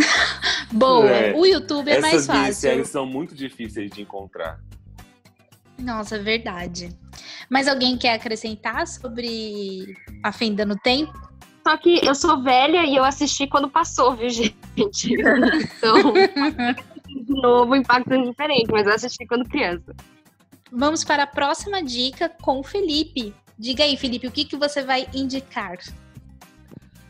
Boa, 0.71 1.11
é, 1.11 1.35
o 1.35 1.45
YouTube 1.45 1.91
é 1.91 2.01
mais 2.01 2.27
fácil. 2.27 2.43
Essas 2.43 2.57
séries 2.59 2.89
são 2.91 3.05
muito 3.05 3.35
difíceis 3.35 3.91
de 3.91 4.03
encontrar. 4.03 4.61
Nossa, 5.79 6.19
verdade. 6.19 6.91
Mas 7.51 7.69
alguém 7.69 7.97
quer 7.97 8.15
acrescentar 8.15 8.87
sobre 8.87 9.97
a 10.23 10.33
Fenda 10.33 10.65
no 10.65 10.77
Tempo? 10.77 11.13
Só 11.67 11.77
que 11.77 12.05
eu 12.07 12.15
sou 12.15 12.43
velha 12.43 12.85
e 12.87 12.95
eu 12.95 13.05
assisti 13.05 13.47
quando 13.47 13.69
passou, 13.69 14.15
viu, 14.15 14.29
gente? 14.31 15.15
Então, 15.15 16.13
de 17.07 17.41
novo, 17.43 17.73
o 17.73 17.77
impacto 17.77 18.13
é 18.13 18.23
diferente, 18.23 18.71
mas 18.71 18.87
eu 18.87 18.95
assisti 18.95 19.27
quando 19.27 19.49
criança. 19.49 19.95
Vamos 20.71 21.05
para 21.05 21.25
a 21.25 21.27
próxima 21.27 21.83
dica 21.83 22.29
com 22.29 22.61
o 22.61 22.63
Felipe. 22.63 23.35
Diga 23.59 23.85
aí, 23.85 23.97
Felipe, 23.97 24.27
o 24.27 24.33
que, 24.33 24.45
que 24.45 24.57
você 24.57 24.83
vai 24.83 25.09
indicar? 25.15 25.79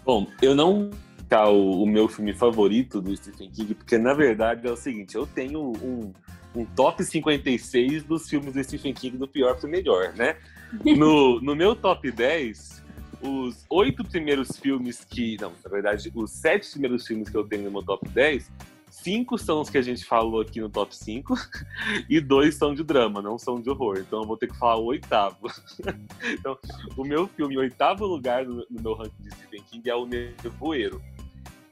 Bom, 0.04 0.26
eu 0.40 0.54
não 0.54 0.90
indicar 1.18 1.50
o, 1.50 1.82
o 1.82 1.86
meu 1.86 2.08
filme 2.08 2.32
favorito 2.32 3.00
do 3.00 3.14
Stephen 3.16 3.50
King, 3.50 3.74
porque 3.74 3.98
na 3.98 4.14
verdade 4.14 4.66
é 4.66 4.70
o 4.70 4.76
seguinte, 4.76 5.16
eu 5.16 5.26
tenho 5.26 5.72
um, 5.82 6.12
um 6.56 6.64
top 6.64 7.04
56 7.04 8.04
dos 8.04 8.28
filmes 8.28 8.52
do 8.52 8.64
Stephen 8.64 8.94
King 8.94 9.16
do 9.16 9.28
pior 9.28 9.56
para 9.56 9.66
o 9.66 9.70
melhor, 9.70 10.12
né? 10.14 10.36
No, 10.84 11.40
no 11.40 11.54
meu 11.54 11.76
top 11.76 12.10
10, 12.10 12.82
os 13.22 13.64
oito 13.70 14.04
primeiros 14.04 14.58
filmes 14.58 15.04
que. 15.04 15.36
Não, 15.40 15.52
na 15.62 15.70
verdade, 15.70 16.10
os 16.14 16.30
sete 16.30 16.70
primeiros 16.70 17.06
filmes 17.06 17.28
que 17.28 17.36
eu 17.36 17.44
tenho 17.44 17.64
no 17.64 17.70
meu 17.70 17.82
top 17.82 18.08
10, 18.08 18.50
cinco 18.90 19.38
são 19.38 19.60
os 19.60 19.70
que 19.70 19.78
a 19.78 19.82
gente 19.82 20.04
falou 20.04 20.40
aqui 20.40 20.60
no 20.60 20.68
top 20.68 20.94
5 20.94 21.34
e 22.08 22.20
dois 22.20 22.56
são 22.56 22.74
de 22.74 22.82
drama, 22.82 23.22
não 23.22 23.38
são 23.38 23.60
de 23.60 23.70
horror. 23.70 23.98
Então 23.98 24.22
eu 24.22 24.26
vou 24.26 24.36
ter 24.36 24.48
que 24.48 24.58
falar 24.58 24.76
o 24.76 24.86
oitavo. 24.86 25.48
então, 26.32 26.58
o 26.96 27.04
meu 27.04 27.28
filme, 27.28 27.56
oitavo 27.56 28.06
lugar 28.06 28.44
no, 28.44 28.66
no 28.70 28.82
meu 28.82 28.94
ranking 28.94 29.22
de 29.22 29.30
Stephen 29.34 29.62
King 29.70 29.90
é 29.90 29.94
O 29.94 30.06
Nevoeiro. 30.06 31.00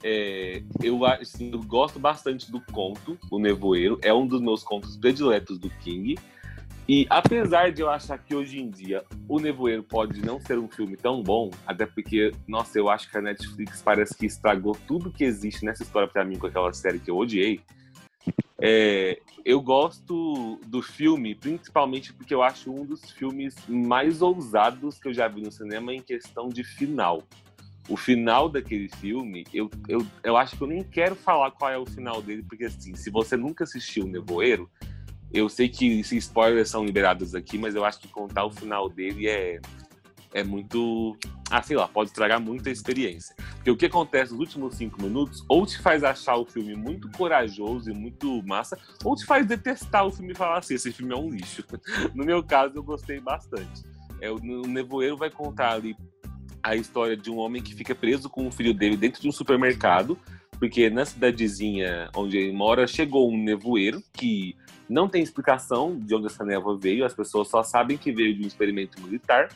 É, 0.07 0.63
eu, 0.83 1.03
assim, 1.07 1.51
eu 1.51 1.63
gosto 1.63 1.99
bastante 1.99 2.53
do 2.53 2.61
conto, 2.61 3.19
O 3.31 3.39
Nevoeiro. 3.39 3.99
É 4.03 4.13
um 4.13 4.27
dos 4.27 4.43
meus 4.43 4.63
contos 4.63 4.99
prediletos 4.99 5.59
do 5.59 5.71
King. 5.71 6.17
E 6.87 7.07
apesar 7.09 7.73
de 7.73 7.81
eu 7.81 7.89
achar 7.89 8.19
que 8.19 8.35
hoje 8.35 8.61
em 8.61 8.69
dia 8.69 9.03
O 9.27 9.41
Nevoeiro 9.41 9.83
pode 9.83 10.21
não 10.21 10.39
ser 10.39 10.59
um 10.59 10.69
filme 10.69 10.99
tão 10.99 11.23
bom, 11.23 11.51
até 11.67 11.87
porque, 11.87 12.31
nossa, 12.47 12.79
eu 12.79 12.91
acho 12.91 13.11
que 13.11 13.17
a 13.17 13.23
Netflix 13.23 13.81
parece 13.81 14.15
que 14.15 14.27
estragou 14.27 14.77
tudo 14.87 15.11
que 15.11 15.25
existe 15.25 15.65
nessa 15.65 15.83
história 15.83 16.07
para 16.07 16.23
mim 16.23 16.39
com 16.39 16.47
aquela 16.47 16.71
série 16.75 16.99
que 16.99 17.11
eu 17.11 17.17
odiei. 17.17 17.63
É, 18.61 19.19
eu 19.43 19.63
gosto 19.63 20.61
do 20.67 20.83
filme, 20.83 21.35
principalmente 21.35 22.13
porque 22.13 22.35
eu 22.35 22.43
acho 22.43 22.71
um 22.71 22.85
dos 22.85 23.11
filmes 23.11 23.57
mais 23.67 24.21
ousados 24.21 24.99
que 24.99 25.09
eu 25.09 25.15
já 25.15 25.27
vi 25.29 25.41
no 25.41 25.51
cinema 25.51 25.95
em 25.95 26.03
questão 26.03 26.51
de 26.51 26.63
final. 26.63 27.23
O 27.89 27.97
final 27.97 28.49
daquele 28.49 28.89
filme, 28.89 29.45
eu, 29.53 29.71
eu, 29.89 30.07
eu 30.23 30.37
acho 30.37 30.57
que 30.57 30.63
eu 30.63 30.69
nem 30.69 30.83
quero 30.83 31.15
falar 31.15 31.51
qual 31.51 31.71
é 31.71 31.77
o 31.77 31.85
final 31.85 32.23
dele, 32.23 32.43
porque 32.43 32.65
assim, 32.65 32.95
se 32.95 33.11
você 33.11 33.37
nunca 33.37 33.65
assistiu 33.65 34.05
o 34.05 34.09
Nevoeiro, 34.09 34.71
eu 35.33 35.49
sei 35.49 35.69
que 35.69 35.85
spoilers 36.17 36.71
são 36.71 36.85
liberados 36.85 37.35
aqui, 37.35 37.59
mas 37.59 37.75
eu 37.75 37.85
acho 37.85 37.99
que 37.99 38.09
contar 38.09 38.45
o 38.45 38.51
final 38.51 38.89
dele 38.89 39.29
é, 39.29 39.61
é 40.33 40.45
muito. 40.45 41.17
Ah, 41.51 41.61
sei 41.61 41.77
lá, 41.77 41.89
pode 41.89 42.11
estragar 42.11 42.41
muito 42.41 42.69
a 42.69 42.73
experiência. 42.73 43.35
Porque 43.57 43.71
o 43.71 43.77
que 43.77 43.87
acontece 43.87 44.33
nos 44.33 44.41
últimos 44.41 44.77
cinco 44.77 45.03
minutos, 45.03 45.45
ou 45.49 45.67
te 45.67 45.79
faz 45.81 46.05
achar 46.05 46.37
o 46.37 46.47
filme 46.47 46.75
muito 46.75 47.11
corajoso 47.11 47.91
e 47.91 47.95
muito 47.95 48.43
massa, 48.47 48.79
ou 49.03 49.17
te 49.17 49.27
faz 49.27 49.45
detestar 49.45 50.07
o 50.07 50.11
filme 50.13 50.33
e 50.33 50.37
falar 50.37 50.59
assim: 50.59 50.75
esse 50.75 50.93
filme 50.93 51.13
é 51.13 51.17
um 51.17 51.29
lixo. 51.29 51.65
No 52.15 52.25
meu 52.25 52.43
caso, 52.43 52.77
eu 52.77 52.83
gostei 52.83 53.21
bastante. 53.21 53.83
É, 54.21 54.31
o 54.31 54.39
Nevoeiro 54.39 55.17
vai 55.17 55.31
contar 55.31 55.73
ali 55.73 55.97
a 56.65 56.75
história 56.75 57.15
de 57.15 57.31
um 57.31 57.37
homem 57.37 57.63
que 57.63 57.75
fica 57.75 57.95
preso 57.95 58.31
com 58.31 58.49
o 58.49 58.51
filho 58.51 58.73
dele 58.73 58.97
dentro 58.97 59.21
de 59.21 59.29
um 59.29 59.33
supermercado, 59.33 60.19
porque 60.59 60.89
na 60.89 61.05
cidadezinha 61.05 62.09
onde 62.17 62.39
ele 62.39 62.53
mora 62.53 62.87
chegou 62.87 63.31
um 63.31 63.37
nevoeiro 63.37 64.03
que 64.15 64.57
não 64.89 65.07
tem 65.07 65.23
explicação 65.23 65.99
de 65.99 66.15
onde 66.15 66.27
essa 66.27 66.43
névoa 66.43 66.79
veio, 66.79 67.05
as 67.05 67.13
pessoas 67.13 67.49
só 67.49 67.63
sabem 67.63 67.99
que 67.99 68.11
veio 68.11 68.35
de 68.35 68.45
um 68.45 68.47
experimento 68.47 69.01
militar. 69.03 69.51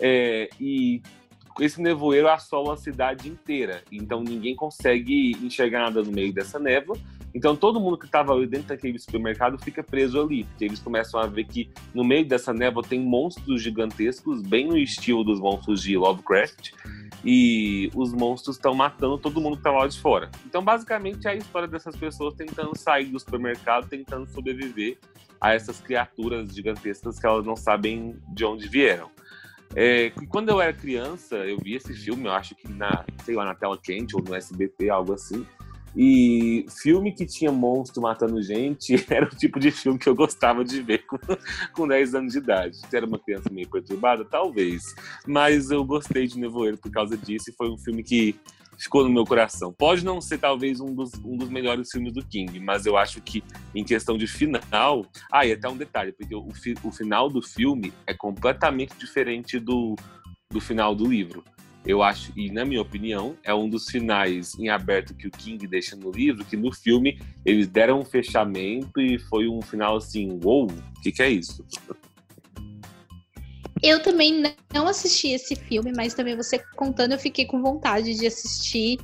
É, 0.00 0.48
e 0.60 1.00
esse 1.60 1.80
nevoeiro 1.80 2.28
assola 2.28 2.74
a 2.74 2.76
cidade 2.76 3.28
inteira, 3.28 3.82
então 3.90 4.22
ninguém 4.22 4.56
consegue 4.56 5.32
enxergar 5.42 5.80
nada 5.80 6.02
no 6.02 6.10
meio 6.10 6.32
dessa 6.32 6.58
névoa. 6.58 6.96
Então 7.34 7.54
todo 7.54 7.80
mundo 7.80 7.98
que 7.98 8.06
estava 8.06 8.32
ali 8.32 8.46
dentro 8.46 8.68
daquele 8.68 8.98
supermercado 8.98 9.58
fica 9.62 9.82
preso 9.82 10.20
ali, 10.20 10.44
porque 10.44 10.64
eles 10.64 10.80
começam 10.80 11.20
a 11.20 11.26
ver 11.26 11.44
que 11.44 11.70
no 11.94 12.02
meio 12.04 12.26
dessa 12.26 12.52
névoa 12.52 12.82
tem 12.82 13.00
monstros 13.00 13.62
gigantescos, 13.62 14.42
bem 14.42 14.66
no 14.66 14.76
estilo 14.76 15.22
dos 15.22 15.38
monstros 15.38 15.82
de 15.82 15.96
Lovecraft, 15.96 16.70
e 17.24 17.90
os 17.94 18.12
monstros 18.12 18.56
estão 18.56 18.74
matando 18.74 19.18
todo 19.18 19.40
mundo 19.40 19.54
que 19.54 19.60
está 19.60 19.70
lá 19.70 19.86
de 19.86 20.00
fora. 20.00 20.30
Então 20.46 20.64
basicamente 20.64 21.26
é 21.26 21.30
a 21.30 21.34
história 21.34 21.68
dessas 21.68 21.96
pessoas 21.96 22.34
tentando 22.34 22.76
sair 22.76 23.06
do 23.06 23.18
supermercado, 23.18 23.88
tentando 23.88 24.26
sobreviver 24.28 24.98
a 25.40 25.52
essas 25.52 25.80
criaturas 25.80 26.54
gigantescas 26.54 27.18
que 27.18 27.26
elas 27.26 27.44
não 27.44 27.56
sabem 27.56 28.16
de 28.34 28.44
onde 28.44 28.68
vieram. 28.68 29.10
É, 29.74 30.10
quando 30.28 30.48
eu 30.48 30.60
era 30.60 30.72
criança, 30.72 31.36
eu 31.36 31.58
vi 31.58 31.74
esse 31.74 31.92
filme, 31.92 32.26
eu 32.26 32.32
acho 32.32 32.54
que 32.54 32.68
na, 32.72 33.04
sei 33.22 33.34
lá, 33.34 33.44
na 33.44 33.54
tela 33.54 33.78
quente 33.78 34.16
ou 34.16 34.22
no 34.22 34.34
SBT, 34.34 34.88
algo 34.88 35.12
assim. 35.12 35.46
E 35.96 36.66
filme 36.82 37.12
que 37.12 37.26
tinha 37.26 37.50
monstro 37.50 38.02
matando 38.02 38.42
gente 38.42 38.94
era 39.10 39.26
o 39.26 39.36
tipo 39.36 39.58
de 39.58 39.70
filme 39.70 39.98
que 39.98 40.08
eu 40.08 40.14
gostava 40.14 40.64
de 40.64 40.80
ver 40.82 41.04
com, 41.06 41.18
com 41.72 41.88
10 41.88 42.14
anos 42.14 42.32
de 42.32 42.38
idade. 42.38 42.78
Era 42.92 43.06
uma 43.06 43.18
criança 43.18 43.50
meio 43.50 43.68
perturbada, 43.68 44.24
talvez. 44.24 44.94
Mas 45.26 45.70
eu 45.70 45.84
gostei 45.84 46.26
de 46.26 46.38
Nevoeiro 46.38 46.78
por 46.78 46.90
causa 46.90 47.16
disso 47.16 47.50
e 47.50 47.54
foi 47.54 47.70
um 47.70 47.78
filme 47.78 48.02
que 48.02 48.38
ficou 48.78 49.02
no 49.02 49.10
meu 49.10 49.24
coração. 49.24 49.72
Pode 49.72 50.04
não 50.04 50.20
ser 50.20 50.38
talvez 50.38 50.80
um 50.80 50.94
dos, 50.94 51.12
um 51.24 51.36
dos 51.36 51.48
melhores 51.48 51.90
filmes 51.90 52.12
do 52.12 52.24
King, 52.24 52.60
mas 52.60 52.86
eu 52.86 52.96
acho 52.96 53.20
que 53.20 53.42
em 53.74 53.84
questão 53.84 54.16
de 54.16 54.26
final. 54.26 55.04
Ah, 55.32 55.44
e 55.44 55.52
até 55.52 55.68
um 55.68 55.76
detalhe, 55.76 56.12
porque 56.12 56.34
o, 56.34 56.46
o 56.84 56.92
final 56.92 57.28
do 57.28 57.42
filme 57.42 57.92
é 58.06 58.14
completamente 58.14 58.94
diferente 58.96 59.58
do, 59.58 59.96
do 60.50 60.60
final 60.60 60.94
do 60.94 61.06
livro. 61.06 61.42
Eu 61.88 62.02
acho, 62.02 62.34
e 62.36 62.52
na 62.52 62.66
minha 62.66 62.82
opinião, 62.82 63.34
é 63.42 63.54
um 63.54 63.66
dos 63.66 63.88
finais 63.88 64.54
em 64.58 64.68
aberto 64.68 65.14
que 65.14 65.26
o 65.26 65.30
King 65.30 65.66
deixa 65.66 65.96
no 65.96 66.10
livro, 66.10 66.44
que 66.44 66.54
no 66.54 66.70
filme 66.70 67.18
eles 67.46 67.66
deram 67.66 68.00
um 68.00 68.04
fechamento 68.04 69.00
e 69.00 69.18
foi 69.18 69.48
um 69.48 69.62
final 69.62 69.96
assim, 69.96 70.38
uou, 70.44 70.66
o 70.66 71.00
que, 71.00 71.10
que 71.10 71.22
é 71.22 71.30
isso? 71.30 71.64
Eu 73.82 74.02
também 74.02 74.42
não 74.70 74.86
assisti 74.86 75.28
esse 75.28 75.56
filme, 75.56 75.90
mas 75.96 76.12
também 76.12 76.36
você 76.36 76.58
contando, 76.76 77.12
eu 77.12 77.18
fiquei 77.18 77.46
com 77.46 77.62
vontade 77.62 78.14
de 78.14 78.26
assistir. 78.26 78.98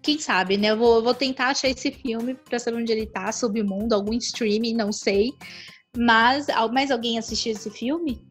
Quem 0.00 0.18
sabe, 0.18 0.56
né? 0.56 0.70
Eu 0.70 0.78
vou, 0.78 1.02
vou 1.02 1.12
tentar 1.12 1.48
achar 1.48 1.68
esse 1.68 1.92
filme 1.92 2.36
para 2.36 2.58
saber 2.58 2.78
onde 2.78 2.90
ele 2.90 3.04
tá, 3.04 3.30
Submundo, 3.32 3.94
algum 3.94 4.14
streaming, 4.14 4.72
não 4.72 4.90
sei. 4.90 5.34
Mas 5.94 6.46
mais 6.72 6.90
alguém 6.90 7.18
assistiu 7.18 7.52
esse 7.52 7.70
filme? 7.70 8.26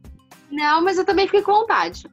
Não, 0.50 0.84
mas 0.84 0.98
eu 0.98 1.06
também 1.06 1.28
fiquei 1.28 1.44
com 1.44 1.52
vontade. 1.52 2.06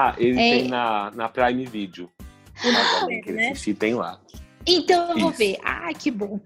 Ah, 0.00 0.14
ele 0.16 0.40
é... 0.40 0.50
tem 0.50 0.68
na, 0.68 1.10
na 1.10 1.28
Prime 1.28 1.66
Video. 1.66 2.08
Se 2.54 3.32
né? 3.32 3.48
assistir, 3.48 3.74
tem 3.74 3.94
lá. 3.94 4.20
Então 4.64 5.10
eu 5.10 5.18
vou 5.18 5.30
ver. 5.32 5.58
Ah, 5.64 5.92
que 5.92 6.08
bom. 6.08 6.38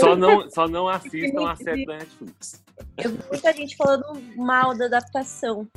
Só 0.00 0.16
não, 0.16 0.50
só 0.50 0.66
não 0.66 0.88
assistam 0.90 1.48
a 1.48 1.54
série 1.54 1.86
da 1.86 1.98
Netflix. 1.98 2.64
Eu 2.96 3.10
vi 3.12 3.18
muita 3.30 3.52
gente 3.52 3.76
falando 3.76 4.20
mal 4.36 4.76
da 4.76 4.86
adaptação. 4.86 5.68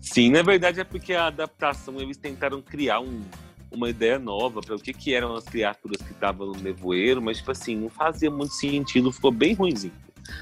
Sim, 0.00 0.30
na 0.30 0.42
verdade 0.42 0.80
é 0.80 0.84
porque 0.84 1.14
a 1.14 1.26
adaptação 1.26 2.00
eles 2.00 2.16
tentaram 2.16 2.60
criar 2.60 2.98
um, 2.98 3.22
uma 3.70 3.88
ideia 3.88 4.18
nova 4.18 4.60
para 4.60 4.74
o 4.74 4.80
que, 4.80 4.92
que 4.92 5.14
eram 5.14 5.36
as 5.36 5.44
criaturas 5.44 6.02
que 6.02 6.10
estavam 6.10 6.48
no 6.48 6.58
nevoeiro, 6.58 7.22
mas 7.22 7.36
tipo 7.36 7.52
assim, 7.52 7.76
não 7.76 7.88
fazia 7.88 8.32
muito 8.32 8.54
sentido, 8.54 9.12
ficou 9.12 9.30
bem 9.30 9.54
ruimzinho. 9.54 9.94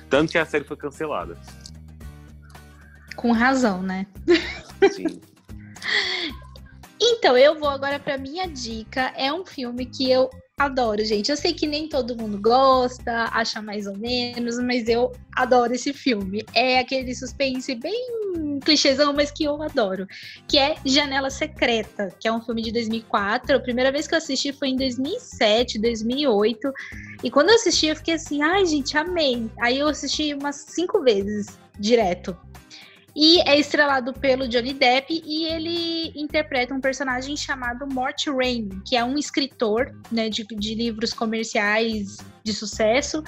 Tanto 0.09 0.33
que 0.33 0.39
a 0.39 0.47
série 0.47 0.65
foi 0.65 0.79
cancelada. 0.79 1.37
Com 3.19 3.33
razão, 3.33 3.83
né? 3.83 4.07
Sim. 4.93 5.21
então, 7.03 7.37
eu 7.37 7.59
vou 7.59 7.69
agora 7.69 7.99
para 7.99 8.17
minha 8.17 8.47
dica. 8.47 9.13
É 9.17 9.33
um 9.33 9.45
filme 9.45 9.87
que 9.87 10.09
eu 10.09 10.31
adoro, 10.57 11.05
gente. 11.05 11.29
Eu 11.29 11.37
sei 11.37 11.53
que 11.53 11.67
nem 11.67 11.89
todo 11.89 12.17
mundo 12.17 12.41
gosta, 12.41 13.29
acha 13.33 13.61
mais 13.61 13.89
ou 13.89 13.97
menos, 13.99 14.61
mas 14.61 14.87
eu 14.87 15.11
adoro 15.35 15.75
esse 15.75 15.93
filme. 15.93 16.45
É 16.55 16.79
aquele 16.79 17.13
suspense 17.13 17.75
bem 17.75 18.61
clichêzão, 18.65 19.13
mas 19.13 19.33
que 19.33 19.43
eu 19.43 19.61
adoro. 19.65 20.07
Que 20.47 20.57
é 20.57 20.77
Janela 20.85 21.29
Secreta, 21.29 22.15
que 22.21 22.29
é 22.29 22.33
um 22.33 22.41
filme 22.41 22.63
de 22.63 22.71
2004. 22.71 23.57
A 23.57 23.61
primeira 23.61 23.91
vez 23.91 24.07
que 24.07 24.15
eu 24.15 24.19
assisti 24.19 24.53
foi 24.53 24.69
em 24.69 24.77
2007, 24.77 25.81
2008. 25.81 26.73
E 27.25 27.33
quando 27.33 27.49
eu 27.49 27.57
assisti, 27.57 27.89
eu 27.89 27.97
fiquei 27.97 28.15
assim, 28.15 28.43
ai, 28.43 28.65
gente, 28.65 28.97
amei. 28.97 29.51
Aí 29.61 29.81
eu 29.81 29.89
assisti 29.89 30.33
umas 30.35 30.55
cinco 30.69 31.03
vezes 31.03 31.59
direto. 31.81 32.37
E 33.21 33.41
é 33.41 33.59
estrelado 33.59 34.13
pelo 34.13 34.47
Johnny 34.47 34.73
Depp 34.73 35.25
e 35.27 35.47
ele 35.47 36.13
interpreta 36.15 36.73
um 36.73 36.81
personagem 36.81 37.37
chamado 37.37 37.85
Mort 37.85 38.29
Rain, 38.29 38.69
que 38.87 38.97
é 38.97 39.03
um 39.03 39.19
escritor 39.19 39.93
né, 40.09 40.29
de, 40.29 40.45
de 40.45 40.75
livros 40.77 41.13
comerciais 41.13 42.19
de 42.45 42.53
sucesso. 42.53 43.25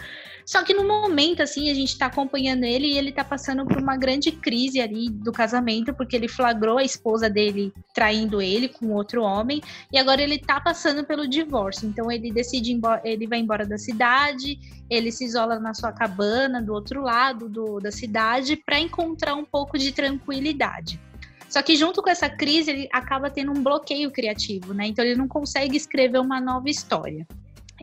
Só 0.51 0.64
que 0.64 0.74
no 0.74 0.84
momento, 0.84 1.44
assim, 1.44 1.70
a 1.70 1.74
gente 1.74 1.96
tá 1.96 2.07
acompanhando 2.07 2.64
ele 2.64 2.88
e 2.88 2.98
ele 2.98 3.12
tá 3.12 3.22
passando 3.22 3.64
por 3.64 3.76
uma 3.76 3.96
grande 3.96 4.32
crise 4.32 4.80
ali 4.80 5.09
do 5.09 5.30
casamento, 5.30 5.94
porque 5.94 6.16
ele 6.16 6.26
flagrou 6.26 6.76
a 6.76 6.82
esposa 6.82 7.30
dele 7.30 7.72
traindo 7.94 8.42
ele 8.42 8.68
com 8.68 8.88
outro 8.88 9.22
homem, 9.22 9.62
e 9.92 9.96
agora 9.96 10.20
ele 10.20 10.38
tá 10.40 10.61
passando 10.61 11.05
pelo 11.05 11.28
divórcio. 11.28 11.86
Então 11.88 12.11
ele 12.11 12.32
decide, 12.32 12.76
ele 13.05 13.28
vai 13.28 13.38
embora 13.38 13.64
da 13.64 13.78
cidade, 13.78 14.59
ele 14.90 15.12
se 15.12 15.24
isola 15.24 15.61
na 15.61 15.72
sua 15.72 15.92
cabana 15.92 16.61
do 16.61 16.74
outro 16.74 17.01
lado 17.01 17.48
do, 17.48 17.78
da 17.78 17.92
cidade 17.92 18.57
para 18.57 18.80
encontrar 18.80 19.36
um 19.36 19.44
pouco 19.44 19.78
de 19.78 19.92
tranquilidade. 19.92 21.01
Só 21.48 21.62
que 21.62 21.76
junto 21.76 22.03
com 22.03 22.11
essa 22.11 22.28
crise, 22.28 22.72
ele 22.72 22.88
acaba 22.92 23.30
tendo 23.30 23.53
um 23.53 23.62
bloqueio 23.62 24.11
criativo, 24.11 24.74
né? 24.74 24.88
Então 24.88 25.05
ele 25.05 25.14
não 25.14 25.28
consegue 25.28 25.76
escrever 25.76 26.18
uma 26.18 26.40
nova 26.40 26.68
história. 26.68 27.24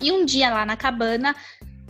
E 0.01 0.11
um 0.11 0.25
dia 0.25 0.49
lá 0.49 0.65
na 0.65 0.77
cabana, 0.77 1.35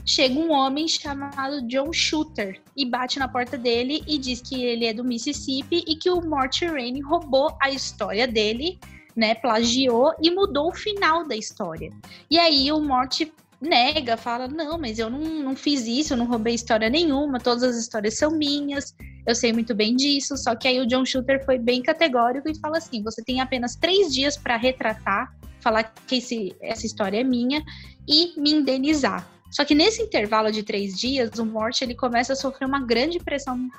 chega 0.07 0.39
um 0.39 0.51
homem 0.51 0.87
chamado 0.87 1.61
John 1.67 1.91
Shooter 1.91 2.61
e 2.75 2.85
bate 2.85 3.19
na 3.19 3.27
porta 3.27 3.57
dele 3.57 4.01
e 4.07 4.17
diz 4.17 4.41
que 4.41 4.63
ele 4.63 4.85
é 4.85 4.93
do 4.93 5.03
Mississippi 5.03 5.83
e 5.85 5.97
que 5.97 6.09
o 6.09 6.21
Mort 6.21 6.61
Rainey 6.61 7.01
roubou 7.01 7.55
a 7.61 7.69
história 7.69 8.25
dele, 8.25 8.79
né, 9.13 9.35
plagiou 9.35 10.13
e 10.21 10.31
mudou 10.31 10.69
o 10.69 10.73
final 10.73 11.27
da 11.27 11.35
história. 11.35 11.91
E 12.31 12.39
aí 12.39 12.71
o 12.71 12.79
Mort 12.79 13.21
nega, 13.59 14.15
fala: 14.15 14.47
Não, 14.47 14.77
mas 14.77 14.97
eu 14.97 15.09
não, 15.09 15.19
não 15.19 15.55
fiz 15.57 15.85
isso, 15.85 16.13
eu 16.13 16.17
não 16.17 16.25
roubei 16.25 16.55
história 16.55 16.89
nenhuma, 16.89 17.37
todas 17.37 17.63
as 17.63 17.75
histórias 17.75 18.17
são 18.17 18.31
minhas, 18.31 18.95
eu 19.25 19.35
sei 19.35 19.51
muito 19.51 19.75
bem 19.75 19.93
disso. 19.93 20.37
Só 20.37 20.55
que 20.55 20.69
aí 20.69 20.79
o 20.79 20.87
John 20.87 21.05
Shooter 21.05 21.43
foi 21.43 21.59
bem 21.59 21.81
categórico 21.81 22.47
e 22.47 22.57
fala 22.57 22.77
assim: 22.77 23.03
Você 23.03 23.21
tem 23.23 23.41
apenas 23.41 23.75
três 23.75 24.13
dias 24.13 24.37
para 24.37 24.55
retratar, 24.55 25.35
falar 25.59 25.83
que 25.83 26.17
esse, 26.17 26.55
essa 26.61 26.85
história 26.85 27.19
é 27.19 27.23
minha 27.25 27.61
e 28.07 28.39
me 28.39 28.51
indenizar. 28.51 29.36
Só 29.49 29.63
que 29.63 29.75
nesse 29.75 30.01
intervalo 30.01 30.51
de 30.51 30.63
três 30.63 30.97
dias, 30.99 31.37
o 31.39 31.45
Morte 31.45 31.83
ele 31.83 31.95
começa 31.95 32.33
a 32.33 32.35
sofrer 32.35 32.65
uma 32.65 32.81
grande 32.81 33.19
pressão, 33.19 33.69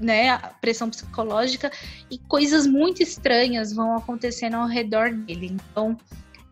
né, 0.00 0.38
pressão 0.60 0.90
psicológica 0.90 1.70
e 2.10 2.18
coisas 2.18 2.66
muito 2.66 3.02
estranhas 3.02 3.72
vão 3.72 3.96
acontecendo 3.96 4.54
ao 4.54 4.66
redor 4.66 5.10
dele. 5.10 5.56
Então, 5.70 5.96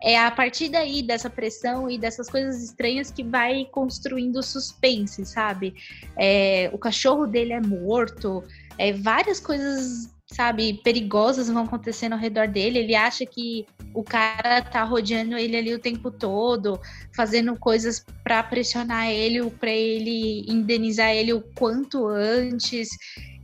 é 0.03 0.19
a 0.19 0.31
partir 0.31 0.69
daí 0.69 1.03
dessa 1.03 1.31
pressão 1.31 1.91
e 1.91 1.97
dessas 1.97 2.29
coisas 2.29 2.63
estranhas 2.63 3.11
que 3.11 3.25
vai 3.25 3.65
construindo 3.73 4.43
suspense, 4.43 5.25
sabe? 5.25 5.75
É, 6.17 6.69
o 6.75 6.79
cachorro 6.79 7.27
dele 7.27 7.55
é 7.55 7.61
morto, 7.61 8.45
é, 8.77 8.93
várias 8.93 9.41
coisas 9.41 10.14
sabe, 10.35 10.81
perigosas 10.83 11.49
vão 11.49 11.63
acontecendo 11.63 12.15
ao 12.15 12.19
redor 12.19 12.49
dele. 12.49 12.79
Ele 12.79 12.95
acha 12.95 13.25
que 13.25 13.65
o 13.95 14.03
cara 14.03 14.61
tá 14.61 14.83
rodeando 14.83 15.37
ele 15.37 15.57
ali 15.57 15.73
o 15.73 15.79
tempo 15.79 16.11
todo, 16.11 16.81
fazendo 17.15 17.57
coisas 17.57 18.05
para 18.23 18.43
pressionar 18.43 19.09
ele, 19.09 19.49
para 19.51 19.71
ele 19.71 20.45
indenizar 20.49 21.11
ele 21.11 21.33
o 21.33 21.41
quanto 21.55 22.07
antes. 22.09 22.89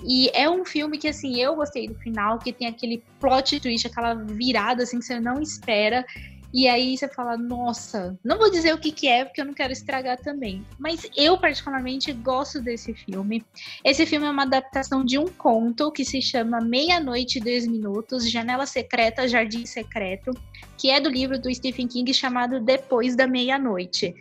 E 0.05 0.31
é 0.35 0.51
um 0.51 0.65
filme 0.65 0.99
que, 0.99 1.09
assim, 1.09 1.41
eu 1.41 1.55
gostei 1.55 1.87
do 1.87 1.95
final, 1.95 2.39
que 2.39 2.53
tem 2.53 2.67
aquele 2.67 3.03
plot 3.21 3.61
twist, 3.61 3.87
aquela 3.87 4.15
virada, 4.15 4.83
assim, 4.83 4.99
que 4.99 5.05
você 5.05 5.21
não 5.21 5.41
espera. 5.41 6.05
E 6.53 6.67
aí 6.67 6.97
você 6.97 7.07
fala, 7.09 7.37
nossa, 7.37 8.19
não 8.25 8.37
vou 8.37 8.51
dizer 8.51 8.75
o 8.75 8.79
que, 8.79 8.91
que 8.91 9.07
é, 9.07 9.25
porque 9.25 9.41
eu 9.41 9.45
não 9.45 9.55
quero 9.55 9.73
estragar 9.73 10.19
também. 10.19 10.67
Mas 10.79 11.09
eu, 11.17 11.39
particularmente, 11.39 12.13
gosto 12.13 12.61
desse 12.61 12.93
filme. 12.93 13.45
Esse 13.85 14.05
filme 14.05 14.27
é 14.27 14.31
uma 14.31 14.43
adaptação 14.43 15.05
de 15.05 15.17
um 15.17 15.27
conto 15.27 15.93
que 15.93 16.05
se 16.05 16.21
chama 16.21 16.61
Meia-Noite 16.61 17.39
e 17.39 17.41
Dois 17.41 17.67
Minutos, 17.67 18.29
Janela 18.29 18.67
Secreta, 18.67 19.29
Jardim 19.29 19.65
Secreto, 19.65 20.33
que 20.77 20.91
é 20.91 21.01
do 21.01 21.09
livro 21.09 21.39
do 21.39 21.55
Stephen 21.55 21.87
King 21.87 22.13
chamado 22.13 22.59
Depois 22.59 23.15
da 23.15 23.27
Meia-Noite. 23.27 24.15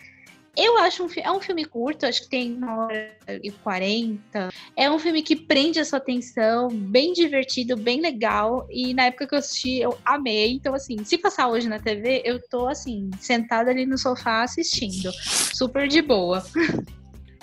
Eu 0.57 0.77
acho 0.79 1.03
um, 1.03 1.07
é 1.17 1.31
um 1.31 1.39
filme 1.39 1.63
curto, 1.65 2.05
acho 2.05 2.23
que 2.23 2.29
tem 2.29 2.53
uma 2.53 2.85
hora 2.85 3.15
e 3.41 3.51
quarenta. 3.51 4.49
É 4.75 4.89
um 4.89 4.99
filme 4.99 5.21
que 5.21 5.35
prende 5.35 5.79
a 5.79 5.85
sua 5.85 5.97
atenção, 5.99 6.67
bem 6.69 7.13
divertido, 7.13 7.77
bem 7.77 8.01
legal. 8.01 8.67
E 8.69 8.93
na 8.93 9.05
época 9.05 9.27
que 9.27 9.35
eu 9.35 9.39
assisti, 9.39 9.79
eu 9.79 9.97
amei. 10.03 10.53
Então, 10.53 10.73
assim, 10.73 11.03
se 11.03 11.17
passar 11.17 11.47
hoje 11.47 11.69
na 11.69 11.79
TV, 11.79 12.21
eu 12.25 12.41
tô, 12.49 12.67
assim, 12.67 13.09
sentada 13.19 13.71
ali 13.71 13.85
no 13.85 13.97
sofá 13.97 14.43
assistindo. 14.43 15.11
Super 15.13 15.87
de 15.87 16.01
boa. 16.01 16.43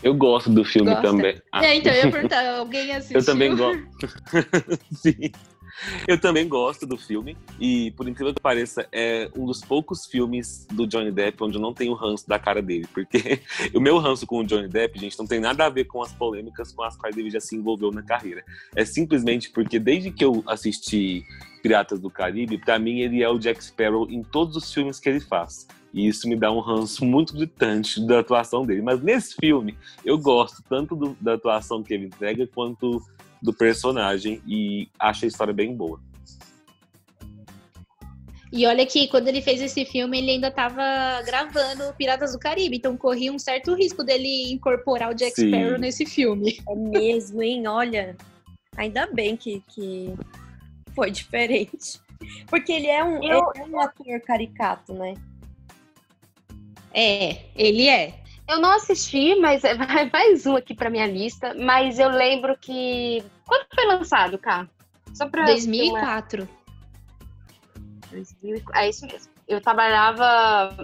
Eu 0.02 0.14
gosto 0.14 0.50
do 0.50 0.64
filme 0.64 0.90
Gosta? 0.90 1.08
também. 1.08 1.40
É, 1.54 1.74
então, 1.74 1.92
eu 1.92 2.04
ia 2.04 2.10
perguntar, 2.10 2.58
alguém 2.58 2.92
assistiu? 2.92 3.18
Eu 3.18 3.24
também 3.24 3.56
gosto. 3.56 4.08
Sim. 4.92 5.32
Eu 6.06 6.18
também 6.18 6.48
gosto 6.48 6.86
do 6.86 6.96
filme 6.96 7.36
e, 7.60 7.90
por 7.92 8.08
incrível 8.08 8.34
que 8.34 8.40
pareça, 8.40 8.86
é 8.92 9.30
um 9.36 9.46
dos 9.46 9.60
poucos 9.60 10.06
filmes 10.06 10.66
do 10.72 10.86
Johnny 10.86 11.10
Depp 11.10 11.42
onde 11.42 11.56
eu 11.56 11.60
não 11.60 11.74
tenho 11.74 11.94
ranço 11.94 12.28
da 12.28 12.38
cara 12.38 12.62
dele. 12.62 12.86
Porque 12.92 13.40
o 13.74 13.80
meu 13.80 13.98
ranço 13.98 14.26
com 14.26 14.38
o 14.38 14.44
Johnny 14.44 14.68
Depp, 14.68 14.98
gente, 14.98 15.18
não 15.18 15.26
tem 15.26 15.40
nada 15.40 15.66
a 15.66 15.68
ver 15.68 15.84
com 15.84 16.02
as 16.02 16.12
polêmicas 16.12 16.72
com 16.72 16.82
as 16.82 16.96
quais 16.96 17.16
ele 17.16 17.30
já 17.30 17.40
se 17.40 17.56
envolveu 17.56 17.90
na 17.90 18.02
carreira. 18.02 18.44
É 18.74 18.84
simplesmente 18.84 19.50
porque 19.50 19.78
desde 19.78 20.10
que 20.10 20.24
eu 20.24 20.42
assisti 20.46 21.24
Piratas 21.62 21.98
do 21.98 22.10
Caribe, 22.10 22.58
para 22.58 22.78
mim 22.78 23.00
ele 23.00 23.22
é 23.22 23.28
o 23.28 23.38
Jack 23.38 23.62
Sparrow 23.62 24.08
em 24.10 24.22
todos 24.22 24.56
os 24.56 24.72
filmes 24.72 25.00
que 25.00 25.08
ele 25.08 25.20
faz. 25.20 25.66
E 25.92 26.06
isso 26.06 26.28
me 26.28 26.36
dá 26.36 26.52
um 26.52 26.60
ranço 26.60 27.04
muito 27.04 27.32
gritante 27.32 28.04
da 28.06 28.20
atuação 28.20 28.66
dele. 28.66 28.82
Mas 28.82 29.02
nesse 29.02 29.34
filme, 29.34 29.76
eu 30.04 30.18
gosto 30.18 30.62
tanto 30.68 30.94
do, 30.94 31.16
da 31.20 31.34
atuação 31.34 31.82
que 31.82 31.94
ele 31.94 32.06
entrega 32.06 32.46
quanto 32.46 33.02
do 33.46 33.54
personagem 33.54 34.42
e 34.44 34.88
acho 34.98 35.24
a 35.24 35.28
história 35.28 35.54
bem 35.54 35.72
boa. 35.74 36.00
E 38.52 38.66
olha 38.66 38.84
que 38.84 39.06
quando 39.08 39.28
ele 39.28 39.40
fez 39.40 39.60
esse 39.60 39.84
filme, 39.84 40.18
ele 40.18 40.32
ainda 40.32 40.48
estava 40.48 41.22
gravando 41.24 41.94
Piratas 41.96 42.32
do 42.32 42.38
Caribe, 42.38 42.76
então 42.76 42.96
corria 42.96 43.32
um 43.32 43.38
certo 43.38 43.74
risco 43.74 44.02
dele 44.02 44.50
incorporar 44.50 45.10
o 45.10 45.14
Jack 45.14 45.34
Sim. 45.36 45.48
Sparrow 45.48 45.78
nesse 45.78 46.04
filme. 46.04 46.58
É 46.68 46.74
mesmo, 46.74 47.42
hein? 47.42 47.66
Olha, 47.68 48.16
ainda 48.76 49.06
bem 49.06 49.36
que, 49.36 49.62
que 49.68 50.12
foi 50.94 51.10
diferente. 51.10 52.00
Porque 52.48 52.72
ele 52.72 52.88
é 52.88 53.04
um, 53.04 53.22
Eu- 53.22 53.52
ele 53.54 53.74
é 53.74 53.76
um 53.76 53.80
ator 53.80 54.20
caricato, 54.22 54.92
né? 54.94 55.14
É, 56.92 57.44
ele 57.54 57.88
é. 57.88 58.20
Eu 58.48 58.60
não 58.60 58.72
assisti, 58.72 59.34
mas 59.36 59.64
é- 59.64 59.74
vai 59.76 60.08
mais 60.10 60.46
um 60.46 60.56
aqui 60.56 60.74
pra 60.74 60.90
minha 60.90 61.06
lista. 61.06 61.54
Mas 61.54 61.98
eu 61.98 62.08
lembro 62.08 62.56
que. 62.58 63.22
Quando 63.46 63.66
foi 63.74 63.86
lançado, 63.86 64.38
cá? 64.38 64.68
Só 65.14 65.28
pra. 65.28 65.44
ter 65.44 65.52
uma- 65.52 65.60
2004. 65.60 66.48
2000 68.10 68.62
É 68.74 68.88
isso 68.88 69.06
mesmo. 69.06 69.32
Eu 69.48 69.60
trabalhava 69.60 70.76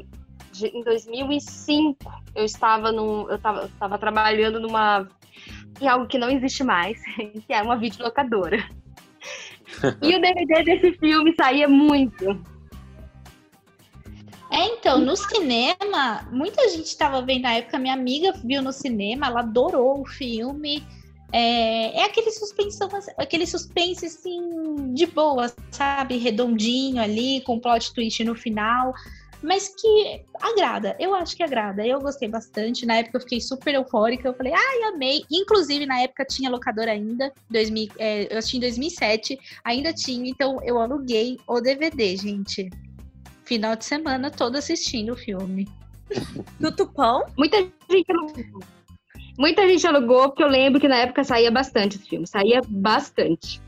de- 0.53 0.67
em 0.69 0.83
2005. 0.83 1.97
Eu 2.35 2.45
estava 2.45 2.91
num, 2.93 3.29
eu 3.29 3.37
estava, 3.37 3.61
eu 3.61 3.67
estava 3.67 3.99
trabalhando 3.99 4.59
numa 4.61 5.09
em 5.81 5.89
algo 5.89 6.07
que 6.07 6.19
não 6.19 6.31
existe 6.31 6.63
mais, 6.63 7.01
que 7.47 7.53
é 7.53 7.63
uma 7.63 7.77
videolocadora. 7.77 8.59
e 10.03 10.15
o 10.17 10.21
DVD 10.21 10.63
desse 10.65 10.93
filme 10.99 11.35
saía 11.35 11.69
muito. 11.69 12.25
É, 14.53 14.67
então, 14.67 14.99
no 14.99 15.17
cinema, 15.17 16.29
muita 16.31 16.69
gente 16.69 16.85
estava 16.85 17.23
vendo 17.23 17.45
na 17.45 17.55
época, 17.55 17.79
minha 17.79 17.95
amiga 17.95 18.35
viu 18.45 18.61
no 18.61 18.71
cinema, 18.71 19.29
ela 19.29 19.41
adorou 19.41 20.03
o 20.03 20.07
filme. 20.07 20.87
É, 21.33 22.01
é 22.01 22.05
aquele 22.05 22.31
suspensão, 22.31 22.87
aquele 23.17 23.47
suspense 23.47 24.05
assim, 24.05 24.93
de 24.93 25.07
boa, 25.07 25.51
sabe? 25.71 26.19
Redondinho 26.19 27.01
ali, 27.01 27.41
com 27.41 27.59
plot 27.59 27.95
twist 27.95 28.23
no 28.25 28.35
final. 28.35 28.93
Mas 29.43 29.75
que 29.75 30.23
agrada, 30.41 30.95
eu 31.01 31.15
acho 31.15 31.35
que 31.35 31.43
agrada. 31.43 31.87
Eu 31.87 31.99
gostei 31.99 32.29
bastante. 32.29 32.85
Na 32.85 32.97
época 32.97 33.17
eu 33.17 33.23
fiquei 33.23 33.41
super 33.41 33.73
eufórica. 33.75 34.29
Eu 34.29 34.35
falei, 34.35 34.53
ai, 34.53 34.83
amei. 34.83 35.25
Inclusive, 35.31 35.87
na 35.87 36.03
época 36.03 36.27
tinha 36.27 36.51
locadora 36.51 36.93
ainda. 36.93 37.33
2000, 37.49 37.89
é, 37.99 38.33
eu 38.33 38.39
assisti 38.39 38.59
em 38.59 38.61
2007, 38.61 39.41
ainda 39.65 39.95
tinha. 39.95 40.29
Então 40.29 40.61
eu 40.63 40.79
aluguei 40.79 41.39
o 41.49 41.59
DVD, 41.59 42.19
gente 42.19 42.69
final 43.53 43.77
de 43.77 43.85
semana 43.85 44.31
todo 44.31 44.57
assistindo 44.57 45.13
o 45.13 45.17
filme. 45.17 45.69
Tutupão? 46.59 47.27
Muita 47.37 47.59
gente 47.59 48.11
alugou. 48.11 48.63
Muita 49.39 49.69
gente 49.69 49.87
alugou, 49.87 50.29
porque 50.29 50.43
eu 50.43 50.49
lembro 50.49 50.81
que 50.81 50.89
na 50.89 50.97
época 50.97 51.23
saía 51.23 51.51
bastante 51.51 51.97
esse 51.97 52.09
filme. 52.09 52.27
Saía 52.27 52.63
bastante. 52.67 53.61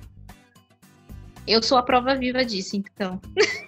Eu 1.47 1.63
sou 1.63 1.77
a 1.77 1.83
prova 1.83 2.15
viva 2.15 2.43
disso, 2.43 2.77
então. 2.77 3.21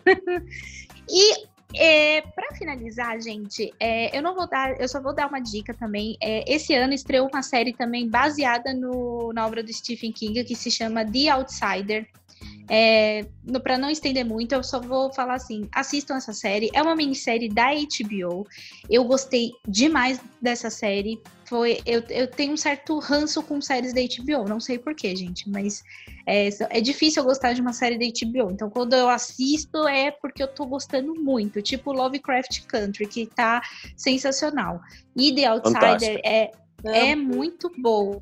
e 1.06 1.47
é, 1.74 2.22
para 2.22 2.55
finalizar, 2.55 3.20
gente, 3.20 3.74
é, 3.78 4.16
eu 4.16 4.22
não 4.22 4.34
vou 4.34 4.48
dar, 4.48 4.80
eu 4.80 4.88
só 4.88 5.02
vou 5.02 5.14
dar 5.14 5.28
uma 5.28 5.40
dica 5.40 5.74
também. 5.74 6.16
É, 6.22 6.51
esse 6.51 6.74
ano 6.74 6.94
estreou 6.94 7.28
uma 7.30 7.43
série 7.43 7.74
também 7.74 8.09
baseada 8.09 8.72
no, 8.72 9.34
na 9.34 9.47
obra 9.47 9.62
do 9.62 9.72
Stephen 9.72 10.12
King 10.12 10.43
que 10.44 10.55
se 10.55 10.70
chama 10.70 11.05
The 11.05 11.28
Outsider. 11.28 12.09
É, 12.68 13.24
para 13.62 13.78
não 13.78 13.89
estender 13.89 14.24
muito, 14.24 14.52
eu 14.52 14.62
só 14.62 14.81
vou 14.81 15.12
falar 15.12 15.35
assim: 15.35 15.68
assistam 15.73 16.16
essa 16.16 16.32
série. 16.32 16.70
É 16.74 16.82
uma 16.82 16.97
minissérie 16.97 17.48
da 17.48 17.70
HBO. 17.73 18.47
Eu 18.90 19.05
gostei 19.05 19.52
demais 19.66 20.20
dessa 20.43 20.68
série. 20.68 21.20
Foi, 21.44 21.81
eu, 21.86 22.02
eu 22.09 22.27
tenho 22.28 22.52
um 22.52 22.56
certo 22.56 22.98
ranço 22.98 23.40
com 23.43 23.60
séries 23.60 23.93
da 23.93 24.01
HBO. 24.01 24.48
Não 24.48 24.59
sei 24.59 24.78
porquê, 24.78 25.14
gente, 25.14 25.48
mas 25.48 25.85
é, 26.27 26.48
é 26.70 26.81
difícil 26.81 27.23
eu 27.23 27.27
gostar 27.27 27.52
de 27.52 27.60
uma 27.60 27.73
série 27.73 27.97
da 27.97 28.05
HBO. 28.05 28.51
Então, 28.51 28.68
quando 28.68 28.94
eu 28.94 29.09
assisto, 29.09 29.86
é 29.86 30.10
porque 30.10 30.43
eu 30.43 30.48
tô 30.48 30.66
gostando 30.66 31.14
muito. 31.14 31.62
Tipo 31.62 31.93
Lovecraft 31.93 32.62
Country, 32.66 33.06
que 33.06 33.27
tá 33.27 33.62
sensacional. 33.97 34.81
E 35.16 35.32
The 35.32 35.47
Outsider 35.47 35.81
Fantástico. 35.81 36.20
é, 36.24 36.51
é 36.85 37.14
muito 37.14 37.70
bom. 37.78 38.18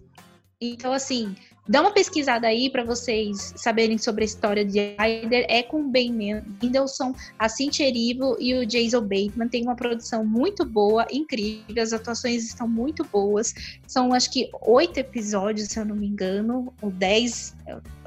Então, 0.60 0.92
assim, 0.92 1.34
dá 1.69 1.81
uma 1.81 1.91
pesquisada 1.91 2.47
aí 2.47 2.69
para 2.70 2.85
vocês 2.85 3.53
saberem 3.57 3.99
sobre 3.99 4.24
a 4.24 4.27
história 4.27 4.65
de 4.65 4.95
Ryder. 4.99 5.47
É 5.49 5.62
com 5.62 5.89
Ben 5.91 6.12
Mendelsohn, 6.12 7.12
a 7.39 7.49
Cynthia 7.49 7.89
Erivo 7.89 8.36
e 8.39 8.55
o 8.55 8.66
Jason 8.66 9.01
Bateman. 9.01 9.49
Tem 9.49 9.62
uma 9.62 9.74
produção 9.77 10.24
muito 10.24 10.65
boa, 10.65 11.07
incrível. 11.11 11.82
As 11.82 11.93
atuações 11.93 12.45
estão 12.45 12.69
muito 12.69 13.05
boas. 13.05 13.55
São, 13.86 14.12
acho 14.12 14.31
que, 14.31 14.51
oito 14.62 14.99
episódios, 14.99 15.69
se 15.69 15.78
eu 15.78 15.85
não 15.85 15.97
me 15.97 16.07
engano, 16.07 16.73
ou 16.81 16.91
dez, 16.91 17.55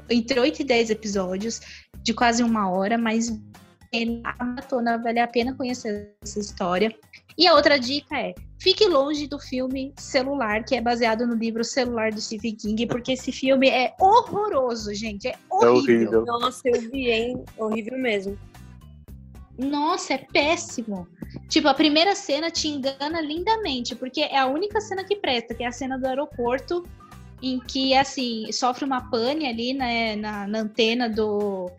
entre 0.08 0.38
oito 0.40 0.62
e 0.62 0.64
dez 0.64 0.90
episódios, 0.90 1.60
de 2.02 2.14
quase 2.14 2.42
uma 2.42 2.70
hora, 2.70 2.96
mas 2.96 3.38
a 4.24 4.44
maratona 4.44 4.98
vale 4.98 5.20
a 5.20 5.26
pena 5.26 5.54
conhecer 5.54 6.14
essa 6.22 6.38
história. 6.38 6.94
E 7.36 7.46
a 7.46 7.54
outra 7.54 7.78
dica 7.78 8.18
é: 8.18 8.34
fique 8.58 8.86
longe 8.86 9.26
do 9.26 9.38
filme 9.38 9.92
Celular, 9.96 10.64
que 10.64 10.74
é 10.74 10.80
baseado 10.80 11.26
no 11.26 11.34
livro 11.34 11.64
Celular 11.64 12.12
do 12.12 12.20
Stephen 12.20 12.56
King, 12.56 12.86
porque 12.86 13.12
esse 13.12 13.30
filme 13.30 13.68
é 13.68 13.94
horroroso, 14.00 14.92
gente. 14.92 15.28
É 15.28 15.36
horrível. 15.50 16.20
horrível. 16.20 16.24
Nossa, 16.26 16.68
eu 16.68 16.80
vi, 16.90 17.10
hein? 17.10 17.44
Horrível 17.56 17.98
mesmo. 17.98 18.38
Nossa, 19.58 20.14
é 20.14 20.18
péssimo. 20.18 21.08
Tipo, 21.48 21.68
a 21.68 21.74
primeira 21.74 22.14
cena 22.14 22.50
te 22.50 22.68
engana 22.68 23.20
lindamente, 23.20 23.96
porque 23.96 24.20
é 24.20 24.38
a 24.38 24.46
única 24.46 24.80
cena 24.80 25.02
que 25.02 25.16
presta, 25.16 25.54
que 25.54 25.64
é 25.64 25.66
a 25.66 25.72
cena 25.72 25.98
do 25.98 26.06
aeroporto, 26.06 26.84
em 27.42 27.58
que, 27.58 27.94
assim, 27.94 28.50
sofre 28.52 28.84
uma 28.84 29.10
pane 29.10 29.46
ali 29.46 29.74
né, 29.74 30.14
na, 30.16 30.46
na 30.46 30.60
antena 30.60 31.08
do. 31.08 31.70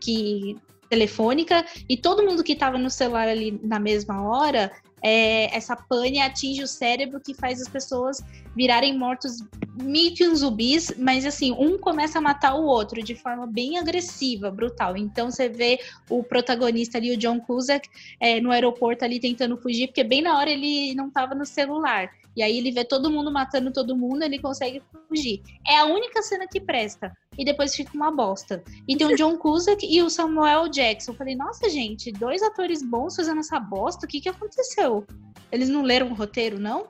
que 0.00 0.56
telefônica, 0.88 1.64
e 1.88 1.96
todo 1.96 2.24
mundo 2.24 2.44
que 2.44 2.54
tava 2.54 2.78
no 2.78 2.90
celular 2.90 3.28
ali 3.28 3.60
na 3.62 3.78
mesma 3.78 4.22
hora 4.28 4.72
é, 5.02 5.54
essa 5.56 5.76
pane 5.76 6.20
atinge 6.20 6.62
o 6.62 6.66
cérebro 6.66 7.20
que 7.20 7.34
faz 7.34 7.60
as 7.60 7.68
pessoas 7.68 8.24
virarem 8.56 8.98
mortos 8.98 9.38
meio 9.80 10.34
zumbis, 10.34 10.94
mas 10.98 11.26
assim, 11.26 11.52
um 11.52 11.78
começa 11.78 12.18
a 12.18 12.20
matar 12.20 12.54
o 12.54 12.64
outro 12.64 13.02
de 13.02 13.14
forma 13.14 13.46
bem 13.46 13.78
agressiva, 13.78 14.50
brutal. 14.50 14.96
Então 14.96 15.30
você 15.30 15.48
vê 15.48 15.78
o 16.08 16.24
protagonista 16.24 16.98
ali, 16.98 17.12
o 17.12 17.16
John 17.16 17.38
Cusack, 17.38 17.88
é, 18.18 18.40
no 18.40 18.50
aeroporto 18.50 19.04
ali 19.04 19.20
tentando 19.20 19.56
fugir, 19.56 19.88
porque 19.88 20.02
bem 20.02 20.22
na 20.22 20.36
hora 20.38 20.50
ele 20.50 20.94
não 20.94 21.08
estava 21.08 21.34
no 21.34 21.44
celular. 21.44 22.10
E 22.36 22.42
aí 22.42 22.58
ele 22.58 22.70
vê 22.70 22.84
todo 22.84 23.10
mundo 23.10 23.32
matando 23.32 23.72
todo 23.72 23.96
mundo, 23.96 24.22
ele 24.22 24.38
consegue 24.38 24.82
fugir. 25.08 25.42
É 25.66 25.78
a 25.78 25.86
única 25.86 26.20
cena 26.22 26.46
que 26.46 26.60
presta. 26.60 27.10
E 27.38 27.44
depois 27.44 27.74
fica 27.74 27.92
uma 27.94 28.10
bosta. 28.10 28.62
E 28.86 28.94
tem 28.94 29.06
o 29.06 29.16
John 29.16 29.38
Cusack 29.38 29.86
e 29.86 30.02
o 30.02 30.10
Samuel 30.10 30.68
Jackson. 30.68 31.12
Eu 31.12 31.16
falei, 31.16 31.34
nossa, 31.34 31.68
gente, 31.70 32.12
dois 32.12 32.42
atores 32.42 32.82
bons 32.82 33.16
fazendo 33.16 33.40
essa 33.40 33.58
bosta, 33.58 34.04
o 34.04 34.08
que, 34.08 34.20
que 34.20 34.28
aconteceu? 34.28 35.06
Eles 35.50 35.70
não 35.70 35.82
leram 35.82 36.08
o 36.10 36.14
roteiro, 36.14 36.58
não? 36.58 36.88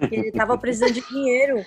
Ele 0.00 0.32
tava 0.32 0.58
precisando 0.58 0.92
de 0.92 1.00
dinheiro. 1.08 1.64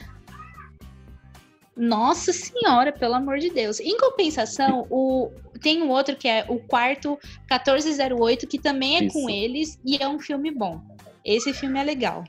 Nossa 1.75 2.33
senhora, 2.33 2.91
pelo 2.91 3.13
amor 3.13 3.37
de 3.37 3.49
Deus. 3.49 3.79
Em 3.79 3.97
compensação, 3.97 4.85
o, 4.89 5.31
tem 5.61 5.81
um 5.81 5.89
outro 5.89 6.17
que 6.17 6.27
é 6.27 6.45
o 6.49 6.59
quarto 6.59 7.17
1408, 7.49 8.45
que 8.45 8.59
também 8.59 8.97
é 8.97 9.03
Isso. 9.05 9.13
com 9.13 9.29
eles 9.29 9.79
e 9.85 9.95
é 9.95 10.07
um 10.07 10.19
filme 10.19 10.51
bom. 10.51 10.81
Esse 11.23 11.53
filme 11.53 11.79
é 11.79 11.83
legal. 11.83 12.25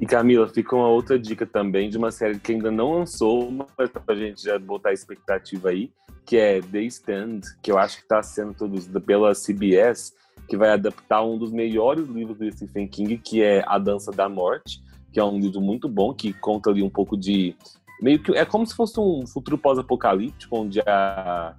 E 0.00 0.06
Camila, 0.06 0.48
fica 0.48 0.76
uma 0.76 0.88
outra 0.88 1.18
dica 1.18 1.44
também 1.44 1.90
de 1.90 1.98
uma 1.98 2.10
série 2.10 2.38
que 2.38 2.52
ainda 2.52 2.70
não 2.70 2.98
lançou, 2.98 3.50
mas 3.50 3.90
pra 3.90 4.14
gente 4.14 4.42
já 4.42 4.58
botar 4.58 4.90
a 4.90 4.92
expectativa 4.92 5.70
aí, 5.70 5.90
que 6.24 6.36
é 6.36 6.60
The 6.60 6.82
Stand, 6.82 7.40
que 7.62 7.72
eu 7.72 7.78
acho 7.78 7.96
que 7.96 8.02
está 8.02 8.22
sendo 8.22 8.54
produzida 8.54 9.00
pela 9.00 9.32
CBS, 9.34 10.14
que 10.48 10.56
vai 10.56 10.70
adaptar 10.70 11.24
um 11.24 11.36
dos 11.36 11.50
melhores 11.50 12.06
livros 12.08 12.38
do 12.38 12.50
Stephen 12.52 12.86
King, 12.86 13.18
que 13.18 13.42
é 13.42 13.64
A 13.66 13.78
Dança 13.78 14.12
da 14.12 14.28
Morte 14.28 14.80
que 15.12 15.20
é 15.20 15.24
um 15.24 15.38
livro 15.38 15.60
muito 15.60 15.88
bom, 15.88 16.14
que 16.14 16.32
conta 16.32 16.70
ali 16.70 16.82
um 16.82 16.90
pouco 16.90 17.16
de. 17.16 17.56
Meio 18.00 18.22
que 18.22 18.32
é 18.32 18.44
como 18.44 18.66
se 18.66 18.74
fosse 18.74 19.00
um 19.00 19.26
futuro 19.26 19.58
pós-apocalíptico, 19.58 20.56
onde 20.56 20.80
a 20.80 21.54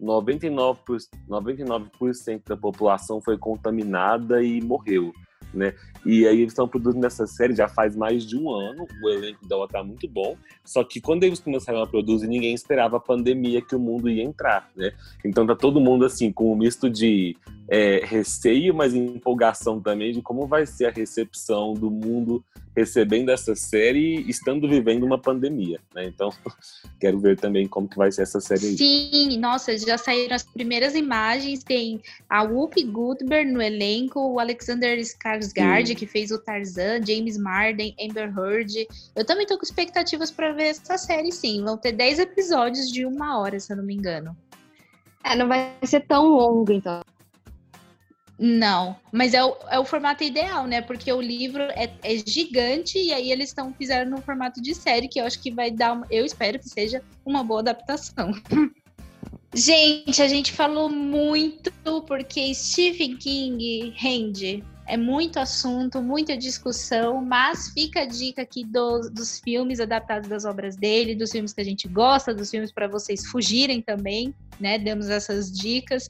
99%, 0.00 1.08
99 1.26 1.88
da 2.46 2.56
população 2.56 3.20
foi 3.20 3.38
contaminada 3.38 4.42
e 4.42 4.60
morreu 4.60 5.12
né? 5.52 5.74
E 6.04 6.26
aí 6.26 6.40
eles 6.40 6.52
estão 6.52 6.68
produzindo 6.68 7.06
essa 7.06 7.26
série 7.26 7.54
já 7.54 7.68
faz 7.68 7.96
mais 7.96 8.24
de 8.24 8.36
um 8.36 8.50
ano, 8.50 8.86
o 9.02 9.08
elenco 9.08 9.46
dela 9.46 9.68
tá 9.68 9.82
muito 9.82 10.08
bom, 10.08 10.36
só 10.64 10.84
que 10.84 11.00
quando 11.00 11.24
eles 11.24 11.40
começaram 11.40 11.82
a 11.82 11.86
produzir, 11.86 12.26
ninguém 12.26 12.54
esperava 12.54 12.96
a 12.96 13.00
pandemia 13.00 13.60
que 13.60 13.74
o 13.74 13.80
mundo 13.80 14.08
ia 14.08 14.22
entrar, 14.22 14.70
né? 14.76 14.92
Então 15.24 15.46
tá 15.46 15.54
todo 15.54 15.80
mundo 15.80 16.04
assim, 16.04 16.32
com 16.32 16.52
um 16.52 16.56
misto 16.56 16.88
de 16.88 17.36
é, 17.68 18.00
receio, 18.04 18.74
mas 18.74 18.94
empolgação 18.94 19.80
também 19.80 20.12
de 20.12 20.22
como 20.22 20.46
vai 20.46 20.64
ser 20.66 20.86
a 20.86 20.90
recepção 20.90 21.74
do 21.74 21.90
mundo 21.90 22.42
recebendo 22.78 23.30
essa 23.30 23.56
série 23.56 24.20
estando 24.30 24.68
vivendo 24.68 25.02
uma 25.02 25.18
pandemia, 25.18 25.80
né? 25.92 26.04
Então, 26.06 26.30
quero 27.00 27.18
ver 27.18 27.36
também 27.36 27.66
como 27.66 27.88
que 27.88 27.96
vai 27.96 28.12
ser 28.12 28.22
essa 28.22 28.40
série 28.40 28.66
aí. 28.66 28.76
Sim, 28.76 29.38
nossa, 29.38 29.76
já 29.76 29.98
saíram 29.98 30.36
as 30.36 30.44
primeiras 30.44 30.94
imagens, 30.94 31.64
tem 31.64 32.00
a 32.28 32.42
Whoopi 32.42 32.84
Goldberg 32.84 33.50
no 33.50 33.60
elenco, 33.60 34.20
o 34.20 34.38
Alexander 34.38 34.98
Skarsgård, 35.40 35.94
que 35.94 36.06
fez 36.06 36.30
o 36.30 36.38
Tarzan, 36.38 37.04
James 37.06 37.36
Marden, 37.36 37.94
Amber 38.00 38.32
Heard. 38.36 38.86
Eu 39.14 39.24
também 39.24 39.46
tô 39.46 39.56
com 39.56 39.64
expectativas 39.64 40.30
para 40.30 40.52
ver 40.52 40.68
essa 40.68 40.98
série, 40.98 41.32
sim. 41.32 41.62
Vão 41.64 41.76
ter 41.76 41.92
10 41.92 42.18
episódios 42.20 42.90
de 42.90 43.04
uma 43.04 43.38
hora, 43.38 43.58
se 43.58 43.72
eu 43.72 43.76
não 43.76 43.84
me 43.84 43.94
engano. 43.94 44.36
É, 45.24 45.34
não 45.36 45.48
vai 45.48 45.74
ser 45.84 46.00
tão 46.00 46.26
longo, 46.26 46.72
então. 46.72 47.02
Não, 48.38 48.96
mas 49.10 49.34
é 49.34 49.44
o, 49.44 49.56
é 49.68 49.78
o 49.80 49.84
formato 49.84 50.22
ideal, 50.22 50.64
né? 50.64 50.80
Porque 50.80 51.12
o 51.12 51.20
livro 51.20 51.62
é, 51.62 51.90
é 52.04 52.16
gigante 52.24 52.96
e 52.96 53.12
aí 53.12 53.32
eles 53.32 53.48
estão 53.48 53.74
fizeram 53.74 54.08
no 54.12 54.22
formato 54.22 54.62
de 54.62 54.76
série, 54.76 55.08
que 55.08 55.20
eu 55.20 55.24
acho 55.24 55.42
que 55.42 55.50
vai 55.50 55.72
dar, 55.72 55.94
uma, 55.94 56.06
eu 56.08 56.24
espero 56.24 56.56
que 56.58 56.68
seja 56.68 57.02
uma 57.26 57.42
boa 57.42 57.60
adaptação. 57.60 58.30
gente, 59.52 60.22
a 60.22 60.28
gente 60.28 60.52
falou 60.52 60.88
muito 60.88 61.72
porque 62.06 62.54
Stephen 62.54 63.16
King 63.16 63.92
rende. 63.96 64.62
É 64.88 64.96
muito 64.96 65.38
assunto, 65.38 66.02
muita 66.02 66.36
discussão, 66.36 67.22
mas 67.22 67.68
fica 67.68 68.00
a 68.00 68.06
dica 68.06 68.42
aqui 68.42 68.64
do, 68.64 69.10
dos 69.10 69.38
filmes 69.38 69.80
adaptados 69.80 70.28
das 70.28 70.44
obras 70.46 70.76
dele, 70.76 71.14
dos 71.14 71.30
filmes 71.30 71.52
que 71.52 71.60
a 71.60 71.64
gente 71.64 71.86
gosta, 71.86 72.34
dos 72.34 72.50
filmes 72.50 72.72
para 72.72 72.88
vocês 72.88 73.26
fugirem 73.26 73.82
também, 73.82 74.34
né? 74.58 74.78
Demos 74.78 75.10
essas 75.10 75.52
dicas. 75.52 76.08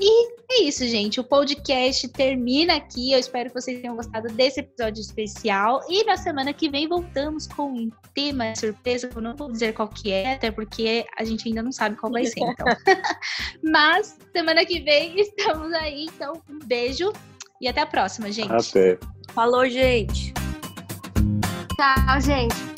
E 0.00 0.32
é 0.50 0.62
isso, 0.62 0.86
gente. 0.86 1.18
O 1.18 1.24
podcast 1.24 2.06
termina 2.08 2.76
aqui. 2.76 3.12
Eu 3.12 3.18
espero 3.18 3.50
que 3.50 3.60
vocês 3.60 3.80
tenham 3.80 3.96
gostado 3.96 4.28
desse 4.28 4.60
episódio 4.60 5.00
especial. 5.00 5.80
E 5.88 6.04
na 6.04 6.16
semana 6.16 6.52
que 6.52 6.68
vem 6.68 6.86
voltamos 6.86 7.46
com 7.48 7.72
um 7.72 7.90
tema 8.14 8.54
surpresa. 8.54 9.10
Eu 9.14 9.20
não 9.20 9.34
vou 9.34 9.50
dizer 9.50 9.74
qual 9.74 9.88
que 9.88 10.12
é, 10.12 10.34
até 10.34 10.50
porque 10.50 11.04
a 11.18 11.24
gente 11.24 11.48
ainda 11.48 11.62
não 11.62 11.72
sabe 11.72 11.96
qual 11.96 12.12
vai 12.12 12.24
ser, 12.24 12.40
então. 12.40 12.66
Mas 13.62 14.16
semana 14.32 14.64
que 14.64 14.80
vem 14.80 15.20
estamos 15.20 15.72
aí. 15.72 16.06
Então, 16.06 16.40
um 16.48 16.58
beijo 16.60 17.12
e 17.60 17.68
até 17.68 17.80
a 17.80 17.86
próxima, 17.86 18.30
gente. 18.30 18.52
Até. 18.52 18.98
Falou, 19.32 19.68
gente. 19.68 20.32
Tchau, 21.76 22.20
gente. 22.20 22.77